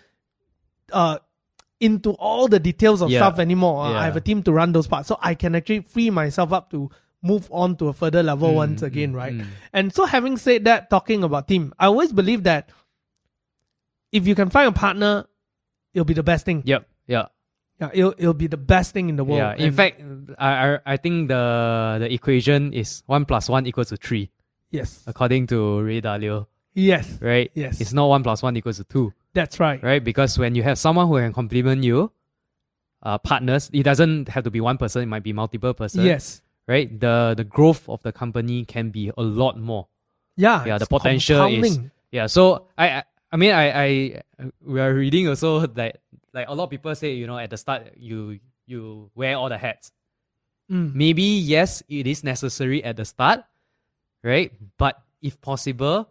uh 0.92 1.18
into 1.78 2.12
all 2.12 2.48
the 2.48 2.58
details 2.58 3.02
of 3.02 3.10
Yeah. 3.10 3.20
stuff 3.20 3.38
anymore 3.38 3.90
Yeah. 3.90 4.00
i 4.00 4.04
have 4.04 4.16
a 4.16 4.20
team 4.20 4.42
to 4.44 4.52
run 4.52 4.72
those 4.72 4.86
parts 4.88 5.08
so 5.08 5.18
i 5.20 5.34
can 5.34 5.54
actually 5.54 5.80
free 5.82 6.08
myself 6.10 6.52
up 6.52 6.70
to 6.70 6.90
move 7.22 7.48
on 7.50 7.76
to 7.76 7.88
a 7.88 7.92
further 7.92 8.22
level 8.22 8.50
Mm, 8.52 8.54
once 8.54 8.82
again 8.82 9.12
mm, 9.12 9.16
right 9.16 9.34
mm. 9.34 9.46
and 9.72 9.92
so 9.92 10.06
having 10.06 10.36
said 10.38 10.64
that 10.64 10.88
talking 10.90 11.22
about 11.24 11.46
team 11.48 11.72
i 11.78 11.86
always 11.86 12.12
believe 12.12 12.44
that 12.44 12.70
if 14.12 14.26
you 14.26 14.34
can 14.34 14.48
find 14.50 14.68
a 14.68 14.72
partner 14.72 15.26
it'll 15.92 16.04
be 16.04 16.14
the 16.14 16.22
best 16.22 16.44
thing 16.46 16.62
Yep. 16.64 16.88
Yeah. 17.06 17.26
Yeah 17.80 17.90
it'll, 17.92 18.14
it'll 18.18 18.34
be 18.34 18.46
the 18.46 18.56
best 18.56 18.92
thing 18.92 19.08
in 19.08 19.16
the 19.16 19.24
world 19.24 19.38
Yeah. 19.38 19.54
In 19.56 19.66
And- 19.68 19.76
fact, 19.76 20.00
I, 20.38 20.50
I 20.50 20.78
I 20.94 20.96
think 20.96 21.28
the 21.28 21.96
the 22.00 22.08
equation 22.12 22.72
is 22.72 23.02
one 23.06 23.24
plus 23.24 23.48
one 23.48 23.66
equals 23.66 23.88
to 23.90 23.96
three, 23.96 24.30
yes 24.70 25.02
according 25.06 25.46
to 25.48 25.80
Ray 25.82 26.00
Dalio. 26.00 26.46
yes 26.74 27.18
Right. 27.20 27.50
Yes. 27.54 27.80
It's 27.80 27.92
not 27.92 28.06
one 28.08 28.22
plus 28.22 28.42
one 28.42 28.56
equals 28.56 28.76
to 28.78 28.84
two. 28.84 29.12
that's 29.34 29.60
right 29.60 29.82
Right. 29.82 30.02
Because 30.02 30.38
when 30.38 30.54
you 30.54 30.62
have 30.62 30.78
someone 30.78 31.06
who 31.08 31.16
can 31.20 31.32
complement 31.32 31.84
you, 31.84 32.10
uh, 33.02 33.18
partners, 33.18 33.70
it 33.72 33.82
doesn't 33.84 34.28
have 34.28 34.44
to 34.44 34.50
be 34.50 34.60
one 34.60 34.78
person. 34.78 35.02
It 35.02 35.06
might 35.06 35.22
be 35.22 35.32
multiple 35.32 35.74
person. 35.74 36.04
yes 36.04 36.42
Right. 36.66 36.88
The 36.98 37.34
the 37.36 37.44
growth 37.44 37.86
of 37.88 38.02
the 38.02 38.10
company 38.12 38.64
can 38.64 38.90
be 38.90 39.12
a 39.16 39.22
lot 39.22 39.54
more. 39.60 39.86
Yeah, 40.36 40.64
Yeah, 40.66 40.78
the 40.78 40.86
potential 40.86 41.46
is- 41.46 41.78
Yeah, 42.10 42.26
so 42.26 42.66
I 42.76 42.86
I, 42.88 43.02
I 43.32 43.36
mean 43.36 43.52
I, 43.52 43.64
I 43.84 43.86
we 44.64 44.80
are 44.80 44.92
reading 44.92 45.28
also 45.28 45.66
that 45.78 46.00
like 46.36 46.46
a 46.48 46.54
lot 46.54 46.64
of 46.64 46.70
people 46.70 46.92
say 46.94 47.16
you 47.16 47.26
know 47.26 47.40
at 47.40 47.48
the 47.48 47.56
start 47.56 47.96
you 47.96 48.38
you 48.68 49.10
wear 49.16 49.36
all 49.40 49.48
the 49.48 49.56
hats. 49.56 49.90
Mm. 50.70 50.92
Maybe 50.94 51.22
yes, 51.40 51.82
it 51.88 52.06
is 52.06 52.22
necessary 52.22 52.84
at 52.84 52.96
the 53.00 53.04
start, 53.08 53.40
right? 54.22 54.52
But 54.76 55.00
if 55.22 55.40
possible, 55.40 56.10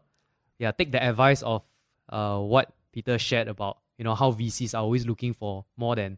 yeah, 0.58 0.72
take 0.74 0.92
the 0.92 0.98
advice 1.04 1.44
of 1.46 1.62
uh 2.10 2.40
what 2.42 2.74
Peter 2.92 3.20
shared 3.22 3.48
about 3.48 3.78
you 3.98 4.04
know 4.04 4.16
how 4.16 4.32
VCs 4.34 4.74
are 4.74 4.82
always 4.82 5.06
looking 5.06 5.34
for 5.38 5.64
more 5.78 5.96
than 5.96 6.18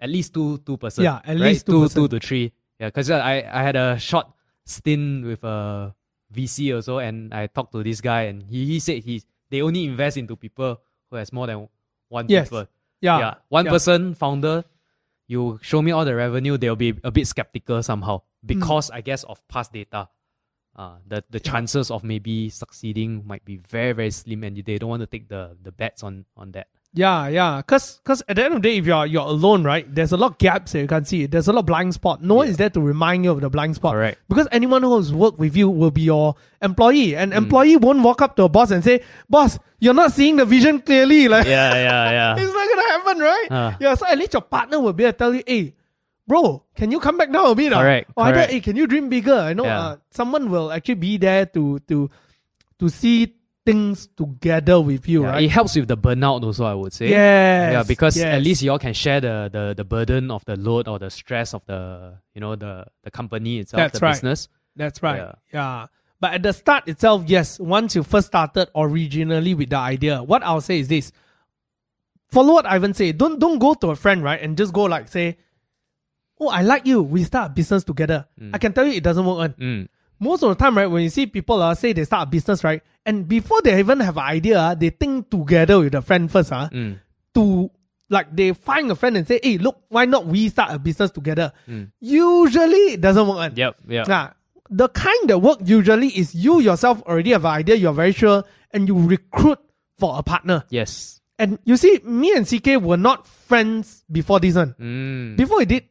at 0.00 0.10
least 0.10 0.34
two 0.34 0.58
two 0.66 0.76
person. 0.76 1.04
Yeah, 1.04 1.22
at 1.22 1.38
right? 1.38 1.54
least 1.54 1.66
two 1.70 1.86
two 1.88 2.08
two 2.08 2.08
to 2.08 2.18
three. 2.18 2.50
Yeah, 2.80 2.88
because 2.88 3.10
I 3.14 3.46
I 3.46 3.62
had 3.62 3.76
a 3.76 3.94
short 3.98 4.26
stint 4.66 5.24
with 5.24 5.44
a 5.44 5.94
VC 6.34 6.74
also, 6.74 6.98
and 6.98 7.30
I 7.32 7.46
talked 7.46 7.70
to 7.72 7.84
this 7.84 8.00
guy, 8.00 8.22
and 8.32 8.42
he, 8.42 8.66
he 8.66 8.80
said 8.80 9.04
he 9.04 9.22
they 9.52 9.62
only 9.62 9.84
invest 9.84 10.16
into 10.16 10.34
people 10.34 10.80
who 11.10 11.16
has 11.16 11.30
more 11.32 11.46
than 11.46 11.68
one 12.08 12.26
Yes. 12.28 12.48
people. 12.48 12.66
Yeah, 13.04 13.18
Yeah, 13.20 13.34
one 13.52 13.66
yeah. 13.68 13.72
person 13.76 14.14
founder, 14.16 14.64
you 15.28 15.58
show 15.60 15.80
me 15.84 15.92
all 15.92 16.04
the 16.08 16.14
revenue, 16.16 16.56
they'll 16.56 16.76
be 16.88 16.96
a 17.04 17.10
bit 17.12 17.26
skeptical 17.28 17.82
somehow 17.84 18.24
Mm. 18.44 18.48
because 18.56 18.90
I 18.90 19.00
guess 19.00 19.24
of 19.24 19.40
past 19.48 19.72
data. 19.72 20.08
Uh, 20.76 20.98
the 21.06 21.22
the 21.30 21.38
chances 21.38 21.86
of 21.94 22.02
maybe 22.02 22.50
succeeding 22.50 23.22
might 23.30 23.44
be 23.46 23.56
very 23.62 23.92
very 23.94 24.10
slim, 24.10 24.42
and 24.42 24.56
they 24.58 24.76
don't 24.76 24.90
want 24.90 25.02
to 25.06 25.06
take 25.06 25.28
the 25.28 25.54
the 25.62 25.70
bets 25.70 26.02
on 26.02 26.24
on 26.36 26.50
that. 26.58 26.66
Yeah, 26.96 27.26
yeah. 27.26 27.60
Cause, 27.62 28.00
cause 28.04 28.22
at 28.28 28.36
the 28.36 28.44
end 28.44 28.54
of 28.54 28.62
the 28.62 28.68
day, 28.68 28.76
if 28.78 28.86
you're 28.86 29.04
you're 29.04 29.26
alone, 29.26 29.64
right? 29.64 29.84
There's 29.92 30.12
a 30.12 30.16
lot 30.16 30.30
of 30.32 30.38
gaps 30.38 30.72
that 30.72 30.80
you 30.80 30.86
can't 30.86 31.06
see. 31.08 31.26
There's 31.26 31.48
a 31.48 31.52
lot 31.52 31.60
of 31.60 31.66
blind 31.66 31.92
spot. 31.92 32.22
No 32.22 32.34
one 32.36 32.46
Yeah. 32.46 32.50
is 32.52 32.56
there 32.56 32.70
to 32.70 32.80
remind 32.80 33.24
you 33.24 33.32
of 33.32 33.40
the 33.40 33.50
blind 33.50 33.74
spot. 33.74 33.94
Correct. 33.94 34.20
Because 34.28 34.46
anyone 34.52 34.84
who's 34.84 35.12
worked 35.12 35.40
with 35.40 35.56
you 35.56 35.68
will 35.68 35.90
be 35.90 36.02
your 36.02 36.36
employee, 36.62 37.08
Mm. 37.12 37.16
and 37.18 37.32
employee 37.34 37.76
won't 37.76 38.00
walk 38.02 38.22
up 38.22 38.36
to 38.36 38.44
a 38.44 38.48
boss 38.48 38.70
and 38.70 38.84
say, 38.84 39.00
"Boss, 39.28 39.58
you're 39.80 39.92
not 39.92 40.12
seeing 40.12 40.36
the 40.36 40.44
vision 40.44 40.78
clearly." 40.80 41.26
Like 41.34 41.46
Yeah, 41.46 41.74
yeah, 41.74 42.10
yeah. 42.12 42.34
it's 42.38 42.54
not 42.54 42.68
gonna 42.70 42.88
happen, 42.92 43.18
right? 43.18 43.48
Ah. 43.50 43.76
Yeah. 43.80 43.94
So 43.96 44.06
at 44.06 44.16
least 44.16 44.32
your 44.32 44.42
partner 44.42 44.78
will 44.78 44.92
be 44.92 45.02
able 45.02 45.12
to 45.14 45.18
tell 45.18 45.34
you, 45.34 45.42
"Hey, 45.44 45.74
bro, 46.28 46.62
can 46.76 46.92
you 46.92 47.00
come 47.00 47.18
back 47.18 47.32
down 47.32 47.46
a 47.50 47.54
bit?" 47.56 47.72
ah?" 47.72 47.82
Correct, 47.82 48.10
Or 48.16 48.24
either, 48.26 48.46
hey, 48.46 48.60
can 48.60 48.76
you 48.76 48.86
dream 48.86 49.08
bigger? 49.08 49.34
I 49.34 49.52
know, 49.52 49.64
Yeah. 49.64 49.80
uh, 49.80 49.96
someone 50.10 50.48
will 50.48 50.70
actually 50.70 50.94
be 51.02 51.16
there 51.18 51.44
to 51.58 51.80
to 51.90 52.08
to 52.78 52.88
see 52.88 53.34
things 53.64 54.08
together 54.16 54.80
with 54.80 55.08
you, 55.08 55.22
Yeah, 55.22 55.30
right? 55.30 55.44
It 55.44 55.48
helps 55.50 55.74
with 55.76 55.88
the 55.88 55.96
burnout 55.96 56.42
also, 56.44 56.64
I 56.64 56.74
would 56.74 56.92
say. 56.92 57.08
Yes, 57.08 57.72
Yeah, 57.72 57.82
because 57.82 58.16
at 58.18 58.42
least 58.42 58.62
you 58.62 58.70
all 58.70 58.78
can 58.78 58.92
share 58.92 59.20
the, 59.20 59.48
the, 59.52 59.74
the 59.76 59.84
burden 59.84 60.30
of 60.30 60.44
the 60.44 60.56
load 60.56 60.86
or 60.88 60.98
the 60.98 61.10
stress 61.10 61.54
of 61.54 61.64
the 61.66 62.14
you 62.34 62.40
know 62.40 62.56
the, 62.56 62.84
the 63.02 63.10
company 63.10 63.58
itself, 63.60 63.78
That's 63.78 63.98
the 63.98 64.04
right. 64.06 64.12
business. 64.12 64.48
That's 64.76 65.02
right. 65.02 65.16
Yeah. 65.18 65.32
Yeah. 65.52 65.86
But 66.20 66.34
at 66.34 66.42
the 66.42 66.52
start 66.52 66.88
itself, 66.88 67.24
yes, 67.26 67.58
once 67.58 67.94
you 67.94 68.02
first 68.02 68.28
started 68.28 68.68
originally 68.74 69.54
with 69.54 69.70
the 69.70 69.76
idea, 69.76 70.22
what 70.22 70.42
I'll 70.42 70.60
say 70.60 70.78
is 70.80 70.88
this. 70.88 71.12
Follow 72.30 72.54
what 72.54 72.66
Ivan 72.66 72.94
say. 72.94 73.12
Don't 73.12 73.38
don't 73.38 73.58
go 73.58 73.74
to 73.74 73.90
a 73.90 73.96
friend, 73.96 74.22
right? 74.22 74.40
And 74.40 74.56
just 74.56 74.72
go 74.72 74.84
like 74.84 75.08
say, 75.08 75.36
Oh, 76.40 76.48
I 76.48 76.62
like 76.62 76.84
you. 76.84 77.00
We 77.02 77.22
start 77.24 77.52
a 77.52 77.54
business 77.54 77.84
together. 77.84 78.26
I 78.52 78.58
can 78.58 78.72
tell 78.72 78.84
you 78.84 78.94
it 78.94 79.04
doesn't 79.04 79.24
work. 79.24 79.38
On. 79.38 79.48
Mm. 79.52 79.88
Most 80.20 80.42
of 80.42 80.48
the 80.50 80.54
time, 80.54 80.76
right, 80.76 80.86
when 80.86 81.02
you 81.02 81.10
see 81.10 81.26
people 81.26 81.60
uh, 81.60 81.74
say 81.74 81.92
they 81.92 82.04
start 82.04 82.28
a 82.28 82.30
business, 82.30 82.62
right? 82.64 82.82
And 83.04 83.26
before 83.28 83.60
they 83.62 83.78
even 83.78 84.00
have 84.00 84.16
an 84.16 84.22
idea, 84.24 84.58
uh, 84.58 84.74
they 84.74 84.90
think 84.90 85.30
together 85.30 85.78
with 85.80 85.94
a 85.94 86.02
friend 86.02 86.30
first, 86.30 86.52
uh, 86.52 86.68
Mm. 86.70 86.98
to 87.34 87.70
like 88.10 88.34
they 88.34 88.52
find 88.52 88.90
a 88.90 88.94
friend 88.94 89.16
and 89.16 89.26
say, 89.26 89.40
Hey, 89.42 89.58
look, 89.58 89.82
why 89.88 90.04
not 90.04 90.26
we 90.26 90.48
start 90.48 90.70
a 90.72 90.78
business 90.78 91.10
together? 91.10 91.52
Mm. 91.68 91.90
Usually 92.00 92.94
it 92.94 93.00
doesn't 93.00 93.26
work. 93.26 93.38
on. 93.38 93.56
Yep, 93.56 93.76
yep. 93.88 94.08
Nah, 94.08 94.30
the 94.70 94.88
kind 94.88 95.28
that 95.28 95.38
work 95.38 95.58
usually 95.64 96.08
is 96.08 96.34
you 96.34 96.60
yourself 96.60 97.02
already 97.02 97.32
have 97.32 97.44
an 97.44 97.50
idea, 97.52 97.74
you're 97.76 97.92
very 97.92 98.12
sure, 98.12 98.44
and 98.72 98.86
you 98.88 98.96
recruit 98.96 99.58
for 99.98 100.18
a 100.18 100.22
partner. 100.22 100.64
Yes. 100.70 101.20
And 101.38 101.58
you 101.64 101.76
see, 101.76 102.00
me 102.04 102.34
and 102.36 102.46
CK 102.46 102.80
were 102.80 102.96
not 102.96 103.26
friends 103.26 104.04
before 104.10 104.38
this 104.38 104.54
one. 104.54 104.74
Mm. 104.80 105.36
Before 105.36 105.58
we 105.58 105.64
did 105.64 105.84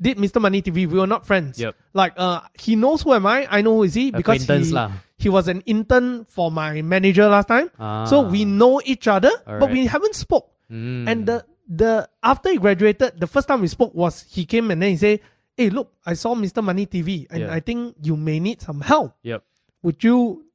did 0.00 0.16
Mr. 0.16 0.40
Money 0.40 0.62
TV, 0.62 0.88
we 0.88 0.98
were 0.98 1.06
not 1.06 1.26
friends. 1.26 1.58
Yep. 1.58 1.76
Like 1.92 2.14
uh 2.16 2.40
he 2.58 2.76
knows 2.76 3.02
who 3.02 3.12
am 3.12 3.26
I, 3.26 3.46
I 3.50 3.60
know 3.60 3.76
who 3.76 3.82
is 3.84 3.94
he 3.94 4.10
because 4.10 4.46
he, 4.46 4.72
lah. 4.72 4.92
he 5.18 5.28
was 5.28 5.48
an 5.48 5.60
intern 5.66 6.24
for 6.24 6.50
my 6.50 6.82
manager 6.82 7.28
last 7.28 7.48
time. 7.48 7.70
Ah. 7.78 8.04
So 8.04 8.22
we 8.22 8.44
know 8.44 8.80
each 8.84 9.06
other, 9.08 9.30
but 9.44 9.70
we 9.70 9.86
haven't 9.86 10.14
spoke. 10.14 10.50
Mm. 10.70 11.08
And 11.08 11.26
the 11.26 11.44
the 11.68 12.08
after 12.22 12.50
he 12.50 12.58
graduated, 12.58 13.20
the 13.20 13.26
first 13.26 13.46
time 13.46 13.60
we 13.60 13.68
spoke 13.68 13.94
was 13.94 14.24
he 14.30 14.44
came 14.44 14.70
and 14.70 14.80
then 14.82 14.90
he 14.90 14.96
said, 14.96 15.20
Hey, 15.56 15.68
look, 15.70 15.92
I 16.06 16.14
saw 16.14 16.34
Mr. 16.34 16.64
Money 16.64 16.86
TV 16.86 17.26
and 17.30 17.42
Yeah. 17.42 17.52
I 17.52 17.60
think 17.60 17.96
you 18.02 18.16
may 18.16 18.40
need 18.40 18.62
some 18.62 18.80
help. 18.80 19.14
Yep. 19.22 19.44
Would 19.82 20.02
you 20.02 20.46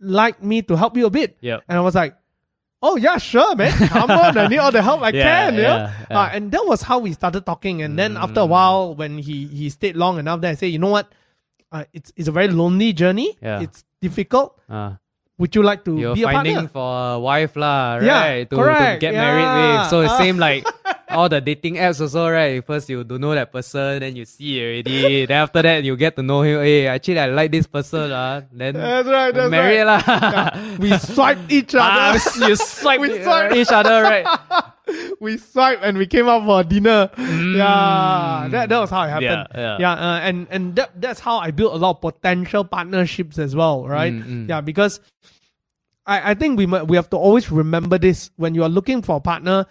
like 0.00 0.42
me 0.42 0.62
to 0.62 0.76
help 0.76 0.96
you 0.96 1.06
a 1.06 1.10
bit? 1.10 1.36
Yep. 1.40 1.64
And 1.68 1.78
I 1.78 1.80
was 1.82 1.94
like, 1.94 2.16
Oh 2.82 2.96
yeah, 2.96 3.18
sure, 3.18 3.54
man. 3.56 3.72
Come 3.92 4.10
on, 4.10 4.38
I 4.38 4.46
need 4.48 4.56
all 4.58 4.72
the 4.72 4.80
help 4.80 5.02
I 5.02 5.10
Yeah, 5.10 5.22
can. 5.22 5.54
you 5.54 5.62
know? 5.62 5.76
yeah, 5.84 5.92
yeah. 6.10 6.18
Uh, 6.20 6.28
and 6.32 6.50
that 6.52 6.64
was 6.64 6.80
how 6.82 6.98
we 6.98 7.12
started 7.12 7.44
talking. 7.44 7.82
And 7.82 7.98
then 7.98 8.16
after 8.16 8.40
a 8.40 8.46
while, 8.48 8.94
when 8.94 9.18
he 9.18 9.46
he 9.52 9.68
stayed 9.68 9.96
long 9.96 10.18
enough, 10.18 10.40
then 10.40 10.52
I 10.52 10.54
say, 10.56 10.68
you 10.68 10.78
know 10.80 10.88
what? 10.88 11.12
Uh, 11.70 11.84
it's 11.92 12.10
it's 12.16 12.26
a 12.28 12.32
very 12.32 12.48
lonely 12.48 12.92
journey. 12.92 13.36
Yeah. 13.42 13.60
It's 13.60 13.84
difficult. 14.00 14.56
Ah. 14.68 14.96
Would 15.36 15.54
you 15.56 15.62
like 15.62 15.84
to 15.84 15.96
You're 15.96 16.14
be 16.16 16.24
a 16.24 16.32
finding 16.32 16.54
partner? 16.56 16.68
for 16.72 17.14
a 17.14 17.18
wife 17.20 17.56
lah, 17.56 17.96
right? 17.96 18.04
Yeah, 18.04 18.44
to, 18.44 18.56
to 18.56 18.96
get 19.00 19.12
yeah. 19.12 19.24
married 19.24 19.50
with. 19.56 19.80
So 19.92 19.96
Ah. 20.04 20.16
same 20.16 20.36
like 20.40 20.64
all 21.10 21.28
the 21.28 21.40
dating 21.40 21.74
apps 21.76 22.00
also, 22.00 22.28
right? 22.30 22.64
First 22.64 22.88
you 22.88 23.02
don't 23.04 23.20
know 23.20 23.34
that 23.34 23.52
person, 23.52 24.00
then 24.00 24.16
you 24.16 24.24
see 24.24 24.62
already. 24.62 25.26
then 25.26 25.36
after 25.42 25.62
that 25.62 25.82
you 25.84 25.96
get 25.96 26.16
to 26.16 26.22
know 26.22 26.42
him. 26.42 26.60
Hey, 26.62 26.86
actually 26.86 27.18
I 27.18 27.26
like 27.26 27.50
this 27.52 27.66
person, 27.66 28.10
ah. 28.12 28.42
Then 28.52 28.74
That's 28.74 29.08
right. 29.08 29.34
That's 29.34 29.50
marry 29.50 29.78
right. 29.78 30.06
lah. 30.06 30.50
We 30.78 30.96
swipe 30.98 31.38
each 31.50 31.74
Ah, 31.74 32.14
other. 32.14 32.48
you 32.48 32.56
swipe 32.56 33.00
We 33.04 33.22
swipe. 33.22 33.52
each 33.52 33.72
other, 33.72 34.02
right? 34.02 34.26
we 35.20 35.36
swipe 35.38 35.80
and 35.82 35.98
we 35.98 36.06
came 36.06 36.28
out 36.28 36.44
for 36.44 36.62
dinner. 36.64 37.10
Yeah, 37.18 38.48
that, 38.50 38.68
that 38.68 38.78
was 38.78 38.90
how 38.90 39.02
it 39.04 39.10
happened. 39.10 39.48
Mm. 39.52 39.56
Yeah, 39.56 39.76
yeah. 39.78 39.92
uh, 39.92 40.18
and 40.20 40.46
and 40.50 40.76
that, 40.76 40.90
that's 41.00 41.20
how 41.20 41.38
I 41.38 41.50
built 41.50 41.74
a 41.74 41.76
lot 41.76 41.96
of 41.96 42.00
potential 42.00 42.64
partnerships 42.64 43.38
as 43.38 43.54
well, 43.54 43.86
right? 43.86 44.12
Mm, 44.12 44.24
mm. 44.26 44.48
Yeah, 44.48 44.60
because 44.60 45.00
I, 46.06 46.32
I 46.32 46.34
think 46.34 46.58
we 46.58 46.66
we 46.66 46.96
have 46.96 47.10
to 47.10 47.16
always 47.16 47.50
remember 47.50 47.98
this 47.98 48.30
when 48.36 48.54
you 48.54 48.62
are 48.64 48.68
looking 48.72 49.02
for 49.02 49.16
a 49.16 49.20
partner. 49.20 49.66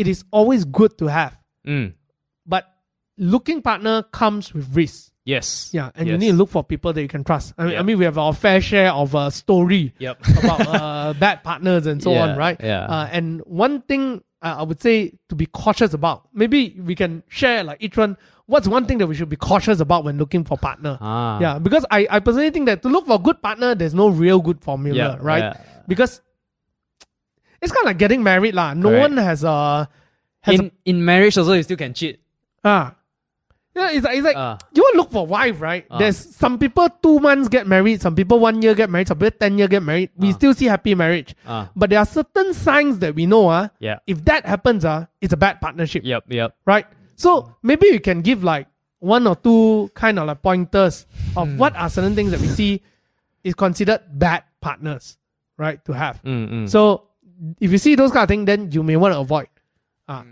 It 0.00 0.08
is 0.08 0.24
always 0.30 0.64
good 0.64 0.96
to 0.98 1.06
have, 1.06 1.36
Mm. 1.66 1.92
but 2.46 2.64
looking 3.18 3.60
partner 3.62 4.02
comes 4.04 4.54
with 4.54 4.74
risk. 4.74 5.12
Yes. 5.26 5.70
Yeah, 5.72 5.90
and 5.94 6.08
you 6.08 6.16
need 6.16 6.30
to 6.32 6.36
look 6.40 6.48
for 6.48 6.64
people 6.64 6.92
that 6.94 7.02
you 7.02 7.06
can 7.08 7.22
trust. 7.22 7.52
I 7.58 7.66
mean, 7.66 7.78
I 7.78 7.82
mean 7.82 7.98
we 7.98 8.04
have 8.06 8.16
our 8.16 8.32
fair 8.32 8.60
share 8.60 8.90
of 8.92 9.14
uh, 9.14 9.28
story 9.30 9.92
Yep. 9.98 10.16
about 10.42 10.60
uh, 10.66 11.12
bad 11.20 11.44
partners 11.44 11.86
and 11.86 12.02
so 12.02 12.12
Yeah, 12.12 12.32
on, 12.32 12.38
right? 12.38 12.56
yeah. 12.58 12.86
Uh, 12.86 13.08
and 13.12 13.40
one 13.44 13.82
thing 13.82 14.22
uh, 14.42 14.56
I 14.58 14.62
would 14.64 14.80
say 14.80 15.12
to 15.28 15.34
be 15.36 15.44
cautious 15.46 15.92
about, 15.92 16.28
maybe 16.32 16.74
we 16.80 16.94
can 16.94 17.22
share 17.28 17.62
like 17.62 17.76
each 17.84 17.98
one. 17.98 18.16
What's 18.46 18.66
one 18.66 18.86
thing 18.86 18.96
that 18.98 19.06
we 19.06 19.14
should 19.14 19.28
be 19.28 19.36
cautious 19.36 19.78
about 19.80 20.02
when 20.04 20.16
looking 20.16 20.42
for 20.44 20.56
partner? 20.56 20.96
Ah. 21.00 21.38
Yeah, 21.38 21.58
because 21.60 21.84
I, 21.90 22.06
I 22.10 22.18
personally 22.20 22.50
think 22.50 22.64
that 22.66 22.80
to 22.82 22.88
look 22.88 23.06
for 23.06 23.16
a 23.16 23.18
good 23.18 23.40
partner, 23.42 23.74
there's 23.76 23.94
no 23.94 24.08
real 24.08 24.40
good 24.40 24.64
formula, 24.64 24.96
Yeah, 24.96 25.16
right? 25.20 25.42
yeah. 25.54 25.60
Because 25.86 26.22
it's 27.62 27.72
kind 27.72 27.84
of 27.84 27.86
like 27.90 27.98
getting 27.98 28.22
married, 28.22 28.54
lah. 28.54 28.74
No 28.74 28.88
Correct. 28.90 29.00
one 29.10 29.16
has 29.18 29.44
a 29.44 29.88
has 30.42 30.58
In 30.58 30.72
in 30.84 31.04
marriage 31.04 31.36
also 31.36 31.52
you 31.52 31.62
still 31.62 31.76
can 31.76 31.92
cheat. 31.94 32.20
ah. 32.64 32.94
Yeah, 33.72 33.90
it's 33.94 34.04
like, 34.04 34.16
it's 34.18 34.24
like 34.26 34.36
Ah. 34.36 34.58
you 34.74 34.82
want 34.82 34.94
to 34.94 34.98
look 34.98 35.10
for 35.12 35.26
wife, 35.26 35.60
right? 35.60 35.86
Ah. 35.90 35.98
There's 35.98 36.18
some 36.18 36.58
people 36.58 36.88
two 37.02 37.20
months 37.20 37.46
get 37.48 37.68
married, 37.70 38.02
some 38.02 38.16
people 38.16 38.40
one 38.40 38.60
year 38.62 38.74
get 38.74 38.90
married, 38.90 39.06
some 39.06 39.18
people 39.18 39.36
ten 39.38 39.58
year 39.58 39.68
get 39.68 39.82
married. 39.84 40.10
We 40.18 40.30
Ah. 40.30 40.32
still 40.34 40.54
see 40.54 40.66
happy 40.66 40.94
marriage. 40.98 41.36
Ah. 41.46 41.70
But 41.76 41.90
there 41.90 42.00
are 42.00 42.04
certain 42.06 42.52
signs 42.52 42.98
that 42.98 43.14
we 43.14 43.26
know, 43.30 43.46
ah, 43.48 43.70
Yeah. 43.78 44.00
if 44.10 44.24
that 44.24 44.44
happens, 44.44 44.84
ah, 44.84 45.06
it's 45.22 45.32
a 45.32 45.36
bad 45.38 45.60
partnership, 45.60 46.02
Yep. 46.04 46.24
Yep. 46.28 46.50
right? 46.66 46.86
So 47.14 47.54
maybe 47.62 47.86
you 47.94 48.00
can 48.00 48.22
give 48.22 48.42
like 48.42 48.66
one 48.98 49.24
or 49.28 49.36
two 49.36 49.88
kind 49.94 50.18
of 50.18 50.26
like 50.26 50.42
pointers 50.42 51.06
of 51.36 51.48
Hmm. 51.54 51.56
what 51.56 51.76
are 51.76 51.88
certain 51.88 52.16
things 52.18 52.32
that 52.32 52.40
we 52.40 52.48
see 52.48 52.82
is 53.44 53.54
considered 53.54 54.00
bad 54.18 54.42
partners, 54.60 55.16
right? 55.56 55.78
To 55.86 55.92
have. 55.92 56.20
Mm, 56.26 56.50
mm. 56.50 56.68
So 56.68 57.06
if 57.60 57.70
you 57.70 57.78
see 57.78 57.94
those 57.94 58.12
kind 58.12 58.24
of 58.24 58.28
things, 58.28 58.46
then 58.46 58.70
you 58.72 58.82
may 58.82 58.96
want 58.96 59.14
to 59.14 59.20
avoid. 59.20 59.48
Ah, 60.08 60.24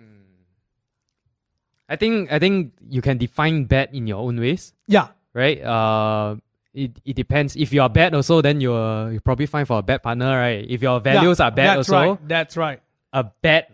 I 1.89 1.97
think 1.97 2.31
I 2.31 2.39
think 2.39 2.73
you 2.89 3.01
can 3.01 3.17
define 3.17 3.65
bad 3.65 3.91
in 3.95 4.07
your 4.07 4.19
own 4.21 4.39
ways, 4.39 4.75
yeah, 4.87 5.09
right? 5.33 5.61
Uh, 5.63 6.37
it, 6.75 6.93
it 7.05 7.17
depends. 7.17 7.57
If 7.57 7.73
you 7.73 7.81
are 7.81 7.89
bad 7.89 8.15
also, 8.15 8.43
then 8.43 8.61
you're 8.61 9.13
you 9.13 9.21
probably 9.21 9.47
fine 9.47 9.65
for 9.65 9.79
a 9.79 9.83
bad 9.83 10.03
partner, 10.03 10.37
right? 10.37 10.67
If 10.69 10.83
your 10.83 11.01
values 11.01 11.39
Yeah, 11.39 11.47
are 11.47 11.51
bad 11.51 11.79
That's 11.79 11.89
also, 11.89 11.97
right. 12.13 12.29
That's 12.29 12.57
right. 12.57 12.81
a 13.13 13.25
bad 13.25 13.67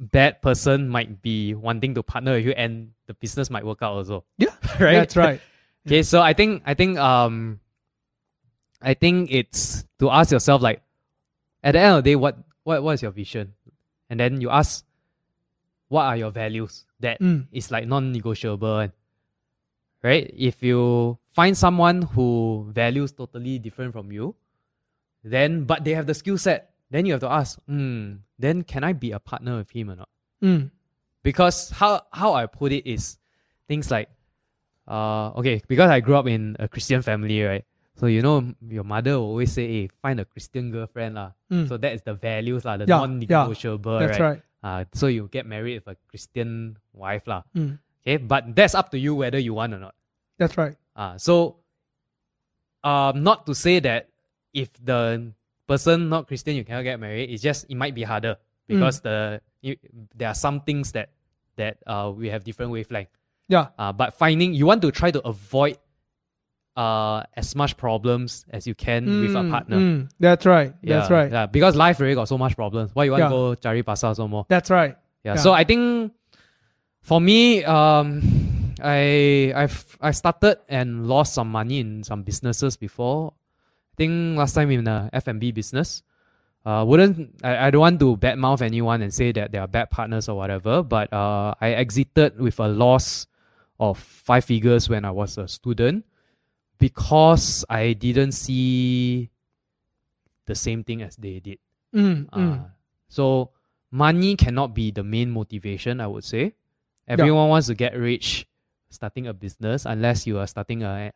bad 0.00 0.40
person 0.40 0.88
might 0.88 1.20
be 1.20 1.54
wanting 1.54 1.92
to 1.94 2.02
partner 2.02 2.32
with 2.34 2.46
you, 2.46 2.52
and 2.52 2.92
the 3.06 3.14
business 3.14 3.50
might 3.50 3.66
work 3.66 3.82
out 3.82 3.92
also, 3.92 4.24
Yeah, 4.38 4.54
right? 4.80 5.04
that's 5.04 5.16
right. 5.16 5.40
Okay, 5.86 6.02
so 6.02 6.20
I 6.20 6.34
think 6.34 6.62
I 6.66 6.74
think 6.74 6.98
um 6.98 7.60
I 8.82 8.92
think 8.92 9.32
it's 9.32 9.84
to 10.00 10.10
ask 10.10 10.30
yourself 10.32 10.60
like 10.60 10.82
at 11.64 11.72
the 11.72 11.80
end 11.80 11.96
of 11.98 12.04
the 12.04 12.10
day 12.10 12.16
what 12.16 12.36
what 12.68 12.84
what 12.84 13.00
is 13.00 13.02
your 13.02 13.16
vision? 13.16 13.56
And 14.12 14.20
then 14.20 14.40
you 14.44 14.52
ask 14.52 14.84
what 15.88 16.04
are 16.04 16.16
your 16.20 16.30
values 16.30 16.84
that 17.00 17.16
is 17.50 17.68
Mm. 17.68 17.72
like 17.72 17.88
non-negotiable 17.88 18.92
right? 20.04 20.30
If 20.36 20.62
you 20.62 21.18
find 21.32 21.56
someone 21.56 22.02
who 22.02 22.68
values 22.70 23.10
totally 23.12 23.58
different 23.58 23.92
from 23.96 24.12
you, 24.12 24.36
then 25.24 25.64
but 25.64 25.82
they 25.82 25.94
have 25.94 26.06
the 26.06 26.14
skill 26.14 26.38
set, 26.38 26.70
then 26.90 27.06
you 27.06 27.12
have 27.16 27.24
to 27.24 27.30
ask, 27.30 27.58
hmm, 27.66 28.22
then 28.38 28.62
can 28.62 28.84
I 28.84 28.92
be 28.92 29.10
a 29.10 29.18
partner 29.18 29.56
with 29.58 29.70
him 29.70 29.90
or 29.90 29.96
not? 29.96 30.08
Mm. 30.38 30.70
because 31.26 31.70
how 31.74 32.06
how 32.14 32.34
I 32.38 32.46
put 32.46 32.70
it 32.70 32.86
is 32.86 33.18
things 33.66 33.90
like 33.90 34.06
uh 34.86 35.34
okay 35.42 35.60
because 35.66 35.90
I 35.90 35.98
grew 35.98 36.14
up 36.14 36.28
in 36.30 36.54
a 36.62 36.68
Christian 36.70 37.02
family 37.02 37.42
right 37.42 37.64
so 37.98 38.06
you 38.06 38.22
know 38.22 38.46
your 38.70 38.84
mother 38.84 39.18
will 39.18 39.34
always 39.34 39.50
say 39.52 39.66
hey 39.66 39.84
find 40.00 40.20
a 40.20 40.24
Christian 40.24 40.70
girlfriend 40.70 41.14
lah 41.18 41.32
Mm. 41.50 41.66
so 41.68 41.76
that 41.80 41.92
is 41.96 42.02
the 42.04 42.14
values 42.14 42.64
lah 42.64 42.76
the 42.76 42.84
Yeah, 42.86 43.00
non-negotiable 43.02 43.98
That's 43.98 44.20
right, 44.20 44.38
right. 44.38 44.42
Uh, 44.62 44.84
so 44.92 45.06
you 45.08 45.28
get 45.32 45.46
married 45.46 45.80
with 45.80 45.88
a 45.94 45.96
Christian 46.12 46.76
wife 46.92 47.26
lah 47.26 47.42
Mm. 47.56 47.78
okay 48.04 48.16
but 48.20 48.54
that's 48.54 48.74
up 48.78 48.90
to 48.94 48.98
you 48.98 49.14
whether 49.16 49.38
you 49.40 49.54
want 49.54 49.72
or 49.74 49.80
not 49.80 49.94
That's 50.38 50.56
right. 50.60 50.76
uh, 50.94 51.18
so 51.18 51.58
um 52.84 53.22
not 53.22 53.46
to 53.46 53.54
say 53.54 53.80
that 53.80 54.08
if 54.54 54.70
the 54.82 55.32
person 55.66 56.08
not 56.08 56.26
Christian 56.28 56.56
you 56.56 56.64
cannot 56.64 56.82
get 56.86 57.00
married 57.00 57.30
it's 57.30 57.42
just 57.42 57.66
it 57.68 57.74
might 57.76 57.94
be 57.94 58.02
harder 58.02 58.36
because 58.66 59.00
the 59.00 59.40
you, 59.60 59.76
there 60.14 60.28
are 60.28 60.34
some 60.38 60.60
things 60.62 60.92
that 60.92 61.10
that 61.56 61.78
uh 61.86 62.12
we 62.14 62.28
have 62.30 62.44
different 62.44 62.70
wavelength 62.70 63.10
Yeah. 63.48 63.72
uh, 63.80 63.92
but 63.92 64.14
finding 64.14 64.52
you 64.54 64.66
want 64.68 64.82
to 64.82 64.92
try 64.92 65.10
to 65.10 65.20
avoid 65.26 65.78
uh 66.78 67.26
as 67.34 67.56
much 67.58 67.74
problems 67.76 68.46
as 68.54 68.62
you 68.70 68.74
can 68.78 69.02
with 69.18 69.34
a 69.34 69.42
Mm, 69.42 69.50
partner 69.50 69.78
mm. 69.82 69.98
That's 70.22 70.46
right. 70.46 70.70
yeah, 70.78 70.98
That's 71.02 71.10
right. 71.10 71.30
yeah 71.32 71.46
because 71.50 71.74
life 71.74 71.98
really 71.98 72.14
got 72.14 72.28
so 72.30 72.38
much 72.38 72.54
problems 72.54 72.94
why 72.94 73.04
you 73.04 73.10
want 73.10 73.22
Yeah. 73.26 73.34
to 73.34 73.34
go 73.34 73.56
cari 73.58 73.82
pasar 73.82 74.14
so 74.14 74.28
more 74.30 74.46
That's 74.48 74.70
right. 74.70 74.94
yeah, 75.26 75.34
Yeah. 75.34 75.42
so 75.42 75.50
I 75.52 75.64
think 75.66 76.14
for 77.02 77.20
me, 77.20 77.64
um, 77.64 78.20
I 78.84 79.50
I've 79.56 79.96
I 80.00 80.10
started 80.12 80.58
and 80.68 81.08
lost 81.08 81.32
some 81.34 81.48
money 81.50 81.80
in 81.80 82.04
some 82.04 82.22
businesses 82.22 82.76
before. 82.76 83.32
I 83.32 83.94
think 83.96 84.36
last 84.38 84.52
time 84.54 84.70
in 84.70 84.84
the 84.84 85.08
F 85.12 85.26
and 85.26 85.40
B 85.40 85.50
business. 85.50 86.02
Uh, 86.68 86.84
wouldn't 86.84 87.32
I, 87.42 87.66
I 87.66 87.70
don't 87.72 87.80
want 87.80 87.96
to 88.04 88.16
badmouth 88.20 88.60
anyone 88.60 89.00
and 89.00 89.08
say 89.14 89.32
that 89.32 89.52
they 89.52 89.58
are 89.58 89.66
bad 89.66 89.88
partners 89.90 90.28
or 90.28 90.36
whatever, 90.36 90.82
but 90.84 91.08
uh, 91.16 91.54
I 91.64 91.72
exited 91.80 92.36
with 92.38 92.60
a 92.60 92.68
loss 92.68 93.24
of 93.80 93.96
five 93.96 94.44
figures 94.44 94.90
when 94.92 95.06
I 95.08 95.10
was 95.10 95.38
a 95.38 95.48
student 95.48 96.04
because 96.78 97.64
I 97.68 97.92
didn't 97.92 98.32
see 98.32 99.30
the 100.46 100.54
same 100.54 100.84
thing 100.84 101.02
as 101.02 101.16
they 101.16 101.40
did. 101.40 101.58
Mm, 101.94 102.28
Uh, 102.32 102.38
mm. 102.38 102.70
so 103.08 103.50
money 103.90 104.36
cannot 104.36 104.74
be 104.74 104.90
the 104.90 105.02
main 105.04 105.30
motivation, 105.30 106.00
I 106.00 106.06
would 106.06 106.24
say. 106.24 106.54
Everyone 107.06 107.48
wants 107.48 107.66
to 107.68 107.74
get 107.74 107.96
rich 107.96 108.46
starting 108.90 109.26
a 109.26 109.34
business 109.34 109.84
unless 109.86 110.26
you 110.26 110.38
are 110.38 110.46
starting 110.46 110.82
a 110.82 111.12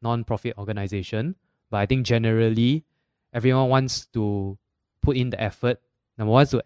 non-profit 0.00 0.54
organization. 0.58 1.36
But 1.70 1.78
I 1.78 1.86
think 1.86 2.06
generally 2.06 2.84
everyone 3.32 3.68
wants 3.68 4.06
to 4.14 4.58
put 5.02 5.16
in 5.16 5.30
the 5.30 5.40
effort. 5.40 5.80
Number 6.18 6.32
one, 6.32 6.46
to 6.46 6.62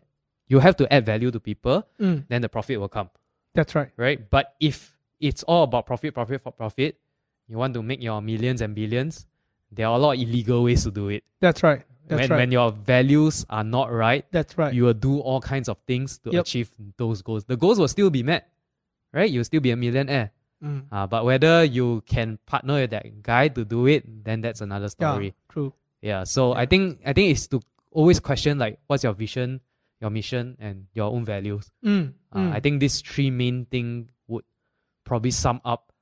you 0.49 0.59
have 0.61 0.77
to 0.77 0.93
add 0.93 1.05
value 1.07 1.31
to 1.31 1.41
people, 1.41 1.85
Mm. 1.99 2.25
then 2.29 2.43
the 2.43 2.49
profit 2.49 2.79
will 2.81 2.89
come, 2.89 3.11
That's 3.55 3.75
right. 3.75 3.91
right? 3.97 4.19
But 4.31 4.55
if 4.61 4.97
it's 5.21 5.43
all 5.45 5.65
about 5.65 5.87
profit, 5.87 6.15
profit, 6.15 6.43
for 6.43 6.53
profit, 6.53 7.01
you 7.49 7.57
want 7.57 7.75
to 7.75 7.83
make 7.83 8.03
your 8.03 8.21
millions 8.23 8.61
and 8.61 8.75
billions, 8.75 9.27
there 9.71 9.87
are 9.87 9.95
a 9.95 9.99
lot 9.99 10.17
of 10.17 10.21
illegal 10.21 10.65
ways 10.65 10.85
to 10.85 10.91
do 10.91 11.09
it. 11.09 11.25
That's 11.41 11.63
right. 11.63 11.83
That's 12.09 12.21
when 12.23 12.31
right. 12.31 12.37
when 12.37 12.53
your 12.53 12.71
values 12.71 13.45
are 13.51 13.65
not 13.65 13.93
right, 13.93 14.25
That's 14.31 14.57
right. 14.57 14.73
you 14.73 14.85
will 14.85 14.95
do 14.95 15.19
all 15.19 15.41
kinds 15.41 15.69
of 15.69 15.77
things 15.89 16.19
to 16.19 16.31
Yep. 16.31 16.41
achieve 16.43 16.71
those 16.97 17.21
goals. 17.23 17.45
The 17.45 17.57
goals 17.57 17.79
will 17.81 17.89
still 17.89 18.11
be 18.11 18.23
met, 18.23 18.49
right? 19.13 19.29
You'll 19.29 19.43
still 19.45 19.61
be 19.61 19.73
a 19.73 19.77
millionaire. 19.77 20.31
Mm. 20.63 20.85
Uh, 20.91 21.07
but 21.09 21.25
whether 21.25 21.65
you 21.65 22.03
can 22.07 22.39
partner 22.47 22.75
with 22.75 22.91
that 22.91 23.23
guy 23.23 23.49
to 23.49 23.65
do 23.65 23.87
it, 23.87 24.25
then 24.25 24.41
that's 24.41 24.61
another 24.61 24.89
story. 24.89 25.27
Yeah, 25.27 25.53
true. 25.53 25.73
Yeah. 26.01 26.25
So 26.25 26.53
Yeah. 26.55 26.61
I 26.61 26.67
think 26.67 27.01
I 27.05 27.13
think 27.13 27.33
it's 27.33 27.47
to 27.49 27.61
always 27.91 28.21
question 28.21 28.57
like 28.59 28.79
what's 28.87 29.03
your 29.03 29.13
vision, 29.13 29.61
your 30.01 30.11
mission, 30.11 30.57
and 30.61 30.87
your 30.95 31.11
own 31.13 31.25
values. 31.25 31.71
Mm, 31.85 32.15
Uh, 32.33 32.39
mm. 32.39 32.53
I 32.55 32.61
think 32.61 32.79
these 32.81 33.01
three 33.03 33.31
main 33.31 33.67
thing 33.67 34.11
would 34.29 34.45
probably 35.05 35.33
sum 35.33 35.61
up 35.65 35.93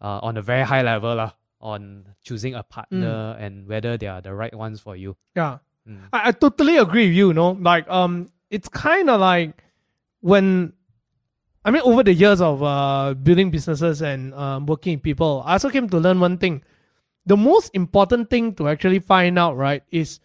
uh, 0.00 0.20
on 0.22 0.36
a 0.36 0.42
very 0.42 0.62
high 0.62 0.82
level 0.82 1.14
lah, 1.16 1.32
on 1.60 2.06
choosing 2.22 2.54
a 2.54 2.62
partner 2.62 3.34
Mm. 3.34 3.40
and 3.40 3.52
whether 3.68 3.96
they 3.96 4.06
are 4.06 4.20
the 4.20 4.34
right 4.34 4.54
ones 4.54 4.80
for 4.80 4.94
you. 4.96 5.16
Yeah. 5.34 5.58
Mm. 5.88 6.08
I, 6.12 6.28
I 6.28 6.32
totally 6.32 6.76
agree 6.76 7.08
with 7.08 7.16
you, 7.16 7.28
you 7.28 7.34
know. 7.34 7.52
Like 7.52 7.88
um 7.88 8.28
it's 8.50 8.68
kinda 8.68 9.16
like 9.16 9.62
when 10.20 10.72
I 11.64 11.70
mean 11.70 11.82
over 11.82 12.02
the 12.02 12.12
years 12.12 12.40
of 12.40 12.62
uh 12.62 13.14
building 13.14 13.50
businesses 13.50 14.02
and 14.02 14.34
um 14.34 14.66
working 14.66 14.96
with 14.98 15.02
people, 15.02 15.42
I 15.46 15.52
also 15.54 15.70
came 15.70 15.88
to 15.90 15.98
learn 15.98 16.20
one 16.20 16.38
thing. 16.38 16.62
The 17.26 17.36
most 17.36 17.70
important 17.74 18.30
thing 18.30 18.54
to 18.54 18.68
actually 18.68 19.00
find 19.00 19.38
out, 19.38 19.56
right, 19.56 19.82
is 19.90 20.20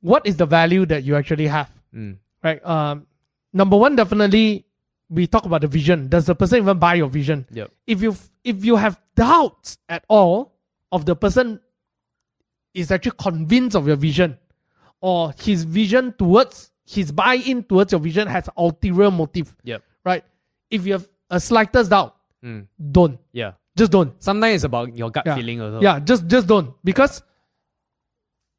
what 0.00 0.26
is 0.26 0.36
the 0.36 0.46
value 0.46 0.86
that 0.86 1.04
you 1.04 1.14
actually 1.16 1.46
have. 1.46 1.70
Mm. 1.94 2.18
Right? 2.42 2.64
Um 2.64 3.06
number 3.52 3.76
one 3.76 3.96
definitely 3.96 4.64
we 5.10 5.26
talk 5.26 5.44
about 5.46 5.62
the 5.62 5.66
vision. 5.68 6.08
Does 6.08 6.26
the 6.26 6.34
person 6.34 6.58
even 6.58 6.78
buy 6.78 6.94
your 6.94 7.08
vision? 7.08 7.46
Yep. 7.52 7.70
if 7.86 8.02
you 8.02 8.14
if 8.44 8.64
you 8.64 8.76
have 8.76 9.00
doubts 9.14 9.78
at 9.88 10.04
all 10.08 10.54
of 10.92 11.04
the 11.06 11.16
person 11.16 11.60
is 12.74 12.90
actually 12.90 13.16
convinced 13.18 13.74
of 13.76 13.86
your 13.86 13.96
vision 13.96 14.38
or 15.00 15.32
his 15.40 15.64
vision 15.64 16.12
towards 16.18 16.70
his 16.86 17.12
buy-in 17.12 17.62
towards 17.64 17.92
your 17.92 18.00
vision 18.00 18.26
has 18.28 18.48
ulterior 18.56 19.10
motive 19.10 19.54
Yep. 19.64 19.82
right 20.04 20.24
if 20.70 20.86
you 20.86 20.92
have 20.94 21.08
a 21.30 21.40
slightest 21.40 21.90
doubt 21.90 22.14
Mm. 22.44 22.66
don't 22.92 23.18
Yeah. 23.32 23.52
just 23.76 23.90
don't 23.90 24.14
Sometimes 24.22 24.54
it's 24.56 24.64
about 24.64 24.96
your 24.96 25.10
gut 25.10 25.24
Yeah. 25.26 25.34
feeling 25.34 25.60
also. 25.60 25.80
yeah 25.80 25.98
just 25.98 26.26
just 26.28 26.46
don't 26.46 26.72
because 26.84 27.22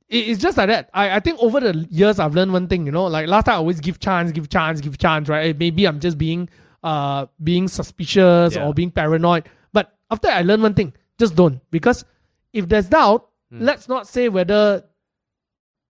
it's 0.09 0.41
just 0.41 0.57
like 0.57 0.67
that 0.67 0.89
I, 0.93 1.17
I 1.17 1.19
think 1.19 1.39
over 1.39 1.59
the 1.59 1.87
years 1.91 2.19
i've 2.19 2.33
learned 2.33 2.51
one 2.51 2.67
thing 2.67 2.85
you 2.85 2.91
know 2.91 3.05
like 3.05 3.27
last 3.27 3.45
time 3.45 3.53
i 3.53 3.57
always 3.57 3.79
give 3.79 3.99
chance 3.99 4.31
give 4.31 4.49
chance 4.49 4.81
give 4.81 4.97
chance 4.97 5.29
right 5.29 5.57
maybe 5.57 5.85
i'm 5.85 5.99
just 5.99 6.17
being 6.17 6.49
uh 6.83 7.27
being 7.43 7.67
suspicious 7.67 8.55
Yeah. 8.55 8.65
or 8.65 8.73
being 8.73 8.89
paranoid 8.91 9.47
but 9.71 9.97
after 10.09 10.27
i 10.29 10.41
learned 10.41 10.63
one 10.63 10.73
thing 10.73 10.93
just 11.19 11.35
don't 11.35 11.59
because 11.71 12.05
if 12.53 12.67
there's 12.67 12.87
doubt 12.89 13.25
Mm. 13.51 13.61
let's 13.61 13.87
not 13.89 14.07
say 14.07 14.29
whether 14.29 14.83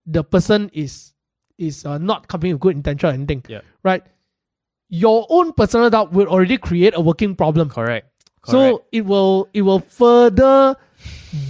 the 0.06 0.24
person 0.24 0.70
is 0.72 1.12
is 1.58 1.84
uh, 1.84 1.98
not 1.98 2.26
coming 2.26 2.52
with 2.52 2.60
good 2.62 2.74
intention 2.74 3.10
or 3.10 3.12
anything 3.12 3.44
Yeah. 3.48 3.60
right 3.82 4.02
your 4.88 5.26
own 5.28 5.52
personal 5.52 5.90
doubt 5.90 6.10
will 6.10 6.26
already 6.26 6.56
create 6.56 6.94
a 6.96 7.00
working 7.02 7.36
problem 7.36 7.68
Correct. 7.68 8.06
Correct. 8.40 8.50
so 8.50 8.84
it 8.92 9.04
will 9.04 9.48
it 9.52 9.60
will 9.60 9.80
further 9.80 10.74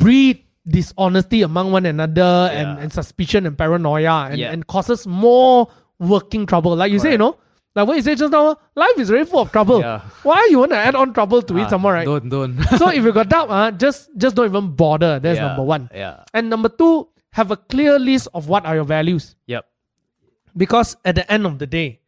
breed 0.01 0.45
dishonesty 0.67 1.43
among 1.43 1.73
one 1.73 1.87
another 1.87 2.51
and, 2.53 2.79
Yeah. 2.79 2.83
and 2.83 2.93
suspicion 2.93 3.47
and 3.47 3.57
paranoia 3.57 4.29
and, 4.31 4.39
Yeah. 4.39 4.53
and 4.53 4.67
causes 4.67 5.07
more 5.07 5.69
working 5.99 6.47
trouble. 6.47 6.77
Like 6.77 6.93
you 6.93 6.99
say, 6.99 7.13
you 7.13 7.19
know, 7.19 7.37
like 7.75 7.87
what 7.87 7.97
you 7.97 8.03
said 8.03 8.19
just 8.19 8.33
now, 8.33 8.57
life 8.75 8.99
is 8.99 9.09
very 9.11 9.25
full 9.25 9.41
of 9.41 9.53
trouble. 9.53 9.81
Yeah. 9.81 10.01
Why 10.23 10.49
you 10.51 10.59
want 10.59 10.73
to 10.73 10.77
add 10.77 10.95
on 10.95 11.13
trouble 11.15 11.41
to 11.43 11.55
Ah, 11.59 11.65
it 11.65 11.71
somewhere, 11.71 12.05
more, 12.05 12.15
right? 12.17 12.21
Don't 12.29 12.29
don't. 12.29 12.63
so 12.79 12.89
if 12.89 13.03
you 13.05 13.13
got 13.13 13.29
doubt, 13.29 13.49
uh, 13.51 13.71
just 13.71 14.11
just 14.17 14.35
don't 14.37 14.47
even 14.47 14.73
bother. 14.75 15.19
That's 15.21 15.39
Yeah, 15.39 15.47
number 15.49 15.63
one. 15.63 15.89
Yeah. 15.95 16.25
And 16.35 16.51
number 16.51 16.69
two, 16.69 17.09
have 17.33 17.51
a 17.53 17.57
clear 17.57 17.99
list 17.99 18.29
of 18.35 18.49
what 18.49 18.67
are 18.67 18.75
your 18.75 18.85
values. 18.85 19.37
Yep. 19.47 19.65
Because 20.57 20.97
at 21.05 21.15
the 21.15 21.31
end 21.33 21.47
of 21.47 21.59
the 21.61 21.67
day, 21.67 22.01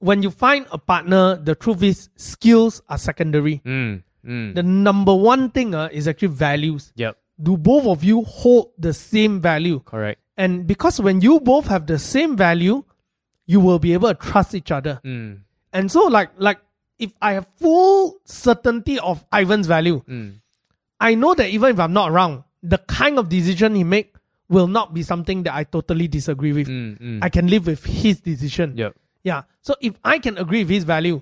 when 0.00 0.22
you 0.22 0.30
find 0.30 0.66
a 0.70 0.76
partner, 0.78 1.36
the 1.36 1.54
truth 1.54 1.82
is 1.82 2.10
skills 2.16 2.82
are 2.88 2.98
secondary. 2.98 3.62
Mm. 3.64 4.02
Mm. 4.26 4.54
The 4.54 4.62
number 4.62 5.14
one 5.14 5.50
thing 5.50 5.74
uh, 5.74 5.88
is 5.92 6.08
actually 6.08 6.28
values. 6.28 6.92
yep. 6.96 7.16
Do 7.42 7.56
both 7.58 7.86
of 7.86 8.02
you 8.02 8.22
hold 8.24 8.70
the 8.78 8.92
same 8.94 9.40
value? 9.42 9.80
Correct. 9.84 10.20
And 10.38 10.66
because 10.66 11.00
when 11.00 11.20
you 11.20 11.38
both 11.40 11.66
have 11.66 11.86
the 11.86 11.98
same 11.98 12.34
value, 12.36 12.82
you 13.46 13.60
will 13.60 13.78
be 13.78 13.92
able 13.92 14.08
to 14.08 14.14
trust 14.14 14.54
each 14.54 14.70
other. 14.70 15.00
Mm. 15.04 15.40
And 15.72 15.92
so, 15.92 16.06
like, 16.06 16.30
like 16.38 16.58
if 16.98 17.12
I 17.20 17.32
have 17.34 17.46
full 17.56 18.16
certainty 18.24 18.98
of 18.98 19.24
Ivan's 19.32 19.66
value, 19.66 20.02
Mm. 20.08 20.40
I 20.98 21.14
know 21.14 21.34
that 21.34 21.50
even 21.50 21.70
if 21.70 21.78
I'm 21.78 21.92
not 21.92 22.10
around, 22.10 22.44
the 22.62 22.78
kind 22.78 23.18
of 23.18 23.28
decision 23.28 23.74
he 23.74 23.84
make 23.84 24.14
will 24.48 24.66
not 24.66 24.94
be 24.94 25.02
something 25.02 25.42
that 25.42 25.54
I 25.54 25.64
totally 25.64 26.08
disagree 26.08 26.52
with. 26.54 26.68
Mm. 26.68 26.98
Mm. 26.98 27.18
I 27.22 27.28
can 27.28 27.48
live 27.48 27.66
with 27.66 27.84
his 27.84 28.20
decision. 28.20 28.76
yep. 28.78 28.94
Yeah. 29.22 29.42
So 29.60 29.74
if 29.82 29.94
I 30.04 30.18
can 30.20 30.38
agree 30.38 30.60
with 30.60 30.70
his 30.70 30.84
value, 30.84 31.20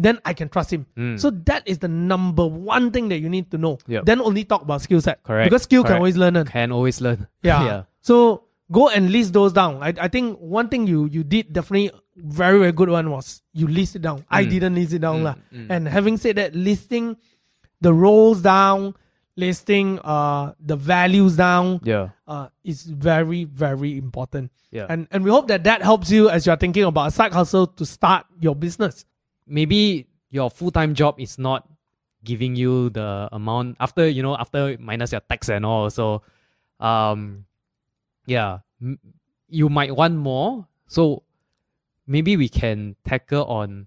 then 0.00 0.20
I 0.24 0.32
can 0.32 0.48
trust 0.48 0.72
him. 0.72 0.86
Mm. 0.96 1.18
So 1.18 1.30
that 1.50 1.66
is 1.66 1.78
the 1.78 1.88
number 1.88 2.46
one 2.46 2.92
thing 2.92 3.08
that 3.10 3.18
you 3.18 3.28
need 3.28 3.50
to 3.50 3.58
know. 3.58 3.78
Yep. 3.88 4.04
Then 4.06 4.20
only 4.22 4.44
talk 4.44 4.62
about 4.62 4.80
skill 4.80 5.00
set. 5.02 5.22
Correct. 5.24 5.50
Because 5.50 5.64
skill 5.64 5.82
can 5.82 5.96
always 5.96 6.16
learn. 6.16 6.36
it. 6.36 6.46
Can 6.46 6.70
always 6.72 7.00
learn. 7.00 7.26
Yeah. 7.42 7.64
yeah. 7.64 7.82
So 8.00 8.44
go 8.70 8.88
and 8.88 9.10
list 9.10 9.32
those 9.32 9.52
down. 9.52 9.82
I, 9.82 9.92
I 10.00 10.06
think 10.08 10.38
one 10.38 10.68
thing 10.68 10.86
you 10.86 11.06
you 11.10 11.24
did 11.24 11.52
definitely 11.52 11.90
very 12.16 12.58
very 12.58 12.72
good 12.72 12.88
one 12.90 13.10
was 13.10 13.42
you 13.52 13.66
list 13.66 13.96
it 13.96 14.02
down. 14.02 14.24
I 14.30 14.44
Mm. 14.44 14.50
didn't 14.50 14.74
list 14.76 14.92
it 14.94 15.00
down 15.02 15.20
Mm, 15.20 15.24
lah. 15.24 15.34
mm. 15.52 15.66
And 15.68 15.88
having 15.88 16.16
said 16.16 16.36
that, 16.36 16.54
listing 16.54 17.16
the 17.80 17.92
roles 17.94 18.40
down, 18.42 18.94
listing 19.36 19.98
uh 20.02 20.52
the 20.60 20.76
values 20.76 21.36
down 21.36 21.80
Yeah. 21.82 22.08
uh 22.26 22.48
is 22.64 22.82
very 22.82 23.44
very 23.44 23.96
important. 23.96 24.50
Yeah. 24.70 24.86
And 24.88 25.06
and 25.10 25.24
we 25.24 25.30
hope 25.30 25.48
that 25.48 25.64
that 25.64 25.82
helps 25.82 26.10
you 26.10 26.28
as 26.28 26.46
you're 26.46 26.56
thinking 26.56 26.84
about 26.84 27.08
a 27.08 27.10
side 27.10 27.32
hustle 27.32 27.66
to 27.66 27.86
start 27.86 28.26
your 28.40 28.54
business. 28.54 29.04
Maybe 29.48 30.06
your 30.30 30.50
full 30.50 30.70
time 30.70 30.94
job 30.94 31.18
is 31.18 31.38
not 31.38 31.68
giving 32.24 32.56
you 32.56 32.90
the 32.90 33.28
amount 33.32 33.76
after 33.80 34.08
you 34.08 34.22
know 34.22 34.36
after 34.36 34.76
minus 34.80 35.12
your 35.12 35.20
tax 35.22 35.48
and 35.48 35.64
all. 35.64 35.88
So, 35.90 36.22
um, 36.80 37.44
yeah, 38.26 38.58
m- 38.82 38.98
you 39.48 39.68
might 39.68 39.94
want 39.94 40.14
more. 40.16 40.66
So 40.86 41.22
maybe 42.06 42.36
we 42.36 42.48
can 42.48 42.96
tackle 43.04 43.44
on 43.44 43.86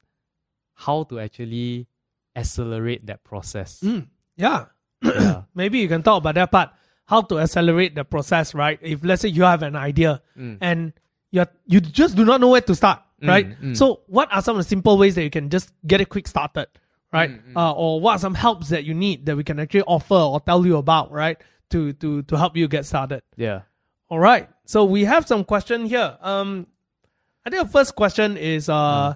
how 0.76 1.04
to 1.04 1.20
actually 1.20 1.88
accelerate 2.36 3.06
that 3.08 3.24
process. 3.24 3.82
Mm, 3.82 4.08
yeah. 4.38 4.66
yeah. 5.04 5.44
Maybe 5.56 5.80
you 5.80 5.88
can 5.88 6.02
talk 6.02 6.20
about 6.20 6.36
that 6.36 6.52
part. 6.52 6.70
How 7.06 7.22
to 7.22 7.40
accelerate 7.40 7.94
the 7.96 8.06
process, 8.06 8.54
right? 8.56 8.80
If 8.82 9.04
let's 9.04 9.22
say 9.22 9.30
you 9.30 9.44
have 9.44 9.64
an 9.64 9.76
idea 9.76 10.22
Mm. 10.38 10.58
and 10.62 10.94
you 11.32 11.46
you 11.66 11.80
just 11.82 12.16
do 12.16 12.24
not 12.26 12.40
know 12.42 12.50
where 12.50 12.62
to 12.62 12.74
start, 12.76 13.02
right? 13.28 13.62
mm. 13.62 13.78
So 13.78 14.02
what 14.08 14.28
are 14.32 14.42
some 14.42 14.58
of 14.58 14.64
the 14.64 14.70
simple 14.70 14.98
ways 14.98 15.16
that 15.16 15.24
you 15.24 15.30
can 15.30 15.50
just 15.50 15.72
get 15.86 16.02
it 16.02 16.10
quick 16.10 16.28
started, 16.28 16.68
right? 17.14 17.30
Mm, 17.32 17.56
Uh, 17.56 17.72
or 17.74 18.00
what 18.02 18.14
are 18.16 18.20
some 18.20 18.34
helps 18.36 18.70
that 18.70 18.84
you 18.84 18.94
need 18.94 19.26
that 19.26 19.36
we 19.36 19.44
can 19.44 19.60
actually 19.60 19.84
offer 19.84 20.16
or 20.16 20.40
tell 20.42 20.66
you 20.66 20.78
about, 20.78 21.12
right? 21.12 21.38
To 21.72 21.94
to 21.94 22.22
to 22.24 22.38
help 22.38 22.58
you 22.58 22.68
get 22.68 22.86
started. 22.86 23.22
Yeah. 23.38 23.62
All 24.10 24.20
right. 24.20 24.50
So 24.66 24.84
we 24.84 25.06
have 25.06 25.28
some 25.28 25.44
question 25.46 25.86
here. 25.86 26.18
Um, 26.22 26.68
I 27.46 27.50
think 27.50 27.64
the 27.64 27.70
first 27.72 27.96
question 27.96 28.38
is 28.38 28.70
uh, 28.70 29.16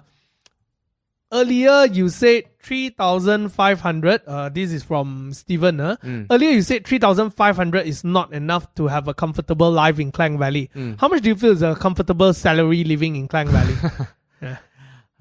earlier 1.32 1.86
you 1.86 2.08
said 2.08 2.44
three 2.62 2.90
thousand 2.90 3.50
five 3.50 3.80
hundred. 3.80 4.22
Uh, 4.26 4.48
this 4.48 4.72
is 4.72 4.82
from 4.82 5.32
Steven. 5.32 5.78
Huh? 5.78 5.96
Mm. 6.02 6.26
Earlier 6.30 6.50
you 6.50 6.62
said 6.62 6.86
three 6.86 6.98
thousand 6.98 7.30
five 7.30 7.56
hundred 7.56 7.86
is 7.86 8.04
not 8.04 8.32
enough 8.32 8.72
to 8.74 8.86
have 8.86 9.08
a 9.08 9.14
comfortable 9.14 9.70
life 9.70 9.98
in 9.98 10.12
Klang 10.12 10.38
Valley. 10.38 10.70
Mm. 10.74 11.00
How 11.00 11.08
much 11.08 11.22
do 11.22 11.28
you 11.28 11.36
feel 11.36 11.52
is 11.52 11.62
a 11.62 11.74
comfortable 11.74 12.32
salary 12.32 12.84
living 12.84 13.16
in 13.16 13.28
Klang 13.28 13.48
Valley? 13.48 13.76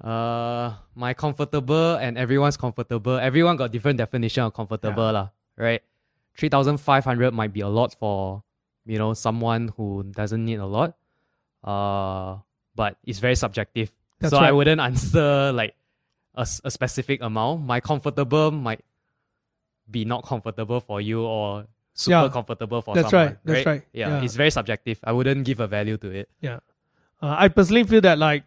Uh, 0.04 0.76
my 0.94 1.14
comfortable 1.14 1.96
and 1.96 2.18
everyone's 2.18 2.58
comfortable. 2.58 3.16
Everyone 3.16 3.56
got 3.56 3.72
different 3.72 3.98
definition 3.98 4.44
of 4.44 4.54
comfortable 4.54 5.12
lah, 5.14 5.30
right? 5.58 5.82
Three 6.38 6.50
thousand 6.50 6.78
five 6.78 7.06
hundred 7.06 7.34
might 7.34 7.54
be 7.54 7.62
a 7.62 7.68
lot 7.68 7.96
for 7.96 8.44
you 8.86 9.00
know 9.00 9.14
someone 9.14 9.72
who 9.78 10.04
doesn't 10.04 10.44
need 10.44 10.60
a 10.60 10.66
lot. 10.66 10.94
Uh, 11.64 12.38
but 12.76 12.98
it's 13.06 13.20
very 13.20 13.36
subjective. 13.36 13.92
That's 14.20 14.32
so 14.32 14.38
I 14.38 14.52
wouldn't 14.52 14.82
answer 14.90 15.52
like 15.54 15.76
a, 16.38 16.48
a 16.64 16.72
specific 16.72 17.22
amount. 17.22 17.64
My 17.66 17.80
comfortable 17.80 18.52
might 18.52 18.84
be 19.90 20.06
not 20.06 20.26
comfortable 20.26 20.80
for 20.80 21.00
you, 21.02 21.22
or 21.24 21.66
super 21.94 22.26
Yeah. 22.26 22.30
comfortable 22.30 22.82
for 22.82 22.96
That's 22.96 23.10
someone. 23.10 23.28
right, 23.28 23.38
that's 23.46 23.66
right, 23.66 23.82
Yeah, 23.94 24.10
yeah. 24.20 24.24
it's 24.24 24.36
very 24.36 24.52
subjective. 24.52 25.00
I 25.04 25.12
wouldn't 25.12 25.46
give 25.46 25.60
a 25.60 25.68
value 25.68 25.98
to 25.98 26.10
it. 26.12 26.30
Yeah. 26.42 26.60
Uh, 27.22 27.36
I 27.38 27.48
personally 27.50 27.84
feel 27.84 28.02
that 28.02 28.18
like 28.18 28.44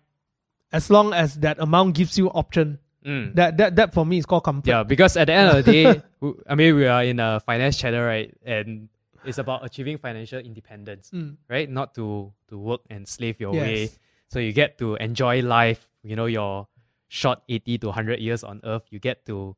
as 0.73 0.91
long 0.91 1.15
as 1.15 1.37
that 1.41 1.59
amount 1.59 1.95
gives 1.95 2.19
you 2.19 2.29
option, 2.31 2.79
Mm. 3.07 3.35
that 3.37 3.57
that 3.57 3.77
that 3.77 3.95
for 3.95 4.05
me 4.05 4.19
is 4.19 4.27
called 4.27 4.43
comfort. 4.45 4.69
Yeah, 4.69 4.83
because 4.83 5.17
at 5.17 5.29
the 5.29 5.33
end 5.33 5.57
of 5.57 5.65
the 5.65 5.73
day, 5.73 6.03
I 6.51 6.55
mean, 6.57 6.75
we 6.75 6.85
are 6.87 7.05
in 7.05 7.21
a 7.21 7.39
finance 7.41 7.79
channel, 7.79 8.03
right? 8.05 8.35
And 8.45 8.89
it's 9.25 9.39
about 9.39 9.65
achieving 9.65 9.97
financial 9.99 10.41
independence, 10.41 11.11
Mm. 11.15 11.37
right? 11.49 11.71
Not 11.71 11.95
to 11.95 12.35
to 12.51 12.59
work 12.59 12.81
and 12.91 13.07
slave 13.07 13.39
your 13.41 13.55
Yes. 13.55 13.63
way. 13.65 13.89
So 14.29 14.41
you 14.41 14.53
get 14.53 14.77
to 14.83 14.97
enjoy 14.97 15.41
life. 15.43 15.89
You 16.03 16.17
know, 16.17 16.27
your 16.27 16.67
short 17.09 17.41
eighty 17.49 17.79
to 17.79 17.91
hundred 17.93 18.21
years 18.21 18.45
on 18.45 18.61
Earth, 18.65 18.85
you 18.91 18.99
get 18.99 19.25
to 19.27 19.57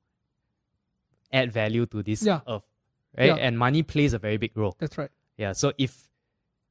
add 1.32 1.52
value 1.52 1.86
to 1.86 2.02
this 2.02 2.22
Yeah. 2.24 2.40
Earth, 2.48 2.62
right? 3.16 3.26
Yeah. 3.26 3.36
And 3.36 3.58
money 3.58 3.82
plays 3.82 4.12
a 4.12 4.18
very 4.18 4.36
big 4.36 4.56
role. 4.56 4.74
That's 4.78 4.96
right. 4.98 5.10
Yeah. 5.36 5.52
So 5.52 5.72
if 5.78 6.08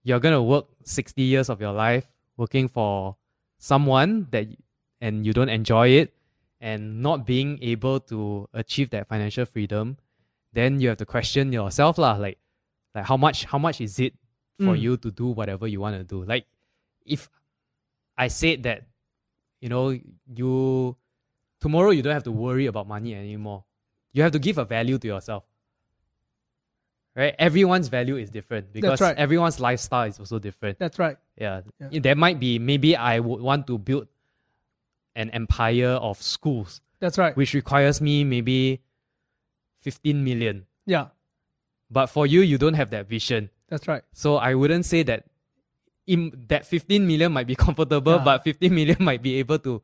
you're 0.04 0.20
gonna 0.20 0.44
work 0.44 0.68
sixty 0.84 1.24
years 1.24 1.50
of 1.50 1.62
your 1.62 1.74
life 1.74 2.08
working 2.38 2.68
for 2.68 3.16
someone 3.58 4.28
that 4.32 4.48
and 5.02 5.26
you 5.26 5.34
don't 5.34 5.50
enjoy 5.50 5.90
it 5.90 6.14
and 6.62 7.02
not 7.02 7.26
being 7.26 7.60
able 7.62 8.00
to 8.02 8.48
achieve 8.54 8.90
that 8.92 9.08
financial 9.08 9.46
freedom, 9.46 9.98
then 10.54 10.80
you 10.80 10.90
have 10.90 10.98
to 10.98 11.06
question 11.06 11.52
yourself 11.54 11.98
lah. 11.98 12.16
Like, 12.16 12.38
like 12.96 13.06
how 13.06 13.18
much 13.18 13.46
how 13.46 13.58
much 13.60 13.80
is 13.82 14.00
it 14.00 14.14
for 14.60 14.76
Mm. 14.76 14.80
you 14.82 14.98
to 14.98 15.12
do 15.12 15.28
whatever 15.28 15.68
you 15.68 15.80
want 15.80 15.96
to 15.96 16.04
do? 16.04 16.24
Like, 16.26 16.46
if 17.06 17.30
I 18.18 18.28
said 18.28 18.64
that, 18.64 18.84
you 19.60 19.70
know, 19.70 19.98
you 20.34 20.96
tomorrow 21.60 21.92
you 21.92 22.02
don't 22.02 22.14
have 22.14 22.24
to 22.24 22.32
worry 22.32 22.66
about 22.66 22.88
money 22.88 23.14
anymore. 23.14 23.64
You 24.14 24.24
have 24.24 24.32
to 24.32 24.40
give 24.40 24.58
a 24.58 24.66
value 24.66 24.98
to 24.98 25.08
yourself. 25.08 25.44
Right? 27.16 27.36
Everyone's 27.38 27.90
value 27.90 28.18
is 28.18 28.30
different 28.30 28.72
because 28.72 29.02
right. 29.02 29.18
everyone's 29.18 29.60
lifestyle 29.60 30.08
is 30.08 30.20
also 30.20 30.40
different. 30.40 30.80
That's 30.80 30.98
right. 30.98 31.18
Yeah. 31.38 31.62
Yeah. 31.92 32.00
There 32.00 32.16
might 32.16 32.40
be 32.40 32.60
maybe 32.60 32.96
I 32.96 33.20
would 33.20 33.42
want 33.42 33.68
to 33.68 33.78
build 33.78 34.08
an 35.16 35.30
empire 35.32 36.00
of 36.00 36.22
schools, 36.22 36.82
That's 37.00 37.18
right. 37.18 37.36
which 37.36 37.54
requires 37.54 38.00
me 38.00 38.24
maybe 38.24 38.82
15 39.82 40.24
million. 40.24 40.66
yeah. 40.86 41.08
But 41.92 42.08
for 42.08 42.28
you, 42.28 42.42
you 42.42 42.60
don't 42.60 42.76
have 42.76 42.92
that 42.92 43.10
vision. 43.10 43.50
That's 43.68 43.88
right. 43.88 44.04
So 44.14 44.36
I 44.36 44.54
wouldn't 44.54 44.86
say 44.86 45.02
that 45.04 45.26
in 46.10 46.34
that 46.50 46.66
15 46.66 47.06
million 47.06 47.30
might 47.32 47.46
be 47.46 47.54
comfortable, 47.66 48.18
Yeah. 48.18 48.26
but 48.26 48.44
15 48.44 48.74
million 48.74 48.98
might 49.00 49.22
be 49.22 49.38
able 49.38 49.60
to 49.62 49.82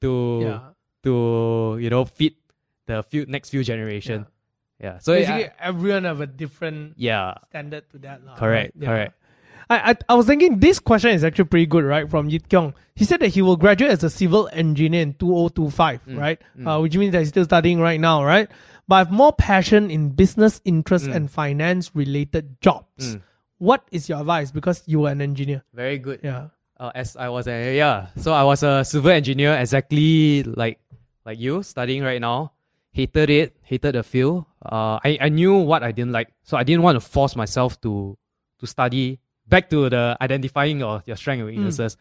to 0.00 0.10
Yeah. 0.42 0.60
to 1.04 1.76
you 1.80 1.90
know 1.92 2.04
feed 2.08 2.34
the 2.88 3.02
few 3.04 3.26
next 3.28 3.50
few 3.52 3.60
generation. 3.62 4.24
Yeah. 4.80 4.98
So 4.98 5.12
Basically, 5.12 5.46
I- 5.52 5.52
everyone 5.60 6.04
have 6.08 6.20
a 6.22 6.26
different 6.26 6.94
yeah. 6.96 7.34
standard 7.50 7.84
to 7.92 7.98
that. 8.06 8.24
lah, 8.24 8.36
Correct. 8.40 8.72
right? 8.74 8.82
Yeah. 8.82 8.88
Correct. 8.88 9.12
I, 9.68 9.76
I 9.90 9.92
I 10.08 10.14
was 10.16 10.24
thinking 10.24 10.60
this 10.64 10.78
question 10.80 11.10
is 11.12 11.20
actually 11.22 11.44
pretty 11.52 11.66
good, 11.68 11.84
right? 11.84 12.08
From 12.08 12.30
Yit 12.32 12.48
Kyung. 12.48 12.72
He 12.96 13.04
said 13.04 13.20
that 13.20 13.36
he 13.36 13.42
will 13.42 13.58
graduate 13.60 13.92
as 13.92 14.00
a 14.02 14.08
civil 14.08 14.48
engineer 14.56 15.02
in 15.02 15.12
2025, 15.20 16.06
Mm, 16.08 16.16
right? 16.16 16.38
Uh, 16.64 16.80
which 16.80 16.96
means 16.96 17.12
that 17.12 17.20
he's 17.20 17.28
still 17.28 17.44
studying 17.44 17.76
right 17.78 18.00
now, 18.00 18.24
right? 18.24 18.48
But 18.88 18.94
I 18.94 18.98
have 19.04 19.12
more 19.12 19.34
passion 19.36 19.90
in 19.92 20.16
business 20.16 20.62
interests 20.64 21.06
and 21.06 21.28
finance 21.30 21.92
related 21.94 22.56
jobs. 22.64 23.18
Mm. 23.60 23.66
What 23.66 23.84
is 23.90 24.08
your 24.08 24.20
advice? 24.20 24.50
Because 24.50 24.82
you 24.86 25.00
were 25.00 25.10
an 25.10 25.20
engineer. 25.20 25.64
Very 25.74 25.98
good. 25.98 26.20
Yeah. 26.22 26.48
Uh, 26.78 26.92
as 26.94 27.16
I 27.16 27.28
was 27.28 27.48
a 27.48 27.76
yeah, 27.76 28.06
so 28.16 28.32
I 28.32 28.44
was 28.44 28.62
a 28.62 28.84
civil 28.84 29.10
engineer, 29.10 29.58
exactly 29.58 30.44
like 30.44 30.78
like 31.26 31.38
you 31.38 31.62
studying 31.64 32.04
right 32.04 32.20
now. 32.20 32.52
Hated 32.92 33.30
it, 33.30 33.56
hated 33.62 33.96
the 33.96 34.02
field. 34.04 34.46
Uh, 34.64 34.98
I 35.02 35.18
I 35.22 35.28
knew 35.28 35.58
what 35.58 35.82
I 35.82 35.90
didn't 35.90 36.12
like, 36.12 36.32
so 36.44 36.56
I 36.56 36.62
didn't 36.62 36.82
want 36.82 36.94
to 36.94 37.00
force 37.00 37.34
myself 37.34 37.80
to 37.80 38.16
to 38.60 38.66
study. 38.66 39.18
Back 39.48 39.70
to 39.70 39.90
the 39.90 40.16
identifying 40.20 40.82
of 40.82 41.02
your 41.08 41.16
strength 41.16 41.40
and 41.40 41.48
weaknesses. 41.48 41.96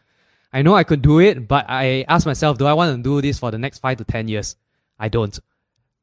I 0.53 0.61
know 0.61 0.75
I 0.75 0.83
could 0.83 1.01
do 1.01 1.19
it, 1.19 1.47
but 1.47 1.65
I 1.67 2.05
asked 2.07 2.25
myself, 2.25 2.57
do 2.57 2.65
I 2.65 2.73
want 2.73 2.95
to 2.97 3.01
do 3.01 3.21
this 3.21 3.39
for 3.39 3.51
the 3.51 3.57
next 3.57 3.79
five 3.79 3.97
to 3.97 4.03
ten 4.03 4.27
years? 4.27 4.57
I 4.99 5.09
don't. 5.09 5.37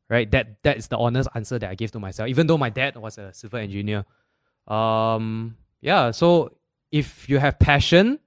Right. 0.08 0.28
That 0.30 0.62
that 0.64 0.78
is 0.78 0.88
the 0.88 0.98
honest 0.98 1.28
answer 1.34 1.58
that 1.58 1.70
I 1.70 1.74
gave 1.76 1.92
to 1.92 2.00
myself. 2.00 2.28
Even 2.28 2.46
though 2.46 2.58
my 2.58 2.70
dad 2.70 2.96
was 2.96 3.18
a 3.18 3.32
civil 3.32 3.60
engineer. 3.60 4.04
Um. 4.66 5.56
Yeah. 5.80 6.10
So 6.12 6.56
if 6.90 7.28
you 7.28 7.38
have 7.38 7.58
passion, 7.58 8.18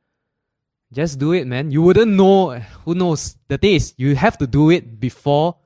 just 0.94 1.20
do 1.20 1.34
it, 1.34 1.48
man. 1.48 1.72
You 1.72 1.82
wouldn't 1.82 2.12
know. 2.12 2.60
Who 2.86 2.94
knows? 2.96 3.38
The 3.48 3.58
thing 3.58 3.76
is, 3.76 3.94
you 3.98 4.16
have 4.16 4.38
to 4.40 4.48
do 4.48 4.70
it 4.70 5.00
before 5.00 5.58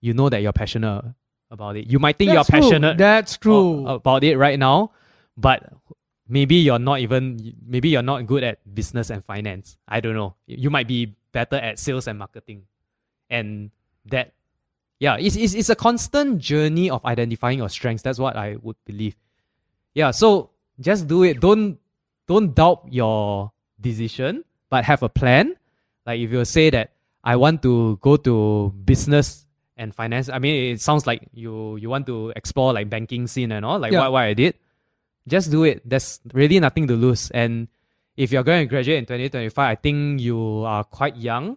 you 0.00 0.12
know 0.12 0.28
that 0.28 0.42
you're 0.42 0.52
passionate 0.52 1.02
about 1.50 1.76
it. 1.76 1.86
You 1.86 1.98
might 1.98 2.18
think 2.18 2.32
That's 2.32 2.48
you're 2.48 2.60
true. 2.60 2.68
passionate 2.68 2.98
That's 2.98 3.36
true. 3.38 3.86
about 3.86 4.24
it 4.24 4.36
right 4.36 4.58
now, 4.58 4.92
but 5.36 5.72
maybe 6.28 6.56
you're 6.56 6.78
not 6.78 7.00
even. 7.00 7.54
Maybe 7.66 7.88
you're 7.88 8.02
not 8.02 8.26
good 8.26 8.44
at 8.44 8.58
business 8.74 9.10
and 9.10 9.24
finance. 9.24 9.78
I 9.88 10.00
don't 10.00 10.14
know. 10.14 10.34
You 10.46 10.68
might 10.70 10.88
be 10.88 11.14
better 11.32 11.56
at 11.56 11.78
sales 11.78 12.06
and 12.06 12.18
marketing, 12.18 12.64
and 13.30 13.70
that. 14.06 14.34
Yeah, 15.00 15.16
it's, 15.18 15.36
it's, 15.36 15.54
it's 15.54 15.68
a 15.68 15.74
constant 15.74 16.38
journey 16.38 16.88
of 16.88 17.04
identifying 17.04 17.58
your 17.58 17.68
strengths. 17.68 18.02
That's 18.02 18.18
what 18.18 18.36
I 18.36 18.56
would 18.62 18.76
believe. 18.86 19.16
Yeah, 19.94 20.10
so 20.10 20.50
just 20.80 21.06
do 21.06 21.22
it. 21.22 21.40
Don't 21.40 21.78
don't 22.26 22.54
doubt 22.54 22.86
your 22.90 23.52
decision, 23.80 24.44
but 24.70 24.84
have 24.84 25.02
a 25.02 25.08
plan. 25.08 25.54
Like 26.06 26.20
if 26.20 26.32
you 26.32 26.44
say 26.44 26.70
that 26.70 26.92
I 27.22 27.36
want 27.36 27.62
to 27.62 27.96
go 28.02 28.16
to 28.16 28.72
business 28.84 29.46
and 29.76 29.94
finance, 29.94 30.28
I 30.28 30.38
mean 30.38 30.74
it 30.74 30.80
sounds 30.80 31.06
like 31.06 31.28
you 31.32 31.76
you 31.76 31.88
want 31.88 32.06
to 32.06 32.32
explore 32.36 32.72
like 32.72 32.90
banking 32.90 33.26
scene 33.26 33.52
and 33.52 33.64
all, 33.64 33.78
like 33.78 33.92
Yeah. 33.92 34.00
what, 34.10 34.12
what 34.12 34.22
I 34.24 34.34
did. 34.34 34.54
Just 35.26 35.50
do 35.50 35.64
it. 35.64 35.80
There's 35.88 36.20
really 36.34 36.60
nothing 36.60 36.86
to 36.88 36.94
lose. 36.94 37.30
And 37.30 37.68
if 38.16 38.30
you're 38.30 38.42
going 38.44 38.66
to 38.66 38.68
graduate 38.68 38.98
in 38.98 39.06
2025, 39.06 39.56
I 39.56 39.74
think 39.74 40.20
you 40.20 40.64
are 40.66 40.84
quite 40.84 41.16
young. 41.16 41.56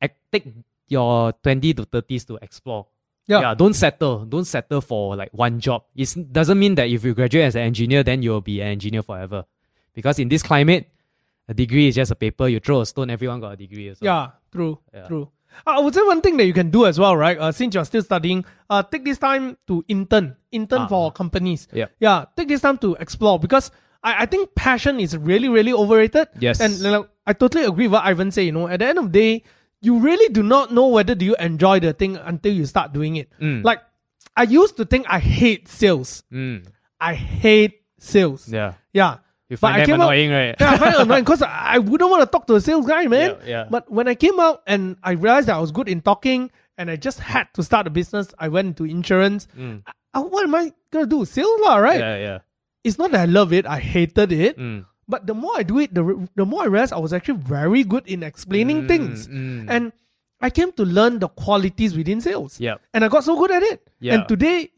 Ac- 0.00 0.14
Take 0.30 0.46
your 0.86 1.32
20 1.42 1.74
to 1.74 1.86
30s 1.86 2.26
to 2.28 2.36
explore. 2.40 2.86
Yeah. 3.26 3.54
don't 3.54 3.74
settle. 3.74 4.24
Don't 4.26 4.44
settle 4.44 4.80
for 4.80 5.16
like 5.16 5.30
one 5.32 5.60
job. 5.60 5.84
It 5.96 6.32
doesn't 6.32 6.58
mean 6.58 6.74
that 6.76 6.88
if 6.88 7.04
you 7.04 7.14
graduate 7.14 7.44
as 7.46 7.54
an 7.56 7.62
engineer, 7.62 8.02
then 8.02 8.22
you'll 8.22 8.40
be 8.42 8.60
an 8.60 8.68
engineer 8.68 9.02
forever. 9.02 9.44
Because 9.94 10.18
in 10.18 10.28
this 10.28 10.42
climate, 10.42 10.90
a 11.48 11.54
degree 11.54 11.88
is 11.88 11.94
just 11.94 12.10
a 12.10 12.14
paper. 12.14 12.48
You 12.48 12.60
throw 12.60 12.80
a 12.80 12.86
stone, 12.86 13.10
everyone 13.10 13.40
got 13.40 13.52
a 13.52 13.56
degree. 13.56 13.88
Also. 13.88 14.04
Yeah, 14.04 14.30
true, 14.52 14.78
Yeah. 14.92 15.06
true. 15.08 15.30
Uh, 15.66 15.70
I 15.70 15.80
would 15.80 15.94
say 15.94 16.02
one 16.02 16.20
thing 16.20 16.36
that 16.38 16.46
you 16.46 16.52
can 16.52 16.70
do 16.70 16.84
as 16.84 16.98
well, 16.98 17.16
right? 17.16 17.38
Uh, 17.38 17.52
since 17.52 17.74
you're 17.74 17.84
still 17.84 18.02
studying, 18.02 18.44
uh, 18.68 18.82
take 18.82 19.04
this 19.04 19.18
time 19.18 19.56
to 19.68 19.84
intern, 19.88 20.36
intern 20.50 20.80
Ah. 20.82 20.86
for 20.88 21.12
companies. 21.12 21.68
Yeah. 21.72 21.86
yeah. 22.00 22.24
Take 22.36 22.48
this 22.48 22.60
time 22.60 22.76
to 22.78 22.94
explore 22.96 23.38
because 23.38 23.70
I, 24.02 24.22
I 24.22 24.26
think 24.26 24.54
passion 24.56 24.98
is 24.98 25.16
really, 25.16 25.48
really 25.48 25.72
overrated. 25.72 26.26
Yes. 26.40 26.60
and 26.60 26.80
like, 26.82 27.06
I 27.26 27.32
totally 27.34 27.64
agree 27.64 27.86
with 27.86 27.92
what 27.92 28.04
Ivan 28.04 28.32
say. 28.32 28.42
You 28.44 28.52
know, 28.52 28.66
at 28.68 28.80
the 28.80 28.86
end 28.86 28.98
of 28.98 29.12
the 29.12 29.18
day, 29.18 29.44
you 29.84 29.98
really 29.98 30.32
do 30.32 30.42
not 30.42 30.72
know 30.72 30.88
whether 30.88 31.14
do 31.14 31.24
you 31.24 31.36
enjoy 31.36 31.80
the 31.80 31.92
thing 31.92 32.16
until 32.16 32.52
you 32.52 32.64
start 32.66 32.92
doing 32.92 33.16
it. 33.16 33.28
Mm. 33.40 33.62
Like, 33.64 33.80
I 34.36 34.44
used 34.44 34.76
to 34.78 34.84
think 34.84 35.06
I 35.08 35.18
hate 35.20 35.68
sales. 35.68 36.24
Mm, 36.32 36.66
I 37.00 37.14
hate 37.14 37.82
sales. 37.98 38.48
yeah. 38.48 38.74
Yeah. 38.92 39.18
You 39.50 39.56
But 39.60 39.60
find 39.60 39.74
I 39.76 39.78
them 39.84 39.86
came 39.86 40.00
out- 40.00 40.08
right? 40.08 40.56
Yeah, 40.58 40.70
I 40.72 40.78
find 40.78 40.94
it 40.94 41.00
annoying 41.04 41.22
because 41.22 41.42
I 41.42 41.76
I 41.76 41.78
wouldn't 41.78 42.08
want 42.10 42.22
to 42.24 42.30
talk 42.32 42.46
to 42.48 42.54
a 42.56 42.60
sales 42.60 42.86
guy, 42.88 43.06
man. 43.06 43.36
Yeah, 43.44 43.46
yeah. 43.46 43.64
But 43.68 43.90
when 43.92 44.08
I 44.08 44.14
came 44.16 44.40
out 44.40 44.62
and 44.66 44.96
I 45.04 45.12
realized 45.12 45.48
that 45.48 45.56
I 45.56 45.60
was 45.60 45.70
good 45.70 45.86
in 45.88 46.00
talking 46.00 46.50
and 46.78 46.90
I 46.90 46.96
just 46.96 47.20
had 47.20 47.52
to 47.54 47.62
start 47.62 47.86
a 47.86 47.90
business, 47.90 48.32
I 48.40 48.48
went 48.48 48.68
into 48.72 48.84
insurance. 48.88 49.46
Mm. 49.52 49.82
I- 50.14 50.20
what 50.24 50.44
am 50.48 50.54
I 50.54 50.72
gonna 50.90 51.06
do? 51.06 51.24
Sales 51.28 51.60
lah, 51.60 51.76
right? 51.76 52.00
Yeah, 52.00 52.16
yeah. 52.16 52.38
It's 52.84 52.96
not 52.98 53.12
that 53.12 53.20
I 53.20 53.28
love 53.28 53.52
it, 53.52 53.66
I 53.66 53.78
hated 53.80 54.32
it. 54.32 54.56
Mm. 54.58 54.86
But 55.08 55.26
the 55.26 55.34
more 55.34 55.52
I 55.56 55.62
do 55.62 55.78
it, 55.80 55.92
the, 55.94 56.28
the 56.34 56.44
more 56.46 56.62
I 56.62 56.66
realized 56.66 56.92
I 56.92 56.98
was 56.98 57.12
actually 57.12 57.38
very 57.38 57.84
good 57.84 58.06
in 58.06 58.22
explaining 58.22 58.82
Mm, 58.84 58.88
things. 58.88 59.28
mm. 59.28 59.66
And 59.68 59.92
I 60.40 60.50
came 60.50 60.72
to 60.72 60.84
learn 60.84 61.18
the 61.18 61.28
qualities 61.28 61.96
within 61.96 62.20
sales. 62.20 62.58
Yep. 62.60 62.80
And 62.92 63.04
I 63.04 63.08
got 63.08 63.24
so 63.24 63.36
good 63.38 63.50
at 63.50 63.62
it. 63.62 63.86
Yeah. 64.00 64.14
And 64.14 64.28
today, 64.28 64.70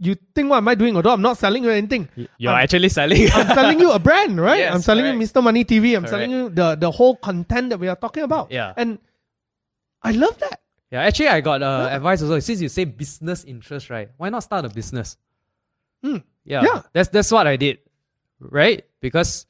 you 0.00 0.16
think 0.34 0.50
what 0.50 0.56
am 0.58 0.68
I 0.68 0.74
doing? 0.74 0.96
Although 0.96 1.12
I'm 1.12 1.22
not 1.22 1.38
selling 1.38 1.64
you 1.64 1.70
anything. 1.70 2.08
You're 2.38 2.52
I'm- 2.52 2.62
actually 2.64 2.88
selling. 2.88 3.30
I'm 3.34 3.48
selling 3.54 3.78
you 3.80 3.92
a 3.92 3.98
brand, 3.98 4.40
right? 4.40 4.58
Yes, 4.58 4.74
I'm 4.74 4.82
selling 4.82 5.04
correct. 5.04 5.20
you 5.20 5.40
Mr. 5.40 5.42
Money 5.42 5.64
TV. 5.64 5.94
I'm 5.96 6.02
Correct. 6.02 6.08
selling 6.10 6.30
you 6.30 6.48
the, 6.50 6.74
the 6.76 6.90
whole 6.90 7.16
content 7.16 7.70
that 7.70 7.78
we 7.78 7.88
are 7.88 7.96
talking 7.96 8.22
about. 8.22 8.50
Yeah. 8.50 8.72
And 8.76 8.98
I 10.02 10.10
love 10.12 10.36
that. 10.40 10.60
yeah, 10.90 11.02
actually, 11.02 11.28
I 11.28 11.40
got 11.40 11.62
uh, 11.62 11.86
Yeah. 11.90 11.96
advice 11.96 12.22
also. 12.22 12.38
Since 12.40 12.60
you 12.60 12.68
say 12.68 12.84
business 12.84 13.44
interest, 13.44 13.88
right? 13.88 14.10
Why 14.16 14.28
not 14.30 14.42
start 14.42 14.64
a 14.64 14.68
business? 14.68 15.16
Hmm. 16.02 16.18
Yeah, 16.44 16.62
Yeah. 16.64 16.82
That's 16.92 17.08
that's 17.08 17.30
what 17.30 17.46
I 17.46 17.56
did, 17.56 17.78
right? 18.40 18.84
Because 19.00 19.46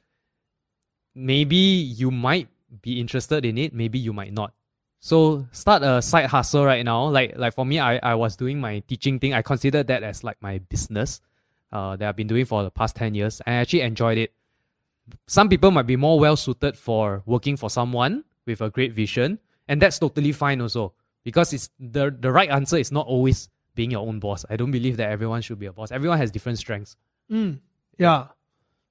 maybe 1.15 1.57
you 1.57 2.11
might 2.11 2.49
be 2.83 3.01
interested 3.01 3.45
in 3.45 3.59
it, 3.59 3.73
maybe 3.73 3.99
you 3.99 4.13
might 4.13 4.33
not. 4.33 4.53
So 5.01 5.47
start 5.53 5.83
a 5.83 6.01
side 6.01 6.27
hustle 6.27 6.65
right 6.65 6.85
now. 6.85 7.09
Like 7.09 7.37
like 7.37 7.55
for 7.55 7.67
me, 7.67 7.79
I, 7.79 7.99
I 7.99 8.15
was 8.15 8.37
doing 8.37 8.59
my 8.59 8.81
teaching 8.81 9.19
thing. 9.19 9.35
I 9.35 9.43
consider 9.43 9.83
that 9.83 10.03
as 10.03 10.25
like 10.25 10.41
my 10.41 10.59
business 10.59 11.21
uh, 11.73 11.97
that 11.97 12.09
I've 12.09 12.17
been 12.17 12.27
doing 12.27 12.47
for 12.47 12.63
the 12.63 12.71
past 12.71 12.97
10 12.97 13.15
years. 13.15 13.43
I 13.47 13.53
actually 13.53 13.83
enjoyed 13.83 14.17
it. 14.17 14.33
Some 15.27 15.51
people 15.51 15.71
might 15.71 15.87
be 15.87 15.97
more 15.97 16.19
well 16.19 16.37
suited 16.37 16.79
for 16.79 17.23
working 17.27 17.59
for 17.59 17.69
someone 17.69 18.25
with 18.47 18.63
a 18.63 18.71
great 18.71 18.95
vision, 18.95 19.39
and 19.69 19.83
that's 19.83 19.99
totally 19.99 20.33
fine 20.33 20.63
also. 20.63 20.95
Because 21.23 21.53
it's 21.53 21.69
the 21.79 22.15
the 22.19 22.33
right 22.33 22.49
answer 22.49 22.79
is 22.79 22.91
not 22.91 23.07
always 23.07 23.51
being 23.75 23.91
your 23.91 24.07
own 24.07 24.21
boss. 24.21 24.47
I 24.49 24.57
don't 24.57 24.71
believe 24.71 24.97
that 24.97 25.11
everyone 25.11 25.43
should 25.43 25.59
be 25.59 25.67
a 25.67 25.73
boss. 25.73 25.93
Everyone 25.93 26.17
has 26.17 26.31
different 26.31 26.59
strengths. 26.59 26.97
Mm, 27.31 27.59
yeah, 27.99 28.29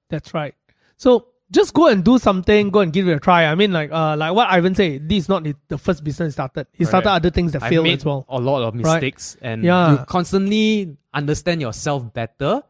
that's 0.08 0.32
right. 0.32 0.54
So 0.96 1.33
just 1.54 1.72
go 1.72 1.86
and 1.88 2.04
do 2.04 2.18
something. 2.18 2.68
Go 2.70 2.80
and 2.80 2.92
give 2.92 3.08
it 3.08 3.12
a 3.12 3.20
try. 3.20 3.46
I 3.46 3.54
mean, 3.54 3.72
like 3.72 3.90
uh, 3.92 4.16
like 4.16 4.34
what 4.34 4.50
Ivan 4.50 4.74
said. 4.74 5.08
This 5.08 5.24
is 5.24 5.28
not 5.28 5.44
the- 5.44 5.78
first 5.78 6.04
business 6.04 6.28
he 6.28 6.32
started. 6.32 6.66
He 6.72 6.84
started 6.84 7.06
Correct. 7.08 7.16
other 7.24 7.30
things 7.30 7.52
that 7.52 7.62
I 7.62 7.70
failed 7.70 7.86
as 7.86 8.04
well. 8.04 8.26
a 8.28 8.38
lot 8.40 8.62
of 8.62 8.74
mistakes 8.74 9.36
and 9.40 9.62
Yeah. 9.64 9.92
you 9.92 9.98
constantly 10.04 10.96
understand 11.14 11.60
yourself 11.62 12.12
better. 12.12 12.62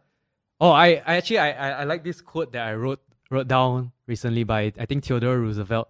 Oh, 0.60 0.70
I, 0.70 1.02
I 1.04 1.16
actually 1.16 1.38
I, 1.40 1.50
I, 1.50 1.68
I 1.80 1.84
like 1.84 2.04
this 2.04 2.20
quote 2.20 2.52
that 2.52 2.62
I 2.66 2.74
wrote 2.74 3.00
wrote 3.30 3.48
down 3.48 3.90
recently 4.06 4.44
by 4.44 4.72
I 4.78 4.86
think 4.86 5.02
Theodore 5.04 5.38
Roosevelt. 5.40 5.88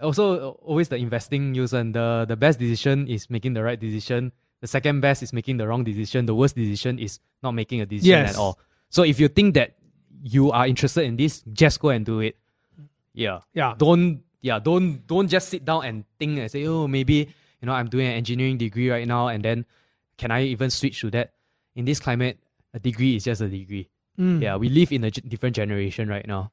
Also, 0.00 0.50
always 0.62 0.88
the 0.88 0.96
investing 0.96 1.50
news 1.52 1.72
and 1.72 1.92
the 1.94 2.24
the 2.28 2.36
best 2.36 2.58
decision 2.58 3.08
is 3.08 3.28
making 3.30 3.54
the 3.54 3.62
right 3.64 3.80
decision. 3.80 4.30
The 4.60 4.66
second 4.68 5.00
best 5.00 5.22
is 5.22 5.32
making 5.32 5.56
the 5.56 5.66
wrong 5.66 5.82
decision. 5.84 6.26
The 6.26 6.34
worst 6.34 6.54
decision 6.54 6.98
is 6.98 7.18
not 7.42 7.52
making 7.52 7.80
a 7.80 7.86
decision 7.86 8.10
Yes. 8.26 8.34
at 8.34 8.38
all. 8.38 8.58
So 8.90 9.02
if 9.02 9.18
you 9.18 9.26
think 9.28 9.54
that 9.54 9.74
you 10.22 10.50
are 10.52 10.66
interested 10.66 11.02
in 11.04 11.16
this, 11.16 11.42
just 11.52 11.80
go 11.80 11.90
and 11.90 12.04
do 12.04 12.20
it. 12.20 12.36
Yeah 13.14 13.40
Yeah. 13.54 13.74
don't 13.76 14.22
yeah 14.40 14.58
don't 14.60 15.04
don't 15.06 15.26
just 15.28 15.48
sit 15.48 15.64
down 15.64 15.84
and 15.84 16.04
think 16.18 16.38
and 16.38 16.48
say 16.50 16.64
oh 16.66 16.86
maybe 16.86 17.26
you 17.60 17.66
know 17.66 17.72
i'm 17.72 17.88
doing 17.88 18.06
an 18.06 18.12
engineering 18.14 18.56
degree 18.56 18.88
right 18.88 19.08
now 19.08 19.26
and 19.26 19.42
then 19.44 19.66
can 20.16 20.30
i 20.30 20.44
even 20.44 20.70
switch 20.70 21.00
to 21.00 21.10
that 21.10 21.32
in 21.74 21.84
this 21.84 21.98
climate 21.98 22.38
a 22.72 22.78
degree 22.78 23.16
is 23.16 23.24
just 23.24 23.40
a 23.40 23.48
degree 23.48 23.88
Mm. 24.16 24.40
yeah 24.40 24.54
we 24.54 24.68
live 24.68 24.92
in 24.92 25.02
a 25.02 25.10
different 25.10 25.56
generation 25.56 26.08
right 26.08 26.26
now 26.28 26.52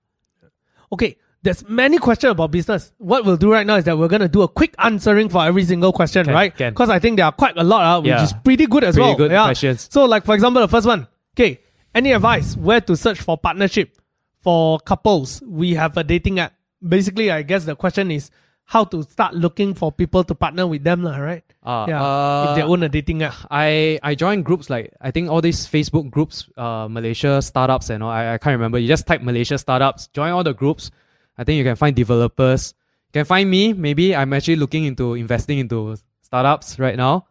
Okay, 0.92 1.18
there's 1.42 1.68
many 1.68 1.98
questions 1.98 2.32
about 2.32 2.52
business. 2.52 2.94
What 3.00 3.26
we'll 3.26 3.38
do 3.38 3.52
right 3.52 3.66
now 3.66 3.76
is 3.78 3.86
that 3.86 3.98
we're 3.98 4.08
gonna 4.08 4.28
do 4.30 4.44
a 4.44 4.48
quick 4.48 4.76
answering 4.78 5.30
for 5.30 5.44
every 5.44 5.64
single 5.66 5.92
question, 5.92 6.26
Can- 6.26 6.34
right? 6.34 6.56
Because 6.56 6.90
I 6.92 7.00
think 7.00 7.18
there 7.18 7.26
are 7.26 7.32
quite 7.32 7.58
a 7.58 7.64
lot, 7.64 7.82
uh, 7.84 8.02
which 8.02 8.10
Yeah. 8.10 8.24
is 8.24 8.34
pretty 8.34 8.68
good 8.68 8.84
as 8.84 8.94
Pretty 8.96 9.10
well. 9.10 9.18
good 9.18 9.32
yeah. 9.32 9.46
questions. 9.46 9.88
So, 9.92 10.06
like 10.06 10.26
for 10.26 10.36
example, 10.36 10.62
the 10.62 10.68
first 10.68 10.86
one. 10.86 11.08
Okay, 11.36 11.60
any 11.96 12.12
advice 12.12 12.56
where 12.58 12.82
to 12.82 12.96
search 12.96 13.22
for 13.22 13.38
partnership 13.38 13.98
for 14.42 14.80
couples? 14.80 15.42
We 15.48 15.74
have 15.74 15.98
a 15.98 16.04
dating 16.04 16.40
app. 16.40 16.54
Basically, 16.86 17.32
I 17.32 17.42
guess 17.42 17.64
the 17.66 17.76
question 17.76 18.12
is 18.12 18.30
how 18.66 18.84
to 18.84 19.04
start 19.04 19.34
looking 19.34 19.74
for 19.74 19.92
people 19.92 20.24
to 20.24 20.36
partner 20.36 20.68
with 20.68 20.84
them, 20.84 21.04
lah, 21.04 21.18
right? 21.18 21.44
Uh, 21.64 21.86
yeah, 21.88 22.04
uh, 22.04 22.46
if 22.50 22.56
they 22.58 22.62
own 22.64 22.84
a 22.84 22.90
dating 22.90 23.24
app. 23.24 23.34
I 23.50 24.00
I 24.04 24.14
joined 24.14 24.44
groups 24.44 24.70
like 24.70 24.94
I 25.02 25.10
think 25.10 25.30
all 25.30 25.42
these 25.42 25.66
Facebook 25.66 26.12
groups, 26.12 26.50
uh, 26.58 26.88
Malaysia 26.90 27.42
startups 27.42 27.90
and 27.90 28.04
all. 28.04 28.12
I, 28.12 28.34
I 28.34 28.38
can't 28.38 28.54
remember. 28.54 28.78
You 28.78 28.88
just 28.88 29.08
type 29.08 29.22
Malaysia 29.22 29.58
startups, 29.58 30.08
join 30.14 30.32
all 30.32 30.44
the 30.44 30.54
groups. 30.54 30.92
I 31.38 31.44
think 31.44 31.58
you 31.58 31.64
can 31.64 31.76
find 31.76 31.96
developers. 31.96 32.74
You 33.10 33.22
can 33.22 33.26
find 33.26 33.50
me. 33.50 33.74
Maybe 33.74 34.16
I'm 34.16 34.34
actually 34.34 34.58
looking 34.58 34.86
into 34.86 35.14
investing 35.16 35.60
into 35.60 35.96
startups 36.22 36.78
right 36.78 36.98
now. 36.98 37.28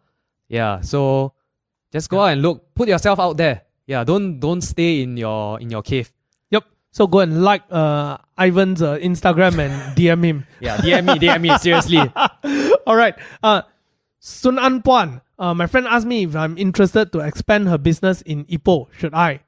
Yeah, 0.48 0.80
so 0.80 1.34
just 1.92 2.08
go 2.08 2.20
out 2.20 2.32
and 2.32 2.42
look. 2.42 2.74
Put 2.74 2.88
yourself 2.88 3.20
out 3.20 3.36
there. 3.36 3.62
Yeah, 3.86 4.04
don't 4.04 4.40
don't 4.40 4.60
stay 4.62 5.02
in 5.02 5.16
your 5.16 5.60
in 5.60 5.70
your 5.70 5.82
cave. 5.82 6.12
Yep. 6.50 6.64
So 6.90 7.06
go 7.06 7.20
and 7.20 7.42
like 7.44 7.62
uh, 7.70 8.18
Ivan's 8.38 8.80
uh, 8.82 8.96
Instagram 8.96 9.58
and 9.58 9.72
DM 9.96 10.24
him. 10.24 10.46
Yeah, 10.60 10.76
DM 10.78 11.04
me, 11.04 11.14
DM 11.20 11.40
me. 11.42 11.58
Seriously. 11.58 12.00
All 12.86 12.96
right. 12.96 13.14
Uh, 13.42 13.62
Sun 14.20 14.58
An 14.58 14.80
Puan. 14.82 15.20
Uh, 15.38 15.52
my 15.52 15.66
friend 15.66 15.86
asked 15.86 16.06
me 16.06 16.24
if 16.24 16.34
I'm 16.36 16.56
interested 16.56 17.12
to 17.12 17.18
expand 17.20 17.68
her 17.68 17.76
business 17.76 18.22
in 18.22 18.44
Ipoh. 18.46 18.88
Should 18.96 19.12
I? 19.14 19.40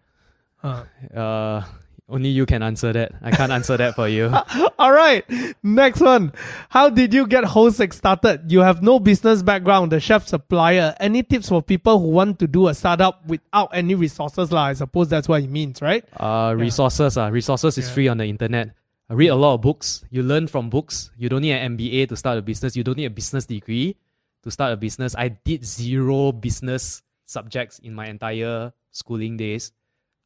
Uh, 0.62 0.84
Uh, 1.14 1.62
only 2.08 2.28
you 2.28 2.46
can 2.46 2.62
answer 2.62 2.92
that. 2.92 3.12
I 3.20 3.30
can't 3.32 3.50
answer 3.50 3.76
that 3.76 3.94
for 3.96 4.06
you. 4.08 4.32
all 4.78 4.92
right. 4.92 5.24
Next 5.62 6.00
one. 6.00 6.32
How 6.68 6.88
did 6.88 7.12
you 7.12 7.26
get 7.26 7.44
Hou 7.44 7.70
Sek 7.70 7.92
started? 7.92 8.50
You 8.50 8.60
have 8.60 8.80
no 8.82 9.00
business 9.00 9.42
background, 9.42 9.90
the 9.90 9.98
chef 9.98 10.26
supplier. 10.28 10.94
Any 11.00 11.24
tips 11.24 11.48
for 11.48 11.62
people 11.62 11.98
who 11.98 12.08
want 12.08 12.38
to 12.38 12.46
do 12.46 12.68
a 12.68 12.74
startup 12.74 13.26
without 13.26 13.70
any 13.72 13.94
resources? 13.96 14.52
lah? 14.52 14.66
I 14.66 14.72
suppose 14.74 15.08
that's 15.08 15.26
what 15.26 15.40
he 15.40 15.48
means, 15.48 15.82
right? 15.82 16.04
Uh, 16.16 16.54
resources. 16.56 17.16
Uh, 17.18 17.28
resources 17.30 17.76
is 17.76 17.88
Yeah. 17.88 17.94
free 17.94 18.08
on 18.08 18.18
the 18.18 18.26
internet. 18.26 18.70
I 19.10 19.14
read 19.14 19.28
a 19.28 19.34
lot 19.36 19.54
of 19.54 19.60
books. 19.62 20.04
You 20.10 20.22
learn 20.22 20.46
from 20.46 20.70
books. 20.70 21.10
You 21.16 21.28
don't 21.28 21.42
need 21.42 21.52
an 21.52 21.76
MBA 21.76 22.06
to 22.08 22.16
start 22.16 22.38
a 22.38 22.42
business. 22.42 22.76
You 22.76 22.84
don't 22.84 22.96
need 22.96 23.06
a 23.06 23.10
business 23.10 23.46
degree 23.46 23.96
to 24.44 24.50
start 24.50 24.72
a 24.72 24.76
business. 24.76 25.14
I 25.18 25.28
did 25.28 25.64
zero 25.64 26.30
business 26.30 27.02
subjects 27.24 27.80
in 27.80 27.94
my 27.94 28.06
entire 28.06 28.72
schooling 28.92 29.36
days. 29.36 29.72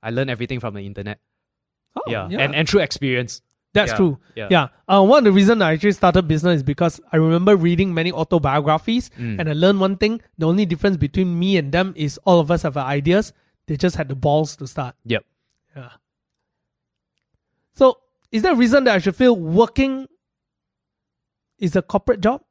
I 0.02 0.10
learned 0.10 0.28
everything 0.30 0.60
from 0.60 0.74
the 0.74 0.80
internet. 0.84 1.20
Oh, 1.96 2.02
yeah. 2.10 2.26
And 2.26 2.54
and 2.54 2.68
through 2.68 2.80
experience. 2.80 3.42
That's 3.72 3.92
Yeah, 3.92 3.96
true. 3.96 4.18
yeah. 4.34 4.48
Yeah. 4.50 4.68
Uh, 4.88 5.04
one 5.04 5.18
of 5.18 5.24
the 5.24 5.32
reasons 5.32 5.62
I 5.62 5.72
actually 5.74 5.92
started 5.92 6.26
business 6.26 6.56
is 6.56 6.62
because 6.64 7.00
I 7.12 7.16
remember 7.18 7.54
reading 7.54 7.94
many 7.94 8.10
autobiographies 8.10 9.10
Mm. 9.16 9.38
and 9.38 9.48
I 9.48 9.52
learned 9.52 9.78
one 9.80 9.96
thing. 9.96 10.20
The 10.38 10.46
only 10.48 10.66
difference 10.66 10.96
between 10.96 11.38
me 11.38 11.56
and 11.56 11.70
them 11.70 11.92
is 11.96 12.18
all 12.24 12.40
of 12.40 12.50
us 12.50 12.62
have 12.62 12.76
our 12.76 12.86
ideas. 12.86 13.32
They 13.68 13.76
just 13.76 13.94
had 13.94 14.08
the 14.08 14.16
balls 14.16 14.56
to 14.56 14.66
start. 14.66 14.96
Yep. 15.04 15.24
Yeah. 15.76 15.90
So 17.74 17.98
is 18.32 18.42
there 18.42 18.52
a 18.52 18.56
reason 18.56 18.84
that 18.84 18.94
I 18.94 18.98
should 18.98 19.14
feel 19.16 19.36
working 19.36 20.06
is 21.58 21.76
a 21.76 21.82
corporate 21.82 22.20
job? 22.20 22.42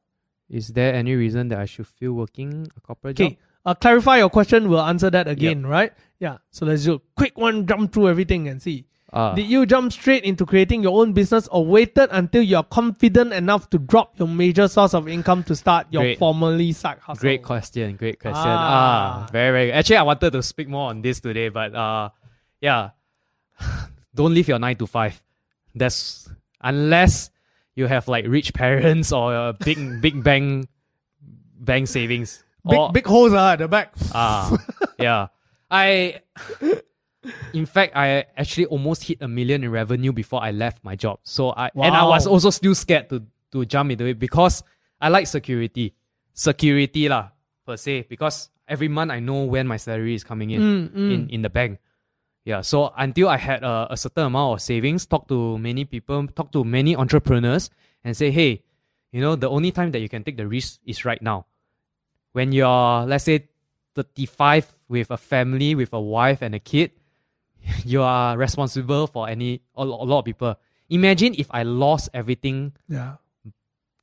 Is 0.50 0.70
there 0.70 0.94
any 0.94 1.16
reason 1.16 1.50
that 1.50 1.60
I 1.60 1.66
should 1.66 1.88
feel 1.88 2.14
working 2.14 2.68
a 2.78 2.80
corporate 2.82 3.18
job? 3.18 3.28
Okay. 3.28 3.38
Uh, 3.66 3.74
clarify 3.76 4.18
your 4.18 4.30
question. 4.30 4.70
We'll 4.70 4.82
answer 4.82 5.10
that 5.10 5.28
again, 5.28 5.66
right? 5.68 5.92
Yeah. 6.20 6.38
So 6.50 6.66
let's 6.66 6.86
do 6.86 6.94
a 6.96 7.00
quick 7.16 7.38
one 7.38 7.68
jump 7.68 7.92
through 7.94 8.10
everything 8.10 8.48
and 8.48 8.62
see. 8.62 8.86
Uh, 9.12 9.34
Did 9.34 9.48
you 9.48 9.66
jump 9.66 9.92
straight 9.92 10.24
into 10.24 10.46
creating 10.46 10.84
your 10.84 11.02
own 11.02 11.14
business 11.14 11.48
or 11.48 11.66
waited 11.66 12.10
until 12.12 12.44
you're 12.44 12.64
confident 12.64 13.34
enough 13.34 13.70
to 13.72 13.80
drop 13.80 14.18
your 14.20 14.28
major 14.28 14.68
source 14.68 14.94
of 14.94 15.08
income 15.08 15.44
to 15.44 15.56
start 15.56 15.88
your 15.90 16.04
Great. 16.04 16.20
formerly 16.20 16.72
side 16.74 17.00
hustle? 17.00 17.22
Great 17.22 17.44
question. 17.44 17.96
Great 17.96 18.20
question. 18.20 18.44
Ah. 18.46 19.26
Ah, 19.26 19.30
very, 19.32 19.52
very. 19.52 19.72
Actually, 19.72 19.98
I 19.98 20.04
wanted 20.04 20.32
to 20.34 20.44
speak 20.44 20.68
more 20.68 20.90
on 20.90 21.02
this 21.02 21.20
today, 21.20 21.50
but 21.50 21.74
uh, 21.74 22.10
yeah, 22.62 22.92
don't 24.16 24.34
leave 24.34 24.48
your 24.48 24.60
nine 24.60 24.76
to 24.78 24.86
five. 24.86 25.22
That's 25.74 26.30
unless 26.62 27.32
you 27.76 27.88
have 27.88 28.08
like 28.08 28.26
rich 28.28 28.54
parents 28.54 29.12
or 29.12 29.34
a 29.34 29.54
big, 29.54 30.02
big 30.02 30.24
bank, 30.24 30.70
bank 31.60 31.88
savings. 31.88 32.44
Big, 32.70 32.78
or, 32.78 32.92
big 32.92 33.08
holes 33.08 33.34
ah, 33.34 33.54
at 33.54 33.60
the 33.60 33.68
back. 33.68 33.94
Ah, 34.14 34.56
yeah. 35.00 35.28
I, 35.72 36.22
in 37.54 37.66
fact, 37.66 37.96
I 37.96 38.26
actually 38.38 38.66
almost 38.68 39.04
hit 39.04 39.22
a 39.22 39.28
million 39.28 39.64
in 39.64 39.72
revenue 39.72 40.12
before 40.12 40.44
I 40.44 40.52
left 40.52 40.84
my 40.84 40.96
job. 40.96 41.20
So 41.24 41.52
I 41.52 41.70
and 41.76 41.96
I 41.96 42.06
was 42.06 42.28
also 42.28 42.50
still 42.50 42.76
scared 42.76 43.10
to 43.10 43.24
to 43.52 43.66
jump 43.66 43.92
into 43.92 44.06
it 44.06 44.20
because 44.20 44.64
I 45.02 45.10
like 45.10 45.28
security, 45.28 45.94
security 46.34 47.10
lah 47.10 47.30
per 47.66 47.78
se. 47.78 48.08
Because 48.10 48.50
every 48.68 48.88
month 48.88 49.12
I 49.12 49.20
know 49.20 49.44
when 49.44 49.68
my 49.68 49.78
salary 49.78 50.16
is 50.16 50.24
coming 50.24 50.52
in 50.52 50.62
Mm, 50.62 50.90
mm. 50.90 51.14
in 51.14 51.20
in 51.30 51.42
the 51.42 51.50
bank. 51.50 51.80
Yeah. 52.46 52.62
So 52.62 52.94
until 52.98 53.30
I 53.30 53.38
had 53.38 53.64
a, 53.64 53.88
a 53.92 53.98
certain 53.98 54.26
amount 54.26 54.58
of 54.58 54.62
savings, 54.62 55.06
talk 55.06 55.28
to 55.28 55.58
many 55.58 55.86
people, 55.86 56.28
talk 56.28 56.52
to 56.54 56.64
many 56.64 56.96
entrepreneurs, 56.96 57.70
and 58.04 58.16
say, 58.16 58.32
hey, 58.32 58.64
you 59.12 59.22
know, 59.22 59.36
the 59.36 59.50
only 59.50 59.72
time 59.72 59.92
that 59.92 60.00
you 60.00 60.10
can 60.10 60.24
take 60.24 60.38
the 60.38 60.48
risk 60.48 60.80
is 60.86 61.04
right 61.04 61.22
now 61.22 61.46
when 62.32 62.52
you're 62.52 63.06
let's 63.06 63.26
say 63.26 63.48
35 63.96 64.76
with 64.88 65.12
a 65.12 65.18
family 65.18 65.76
with 65.76 65.94
a 65.94 66.00
wife 66.00 66.42
and 66.42 66.54
a 66.56 66.60
kid 66.60 66.92
you 67.86 68.02
are 68.02 68.38
responsible 68.38 69.08
for 69.08 69.28
any 69.30 69.62
a 69.76 69.84
a 69.84 70.06
lot 70.08 70.20
of 70.20 70.26
people 70.26 70.56
imagine 70.90 71.34
if 71.38 71.48
i 71.52 71.64
lost 71.64 72.10
everything 72.14 72.74
Yeah. 72.88 73.16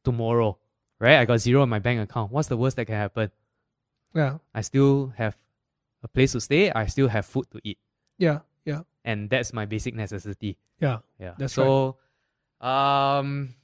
tomorrow 0.04 0.56
right 1.00 1.18
i 1.18 1.24
got 1.24 1.38
zero 1.38 1.62
in 1.62 1.68
my 1.68 1.78
bank 1.78 2.00
account 2.00 2.30
what's 2.32 2.48
the 2.48 2.56
worst 2.56 2.76
that 2.76 2.86
can 2.86 2.94
happen 2.96 3.30
Yeah. 4.14 4.38
i 4.54 4.60
still 4.62 5.12
have 5.16 5.36
a 6.02 6.08
place 6.08 6.32
to 6.32 6.40
stay 6.40 6.70
i 6.70 6.86
still 6.86 7.08
have 7.08 7.26
food 7.26 7.46
to 7.52 7.60
eat 7.64 7.78
Yeah. 8.18 8.40
Yeah. 8.64 8.82
and 9.04 9.28
that's 9.30 9.52
my 9.52 9.66
basic 9.66 9.94
necessity 9.94 10.56
Yeah. 10.80 10.98
yeah 11.18 11.34
That's 11.38 11.54
so 11.54 11.96
um 12.60 13.54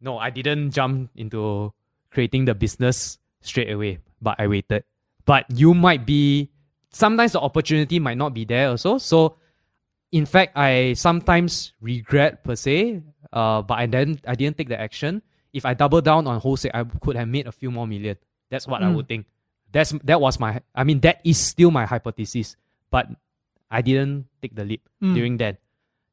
no 0.00 0.18
i 0.18 0.30
didn't 0.30 0.72
jump 0.72 1.10
into 1.16 1.72
creating 2.10 2.44
the 2.44 2.54
business 2.54 3.18
straight 3.40 3.70
away 3.70 3.98
but 4.20 4.36
i 4.38 4.46
waited 4.46 4.84
but 5.24 5.46
you 5.50 5.72
might 5.74 6.04
be 6.04 6.50
sometimes 6.92 7.32
the 7.32 7.40
opportunity 7.40 7.98
might 7.98 8.18
not 8.18 8.34
be 8.34 8.44
there 8.44 8.68
also 8.68 8.98
so 8.98 9.36
in 10.12 10.26
fact 10.26 10.52
i 10.56 10.92
sometimes 10.92 11.72
regret 11.80 12.44
per 12.44 12.54
se 12.54 13.00
uh 13.32 13.62
but 13.62 13.78
i 13.78 13.86
then 13.86 14.18
i 14.26 14.34
didn't 14.34 14.56
take 14.56 14.68
the 14.68 14.78
action 14.78 15.22
if 15.52 15.64
i 15.64 15.72
double 15.74 16.00
down 16.00 16.26
on 16.26 16.38
wholesale 16.40 16.70
i 16.74 16.84
could 17.00 17.16
have 17.16 17.28
made 17.28 17.46
a 17.46 17.52
few 17.52 17.70
more 17.70 17.86
million 17.86 18.16
that's 18.50 18.66
what 18.68 18.82
i 18.82 18.86
Mm. 18.86 18.94
would 18.96 19.08
think 19.08 19.26
that's 19.72 19.92
that 20.04 20.20
was 20.20 20.38
my 20.38 20.60
i 20.74 20.84
mean 20.84 21.00
that 21.00 21.20
is 21.24 21.38
still 21.38 21.70
my 21.70 21.86
hypothesis 21.86 22.56
but 22.90 23.08
i 23.70 23.80
didn't 23.80 24.26
take 24.40 24.54
the 24.54 24.64
leap 24.64 24.86
Mm. 25.02 25.14
during 25.14 25.36
that 25.38 25.56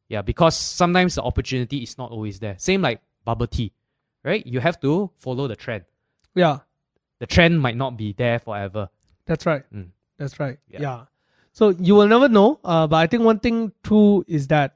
yeah, 0.10 0.24
because 0.24 0.58
sometimes 0.58 1.14
the 1.14 1.22
opportunity 1.22 1.84
is 1.86 1.96
not 2.00 2.10
always 2.10 2.40
there. 2.40 2.56
Same 2.58 2.82
like 2.82 3.00
bubble 3.24 3.46
tea, 3.46 3.72
right? 4.26 4.42
You 4.44 4.60
have 4.60 4.80
to 4.82 5.12
follow 5.22 5.46
the 5.48 5.56
trend. 5.56 5.84
Yeah. 6.34 6.66
The 7.20 7.28
trend 7.28 7.62
might 7.62 7.78
not 7.78 7.96
be 7.96 8.14
there 8.14 8.40
forever. 8.40 8.90
That's 9.28 9.46
right. 9.46 9.62
Mm. 9.72 9.90
That's 10.18 10.40
right. 10.40 10.58
Yeah. 10.68 10.82
Yeah. 10.82 11.00
So 11.60 11.76
you 11.78 11.96
will 11.96 12.08
never 12.08 12.30
know. 12.30 12.58
Uh, 12.64 12.88
but 12.88 12.96
I 12.96 13.08
think 13.08 13.24
one 13.24 13.40
thing 13.40 13.74
too 13.84 14.24
is 14.30 14.48
that 14.48 14.76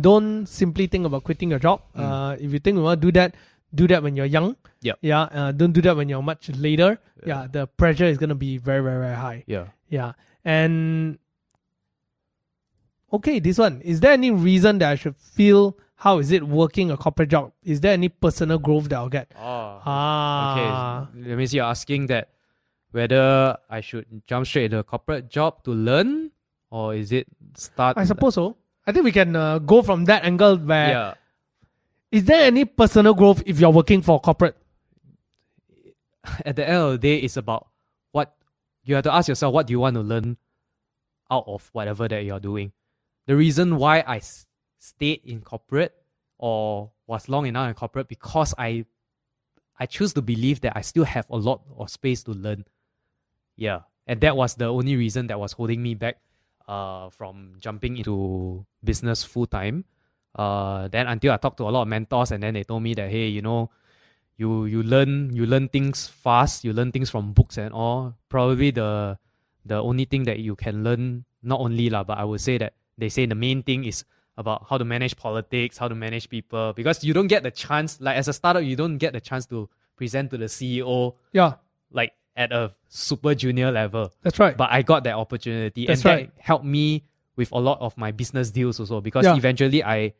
don't 0.00 0.46
simply 0.46 0.86
think 0.86 1.04
about 1.04 1.24
quitting 1.24 1.50
your 1.50 1.58
job. 1.58 1.82
Mm. 1.94 2.02
Uh, 2.02 2.36
if 2.40 2.50
you 2.50 2.58
think 2.58 2.76
you 2.78 2.82
want 2.82 3.02
to 3.02 3.06
do 3.06 3.12
that, 3.12 3.34
do 3.74 3.86
that 3.88 4.02
when 4.02 4.16
you're 4.16 4.30
young. 4.36 4.56
Yep. 4.80 4.98
Yeah. 5.02 5.22
Uh, 5.24 5.52
don't 5.52 5.72
do 5.72 5.82
that 5.82 5.98
when 5.98 6.08
you're 6.08 6.22
much 6.22 6.48
later. 6.56 6.98
Yeah. 7.26 7.46
The 7.52 7.66
pressure 7.66 8.06
is 8.06 8.16
gonna 8.16 8.34
be 8.34 8.56
very 8.56 8.82
very 8.82 9.00
very 9.02 9.16
high. 9.16 9.44
Yeah. 9.46 9.66
Yeah. 9.90 10.12
And 10.46 11.18
okay, 13.12 13.38
this 13.38 13.58
one. 13.58 13.82
Is 13.82 14.00
there 14.00 14.12
any 14.12 14.30
reason 14.30 14.78
that 14.78 14.90
I 14.90 14.94
should 14.94 15.16
feel 15.16 15.76
how 15.96 16.20
is 16.20 16.32
it 16.32 16.42
working 16.42 16.90
a 16.90 16.96
corporate 16.96 17.28
job? 17.28 17.52
Is 17.62 17.82
there 17.82 17.92
any 17.92 18.08
personal 18.08 18.58
growth 18.58 18.88
that 18.88 18.96
I'll 18.96 19.10
get? 19.10 19.30
Oh. 19.36 19.82
Ah. 19.84 21.02
Okay. 21.12 21.28
That 21.28 21.36
means 21.36 21.52
you're 21.52 21.66
asking 21.66 22.06
that 22.06 22.30
whether 22.90 23.56
I 23.68 23.80
should 23.80 24.06
jump 24.26 24.46
straight 24.46 24.66
into 24.66 24.78
a 24.78 24.84
corporate 24.84 25.28
job 25.28 25.62
to 25.64 25.70
learn, 25.72 26.30
or 26.70 26.94
is 26.94 27.12
it 27.12 27.26
start? 27.54 27.96
I 27.98 28.04
suppose 28.04 28.34
so. 28.34 28.56
I 28.86 28.92
think 28.92 29.04
we 29.04 29.12
can 29.12 29.36
uh, 29.36 29.58
go 29.58 29.82
from 29.82 30.04
that 30.06 30.24
angle 30.24 30.56
where 30.56 30.88
Yeah. 30.88 31.14
is 32.10 32.24
there 32.24 32.44
any 32.46 32.64
personal 32.64 33.12
growth 33.14 33.42
if 33.46 33.60
you're 33.60 33.70
working 33.70 34.00
for 34.00 34.18
corporate? 34.20 34.56
At 36.44 36.56
the 36.56 36.66
end 36.68 36.76
of 36.76 36.92
the 36.92 36.98
day, 36.98 37.16
it's 37.18 37.36
about 37.36 37.68
what 38.12 38.34
you 38.84 38.94
have 38.94 39.04
to 39.04 39.12
ask 39.12 39.28
yourself. 39.28 39.52
What 39.54 39.66
do 39.66 39.72
you 39.72 39.80
want 39.80 39.94
to 39.94 40.00
learn 40.02 40.36
out 41.30 41.44
of 41.46 41.68
whatever 41.72 42.08
that 42.08 42.24
you're 42.24 42.40
doing? 42.40 42.72
The 43.26 43.36
reason 43.36 43.76
why 43.76 44.00
I 44.00 44.16
s- 44.18 44.46
stayed 44.78 45.20
in 45.24 45.40
corporate 45.42 45.94
or 46.38 46.90
was 47.06 47.28
long 47.28 47.46
enough 47.46 47.68
in 47.68 47.74
corporate 47.74 48.08
because 48.08 48.54
I 48.58 48.84
I 49.78 49.86
choose 49.86 50.12
to 50.14 50.22
believe 50.22 50.60
that 50.62 50.76
I 50.76 50.80
still 50.80 51.04
have 51.04 51.26
a 51.30 51.36
lot 51.36 51.62
of 51.76 51.88
space 51.90 52.22
to 52.24 52.32
learn. 52.32 52.64
Yeah. 53.58 53.80
And 54.06 54.22
that 54.22 54.36
was 54.38 54.54
the 54.54 54.66
only 54.66 54.96
reason 54.96 55.26
that 55.26 55.38
was 55.38 55.52
holding 55.52 55.82
me 55.82 55.94
back 55.94 56.16
uh, 56.66 57.10
from 57.10 57.58
jumping 57.58 57.98
into 57.98 58.64
business 58.82 59.24
full 59.24 59.46
time. 59.46 59.84
Uh, 60.34 60.86
then 60.88 61.06
until 61.06 61.32
I 61.32 61.36
talked 61.36 61.58
to 61.58 61.64
a 61.64 61.72
lot 61.74 61.82
of 61.82 61.88
mentors 61.88 62.30
and 62.30 62.42
then 62.42 62.54
they 62.54 62.62
told 62.62 62.82
me 62.82 62.94
that 62.94 63.10
hey, 63.10 63.26
you 63.26 63.42
know, 63.42 63.70
you 64.38 64.66
you 64.66 64.82
learn 64.82 65.34
you 65.34 65.44
learn 65.44 65.68
things 65.68 66.06
fast, 66.06 66.64
you 66.64 66.72
learn 66.72 66.92
things 66.92 67.10
from 67.10 67.32
books 67.32 67.58
and 67.58 67.74
all. 67.74 68.14
Probably 68.30 68.70
the 68.70 69.18
the 69.66 69.82
only 69.82 70.04
thing 70.06 70.22
that 70.24 70.38
you 70.38 70.54
can 70.54 70.84
learn 70.84 71.24
not 71.42 71.60
only 71.60 71.90
lah, 71.90 72.04
but 72.04 72.16
I 72.16 72.24
would 72.24 72.40
say 72.40 72.56
that 72.58 72.74
they 72.96 73.08
say 73.08 73.26
the 73.26 73.34
main 73.34 73.62
thing 73.62 73.84
is 73.84 74.04
about 74.38 74.66
how 74.70 74.78
to 74.78 74.84
manage 74.84 75.16
politics, 75.16 75.76
how 75.76 75.88
to 75.88 75.94
manage 75.94 76.30
people, 76.30 76.72
because 76.72 77.02
you 77.02 77.12
don't 77.12 77.26
get 77.26 77.42
the 77.42 77.50
chance, 77.50 78.00
like 78.00 78.16
as 78.16 78.28
a 78.28 78.32
startup, 78.32 78.62
you 78.62 78.76
don't 78.76 78.98
get 78.98 79.12
the 79.12 79.20
chance 79.20 79.46
to 79.46 79.68
present 79.96 80.30
to 80.30 80.38
the 80.38 80.46
CEO 80.46 81.14
Yeah, 81.32 81.54
like 81.90 82.12
at 82.38 82.52
a 82.52 82.72
super 82.88 83.34
junior 83.34 83.70
level. 83.70 84.12
that's 84.22 84.38
right. 84.38 84.56
But 84.56 84.70
I 84.70 84.80
got 84.82 85.04
that 85.04 85.14
opportunity, 85.16 85.86
That's 85.86 86.00
and 86.00 86.04
right. 86.06 86.34
that 86.36 86.42
helped 86.42 86.64
me 86.64 87.04
with 87.36 87.50
a 87.52 87.58
lot 87.58 87.78
of 87.80 87.96
my 87.98 88.10
business 88.12 88.50
deals 88.50 88.78
also. 88.80 89.00
Because 89.00 89.24
Yeah. 89.26 89.36
eventually, 89.36 89.82
I 89.84 90.14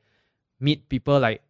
meet 0.60 0.88
people 0.88 1.18
like 1.20 1.42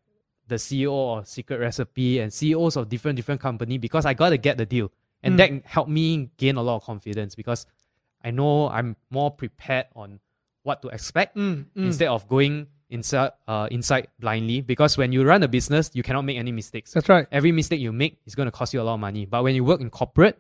the 0.46 0.56
CEO 0.56 1.18
of 1.18 1.26
Secret 1.26 1.58
Recipe 1.58 2.20
and 2.20 2.32
CEOs 2.32 2.76
of 2.76 2.88
different 2.88 3.16
different 3.16 3.40
company 3.40 3.78
because 3.78 4.04
I 4.06 4.14
got 4.14 4.30
to 4.30 4.38
get 4.38 4.56
the 4.58 4.66
deal, 4.66 4.92
and 5.22 5.34
Mm. 5.34 5.38
that 5.38 5.50
helped 5.66 5.90
me 5.90 6.30
gain 6.36 6.56
a 6.56 6.62
lot 6.62 6.76
of 6.76 6.84
confidence 6.84 7.34
because 7.34 7.66
I 8.22 8.30
know 8.30 8.68
I'm 8.68 8.96
more 9.10 9.30
prepared 9.30 9.86
on 9.96 10.20
what 10.64 10.82
to 10.82 10.88
expect 10.88 11.36
Mm, 11.36 11.64
mm. 11.76 11.86
instead 11.86 12.08
of 12.08 12.28
going 12.28 12.66
inside 12.90 13.32
uh, 13.46 13.68
inside 13.70 14.08
blindly. 14.18 14.60
Because 14.62 14.96
when 14.98 15.12
you 15.12 15.24
run 15.24 15.42
a 15.42 15.48
business, 15.48 15.90
you 15.94 16.02
cannot 16.02 16.22
make 16.24 16.36
any 16.38 16.52
mistakes 16.52 16.92
That's 16.92 17.08
right. 17.08 17.26
every 17.30 17.52
mistake 17.52 17.80
you 17.80 17.92
make 17.92 18.18
is 18.26 18.34
going 18.34 18.46
to 18.46 18.52
cost 18.52 18.72
you 18.74 18.80
a 18.80 18.84
lot 18.84 18.94
of 18.94 19.00
money. 19.00 19.24
But 19.26 19.44
when 19.44 19.54
you 19.54 19.64
work 19.64 19.80
in 19.80 19.90
corporate, 19.90 20.38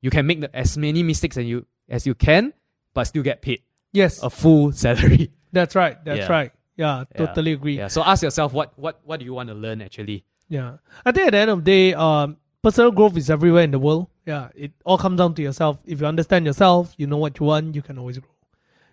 you 0.00 0.10
can 0.10 0.26
make 0.26 0.40
the, 0.40 0.54
as 0.56 0.76
many 0.78 1.02
mistakes 1.02 1.36
as 1.36 1.44
you 1.46 1.66
as 1.88 2.06
you 2.06 2.14
can, 2.14 2.52
but 2.94 3.04
still 3.04 3.22
get 3.22 3.42
paid 3.42 3.62
Yes, 3.92 4.22
a 4.22 4.30
full 4.30 4.72
salary. 4.84 5.30
that's 5.52 5.74
right. 5.74 5.96
That's 6.04 6.20
Yeah. 6.20 6.32
right. 6.32 6.52
Yeah, 6.76 7.04
totally 7.16 7.52
agree. 7.52 7.76
Yeah. 7.78 7.88
So 7.88 8.02
ask 8.04 8.22
yourself 8.22 8.52
what 8.52 8.72
what 8.78 9.00
what 9.04 9.18
do 9.18 9.24
you 9.24 9.34
want 9.34 9.48
to 9.48 9.54
learn 9.54 9.82
actually? 9.82 10.24
Yeah. 10.48 10.78
I 11.04 11.12
think 11.12 11.26
at 11.28 11.32
the 11.32 11.38
end 11.38 11.50
of 11.50 11.64
the 11.64 11.70
day, 11.70 11.94
um, 11.94 12.36
personal 12.62 12.90
growth 12.92 13.16
is 13.16 13.28
everywhere 13.30 13.62
in 13.64 13.70
the 13.72 13.78
world. 13.78 14.06
Yeah. 14.26 14.48
It 14.54 14.72
all 14.84 14.96
comes 14.98 15.18
down 15.18 15.34
to 15.34 15.42
yourself. 15.42 15.78
If 15.86 16.00
you 16.00 16.06
understand 16.06 16.46
yourself, 16.46 16.94
you 16.96 17.06
know 17.06 17.16
what 17.18 17.38
you 17.40 17.46
want, 17.46 17.74
you 17.74 17.82
can 17.82 17.98
always 17.98 18.18
grow. 18.18 18.30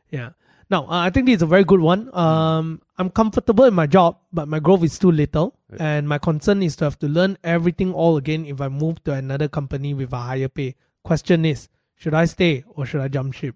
Yeah. 0.09 0.29
Now, 0.69 0.85
uh, 0.85 1.05
I 1.05 1.11
think 1.11 1.27
this 1.27 1.35
is 1.37 1.41
a 1.43 1.45
very 1.45 1.63
good 1.63 1.79
one. 1.79 2.09
Um, 2.17 2.81
I'm 2.97 3.11
comfortable 3.11 3.65
in 3.65 3.73
my 3.75 3.85
job, 3.85 4.17
but 4.33 4.47
my 4.47 4.59
growth 4.59 4.83
is 4.83 4.97
too 4.97 5.11
little. 5.11 5.53
Right. 5.69 5.79
And 5.81 6.09
my 6.09 6.17
concern 6.17 6.63
is 6.63 6.75
to 6.77 6.85
have 6.85 6.97
to 6.99 7.07
learn 7.07 7.37
everything 7.43 7.93
all 7.93 8.17
again 8.17 8.45
if 8.47 8.59
I 8.59 8.67
move 8.69 9.03
to 9.03 9.13
another 9.13 9.47
company 9.47 9.93
with 9.93 10.11
a 10.11 10.17
higher 10.17 10.47
pay. 10.49 10.75
Question 11.05 11.45
is, 11.45 11.69
should 11.93 12.15
I 12.15 12.25
stay 12.25 12.63
or 12.67 12.85
should 12.85 12.99
I 13.01 13.07
jump 13.07 13.33
ship? 13.33 13.55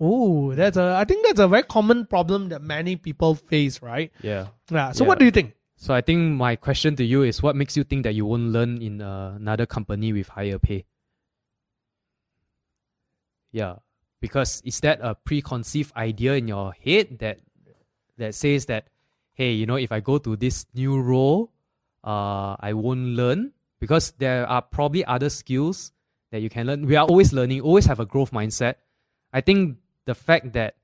Oh, 0.00 0.54
that's 0.54 0.76
a, 0.76 0.94
I 0.96 1.04
think 1.04 1.26
that's 1.26 1.40
a 1.40 1.48
very 1.48 1.64
common 1.64 2.06
problem 2.06 2.48
that 2.50 2.62
many 2.62 2.94
people 2.94 3.34
face, 3.34 3.82
right? 3.82 4.12
Yeah. 4.22 4.46
Yeah. 4.70 4.92
So 4.92 5.02
Yeah. 5.02 5.08
what 5.08 5.18
do 5.18 5.24
you 5.24 5.32
think? 5.32 5.54
So 5.76 5.92
I 5.92 6.00
think 6.00 6.38
my 6.38 6.54
question 6.54 6.94
to 6.96 7.04
you 7.04 7.22
is 7.22 7.42
what 7.42 7.56
makes 7.56 7.76
you 7.76 7.82
think 7.82 8.04
that 8.04 8.14
you 8.14 8.24
won't 8.26 8.50
learn 8.54 8.80
in 8.80 9.02
uh, 9.02 9.34
another 9.36 9.66
company 9.66 10.12
with 10.12 10.28
higher 10.28 10.58
pay? 10.58 10.86
Yeah. 13.50 13.76
Because 14.20 14.62
is 14.64 14.78
that 14.80 15.00
a 15.02 15.14
preconceived 15.14 15.92
idea 15.96 16.34
in 16.34 16.48
your 16.48 16.72
head 16.72 17.18
that 17.18 17.38
that 18.16 18.34
says 18.34 18.66
that 18.66 18.86
hey, 19.34 19.50
you 19.50 19.66
know, 19.66 19.74
if 19.76 19.90
I 19.90 19.98
go 19.98 20.18
to 20.18 20.36
this 20.36 20.64
new 20.74 21.00
role, 21.00 21.50
uh, 22.04 22.54
I 22.60 22.72
won't 22.72 23.18
learn 23.18 23.50
because 23.80 24.12
there 24.18 24.46
are 24.46 24.62
probably 24.62 25.04
other 25.04 25.28
skills 25.28 25.90
that 26.34 26.42
you 26.42 26.50
can 26.50 26.66
learn. 26.66 26.84
We 26.84 26.96
are 26.96 27.06
always 27.06 27.32
learning, 27.32 27.60
always 27.60 27.86
have 27.86 28.00
a 28.00 28.04
growth 28.04 28.32
mindset. 28.32 28.74
I 29.32 29.40
think 29.40 29.78
the 30.04 30.16
fact 30.16 30.52
that 30.54 30.74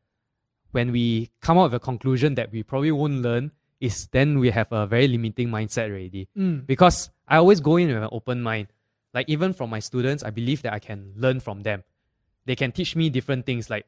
when 0.70 0.92
we 0.92 1.30
come 1.40 1.58
out 1.58 1.64
with 1.64 1.74
a 1.74 1.80
conclusion 1.80 2.36
that 2.36 2.52
we 2.52 2.62
probably 2.62 2.92
won't 2.92 3.20
learn 3.20 3.50
is 3.80 4.06
then 4.12 4.38
we 4.38 4.50
have 4.50 4.70
a 4.70 4.86
very 4.86 5.08
limiting 5.08 5.48
mindset 5.48 5.90
already. 5.90 6.28
Mm. 6.38 6.66
Because 6.66 7.10
I 7.26 7.38
always 7.38 7.58
go 7.58 7.78
in 7.78 7.88
with 7.88 7.96
an 7.96 8.08
open 8.12 8.42
mind. 8.42 8.68
Like 9.12 9.28
even 9.28 9.52
from 9.52 9.70
my 9.70 9.80
students, 9.80 10.22
I 10.22 10.30
believe 10.30 10.62
that 10.62 10.72
I 10.72 10.78
can 10.78 11.12
learn 11.16 11.40
from 11.40 11.62
them. 11.62 11.82
They 12.46 12.54
can 12.54 12.70
teach 12.70 12.94
me 12.94 13.10
different 13.10 13.44
things. 13.44 13.68
Like 13.68 13.86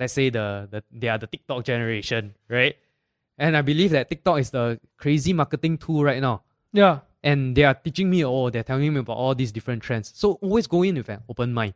let's 0.00 0.12
say 0.12 0.30
the, 0.30 0.66
the 0.68 0.82
they 0.90 1.08
are 1.08 1.18
the 1.18 1.28
TikTok 1.28 1.64
generation, 1.64 2.34
right? 2.48 2.74
And 3.38 3.56
I 3.56 3.62
believe 3.62 3.92
that 3.92 4.08
TikTok 4.08 4.40
is 4.40 4.50
the 4.50 4.80
crazy 4.96 5.32
marketing 5.32 5.78
tool 5.78 6.02
right 6.02 6.20
now. 6.20 6.42
Yeah. 6.72 7.00
And 7.24 7.56
they 7.56 7.64
are 7.64 7.72
teaching 7.72 8.10
me 8.10 8.22
all, 8.22 8.50
they're 8.50 8.62
telling 8.62 8.92
me 8.92 9.00
about 9.00 9.16
all 9.16 9.34
these 9.34 9.50
different 9.50 9.82
trends. 9.82 10.12
So 10.14 10.32
always 10.44 10.66
go 10.68 10.82
in 10.84 10.96
with 10.96 11.08
an 11.08 11.22
open 11.28 11.54
mind. 11.54 11.72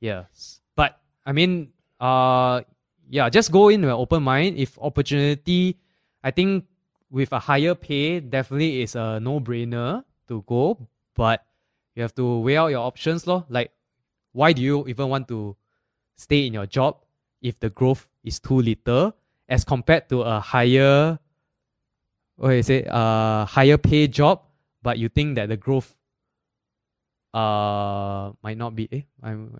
Yes. 0.00 0.60
But 0.74 0.98
I 1.26 1.32
mean, 1.32 1.76
uh 2.00 2.62
yeah, 3.10 3.28
just 3.28 3.52
go 3.52 3.68
in 3.68 3.82
with 3.82 3.90
an 3.90 3.96
open 4.00 4.22
mind. 4.22 4.56
If 4.56 4.78
opportunity, 4.80 5.76
I 6.24 6.30
think 6.30 6.64
with 7.10 7.32
a 7.32 7.38
higher 7.38 7.74
pay, 7.74 8.20
definitely 8.20 8.80
is 8.80 8.96
a 8.96 9.20
no 9.20 9.38
brainer 9.40 10.02
to 10.28 10.42
go. 10.48 10.88
But 11.14 11.44
you 11.94 12.00
have 12.00 12.14
to 12.14 12.38
weigh 12.38 12.56
out 12.56 12.68
your 12.68 12.80
options, 12.80 13.26
lor. 13.26 13.44
Like, 13.50 13.70
why 14.32 14.54
do 14.54 14.62
you 14.62 14.88
even 14.88 15.10
want 15.10 15.28
to 15.28 15.54
stay 16.16 16.46
in 16.46 16.54
your 16.54 16.64
job 16.64 17.04
if 17.42 17.60
the 17.60 17.68
growth 17.68 18.08
is 18.24 18.40
too 18.40 18.62
little 18.62 19.12
as 19.48 19.64
compared 19.64 20.08
to 20.08 20.22
a 20.22 20.40
higher 20.40 21.18
what 22.36 22.52
you 22.52 22.62
say, 22.62 22.84
uh 22.88 23.44
higher 23.44 23.76
pay 23.76 24.08
job, 24.08 24.40
but 24.82 24.98
you 24.98 25.08
think 25.08 25.36
that 25.36 25.48
the 25.48 25.56
growth 25.56 25.94
uh 27.34 28.32
might 28.42 28.58
not 28.58 28.74
be 28.76 28.88
eh 28.92 29.00
I'm 29.22 29.58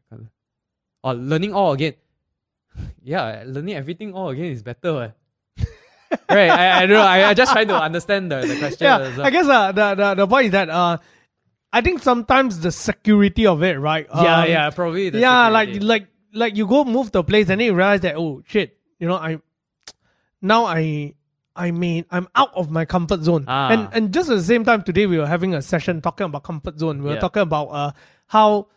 or 1.03 1.15
learning 1.15 1.53
all 1.55 1.73
again. 1.73 1.95
yeah, 3.03 3.43
learning 3.47 3.75
everything 3.75 4.15
all 4.15 4.29
again 4.31 4.47
is 4.53 4.63
better. 4.63 4.93
what. 4.95 5.17
right. 6.31 6.51
I, 6.51 6.79
I 6.79 6.81
don't 6.87 6.91
know. 6.91 7.03
I, 7.03 7.29
I 7.31 7.35
just 7.35 7.53
try 7.53 7.65
to 7.65 7.75
understand 7.75 8.31
the, 8.31 8.41
the 8.47 8.57
question. 8.59 8.85
yeah, 8.85 8.99
well. 8.99 9.23
I 9.27 9.31
guess 9.31 9.47
uh, 9.49 9.73
the, 9.73 9.95
the 9.95 10.15
the 10.15 10.27
point 10.27 10.47
is 10.47 10.53
that 10.53 10.69
uh, 10.71 10.99
I 11.73 11.81
think 11.81 12.03
sometimes 12.03 12.61
the 12.61 12.71
security 12.71 13.47
of 13.47 13.63
it, 13.63 13.79
right? 13.81 14.07
yeah, 14.15 14.41
Um, 14.43 14.49
yeah, 14.49 14.71
probably. 14.71 15.11
the 15.11 15.19
yeah. 15.21 15.49
security. 15.49 15.81
Like 15.81 16.03
like 16.03 16.09
like 16.35 16.57
you 16.57 16.67
go 16.67 16.85
move 16.85 17.11
to 17.13 17.21
a 17.21 17.25
place 17.25 17.49
and 17.49 17.61
then 17.61 17.67
you 17.67 17.75
realize 17.75 18.01
that 18.03 18.17
oh 18.17 18.43
shit, 18.47 18.77
you 19.01 19.09
know 19.09 19.17
I 19.17 19.41
now 20.43 20.67
I 20.67 21.15
I 21.55 21.71
mean 21.71 22.05
I'm 22.11 22.29
out 22.35 22.51
of 22.55 22.71
my 22.71 22.85
comfort 22.85 23.23
zone. 23.23 23.45
Ah. 23.49 23.71
And 23.71 23.89
and 23.93 24.13
just 24.15 24.31
at 24.31 24.37
the 24.37 24.43
same 24.43 24.65
time 24.65 24.83
today 24.83 25.07
we 25.07 25.19
were 25.19 25.27
having 25.27 25.55
a 25.55 25.63
session 25.63 26.01
talking 26.01 26.25
about 26.27 26.43
comfort 26.45 26.79
zone. 26.79 27.03
We 27.03 27.09
were 27.11 27.15
Yeah. 27.15 27.21
talking 27.21 27.43
about 27.43 27.67
uh 27.69 27.93
how 28.27 28.69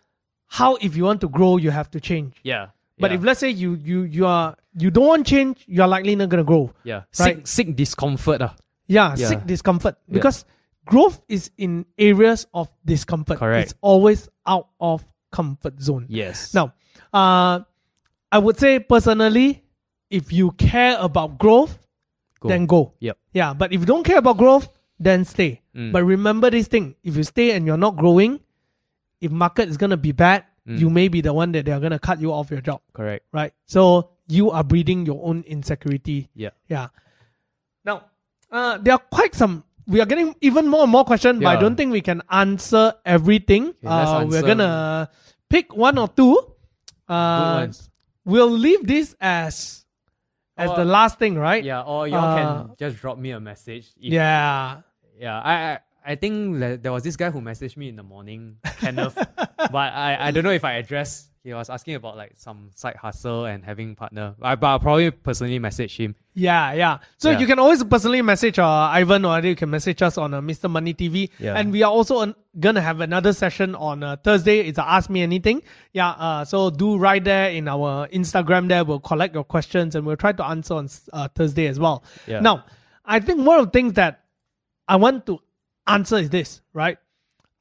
how 0.47 0.75
if 0.75 0.95
you 0.95 1.03
want 1.05 1.21
to 1.21 1.29
grow 1.29 1.57
you 1.57 1.71
have 1.71 1.89
to 1.91 1.99
change. 1.99 2.35
yeah. 2.43 2.67
But 2.97 3.11
yeah. 3.11 3.17
if 3.17 3.23
let's 3.23 3.39
say 3.39 3.49
you 3.49 3.75
you 3.83 4.03
you 4.03 4.25
are 4.25 4.55
you 4.77 4.89
don't 4.91 5.07
want 5.07 5.27
change, 5.27 5.63
you're 5.67 5.87
likely 5.87 6.15
not 6.15 6.29
gonna 6.29 6.43
grow. 6.45 6.71
yeah, 6.83 7.03
right. 7.19 7.45
sick, 7.45 7.47
sick 7.47 7.75
discomfort. 7.75 8.41
ah. 8.41 8.55
Yeah, 8.87 9.15
Yeah. 9.17 9.27
seek 9.29 9.45
discomfort 9.45 9.97
because 10.09 10.45
growth 10.85 11.21
is 11.27 11.49
in 11.57 11.85
areas 11.97 12.45
of 12.53 12.69
discomfort. 12.85 13.39
Correct. 13.39 13.71
It's 13.71 13.75
always 13.81 14.29
out 14.45 14.67
of 14.79 15.03
comfort 15.31 15.81
zone. 15.81 16.05
Yes. 16.07 16.53
Now, 16.53 16.73
uh, 17.11 17.61
I 18.31 18.37
would 18.37 18.59
say 18.59 18.79
personally, 18.79 19.63
if 20.09 20.31
you 20.31 20.51
care 20.51 20.97
about 20.99 21.37
growth, 21.37 21.79
Go. 22.45 22.49
then 22.53 22.65
go. 22.69 22.93
Yep. 23.01 23.17
Yeah, 23.33 23.53
but 23.57 23.73
if 23.73 23.81
you 23.81 23.85
don't 23.89 24.05
care 24.05 24.17
about 24.21 24.37
growth, 24.37 24.69
then 25.01 25.25
stay. 25.25 25.61
Mm. 25.75 25.91
But 25.91 26.05
remember 26.05 26.49
this 26.53 26.67
thing: 26.69 26.93
if 27.03 27.17
you 27.17 27.23
stay 27.25 27.51
and 27.57 27.65
you're 27.65 27.81
not 27.81 27.97
growing, 27.97 28.39
if 29.19 29.31
market 29.33 29.67
is 29.69 29.77
gonna 29.81 29.97
be 29.97 30.13
bad, 30.13 30.45
Mm. 30.65 30.79
you 30.81 30.89
may 30.89 31.07
be 31.09 31.21
the 31.21 31.29
one 31.33 31.51
that 31.53 31.65
they 31.65 31.71
are 31.71 31.79
gonna 31.79 31.99
cut 32.01 32.17
you 32.19 32.33
off 32.33 32.49
your 32.49 32.61
job, 32.61 32.81
Correct. 32.93 33.21
right? 33.31 33.53
So 33.69 34.09
you 34.27 34.49
are 34.49 34.63
breeding 34.63 35.05
your 35.05 35.21
own 35.21 35.43
insecurity 35.45 36.29
Yeah. 36.33 36.49
yeah. 36.67 36.87
Now, 37.85 38.09
uh, 38.49 38.79
there 38.81 38.95
are 38.97 39.03
quite 39.13 39.35
some 39.35 39.63
we 39.85 40.01
are 40.01 40.07
getting 40.09 40.33
even 40.41 40.65
more 40.67 40.81
and 40.81 40.91
more 40.91 41.05
questions, 41.05 41.37
but 41.37 41.49
I 41.53 41.61
don't 41.61 41.75
think 41.75 41.91
we 41.93 42.01
can 42.01 42.23
answer 42.31 42.93
everything. 43.05 43.75
let's 43.85 44.09
uh, 44.09 44.25
we're 44.27 44.41
gonna 44.41 45.09
pick 45.49 45.75
one 45.77 45.99
or 46.01 46.07
two. 46.09 46.33
Uh, 47.07 47.67
we'll 48.25 48.49
leave 48.49 48.87
this 48.87 49.13
as 49.21 49.84
as 50.57 50.69
Or- 50.69 50.75
the 50.77 50.85
last 50.85 51.19
thing, 51.19 51.35
right? 51.37 51.63
Yeah, 51.63 51.81
or 51.81 52.07
y'all 52.07 52.23
Uh, 52.37 52.63
can 52.67 52.75
just 52.77 52.97
drop 53.01 53.17
me 53.17 53.31
a 53.31 53.39
message. 53.39 53.91
Yeah. 53.97 54.81
Yeah, 55.17 55.39
I, 55.39 55.53
I 55.53 55.79
I 56.07 56.15
think 56.15 56.59
there 56.83 56.91
was 56.91 57.01
this 57.03 57.15
guy 57.15 57.31
who 57.31 57.41
messaged 57.41 57.77
me 57.77 57.89
in 57.89 57.95
the 57.95 58.03
morning, 58.03 58.57
Kenneth, 58.79 59.15
but 59.57 59.89
I, 59.93 60.17
I 60.19 60.31
don't 60.31 60.43
know 60.43 60.51
if 60.51 60.63
I 60.63 60.73
addressed. 60.73 61.31
He 61.45 61.53
was 61.53 61.69
asking 61.69 61.93
about 61.93 62.17
like 62.17 62.33
some 62.37 62.71
side 62.73 62.95
hustle 62.95 63.45
and 63.45 63.63
having 63.63 63.93
partner. 63.95 64.33
I, 64.41 64.55
but 64.55 64.65
I'll 64.65 64.79
probably 64.79 65.11
personally 65.11 65.59
message 65.59 65.95
him. 65.95 66.15
Yeah, 66.33 66.73
yeah. 66.73 66.97
So 67.19 67.29
Yeah. 67.29 67.37
you 67.37 67.45
can 67.45 67.59
always 67.59 67.83
personally 67.83 68.23
message 68.23 68.57
uh, 68.57 68.65
Ivan 68.67 69.23
or 69.25 69.39
you 69.41 69.55
can 69.55 69.69
message 69.69 70.01
us 70.01 70.17
on 70.17 70.33
uh, 70.33 70.41
Mr. 70.41 70.67
Money 70.67 70.95
TV. 70.95 71.29
Yeah. 71.37 71.53
And 71.53 71.71
we 71.71 71.83
are 71.83 71.91
also 71.91 72.17
on, 72.17 72.33
gonna 72.59 72.81
have 72.81 72.99
another 72.99 73.31
session 73.31 73.75
on 73.75 74.01
uh, 74.01 74.15
Thursday. 74.23 74.61
It's 74.61 74.79
a 74.79 74.89
Ask 74.89 75.11
Me 75.11 75.21
Anything. 75.21 75.61
Yeah. 75.93 76.09
Uh, 76.09 76.45
so 76.45 76.71
do 76.71 76.97
right 76.97 77.23
there 77.23 77.51
in 77.51 77.67
our 77.67 78.07
Instagram. 78.07 78.67
There 78.67 78.83
we'll 78.83 78.99
collect 78.99 79.35
your 79.35 79.43
questions 79.43 79.93
and 79.93 80.03
we'll 80.03 80.17
try 80.17 80.31
to 80.31 80.43
answer 80.43 80.73
on 80.73 80.89
uh, 81.13 81.27
Thursday 81.35 81.67
as 81.67 81.79
well. 81.79 82.03
Yeah. 82.25 82.39
Now, 82.39 82.65
I 83.05 83.19
think 83.19 83.45
one 83.45 83.59
of 83.59 83.65
the 83.67 83.71
things 83.71 83.93
that 83.93 84.23
I 84.87 84.95
want 84.95 85.27
to 85.27 85.39
answer 85.85 86.17
is 86.17 86.31
this, 86.31 86.61
right? 86.73 86.97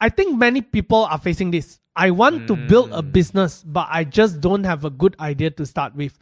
I 0.00 0.08
think 0.08 0.36
many 0.38 0.60
people 0.62 1.04
are 1.04 1.18
facing 1.18 1.50
this. 1.50 1.80
I 1.96 2.10
want 2.10 2.48
to 2.48 2.56
build 2.56 2.90
a 2.92 3.02
business, 3.02 3.62
but 3.64 3.86
I 3.90 4.04
just 4.04 4.40
don't 4.40 4.64
have 4.64 4.84
a 4.84 4.90
good 4.90 5.14
idea 5.20 5.50
to 5.50 5.66
start 5.66 5.94
with. 5.94 6.18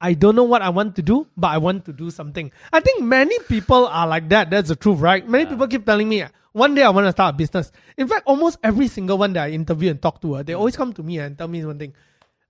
I 0.00 0.12
don't 0.14 0.34
know 0.34 0.44
what 0.44 0.60
I 0.60 0.68
want 0.70 0.96
to 0.96 1.02
do, 1.02 1.26
but 1.36 1.48
I 1.48 1.58
want 1.58 1.84
to 1.86 1.92
do 1.92 2.10
something. 2.10 2.50
I 2.72 2.80
think 2.80 3.02
many 3.02 3.38
people 3.48 3.86
are 3.86 4.06
like 4.06 4.28
that. 4.30 4.50
That's 4.50 4.68
the 4.68 4.76
truth, 4.76 4.98
right? 5.00 5.26
Many 5.26 5.46
people 5.46 5.66
keep 5.68 5.86
telling 5.86 6.08
me, 6.08 6.24
one 6.52 6.74
day 6.74 6.82
I 6.82 6.90
want 6.90 7.06
to 7.06 7.12
start 7.12 7.34
a 7.34 7.36
business. 7.38 7.70
In 7.96 8.08
fact, 8.08 8.24
almost 8.26 8.58
every 8.62 8.88
single 8.88 9.18
one 9.18 9.32
that 9.34 9.44
I 9.44 9.50
interview 9.50 9.90
and 9.90 10.02
talk 10.02 10.20
to, 10.22 10.36
uh, 10.36 10.42
they 10.42 10.52
always 10.52 10.76
come 10.76 10.92
to 10.92 11.02
me 11.02 11.18
and 11.18 11.38
tell 11.38 11.48
me 11.48 11.64
one 11.64 11.78
thing. 11.78 11.94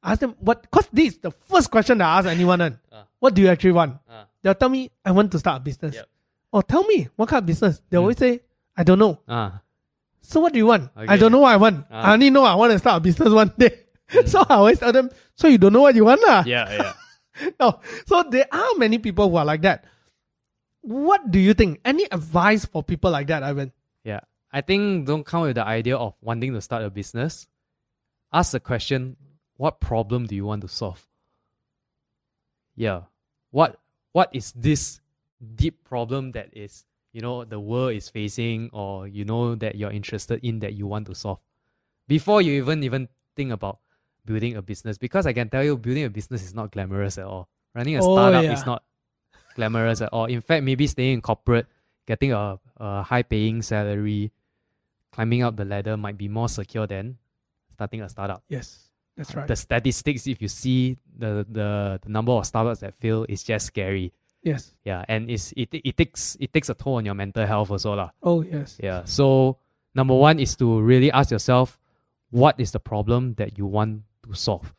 I 0.02 0.12
ask 0.12 0.20
them, 0.20 0.34
what? 0.40 0.62
Because 0.62 0.88
this 0.92 1.14
is 1.14 1.18
the 1.18 1.30
first 1.30 1.70
question 1.70 1.98
that 1.98 2.06
I 2.06 2.18
ask 2.18 2.28
anyone. 2.28 2.60
On, 2.62 2.78
what 3.20 3.34
do 3.34 3.42
you 3.42 3.48
actually 3.48 3.72
want? 3.72 3.98
Uh. 4.08 4.24
They'll 4.42 4.54
tell 4.54 4.68
me, 4.68 4.90
I 5.04 5.12
want 5.12 5.30
to 5.32 5.38
start 5.38 5.60
a 5.60 5.64
business. 5.64 5.94
Yep. 5.94 6.08
Or 6.52 6.62
tell 6.62 6.84
me, 6.84 7.08
what 7.16 7.28
kind 7.28 7.40
of 7.42 7.46
business? 7.46 7.80
They 7.88 7.96
always 7.96 8.18
say, 8.18 8.40
I 8.76 8.82
don't 8.84 8.98
know. 8.98 9.20
Ah, 9.28 9.60
So 10.24 10.40
what 10.40 10.52
do 10.52 10.58
you 10.58 10.66
want? 10.66 10.90
I 10.96 11.16
don't 11.16 11.30
know 11.30 11.40
what 11.40 11.52
I 11.52 11.56
want. 11.56 11.84
Ah. 11.90 12.10
I 12.10 12.12
only 12.14 12.30
know 12.30 12.44
I 12.44 12.54
want 12.54 12.72
to 12.72 12.78
start 12.78 12.96
a 12.96 13.00
business 13.00 13.28
one 13.28 13.52
day. 13.58 13.84
so 14.26 14.40
I 14.40 14.54
always 14.56 14.78
tell 14.78 14.92
them, 14.92 15.10
so 15.34 15.48
you 15.48 15.58
don't 15.58 15.72
know 15.72 15.82
what 15.82 15.94
you 15.94 16.04
want? 16.04 16.22
lah?" 16.26 16.44
yeah, 16.46 16.64
yeah. 16.72 17.50
no. 17.60 17.80
So 18.06 18.24
there 18.30 18.48
are 18.50 18.72
many 18.76 18.98
people 18.98 19.28
who 19.28 19.36
are 19.36 19.44
like 19.44 19.62
that. 19.62 19.84
What 20.80 21.30
do 21.30 21.38
you 21.38 21.52
think? 21.52 21.80
Any 21.84 22.04
advice 22.10 22.64
for 22.64 22.82
people 22.82 23.10
like 23.10 23.26
that, 23.28 23.42
Ivan? 23.42 23.72
Yeah. 24.02 24.20
I 24.50 24.60
think 24.60 25.06
don't 25.06 25.24
come 25.24 25.42
with 25.42 25.56
the 25.56 25.66
idea 25.66 25.96
of 25.96 26.14
wanting 26.20 26.52
to 26.54 26.60
start 26.60 26.84
a 26.84 26.90
business. 26.90 27.46
Ask 28.32 28.52
the 28.52 28.60
question, 28.60 29.16
what 29.56 29.80
problem 29.80 30.26
do 30.26 30.34
you 30.34 30.46
want 30.46 30.62
to 30.62 30.68
solve? 30.68 31.06
Yeah. 32.76 33.02
What 33.50 33.78
what 34.12 34.30
is 34.32 34.52
this 34.52 35.00
deep 35.54 35.84
problem 35.84 36.32
that 36.32 36.48
is, 36.56 36.84
you 37.14 37.22
know, 37.22 37.44
the 37.46 37.58
world 37.58 37.94
is 37.94 38.10
facing 38.10 38.68
or 38.74 39.06
you 39.08 39.24
know 39.24 39.54
that 39.54 39.76
you're 39.76 39.90
interested 39.92 40.44
in 40.44 40.58
that 40.60 40.74
you 40.74 40.86
want 40.86 41.06
to 41.06 41.14
solve? 41.14 41.38
Before 42.06 42.42
you 42.42 42.52
even 42.60 42.82
even 42.84 43.08
think 43.34 43.52
about 43.52 43.78
building 44.26 44.56
a 44.56 44.62
business. 44.62 44.98
Because 44.98 45.26
I 45.26 45.32
can 45.32 45.48
tell 45.48 45.62
you 45.62 45.76
building 45.76 46.04
a 46.04 46.10
business 46.10 46.42
is 46.42 46.54
not 46.54 46.72
glamorous 46.72 47.18
at 47.18 47.24
all. 47.26 47.48
Running 47.74 47.96
a 47.96 48.00
Oh, 48.02 48.14
startup 48.14 48.44
yeah. 48.44 48.52
is 48.52 48.64
not 48.66 48.82
glamorous 49.54 50.00
at 50.00 50.12
all. 50.12 50.26
In 50.26 50.40
fact, 50.40 50.64
maybe 50.64 50.86
staying 50.86 51.14
in 51.14 51.20
corporate, 51.20 51.66
getting 52.06 52.32
a, 52.32 52.58
a 52.78 53.02
high 53.02 53.22
paying 53.22 53.62
salary, 53.62 54.32
climbing 55.12 55.42
up 55.42 55.56
the 55.56 55.64
ladder 55.64 55.96
might 55.96 56.16
be 56.16 56.28
more 56.28 56.48
secure 56.48 56.86
than 56.86 57.18
starting 57.70 58.00
a 58.02 58.08
startup. 58.08 58.42
Yes, 58.48 58.88
that's 59.16 59.34
right. 59.34 59.46
The 59.46 59.56
statistics, 59.56 60.26
if 60.26 60.40
you 60.40 60.48
see 60.48 60.96
the, 61.18 61.46
the, 61.50 62.00
the 62.02 62.08
number 62.08 62.32
of 62.32 62.46
startups 62.46 62.80
that 62.80 62.94
fail, 62.94 63.26
is 63.28 63.42
just 63.42 63.66
scary. 63.66 64.12
Yes. 64.44 64.70
Yeah, 64.84 65.04
and 65.08 65.30
it's, 65.30 65.52
it, 65.56 65.68
it 65.72 65.96
takes 65.96 66.36
it 66.38 66.52
takes 66.52 66.68
a 66.68 66.74
toll 66.74 66.96
on 67.00 67.04
your 67.04 67.14
mental 67.16 67.46
health 67.46 67.70
also. 67.72 67.94
lah. 67.96 68.10
Oh, 68.22 68.42
yes. 68.44 68.76
Yeah. 68.78 69.02
So 69.08 69.56
number 69.94 70.14
one 70.14 70.38
is 70.38 70.54
to 70.60 70.80
really 70.80 71.10
ask 71.10 71.30
yourself, 71.32 71.78
what 72.30 72.54
is 72.60 72.70
the 72.72 72.80
problem 72.80 73.34
that 73.40 73.56
you 73.58 73.66
want 73.66 74.02
to 74.28 74.34
solve? 74.36 74.72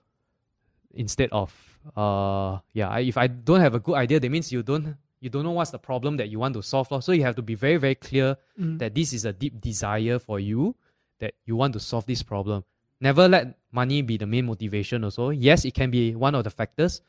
Instead 0.93 1.29
of 1.31 1.51
uh 1.95 2.57
yeah, 2.73 2.97
if 2.97 3.17
I 3.17 3.27
don't 3.27 3.59
have 3.59 3.75
a 3.75 3.79
good 3.79 3.95
idea, 3.95 4.19
that 4.19 4.29
means 4.31 4.51
you 4.51 4.63
don't 4.63 4.95
you 5.19 5.29
don't 5.29 5.43
know 5.43 5.51
what's 5.51 5.71
the 5.71 5.79
problem 5.79 6.17
that 6.17 6.29
you 6.29 6.39
want 6.39 6.53
to 6.55 6.63
solve. 6.63 6.87
So 7.03 7.11
you 7.11 7.23
have 7.23 7.35
to 7.35 7.41
be 7.41 7.55
very, 7.55 7.77
very 7.77 7.95
clear 7.95 8.37
Mm. 8.59 8.79
that 8.79 8.95
this 8.95 9.11
is 9.11 9.25
a 9.25 9.33
deep 9.33 9.59
desire 9.59 10.19
for 10.19 10.39
you 10.39 10.75
that 11.19 11.33
you 11.45 11.55
want 11.57 11.73
to 11.73 11.79
solve 11.79 12.05
this 12.05 12.23
problem. 12.23 12.63
Never 13.01 13.27
let 13.27 13.57
money 13.71 14.01
be 14.01 14.15
the 14.17 14.25
main 14.25 14.45
motivation 14.45 15.03
also. 15.03 15.29
Yes, 15.31 15.65
it 15.65 15.73
can 15.73 15.91
be 15.91 16.15
one 16.15 16.35
of 16.35 16.43
the 16.45 16.49
factors, 16.49 17.01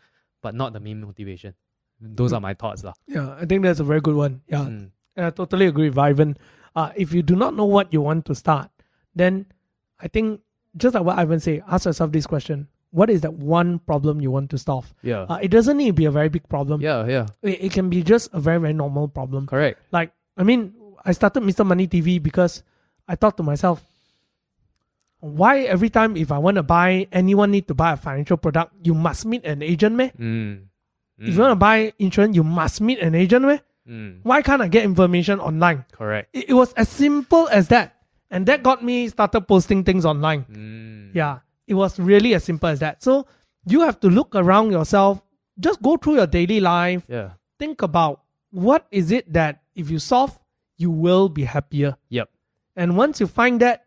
but 0.43 0.55
not 0.55 0.73
the 0.73 0.81
main 0.81 1.01
motivation. 1.01 1.55
Those 2.01 2.33
are 2.33 2.41
my 2.41 2.55
thoughts. 2.55 2.85
lah. 2.85 2.93
Yeah, 3.09 3.35
I 3.41 3.47
think 3.47 3.63
that's 3.63 3.81
a 3.81 3.85
very 3.85 4.01
good 4.01 4.17
one. 4.17 4.43
Yeah, 4.49 4.65
Mm. 4.65 4.91
And 5.17 5.25
I 5.27 5.31
totally 5.31 5.65
agree 5.67 5.89
with 5.89 5.97
Ivan. 5.99 6.37
Uh, 6.77 6.93
if 6.95 7.15
you 7.15 7.23
do 7.23 7.35
not 7.35 7.57
know 7.57 7.65
what 7.65 7.89
you 7.93 8.03
want 8.03 8.27
to 8.29 8.35
start, 8.35 8.69
then 9.15 9.47
I 9.99 10.09
think 10.09 10.41
just 10.77 10.95
like 10.95 11.05
what 11.05 11.17
Ivan 11.19 11.41
say, 11.41 11.63
ask 11.67 11.87
yourself 11.89 12.13
this 12.13 12.27
question: 12.29 12.69
What 12.93 13.09
is 13.09 13.23
that 13.25 13.33
one 13.33 13.79
problem 13.81 14.21
you 14.21 14.31
want 14.31 14.51
to 14.53 14.59
solve? 14.61 14.93
Yeah. 15.01 15.25
Uh, 15.25 15.39
it 15.41 15.49
doesn't 15.49 15.79
need 15.81 15.97
to 15.97 15.97
be 15.97 16.05
a 16.05 16.11
very 16.13 16.29
big 16.29 16.45
problem. 16.53 16.83
yeah, 16.85 17.07
yeah. 17.09 17.27
It, 17.41 17.65
it 17.65 17.73
can 17.73 17.89
be 17.89 18.03
just 18.05 18.29
a 18.37 18.41
very 18.41 18.61
very 18.61 18.75
normal 18.77 19.09
problem. 19.09 19.47
Correct. 19.49 19.81
Like 19.91 20.13
I 20.37 20.45
mean, 20.45 20.77
I 21.03 21.13
started 21.17 21.43
Mr. 21.49 21.65
Money 21.65 21.89
TV 21.89 22.21
because 22.23 22.61
I 23.09 23.17
thought 23.17 23.39
to 23.39 23.43
myself, 23.43 23.81
why 25.21 25.61
every 25.65 25.89
time 25.89 26.17
if 26.17 26.31
I 26.31 26.37
want 26.37 26.57
to 26.57 26.63
buy 26.63 27.09
anyone 27.11 27.51
need 27.51 27.69
to 27.69 27.75
buy 27.75 27.93
a 27.93 27.97
financial 27.97 28.37
product, 28.37 28.75
you 28.85 28.93
must 28.93 29.25
meet 29.25 29.45
an 29.49 29.63
agent, 29.63 29.97
meh? 29.97 30.11
Mm. 30.19 30.69
If 31.19 31.35
you 31.35 31.41
want 31.41 31.53
to 31.53 31.57
buy 31.57 31.93
insurance, 31.99 32.37
you 32.37 32.45
must 32.45 32.81
meet 32.81 32.99
an 32.99 33.15
agent, 33.15 33.45
meh? 33.47 33.59
Mm. 33.89 34.21
Why 34.23 34.43
can't 34.43 34.61
I 34.61 34.69
get 34.69 34.85
information 34.85 35.41
online? 35.41 35.85
Correct. 35.93 36.29
It, 36.33 36.51
it 36.51 36.55
was 36.55 36.73
as 36.75 36.89
simple 36.89 37.49
as 37.49 37.69
that. 37.69 37.95
And 38.31 38.45
that 38.47 38.63
got 38.63 38.83
me 38.85 39.09
started 39.09 39.43
posting 39.43 39.85
things 39.85 40.05
online. 40.05 40.45
Mm. 40.51 41.15
Yeah. 41.15 41.39
It 41.67 41.75
was 41.75 41.99
really 41.99 42.35
as 42.35 42.45
simple 42.45 42.69
as 42.69 42.81
that. 42.81 43.03
So 43.03 43.27
you 43.65 43.81
have 43.81 43.99
to 44.01 44.09
look 44.11 44.35
around 44.35 44.73
yourself, 44.73 45.23
just 45.59 45.81
go 45.83 45.97
through 45.97 46.17
your 46.17 46.27
daily 46.27 46.61
life, 46.61 47.05
Yeah. 47.09 47.31
think 47.59 47.81
about 47.83 48.23
what 48.51 48.87
is 48.91 49.11
it 49.11 49.33
that 49.33 49.63
if 49.75 49.91
you 49.91 49.99
solve, 49.99 50.39
you 50.77 50.91
will 50.91 51.29
be 51.29 51.45
happier. 51.45 51.97
Yep. 52.11 52.29
And 52.77 52.97
once 52.97 53.21
you 53.21 53.27
find 53.27 53.61
that, 53.61 53.87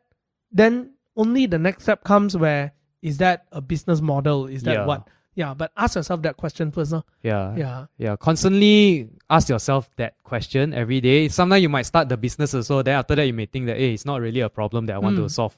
then 0.51 0.93
only 1.15 1.45
the 1.45 1.59
next 1.59 1.83
step 1.83 2.03
comes 2.03 2.35
where 2.35 2.71
is 3.01 3.17
that 3.19 3.45
a 3.51 3.61
business 3.61 4.01
model? 4.01 4.47
Is 4.47 4.63
that 4.63 4.73
Yeah. 4.73 4.85
what? 4.85 5.07
Yeah, 5.39 5.53
but 5.53 5.71
ask 5.77 5.95
yourself 5.95 6.21
that 6.23 6.35
question 6.35 6.69
first. 6.69 6.91
huh? 6.91 7.01
Yeah. 7.23 7.55
Yeah. 7.55 7.85
Yeah. 7.97 8.15
Constantly 8.17 9.07
ask 9.29 9.47
yourself 9.47 9.89
that 9.95 10.15
question 10.23 10.73
every 10.73 10.99
day. 10.99 11.29
Sometimes 11.29 11.61
you 11.61 11.69
might 11.69 11.85
start 11.85 12.09
the 12.09 12.17
business 12.17 12.53
also. 12.53 12.81
Then 12.83 12.99
after 12.99 13.15
that, 13.15 13.25
you 13.25 13.31
may 13.33 13.45
think 13.45 13.67
that, 13.67 13.77
hey, 13.77 13.93
it's 13.93 14.03
not 14.05 14.19
really 14.19 14.41
a 14.41 14.49
problem 14.49 14.87
that 14.87 14.95
I 14.95 14.99
want 14.99 15.15
to 15.15 15.23
Mm. 15.23 15.31
solve. 15.31 15.57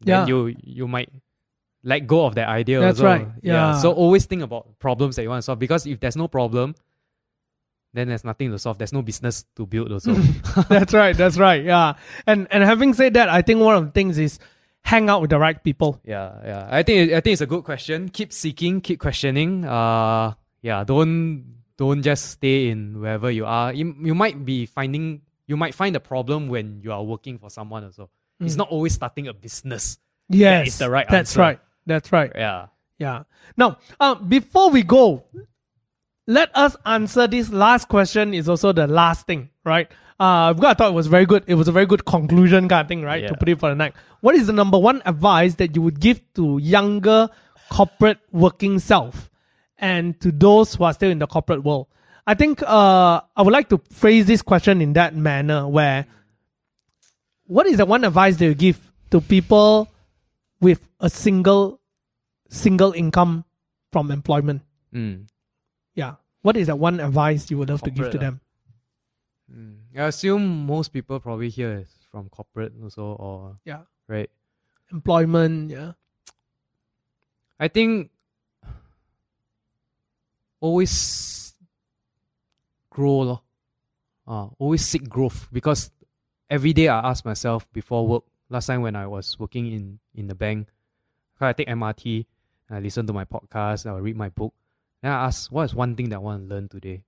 Then 0.00 0.14
Yeah. 0.14 0.26
you 0.30 0.54
you 0.62 0.86
might 0.86 1.10
let 1.82 2.06
go 2.06 2.24
of 2.26 2.36
that 2.36 2.48
idea. 2.48 2.78
That's 2.78 3.00
also. 3.00 3.06
right. 3.06 3.26
Yeah. 3.42 3.78
So 3.82 3.90
always 3.92 4.26
think 4.26 4.42
about 4.42 4.78
problems 4.78 5.16
that 5.16 5.22
you 5.24 5.28
want 5.30 5.38
to 5.42 5.42
solve 5.42 5.58
because 5.58 5.86
if 5.86 5.98
there's 5.98 6.16
no 6.16 6.28
problem, 6.28 6.76
then 7.94 8.06
there's 8.08 8.22
nothing 8.24 8.52
to 8.52 8.58
solve. 8.60 8.78
There's 8.78 8.92
no 8.92 9.02
business 9.02 9.44
to 9.56 9.66
build 9.66 9.90
also. 9.90 10.14
that's 10.68 10.94
right. 10.94 11.16
That's 11.16 11.36
right. 11.36 11.64
Yeah. 11.64 11.94
And 12.28 12.46
and 12.52 12.62
having 12.62 12.94
said 12.94 13.14
that, 13.14 13.28
I 13.28 13.42
think 13.42 13.58
one 13.60 13.74
of 13.74 13.84
the 13.86 13.90
things 13.90 14.18
is 14.18 14.38
hang 14.82 15.08
out 15.08 15.20
with 15.20 15.30
the 15.30 15.38
right 15.38 15.62
people. 15.62 16.00
Yeah, 16.04 16.32
yeah. 16.44 16.68
I 16.70 16.82
think 16.82 17.12
I 17.12 17.20
think 17.20 17.32
it's 17.34 17.42
a 17.42 17.46
good 17.46 17.64
question. 17.64 18.08
Keep 18.08 18.32
seeking, 18.32 18.80
keep 18.80 18.98
questioning. 19.00 19.64
Uh, 19.64 20.34
yeah. 20.62 20.84
Don't 20.84 21.54
don't 21.76 22.02
just 22.02 22.30
stay 22.30 22.68
in 22.68 23.00
wherever 23.00 23.30
you 23.30 23.46
are. 23.46 23.72
You, 23.72 23.94
you 24.02 24.14
might 24.14 24.44
be 24.44 24.66
finding 24.66 25.22
you 25.46 25.56
might 25.56 25.74
find 25.74 25.96
a 25.96 26.00
problem 26.00 26.48
when 26.48 26.80
you 26.82 26.92
are 26.92 27.02
working 27.02 27.38
for 27.38 27.50
someone 27.50 27.84
also. 27.84 28.10
It's 28.38 28.56
not 28.56 28.68
always 28.70 28.94
starting 28.94 29.28
a 29.28 29.34
business. 29.34 29.98
Yes, 30.30 30.68
is 30.68 30.78
the 30.78 30.88
right 30.88 31.06
That's 31.08 31.32
answer. 31.32 31.40
right. 31.40 31.60
That's 31.84 32.10
right. 32.12 32.32
Yeah. 32.34 32.66
Yeah. 32.98 33.24
Now, 33.56 33.78
uh, 33.98 34.14
before 34.14 34.70
we 34.70 34.82
go, 34.82 35.24
let 36.26 36.54
us 36.56 36.76
answer 36.86 37.26
this 37.26 37.50
last 37.50 37.88
question. 37.88 38.32
Is 38.32 38.48
also 38.48 38.72
the 38.72 38.86
last 38.86 39.26
thing, 39.26 39.50
right? 39.64 39.90
Uh, 40.20 40.52
because 40.52 40.72
I 40.72 40.74
thought 40.74 40.90
it 40.90 40.94
was 40.94 41.06
very 41.06 41.24
good. 41.24 41.44
It 41.46 41.54
was 41.54 41.66
a 41.66 41.72
very 41.72 41.86
good 41.86 42.04
conclusion 42.04 42.68
kind 42.68 42.82
of 42.82 42.88
thing, 42.88 43.02
right? 43.02 43.26
To 43.26 43.34
put 43.34 43.48
it 43.48 43.58
for 43.58 43.70
the 43.70 43.74
night. 43.74 43.94
What 44.20 44.34
is 44.34 44.46
the 44.46 44.52
number 44.52 44.78
one 44.78 45.00
advice 45.06 45.54
that 45.54 45.74
you 45.74 45.80
would 45.80 45.98
give 45.98 46.20
to 46.34 46.58
younger 46.58 47.30
corporate 47.70 48.18
working 48.30 48.78
self 48.80 49.30
and 49.78 50.20
to 50.20 50.30
those 50.30 50.74
who 50.74 50.84
are 50.84 50.92
still 50.92 51.10
in 51.10 51.20
the 51.20 51.26
corporate 51.26 51.64
world? 51.64 51.86
I 52.26 52.34
think 52.34 52.62
uh, 52.62 53.22
I 53.34 53.42
would 53.42 53.52
like 53.52 53.70
to 53.70 53.78
phrase 53.90 54.26
this 54.26 54.42
question 54.42 54.82
in 54.82 54.92
that 54.92 55.16
manner 55.16 55.66
where 55.66 56.04
what 57.46 57.66
is 57.66 57.78
the 57.78 57.86
one 57.86 58.04
advice 58.04 58.36
that 58.36 58.44
you 58.44 58.54
give 58.54 58.78
to 59.12 59.22
people 59.22 59.88
with 60.60 60.86
a 61.00 61.08
single 61.08 61.80
single 62.50 62.92
income 62.92 63.46
from 63.90 64.10
employment? 64.10 64.60
Mm. 64.94 65.28
Yeah. 65.94 66.16
What 66.42 66.58
is 66.58 66.66
that 66.66 66.78
one 66.78 67.00
advice 67.00 67.50
you 67.50 67.56
would 67.56 67.70
love 67.70 67.80
to 67.82 67.90
give 67.90 68.10
to 68.10 68.18
Corporate, 68.18 68.20
them? 68.20 68.40
Mm. 69.50 69.79
I 69.96 70.06
assume 70.06 70.66
most 70.66 70.88
people 70.92 71.18
probably 71.20 71.48
here 71.48 71.78
is 71.84 71.90
from 72.10 72.28
corporate 72.28 72.72
also, 72.82 73.14
or 73.14 73.58
Yeah. 73.64 73.82
right. 74.06 74.30
Employment, 74.92 75.70
yeah. 75.70 75.92
I 77.58 77.68
think 77.68 78.10
always 80.60 81.54
grow 82.90 83.18
lor. 83.20 83.42
Uh, 84.26 84.48
always 84.58 84.84
seek 84.86 85.08
growth 85.08 85.48
because 85.52 85.90
every 86.48 86.72
day 86.72 86.88
I 86.88 87.00
ask 87.10 87.24
myself 87.24 87.70
before 87.72 88.06
work. 88.06 88.24
Last 88.48 88.66
time 88.66 88.82
when 88.82 88.96
I 88.96 89.06
was 89.06 89.38
working 89.38 89.66
in 89.72 89.98
in 90.14 90.26
the 90.26 90.34
bank, 90.34 90.68
I 91.40 91.52
take 91.52 91.68
MRT, 91.68 92.26
I 92.68 92.80
listen 92.80 93.06
to 93.06 93.12
my 93.12 93.24
podcast, 93.24 93.86
I 93.90 93.96
read 93.98 94.16
my 94.16 94.28
book. 94.28 94.52
Then 95.02 95.12
I 95.12 95.26
ask, 95.26 95.50
what 95.50 95.64
is 95.64 95.74
one 95.74 95.96
thing 95.96 96.10
that 96.10 96.16
I 96.16 96.18
want 96.18 96.48
to 96.48 96.54
learn 96.54 96.68
today? 96.68 97.02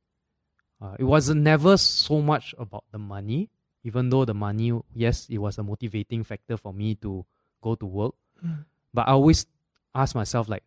Uh, 0.82 0.96
it 0.98 1.04
wasn't 1.04 1.40
never 1.42 1.76
so 1.76 2.20
much 2.20 2.54
about 2.58 2.82
the 2.90 2.98
money, 2.98 3.48
even 3.84 4.10
though 4.10 4.24
the 4.24 4.34
money, 4.34 4.72
yes, 4.94 5.28
it 5.30 5.38
was 5.38 5.56
a 5.58 5.62
motivating 5.62 6.24
factor 6.24 6.56
for 6.56 6.74
me 6.74 6.96
to 6.96 7.24
go 7.62 7.76
to 7.76 7.86
work. 7.86 8.14
Mm. 8.44 8.64
But 8.92 9.06
I 9.06 9.12
always 9.12 9.46
ask 9.94 10.16
myself 10.16 10.48
like, 10.48 10.64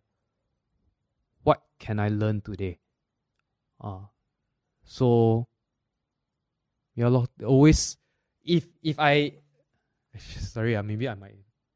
what 1.44 1.62
can 1.80 2.00
I 2.00 2.08
learn 2.08 2.40
today? 2.40 2.80
Uh, 3.82 4.08
so 4.86 5.48
yeah, 6.96 7.10
lor, 7.10 7.28
always 7.46 7.98
if 8.46 8.66
if 8.82 8.98
I 8.98 9.34
sorry, 10.40 10.78
uh, 10.78 10.84
maybe 10.84 11.10
I 11.10 11.16
might 11.16 11.36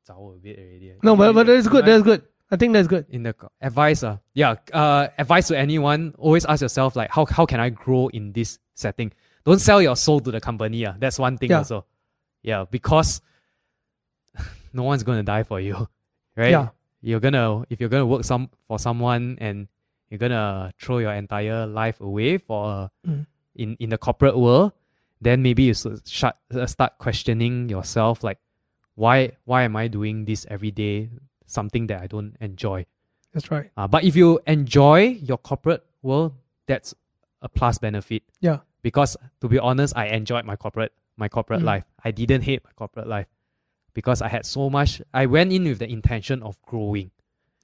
a 0.09 0.39
bit 0.41 0.57
already. 0.57 0.93
No, 1.03 1.15
but, 1.15 1.33
but 1.33 1.45
that's 1.45 1.67
good. 1.67 1.85
That's 1.85 2.03
good. 2.03 2.23
I 2.51 2.55
think 2.57 2.73
that's 2.73 2.87
good. 2.87 3.05
in 3.09 3.23
the 3.23 3.35
advice, 3.61 4.03
uh, 4.03 4.17
yeah, 4.33 4.55
uh, 4.73 5.07
advice 5.17 5.47
to 5.49 5.57
anyone, 5.57 6.15
always 6.17 6.45
ask 6.45 6.61
yourself 6.61 6.95
like, 6.95 7.11
how 7.11 7.25
how 7.25 7.45
can 7.45 7.59
I 7.59 7.69
grow 7.69 8.07
in 8.09 8.31
this 8.33 8.57
setting? 8.75 9.11
Don't 9.45 9.59
sell 9.59 9.81
your 9.81 9.95
soul 9.95 10.19
to 10.21 10.31
the 10.31 10.39
company. 10.41 10.85
Uh. 10.85 10.93
That's 10.97 11.19
one 11.19 11.37
thing 11.37 11.51
Yeah. 11.51 11.59
also. 11.59 11.85
Yeah, 12.41 12.65
because 12.69 13.21
no 14.73 14.83
one's 14.83 15.03
gonna 15.03 15.23
die 15.23 15.43
for 15.43 15.59
you, 15.59 15.87
right? 16.35 16.49
Yeah. 16.51 16.69
You're 17.01 17.19
gonna 17.21 17.63
if 17.69 17.79
you're 17.79 17.89
gonna 17.89 18.05
work 18.05 18.23
some 18.23 18.49
for 18.67 18.79
someone 18.79 19.37
and 19.39 19.67
you're 20.09 20.17
gonna 20.19 20.73
throw 20.81 20.97
your 20.99 21.13
entire 21.13 21.65
life 21.67 22.01
away 22.01 22.37
for 22.37 22.89
Mm. 23.07 23.25
in 23.55 23.77
in 23.79 23.89
the 23.89 23.97
corporate 23.97 24.37
world, 24.37 24.73
then 25.21 25.41
maybe 25.43 25.63
you 25.63 25.73
should 25.73 26.01
shut, 26.07 26.37
uh, 26.53 26.65
start 26.65 26.97
questioning 26.97 27.69
yourself 27.69 28.23
like, 28.23 28.39
why 28.95 29.31
why 29.45 29.63
am 29.63 29.75
I 29.75 29.87
doing 29.87 30.25
this 30.25 30.45
every 30.49 30.71
day? 30.71 31.09
Something 31.49 31.87
that 31.87 32.01
I 32.01 32.07
don't 32.07 32.35
enjoy. 32.39 32.85
That's 33.33 33.49
right. 33.49 33.71
Uh, 33.75 33.87
but 33.87 34.03
if 34.03 34.15
you 34.15 34.39
enjoy 34.45 35.17
your 35.21 35.37
corporate 35.37 35.83
world, 36.01 36.33
that's 36.67 36.93
a 37.41 37.49
plus 37.49 37.77
benefit. 37.79 38.23
Yeah. 38.39 38.59
Because 38.81 39.17
to 39.41 39.47
be 39.47 39.57
honest, 39.59 39.97
I 39.97 40.07
enjoyed 40.07 40.45
my 40.45 40.55
corporate 40.55 40.93
my 41.17 41.27
corporate 41.27 41.61
Mm. 41.61 41.65
life. 41.65 41.85
I 42.05 42.11
didn't 42.11 42.43
hate 42.43 42.63
my 42.63 42.71
corporate 42.75 43.07
life 43.07 43.27
because 43.93 44.21
I 44.21 44.29
had 44.29 44.45
so 44.45 44.69
much. 44.69 45.01
I 45.13 45.25
went 45.25 45.51
in 45.51 45.63
with 45.65 45.79
the 45.79 45.89
intention 45.91 46.41
of 46.43 46.61
growing. 46.61 47.11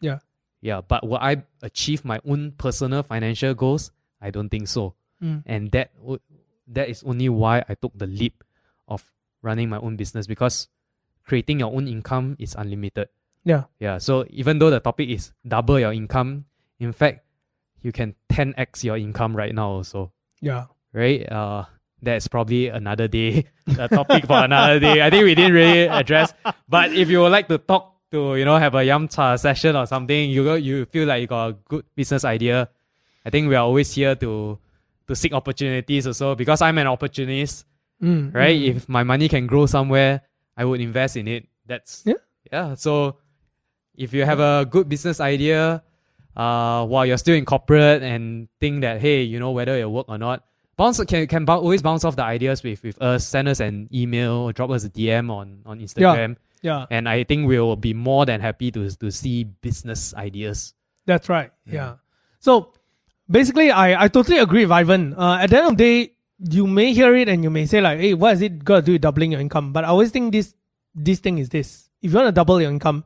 Yeah. 0.01 0.19
Yeah. 0.61 0.81
But 0.81 1.07
will 1.07 1.17
I 1.21 1.43
achieve 1.61 2.03
my 2.03 2.19
own 2.25 2.51
personal 2.57 3.03
financial 3.03 3.53
goals? 3.53 3.91
I 4.19 4.31
don't 4.31 4.49
think 4.49 4.67
so. 4.67 4.95
Mm. 5.23 5.43
And 5.45 5.71
that 5.71 5.91
would 5.99 6.21
that 6.67 6.89
is 6.89 7.03
only 7.03 7.29
why 7.29 7.63
I 7.69 7.75
took 7.75 7.93
the 7.97 8.07
leap 8.07 8.43
of 8.87 9.05
running 9.41 9.69
my 9.69 9.77
own 9.77 9.95
business 9.95 10.25
because 10.27 10.67
creating 11.23 11.59
your 11.59 11.71
own 11.73 11.87
income 11.87 12.35
is 12.39 12.55
unlimited. 12.57 13.07
Yeah. 13.45 13.63
Yeah. 13.79 13.97
So 13.99 14.25
even 14.29 14.59
though 14.59 14.69
the 14.69 14.79
topic 14.79 15.09
is 15.09 15.31
double 15.47 15.79
your 15.79 15.93
income, 15.93 16.45
in 16.79 16.91
fact, 16.91 17.23
you 17.81 17.91
can 17.91 18.15
10x 18.29 18.83
your 18.83 18.97
income 18.97 19.35
right 19.35 19.53
now 19.53 19.69
also. 19.69 20.11
Yeah. 20.41 20.65
Right? 20.93 21.29
Uh 21.31 21.65
that's 22.01 22.27
probably 22.27 22.67
another 22.67 23.07
day, 23.07 23.45
a 23.79 23.87
topic 23.87 24.25
for 24.25 24.43
another 24.43 24.79
day. 24.79 25.01
I 25.01 25.09
think 25.09 25.23
we 25.23 25.33
didn't 25.33 25.53
really 25.53 25.87
address. 25.87 26.33
But 26.69 26.93
if 26.93 27.09
you 27.09 27.21
would 27.21 27.31
like 27.31 27.47
to 27.47 27.57
talk 27.57 27.95
to, 28.11 28.35
you 28.35 28.45
know, 28.45 28.57
have 28.57 28.75
a 28.75 28.83
yum 28.83 29.07
cha 29.07 29.35
session 29.37 29.75
or 29.75 29.85
something, 29.87 30.29
you 30.29 30.43
go, 30.43 30.53
you 30.55 30.85
feel 30.85 31.07
like 31.07 31.21
you 31.21 31.27
got 31.27 31.47
a 31.49 31.53
good 31.67 31.85
business 31.95 32.23
idea. 32.25 32.69
I 33.25 33.29
think 33.31 33.47
we 33.49 33.55
are 33.55 33.63
always 33.65 33.91
here 33.93 34.13
to 34.15 34.59
to 35.07 35.15
seek 35.15 35.33
opportunities 35.33 36.05
also 36.05 36.35
because 36.35 36.61
I'm 36.61 36.77
an 36.77 36.87
opportunist 36.87 37.65
Mm, 38.03 38.33
right? 38.35 38.59
mm. 38.59 38.75
If 38.75 38.89
my 38.89 39.03
money 39.03 39.29
can 39.29 39.47
grow 39.47 39.65
somewhere, 39.67 40.21
I 40.57 40.65
would 40.65 40.81
invest 40.81 41.15
in 41.15 41.27
it. 41.29 41.47
That's 41.65 42.03
Yeah. 42.05 42.19
yeah. 42.51 42.75
So 42.75 43.17
if 43.97 44.13
you 44.13 44.25
have 44.25 44.39
a 44.39 44.65
good 44.69 44.87
business 44.89 45.19
idea, 45.19 45.83
uh, 46.35 46.85
while 46.85 47.05
you're 47.05 47.17
still 47.17 47.35
in 47.35 47.45
corporate 47.45 48.03
and 48.03 48.47
think 48.59 48.81
that 48.81 48.99
hey, 49.01 49.23
you 49.23 49.39
know 49.39 49.51
whether 49.51 49.75
it'll 49.75 49.93
work 49.93 50.05
or 50.09 50.17
not, 50.17 50.43
bounce 50.77 51.03
can 51.05 51.27
can 51.27 51.47
always 51.49 51.81
bounce 51.81 52.03
off 52.03 52.15
the 52.15 52.23
ideas 52.23 52.63
with 52.63 52.83
with 52.83 53.01
us. 53.01 53.25
Send 53.25 53.47
us 53.47 53.59
an 53.59 53.87
email 53.93 54.31
or 54.47 54.53
drop 54.53 54.69
us 54.69 54.83
a 54.83 54.89
DM 54.89 55.31
on 55.31 55.61
on 55.65 55.79
Instagram, 55.79 56.35
Yeah. 56.61 56.85
and 56.91 57.07
I 57.07 57.23
think 57.23 57.47
we'll 57.47 57.75
be 57.75 57.93
more 57.93 58.25
than 58.25 58.41
happy 58.41 58.71
to 58.71 58.89
to 58.89 59.11
see 59.11 59.43
business 59.45 60.13
ideas. 60.15 60.73
That's 61.05 61.29
right. 61.29 61.51
Yeah. 61.65 61.95
So 62.39 62.73
basically, 63.29 63.71
I, 63.71 64.05
I 64.05 64.07
totally 64.07 64.39
agree 64.39 64.65
with 64.65 64.71
Ivan. 64.71 65.13
Uh, 65.13 65.37
at 65.41 65.49
the 65.49 65.57
end 65.57 65.67
of 65.71 65.77
the 65.77 65.83
day, 65.83 66.11
you 66.51 66.67
may 66.67 66.93
hear 66.93 67.15
it 67.15 67.29
and 67.29 67.43
you 67.43 67.49
may 67.49 67.65
say 67.65 67.79
like, 67.81 67.99
"Hey, 67.99 68.13
what 68.13 68.33
is 68.33 68.41
it 68.41 68.63
got 68.63 68.77
to 68.77 68.81
do 68.81 68.91
with 68.93 69.01
doubling 69.01 69.31
your 69.31 69.39
income?" 69.41 69.71
But 69.71 69.85
I 69.85 69.87
always 69.87 70.11
think 70.11 70.33
this 70.33 70.53
this 70.93 71.19
thing 71.19 71.37
is 71.37 71.49
this: 71.49 71.89
if 72.01 72.11
you 72.11 72.17
want 72.17 72.27
to 72.27 72.31
double 72.33 72.59
your 72.59 72.69
income, 72.71 73.05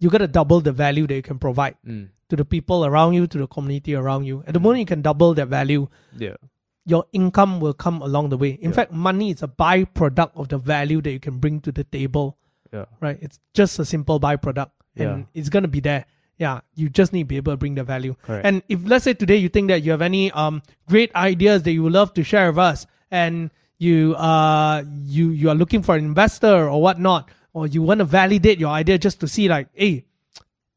you 0.00 0.10
got 0.10 0.18
to 0.18 0.28
double 0.28 0.60
the 0.60 0.72
value 0.72 1.06
that 1.06 1.14
you 1.14 1.22
can 1.22 1.38
provide 1.38 1.76
Mm. 1.86 2.08
to 2.28 2.36
the 2.36 2.44
people 2.44 2.84
around 2.84 3.14
you, 3.14 3.26
to 3.26 3.38
the 3.38 3.46
community 3.46 3.94
around 3.94 4.24
you. 4.24 4.42
At 4.46 4.54
the 4.54 4.60
moment 4.60 4.80
you 4.80 4.86
can 4.86 5.02
double 5.02 5.34
that 5.34 5.48
value, 5.48 5.88
Yeah. 6.18 6.36
your 6.84 7.04
income 7.12 7.60
will 7.60 7.74
come 7.74 8.00
along 8.02 8.28
the 8.30 8.36
way. 8.38 8.50
In 8.50 8.70
Yeah. 8.70 8.76
fact, 8.76 8.92
money 8.92 9.30
is 9.30 9.42
a 9.42 9.48
byproduct 9.48 10.32
of 10.36 10.48
the 10.48 10.58
value 10.58 11.00
that 11.02 11.10
you 11.10 11.20
can 11.20 11.38
bring 11.38 11.60
to 11.60 11.72
the 11.72 11.84
table 11.84 12.36
Yeah. 12.72 12.84
right? 13.00 13.18
It's 13.20 13.40
just 13.54 13.78
a 13.78 13.84
simple 13.84 14.20
byproduct 14.20 14.70
and 14.96 15.18
Yeah. 15.20 15.24
it's 15.40 15.48
gonna 15.48 15.68
be 15.68 15.80
there. 15.80 16.04
Yeah, 16.38 16.60
you 16.76 16.88
just 16.88 17.12
need 17.12 17.22
to 17.24 17.26
be 17.26 17.36
able 17.36 17.52
to 17.54 17.56
bring 17.56 17.74
the 17.74 17.82
value. 17.82 18.14
Correct. 18.22 18.46
And 18.46 18.62
if 18.68 18.80
let's 18.86 19.04
say 19.04 19.12
today 19.14 19.36
you 19.36 19.48
think 19.48 19.68
that 19.68 19.82
you 19.82 19.90
have 19.90 20.02
any 20.02 20.30
um 20.32 20.62
great 20.86 21.12
ideas 21.16 21.64
that 21.64 21.72
you 21.72 21.82
would 21.82 21.92
love 21.92 22.14
to 22.14 22.22
share 22.22 22.50
with 22.52 22.58
us, 22.58 22.86
and 23.10 23.50
you 23.78 24.14
uh 24.14 24.84
you 25.04 25.30
you 25.30 25.48
are 25.50 25.54
looking 25.56 25.82
for 25.82 25.96
an 25.96 26.04
investor 26.04 26.68
or 26.68 26.80
whatnot, 26.80 27.28
or 27.52 27.66
you 27.66 27.82
want 27.82 27.98
to 27.98 28.04
validate 28.04 28.58
your 28.58 28.70
idea 28.70 28.98
just 28.98 29.20
to 29.20 29.28
see 29.28 29.48
like, 29.48 29.68
hey, 29.74 30.04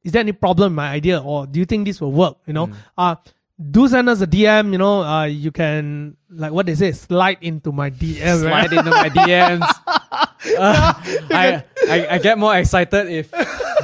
is 0.03 0.11
there 0.13 0.21
any 0.21 0.31
problem 0.31 0.73
with 0.73 0.77
my 0.77 0.89
idea, 0.89 1.21
or 1.21 1.45
do 1.45 1.59
you 1.59 1.65
think 1.65 1.85
this 1.85 2.01
will 2.01 2.11
work? 2.11 2.37
You 2.47 2.53
know, 2.53 2.67
Mm. 2.67 2.75
uh 2.97 3.15
do 3.61 3.87
send 3.87 4.09
us 4.09 4.21
a 4.21 4.25
DM. 4.27 4.71
You 4.73 4.79
know, 4.81 5.03
uh 5.03 5.25
you 5.25 5.51
can 5.51 6.17
like 6.31 6.51
what 6.51 6.65
they 6.65 6.73
say, 6.75 6.91
slide 6.91 7.37
into 7.41 7.71
my 7.71 7.91
DM. 7.91 8.41
right? 8.43 8.65
slide 8.69 8.73
into 8.73 8.89
my 8.91 9.09
DMs. 9.09 9.69
Uh, 10.57 10.93
I, 11.29 11.63
I 11.87 11.97
I 12.11 12.17
get 12.17 12.33
more 12.35 12.57
excited 12.57 13.05
if 13.13 13.29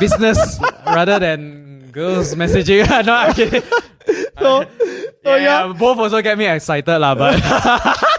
business 0.02 0.58
rather 0.90 1.20
than 1.22 1.86
girls 1.94 2.34
messaging. 2.34 2.82
no, 3.06 3.14
I'm 3.14 3.34
kidding. 3.38 3.62
So, 4.42 4.66
so 5.24 5.36
yeah. 5.38 5.70
both 5.78 6.02
also 6.02 6.18
get 6.26 6.34
me 6.36 6.50
excited 6.50 6.98
lah. 6.98 7.14
But 7.14 7.38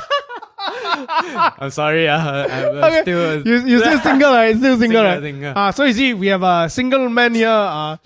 I'm 1.60 1.70
sorry. 1.70 2.08
Uh, 2.08 2.18
I'm 2.18 2.76
uh, 2.76 2.86
Okay. 2.88 3.02
still 3.02 3.46
You 3.46 3.56
you 3.66 3.78
still 3.80 4.00
single, 4.00 4.32
right? 4.32 4.56
Still 4.56 4.78
single, 4.78 5.02
Single, 5.02 5.04
right? 5.04 5.22
single. 5.22 5.52
Ah, 5.56 5.70
so 5.70 5.84
you 5.84 5.92
see, 5.92 6.14
we 6.14 6.26
have 6.28 6.42
a 6.42 6.68
single 6.68 7.08
man 7.08 7.34
here, 7.34 7.48
uh, 7.48 7.96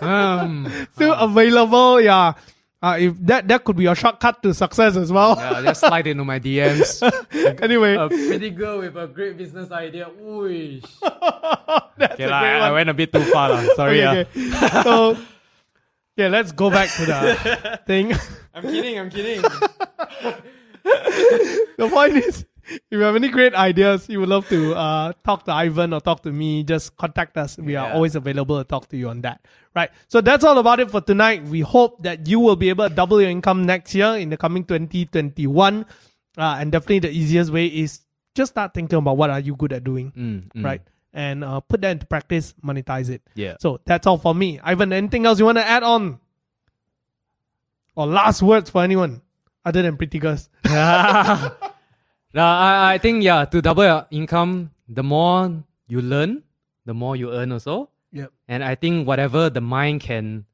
um, 0.00 0.66
still 0.94 1.14
available. 1.14 2.00
Yeah. 2.00 2.34
Uh, 2.82 2.96
if 2.98 3.12
that 3.20 3.44
that 3.46 3.60
could 3.62 3.76
be 3.76 3.84
a 3.84 3.94
shortcut 3.94 4.40
to 4.42 4.54
success 4.56 4.96
as 4.96 5.12
well. 5.12 5.36
yeah, 5.36 5.60
just 5.60 5.80
slide 5.84 6.06
into 6.08 6.24
my 6.24 6.40
DMs. 6.40 7.04
anyway, 7.60 7.92
a 7.94 8.08
pretty 8.08 8.48
girl 8.48 8.78
with 8.80 8.96
a 8.96 9.04
great 9.06 9.36
business 9.36 9.68
idea. 9.70 10.08
Ooh. 10.24 10.80
that's 12.00 12.16
Okay, 12.16 12.24
a 12.24 12.28
lah, 12.32 12.40
I, 12.40 12.68
I 12.68 12.72
went 12.72 12.88
a 12.88 12.94
bit 12.96 13.12
too 13.12 13.20
far. 13.28 13.50
lah. 13.52 13.60
Sorry. 13.76 14.00
Okay, 14.00 14.24
ah. 14.24 14.80
okay. 14.80 14.82
so, 14.82 14.94
yeah, 16.16 16.28
let's 16.32 16.52
go 16.56 16.70
back 16.72 16.88
to 16.96 17.04
the 17.04 17.20
thing. 17.84 18.16
I'm 18.56 18.64
kidding. 18.64 18.96
I'm 18.98 19.10
kidding. 19.12 19.44
the 21.78 21.88
point 21.90 22.16
is, 22.16 22.44
if 22.70 22.80
you 22.90 23.00
have 23.00 23.16
any 23.16 23.28
great 23.28 23.54
ideas, 23.54 24.08
you 24.08 24.20
would 24.20 24.28
love 24.28 24.48
to 24.48 24.74
uh, 24.74 25.12
talk 25.24 25.44
to 25.44 25.52
Ivan 25.52 25.92
or 25.92 26.00
talk 26.00 26.22
to 26.22 26.32
me, 26.32 26.62
just 26.62 26.96
contact 26.96 27.36
us. 27.36 27.58
We 27.58 27.76
are 27.76 27.92
always 27.92 28.14
available 28.14 28.58
to 28.58 28.64
talk 28.64 28.88
to 28.88 28.96
you 28.96 29.08
on 29.08 29.22
that. 29.22 29.46
Right. 29.74 29.90
So 30.08 30.20
that's 30.20 30.44
all 30.44 30.58
about 30.58 30.80
it 30.80 30.90
for 30.90 31.00
tonight. 31.00 31.44
We 31.44 31.60
hope 31.60 32.02
that 32.02 32.26
you 32.28 32.38
will 32.40 32.56
be 32.56 32.68
able 32.68 32.88
to 32.88 32.94
double 32.94 33.20
your 33.20 33.30
income 33.30 33.66
next 33.66 33.94
year 33.94 34.16
in 34.16 34.30
the 34.30 34.36
coming 34.36 34.64
2021. 34.64 35.86
Uh, 36.38 36.56
and 36.60 36.70
definitely 36.70 37.00
the 37.00 37.10
easiest 37.10 37.52
way 37.52 37.66
is 37.66 38.00
just 38.34 38.52
start 38.52 38.72
thinking 38.74 38.98
about 38.98 39.16
what 39.16 39.30
are 39.30 39.40
you 39.40 39.56
good 39.56 39.72
at 39.72 39.82
doing, 39.82 40.12
Mm, 40.16 40.52
mm. 40.52 40.64
right? 40.64 40.82
And 41.12 41.42
uh, 41.42 41.58
put 41.58 41.80
that 41.80 41.90
into 41.90 42.06
practice, 42.06 42.54
monetize 42.64 43.10
it. 43.10 43.22
Yeah. 43.34 43.56
So 43.58 43.80
that's 43.84 44.06
all 44.06 44.18
for 44.18 44.32
me. 44.32 44.60
Ivan, 44.62 44.92
anything 44.92 45.26
else 45.26 45.40
you 45.40 45.44
want 45.44 45.58
to 45.58 45.66
add 45.66 45.82
on? 45.82 46.20
Or 47.96 48.06
last 48.06 48.42
words 48.42 48.70
for 48.70 48.82
anyone 48.84 49.20
other 49.70 49.82
than 49.86 49.96
pretty 49.96 50.18
girls? 50.18 50.50
no, 50.66 52.42
I, 52.44 52.94
I 52.94 52.98
think 52.98 53.22
yeah, 53.22 53.44
to 53.46 53.62
double 53.62 53.84
your 53.84 54.06
income, 54.10 54.70
the 54.88 55.02
more 55.02 55.62
you 55.88 56.00
learn, 56.02 56.42
the 56.84 56.94
more 56.94 57.16
you 57.16 57.30
earn 57.32 57.52
also. 57.52 57.90
Yep. 58.12 58.32
And 58.48 58.64
I 58.64 58.74
think 58.74 59.06
whatever 59.06 59.50
the 59.50 59.60
mind 59.60 60.00
can 60.02 60.44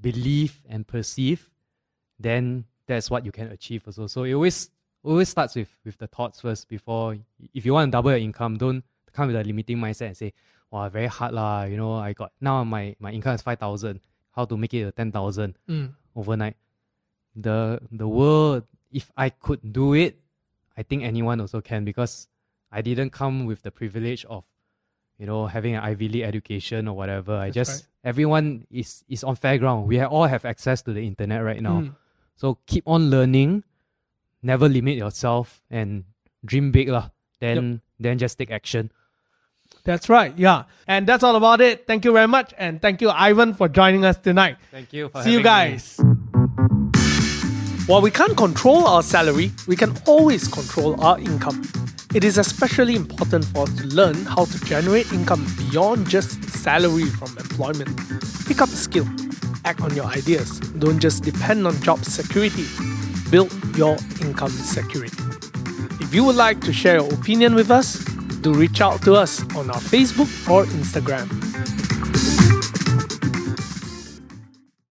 believe 0.00 0.60
and 0.68 0.86
perceive, 0.86 1.50
then 2.18 2.64
that's 2.86 3.10
what 3.10 3.24
you 3.26 3.32
can 3.32 3.48
achieve 3.50 3.82
also. 3.86 4.06
So 4.06 4.22
it 4.24 4.32
always 4.34 4.70
always 5.04 5.28
starts 5.28 5.56
with 5.56 5.68
with 5.84 5.98
the 5.98 6.06
thoughts 6.06 6.40
first 6.40 6.68
before 6.68 7.16
if 7.54 7.66
you 7.66 7.72
want 7.74 7.90
to 7.90 7.92
double 7.92 8.10
your 8.10 8.20
income, 8.20 8.56
don't 8.56 8.84
come 9.12 9.26
with 9.28 9.36
a 9.36 9.42
limiting 9.44 9.78
mindset 9.78 10.06
and 10.06 10.16
say, 10.16 10.32
Wow, 10.70 10.88
very 10.88 11.06
hard 11.06 11.34
lah, 11.34 11.64
you 11.64 11.76
know, 11.76 11.94
I 11.94 12.12
got 12.14 12.32
now 12.40 12.62
my, 12.64 12.94
my 12.98 13.10
income 13.10 13.34
is 13.34 13.42
five 13.42 13.58
thousand. 13.58 14.00
How 14.34 14.46
to 14.46 14.56
make 14.56 14.72
it 14.74 14.82
a 14.88 14.92
ten 14.92 15.10
thousand 15.12 15.58
Mm. 15.68 15.92
overnight? 16.16 16.56
The 17.34 17.80
the 17.90 18.08
world 18.08 18.64
if 18.92 19.10
I 19.16 19.30
could 19.30 19.72
do 19.72 19.94
it, 19.94 20.20
I 20.76 20.82
think 20.82 21.02
anyone 21.02 21.40
also 21.40 21.60
can 21.60 21.84
because 21.84 22.28
I 22.70 22.82
didn't 22.82 23.10
come 23.10 23.46
with 23.46 23.62
the 23.62 23.70
privilege 23.70 24.24
of, 24.26 24.44
you 25.18 25.26
know, 25.26 25.46
having 25.46 25.74
an 25.74 25.82
Ivy 25.82 26.08
League 26.08 26.22
education 26.22 26.88
or 26.88 26.96
whatever. 26.96 27.34
I 27.34 27.50
just 27.50 27.70
right. 27.70 28.10
everyone 28.10 28.66
is 28.70 29.04
is 29.08 29.24
on 29.24 29.36
fair 29.36 29.58
ground. 29.58 29.88
We 29.88 30.00
all 30.00 30.24
have 30.24 30.44
access 30.44 30.82
to 30.82 30.92
the 30.92 31.06
internet 31.06 31.42
right 31.42 31.60
now. 31.60 31.82
Mm. 31.82 31.96
So 32.36 32.58
keep 32.66 32.84
on 32.86 33.10
learning, 33.10 33.64
never 34.42 34.68
limit 34.68 34.96
yourself, 34.96 35.62
and 35.70 36.04
dream 36.44 36.70
big 36.70 36.88
lah. 36.88 37.10
Then 37.40 37.80
then 37.98 38.18
just 38.18 38.38
take 38.38 38.50
action. 38.50 38.92
That's 39.84 40.08
right. 40.08 40.36
Yeah. 40.36 40.64
And 40.86 41.06
that's 41.06 41.24
all 41.24 41.34
about 41.34 41.60
it. 41.60 41.86
Thank 41.86 42.04
you 42.04 42.12
very 42.12 42.28
much. 42.28 42.54
And 42.56 42.80
thank 42.80 43.00
you, 43.00 43.10
Ivan, 43.10 43.54
for 43.54 43.68
joining 43.68 44.04
us 44.04 44.16
tonight. 44.16 44.56
Thank 44.70 44.92
you. 44.92 45.08
For 45.08 45.22
See 45.22 45.32
you 45.32 45.42
guys. 45.42 45.98
me. 45.98 46.11
While 47.86 48.00
we 48.00 48.12
can't 48.12 48.36
control 48.36 48.86
our 48.86 49.02
salary, 49.02 49.50
we 49.66 49.74
can 49.74 49.96
always 50.06 50.46
control 50.46 51.00
our 51.00 51.18
income. 51.18 51.62
It 52.14 52.22
is 52.22 52.38
especially 52.38 52.94
important 52.94 53.44
for 53.46 53.64
us 53.64 53.76
to 53.78 53.86
learn 53.88 54.24
how 54.24 54.44
to 54.44 54.64
generate 54.64 55.12
income 55.12 55.44
beyond 55.58 56.08
just 56.08 56.44
salary 56.44 57.06
from 57.06 57.36
employment. 57.36 57.90
Pick 58.46 58.62
up 58.62 58.68
a 58.68 58.76
skill, 58.76 59.06
act 59.64 59.80
on 59.80 59.96
your 59.96 60.04
ideas. 60.04 60.60
Don't 60.78 61.00
just 61.00 61.24
depend 61.24 61.66
on 61.66 61.74
job 61.82 62.04
security. 62.04 62.66
Build 63.32 63.52
your 63.76 63.96
income 64.20 64.50
security. 64.50 65.16
If 65.98 66.14
you 66.14 66.22
would 66.22 66.36
like 66.36 66.60
to 66.60 66.72
share 66.72 67.00
your 67.00 67.12
opinion 67.12 67.56
with 67.56 67.72
us, 67.72 68.04
do 68.42 68.54
reach 68.54 68.80
out 68.80 69.02
to 69.02 69.14
us 69.14 69.42
on 69.56 69.70
our 69.70 69.80
Facebook 69.80 70.30
or 70.48 70.66
Instagram. 70.66 71.26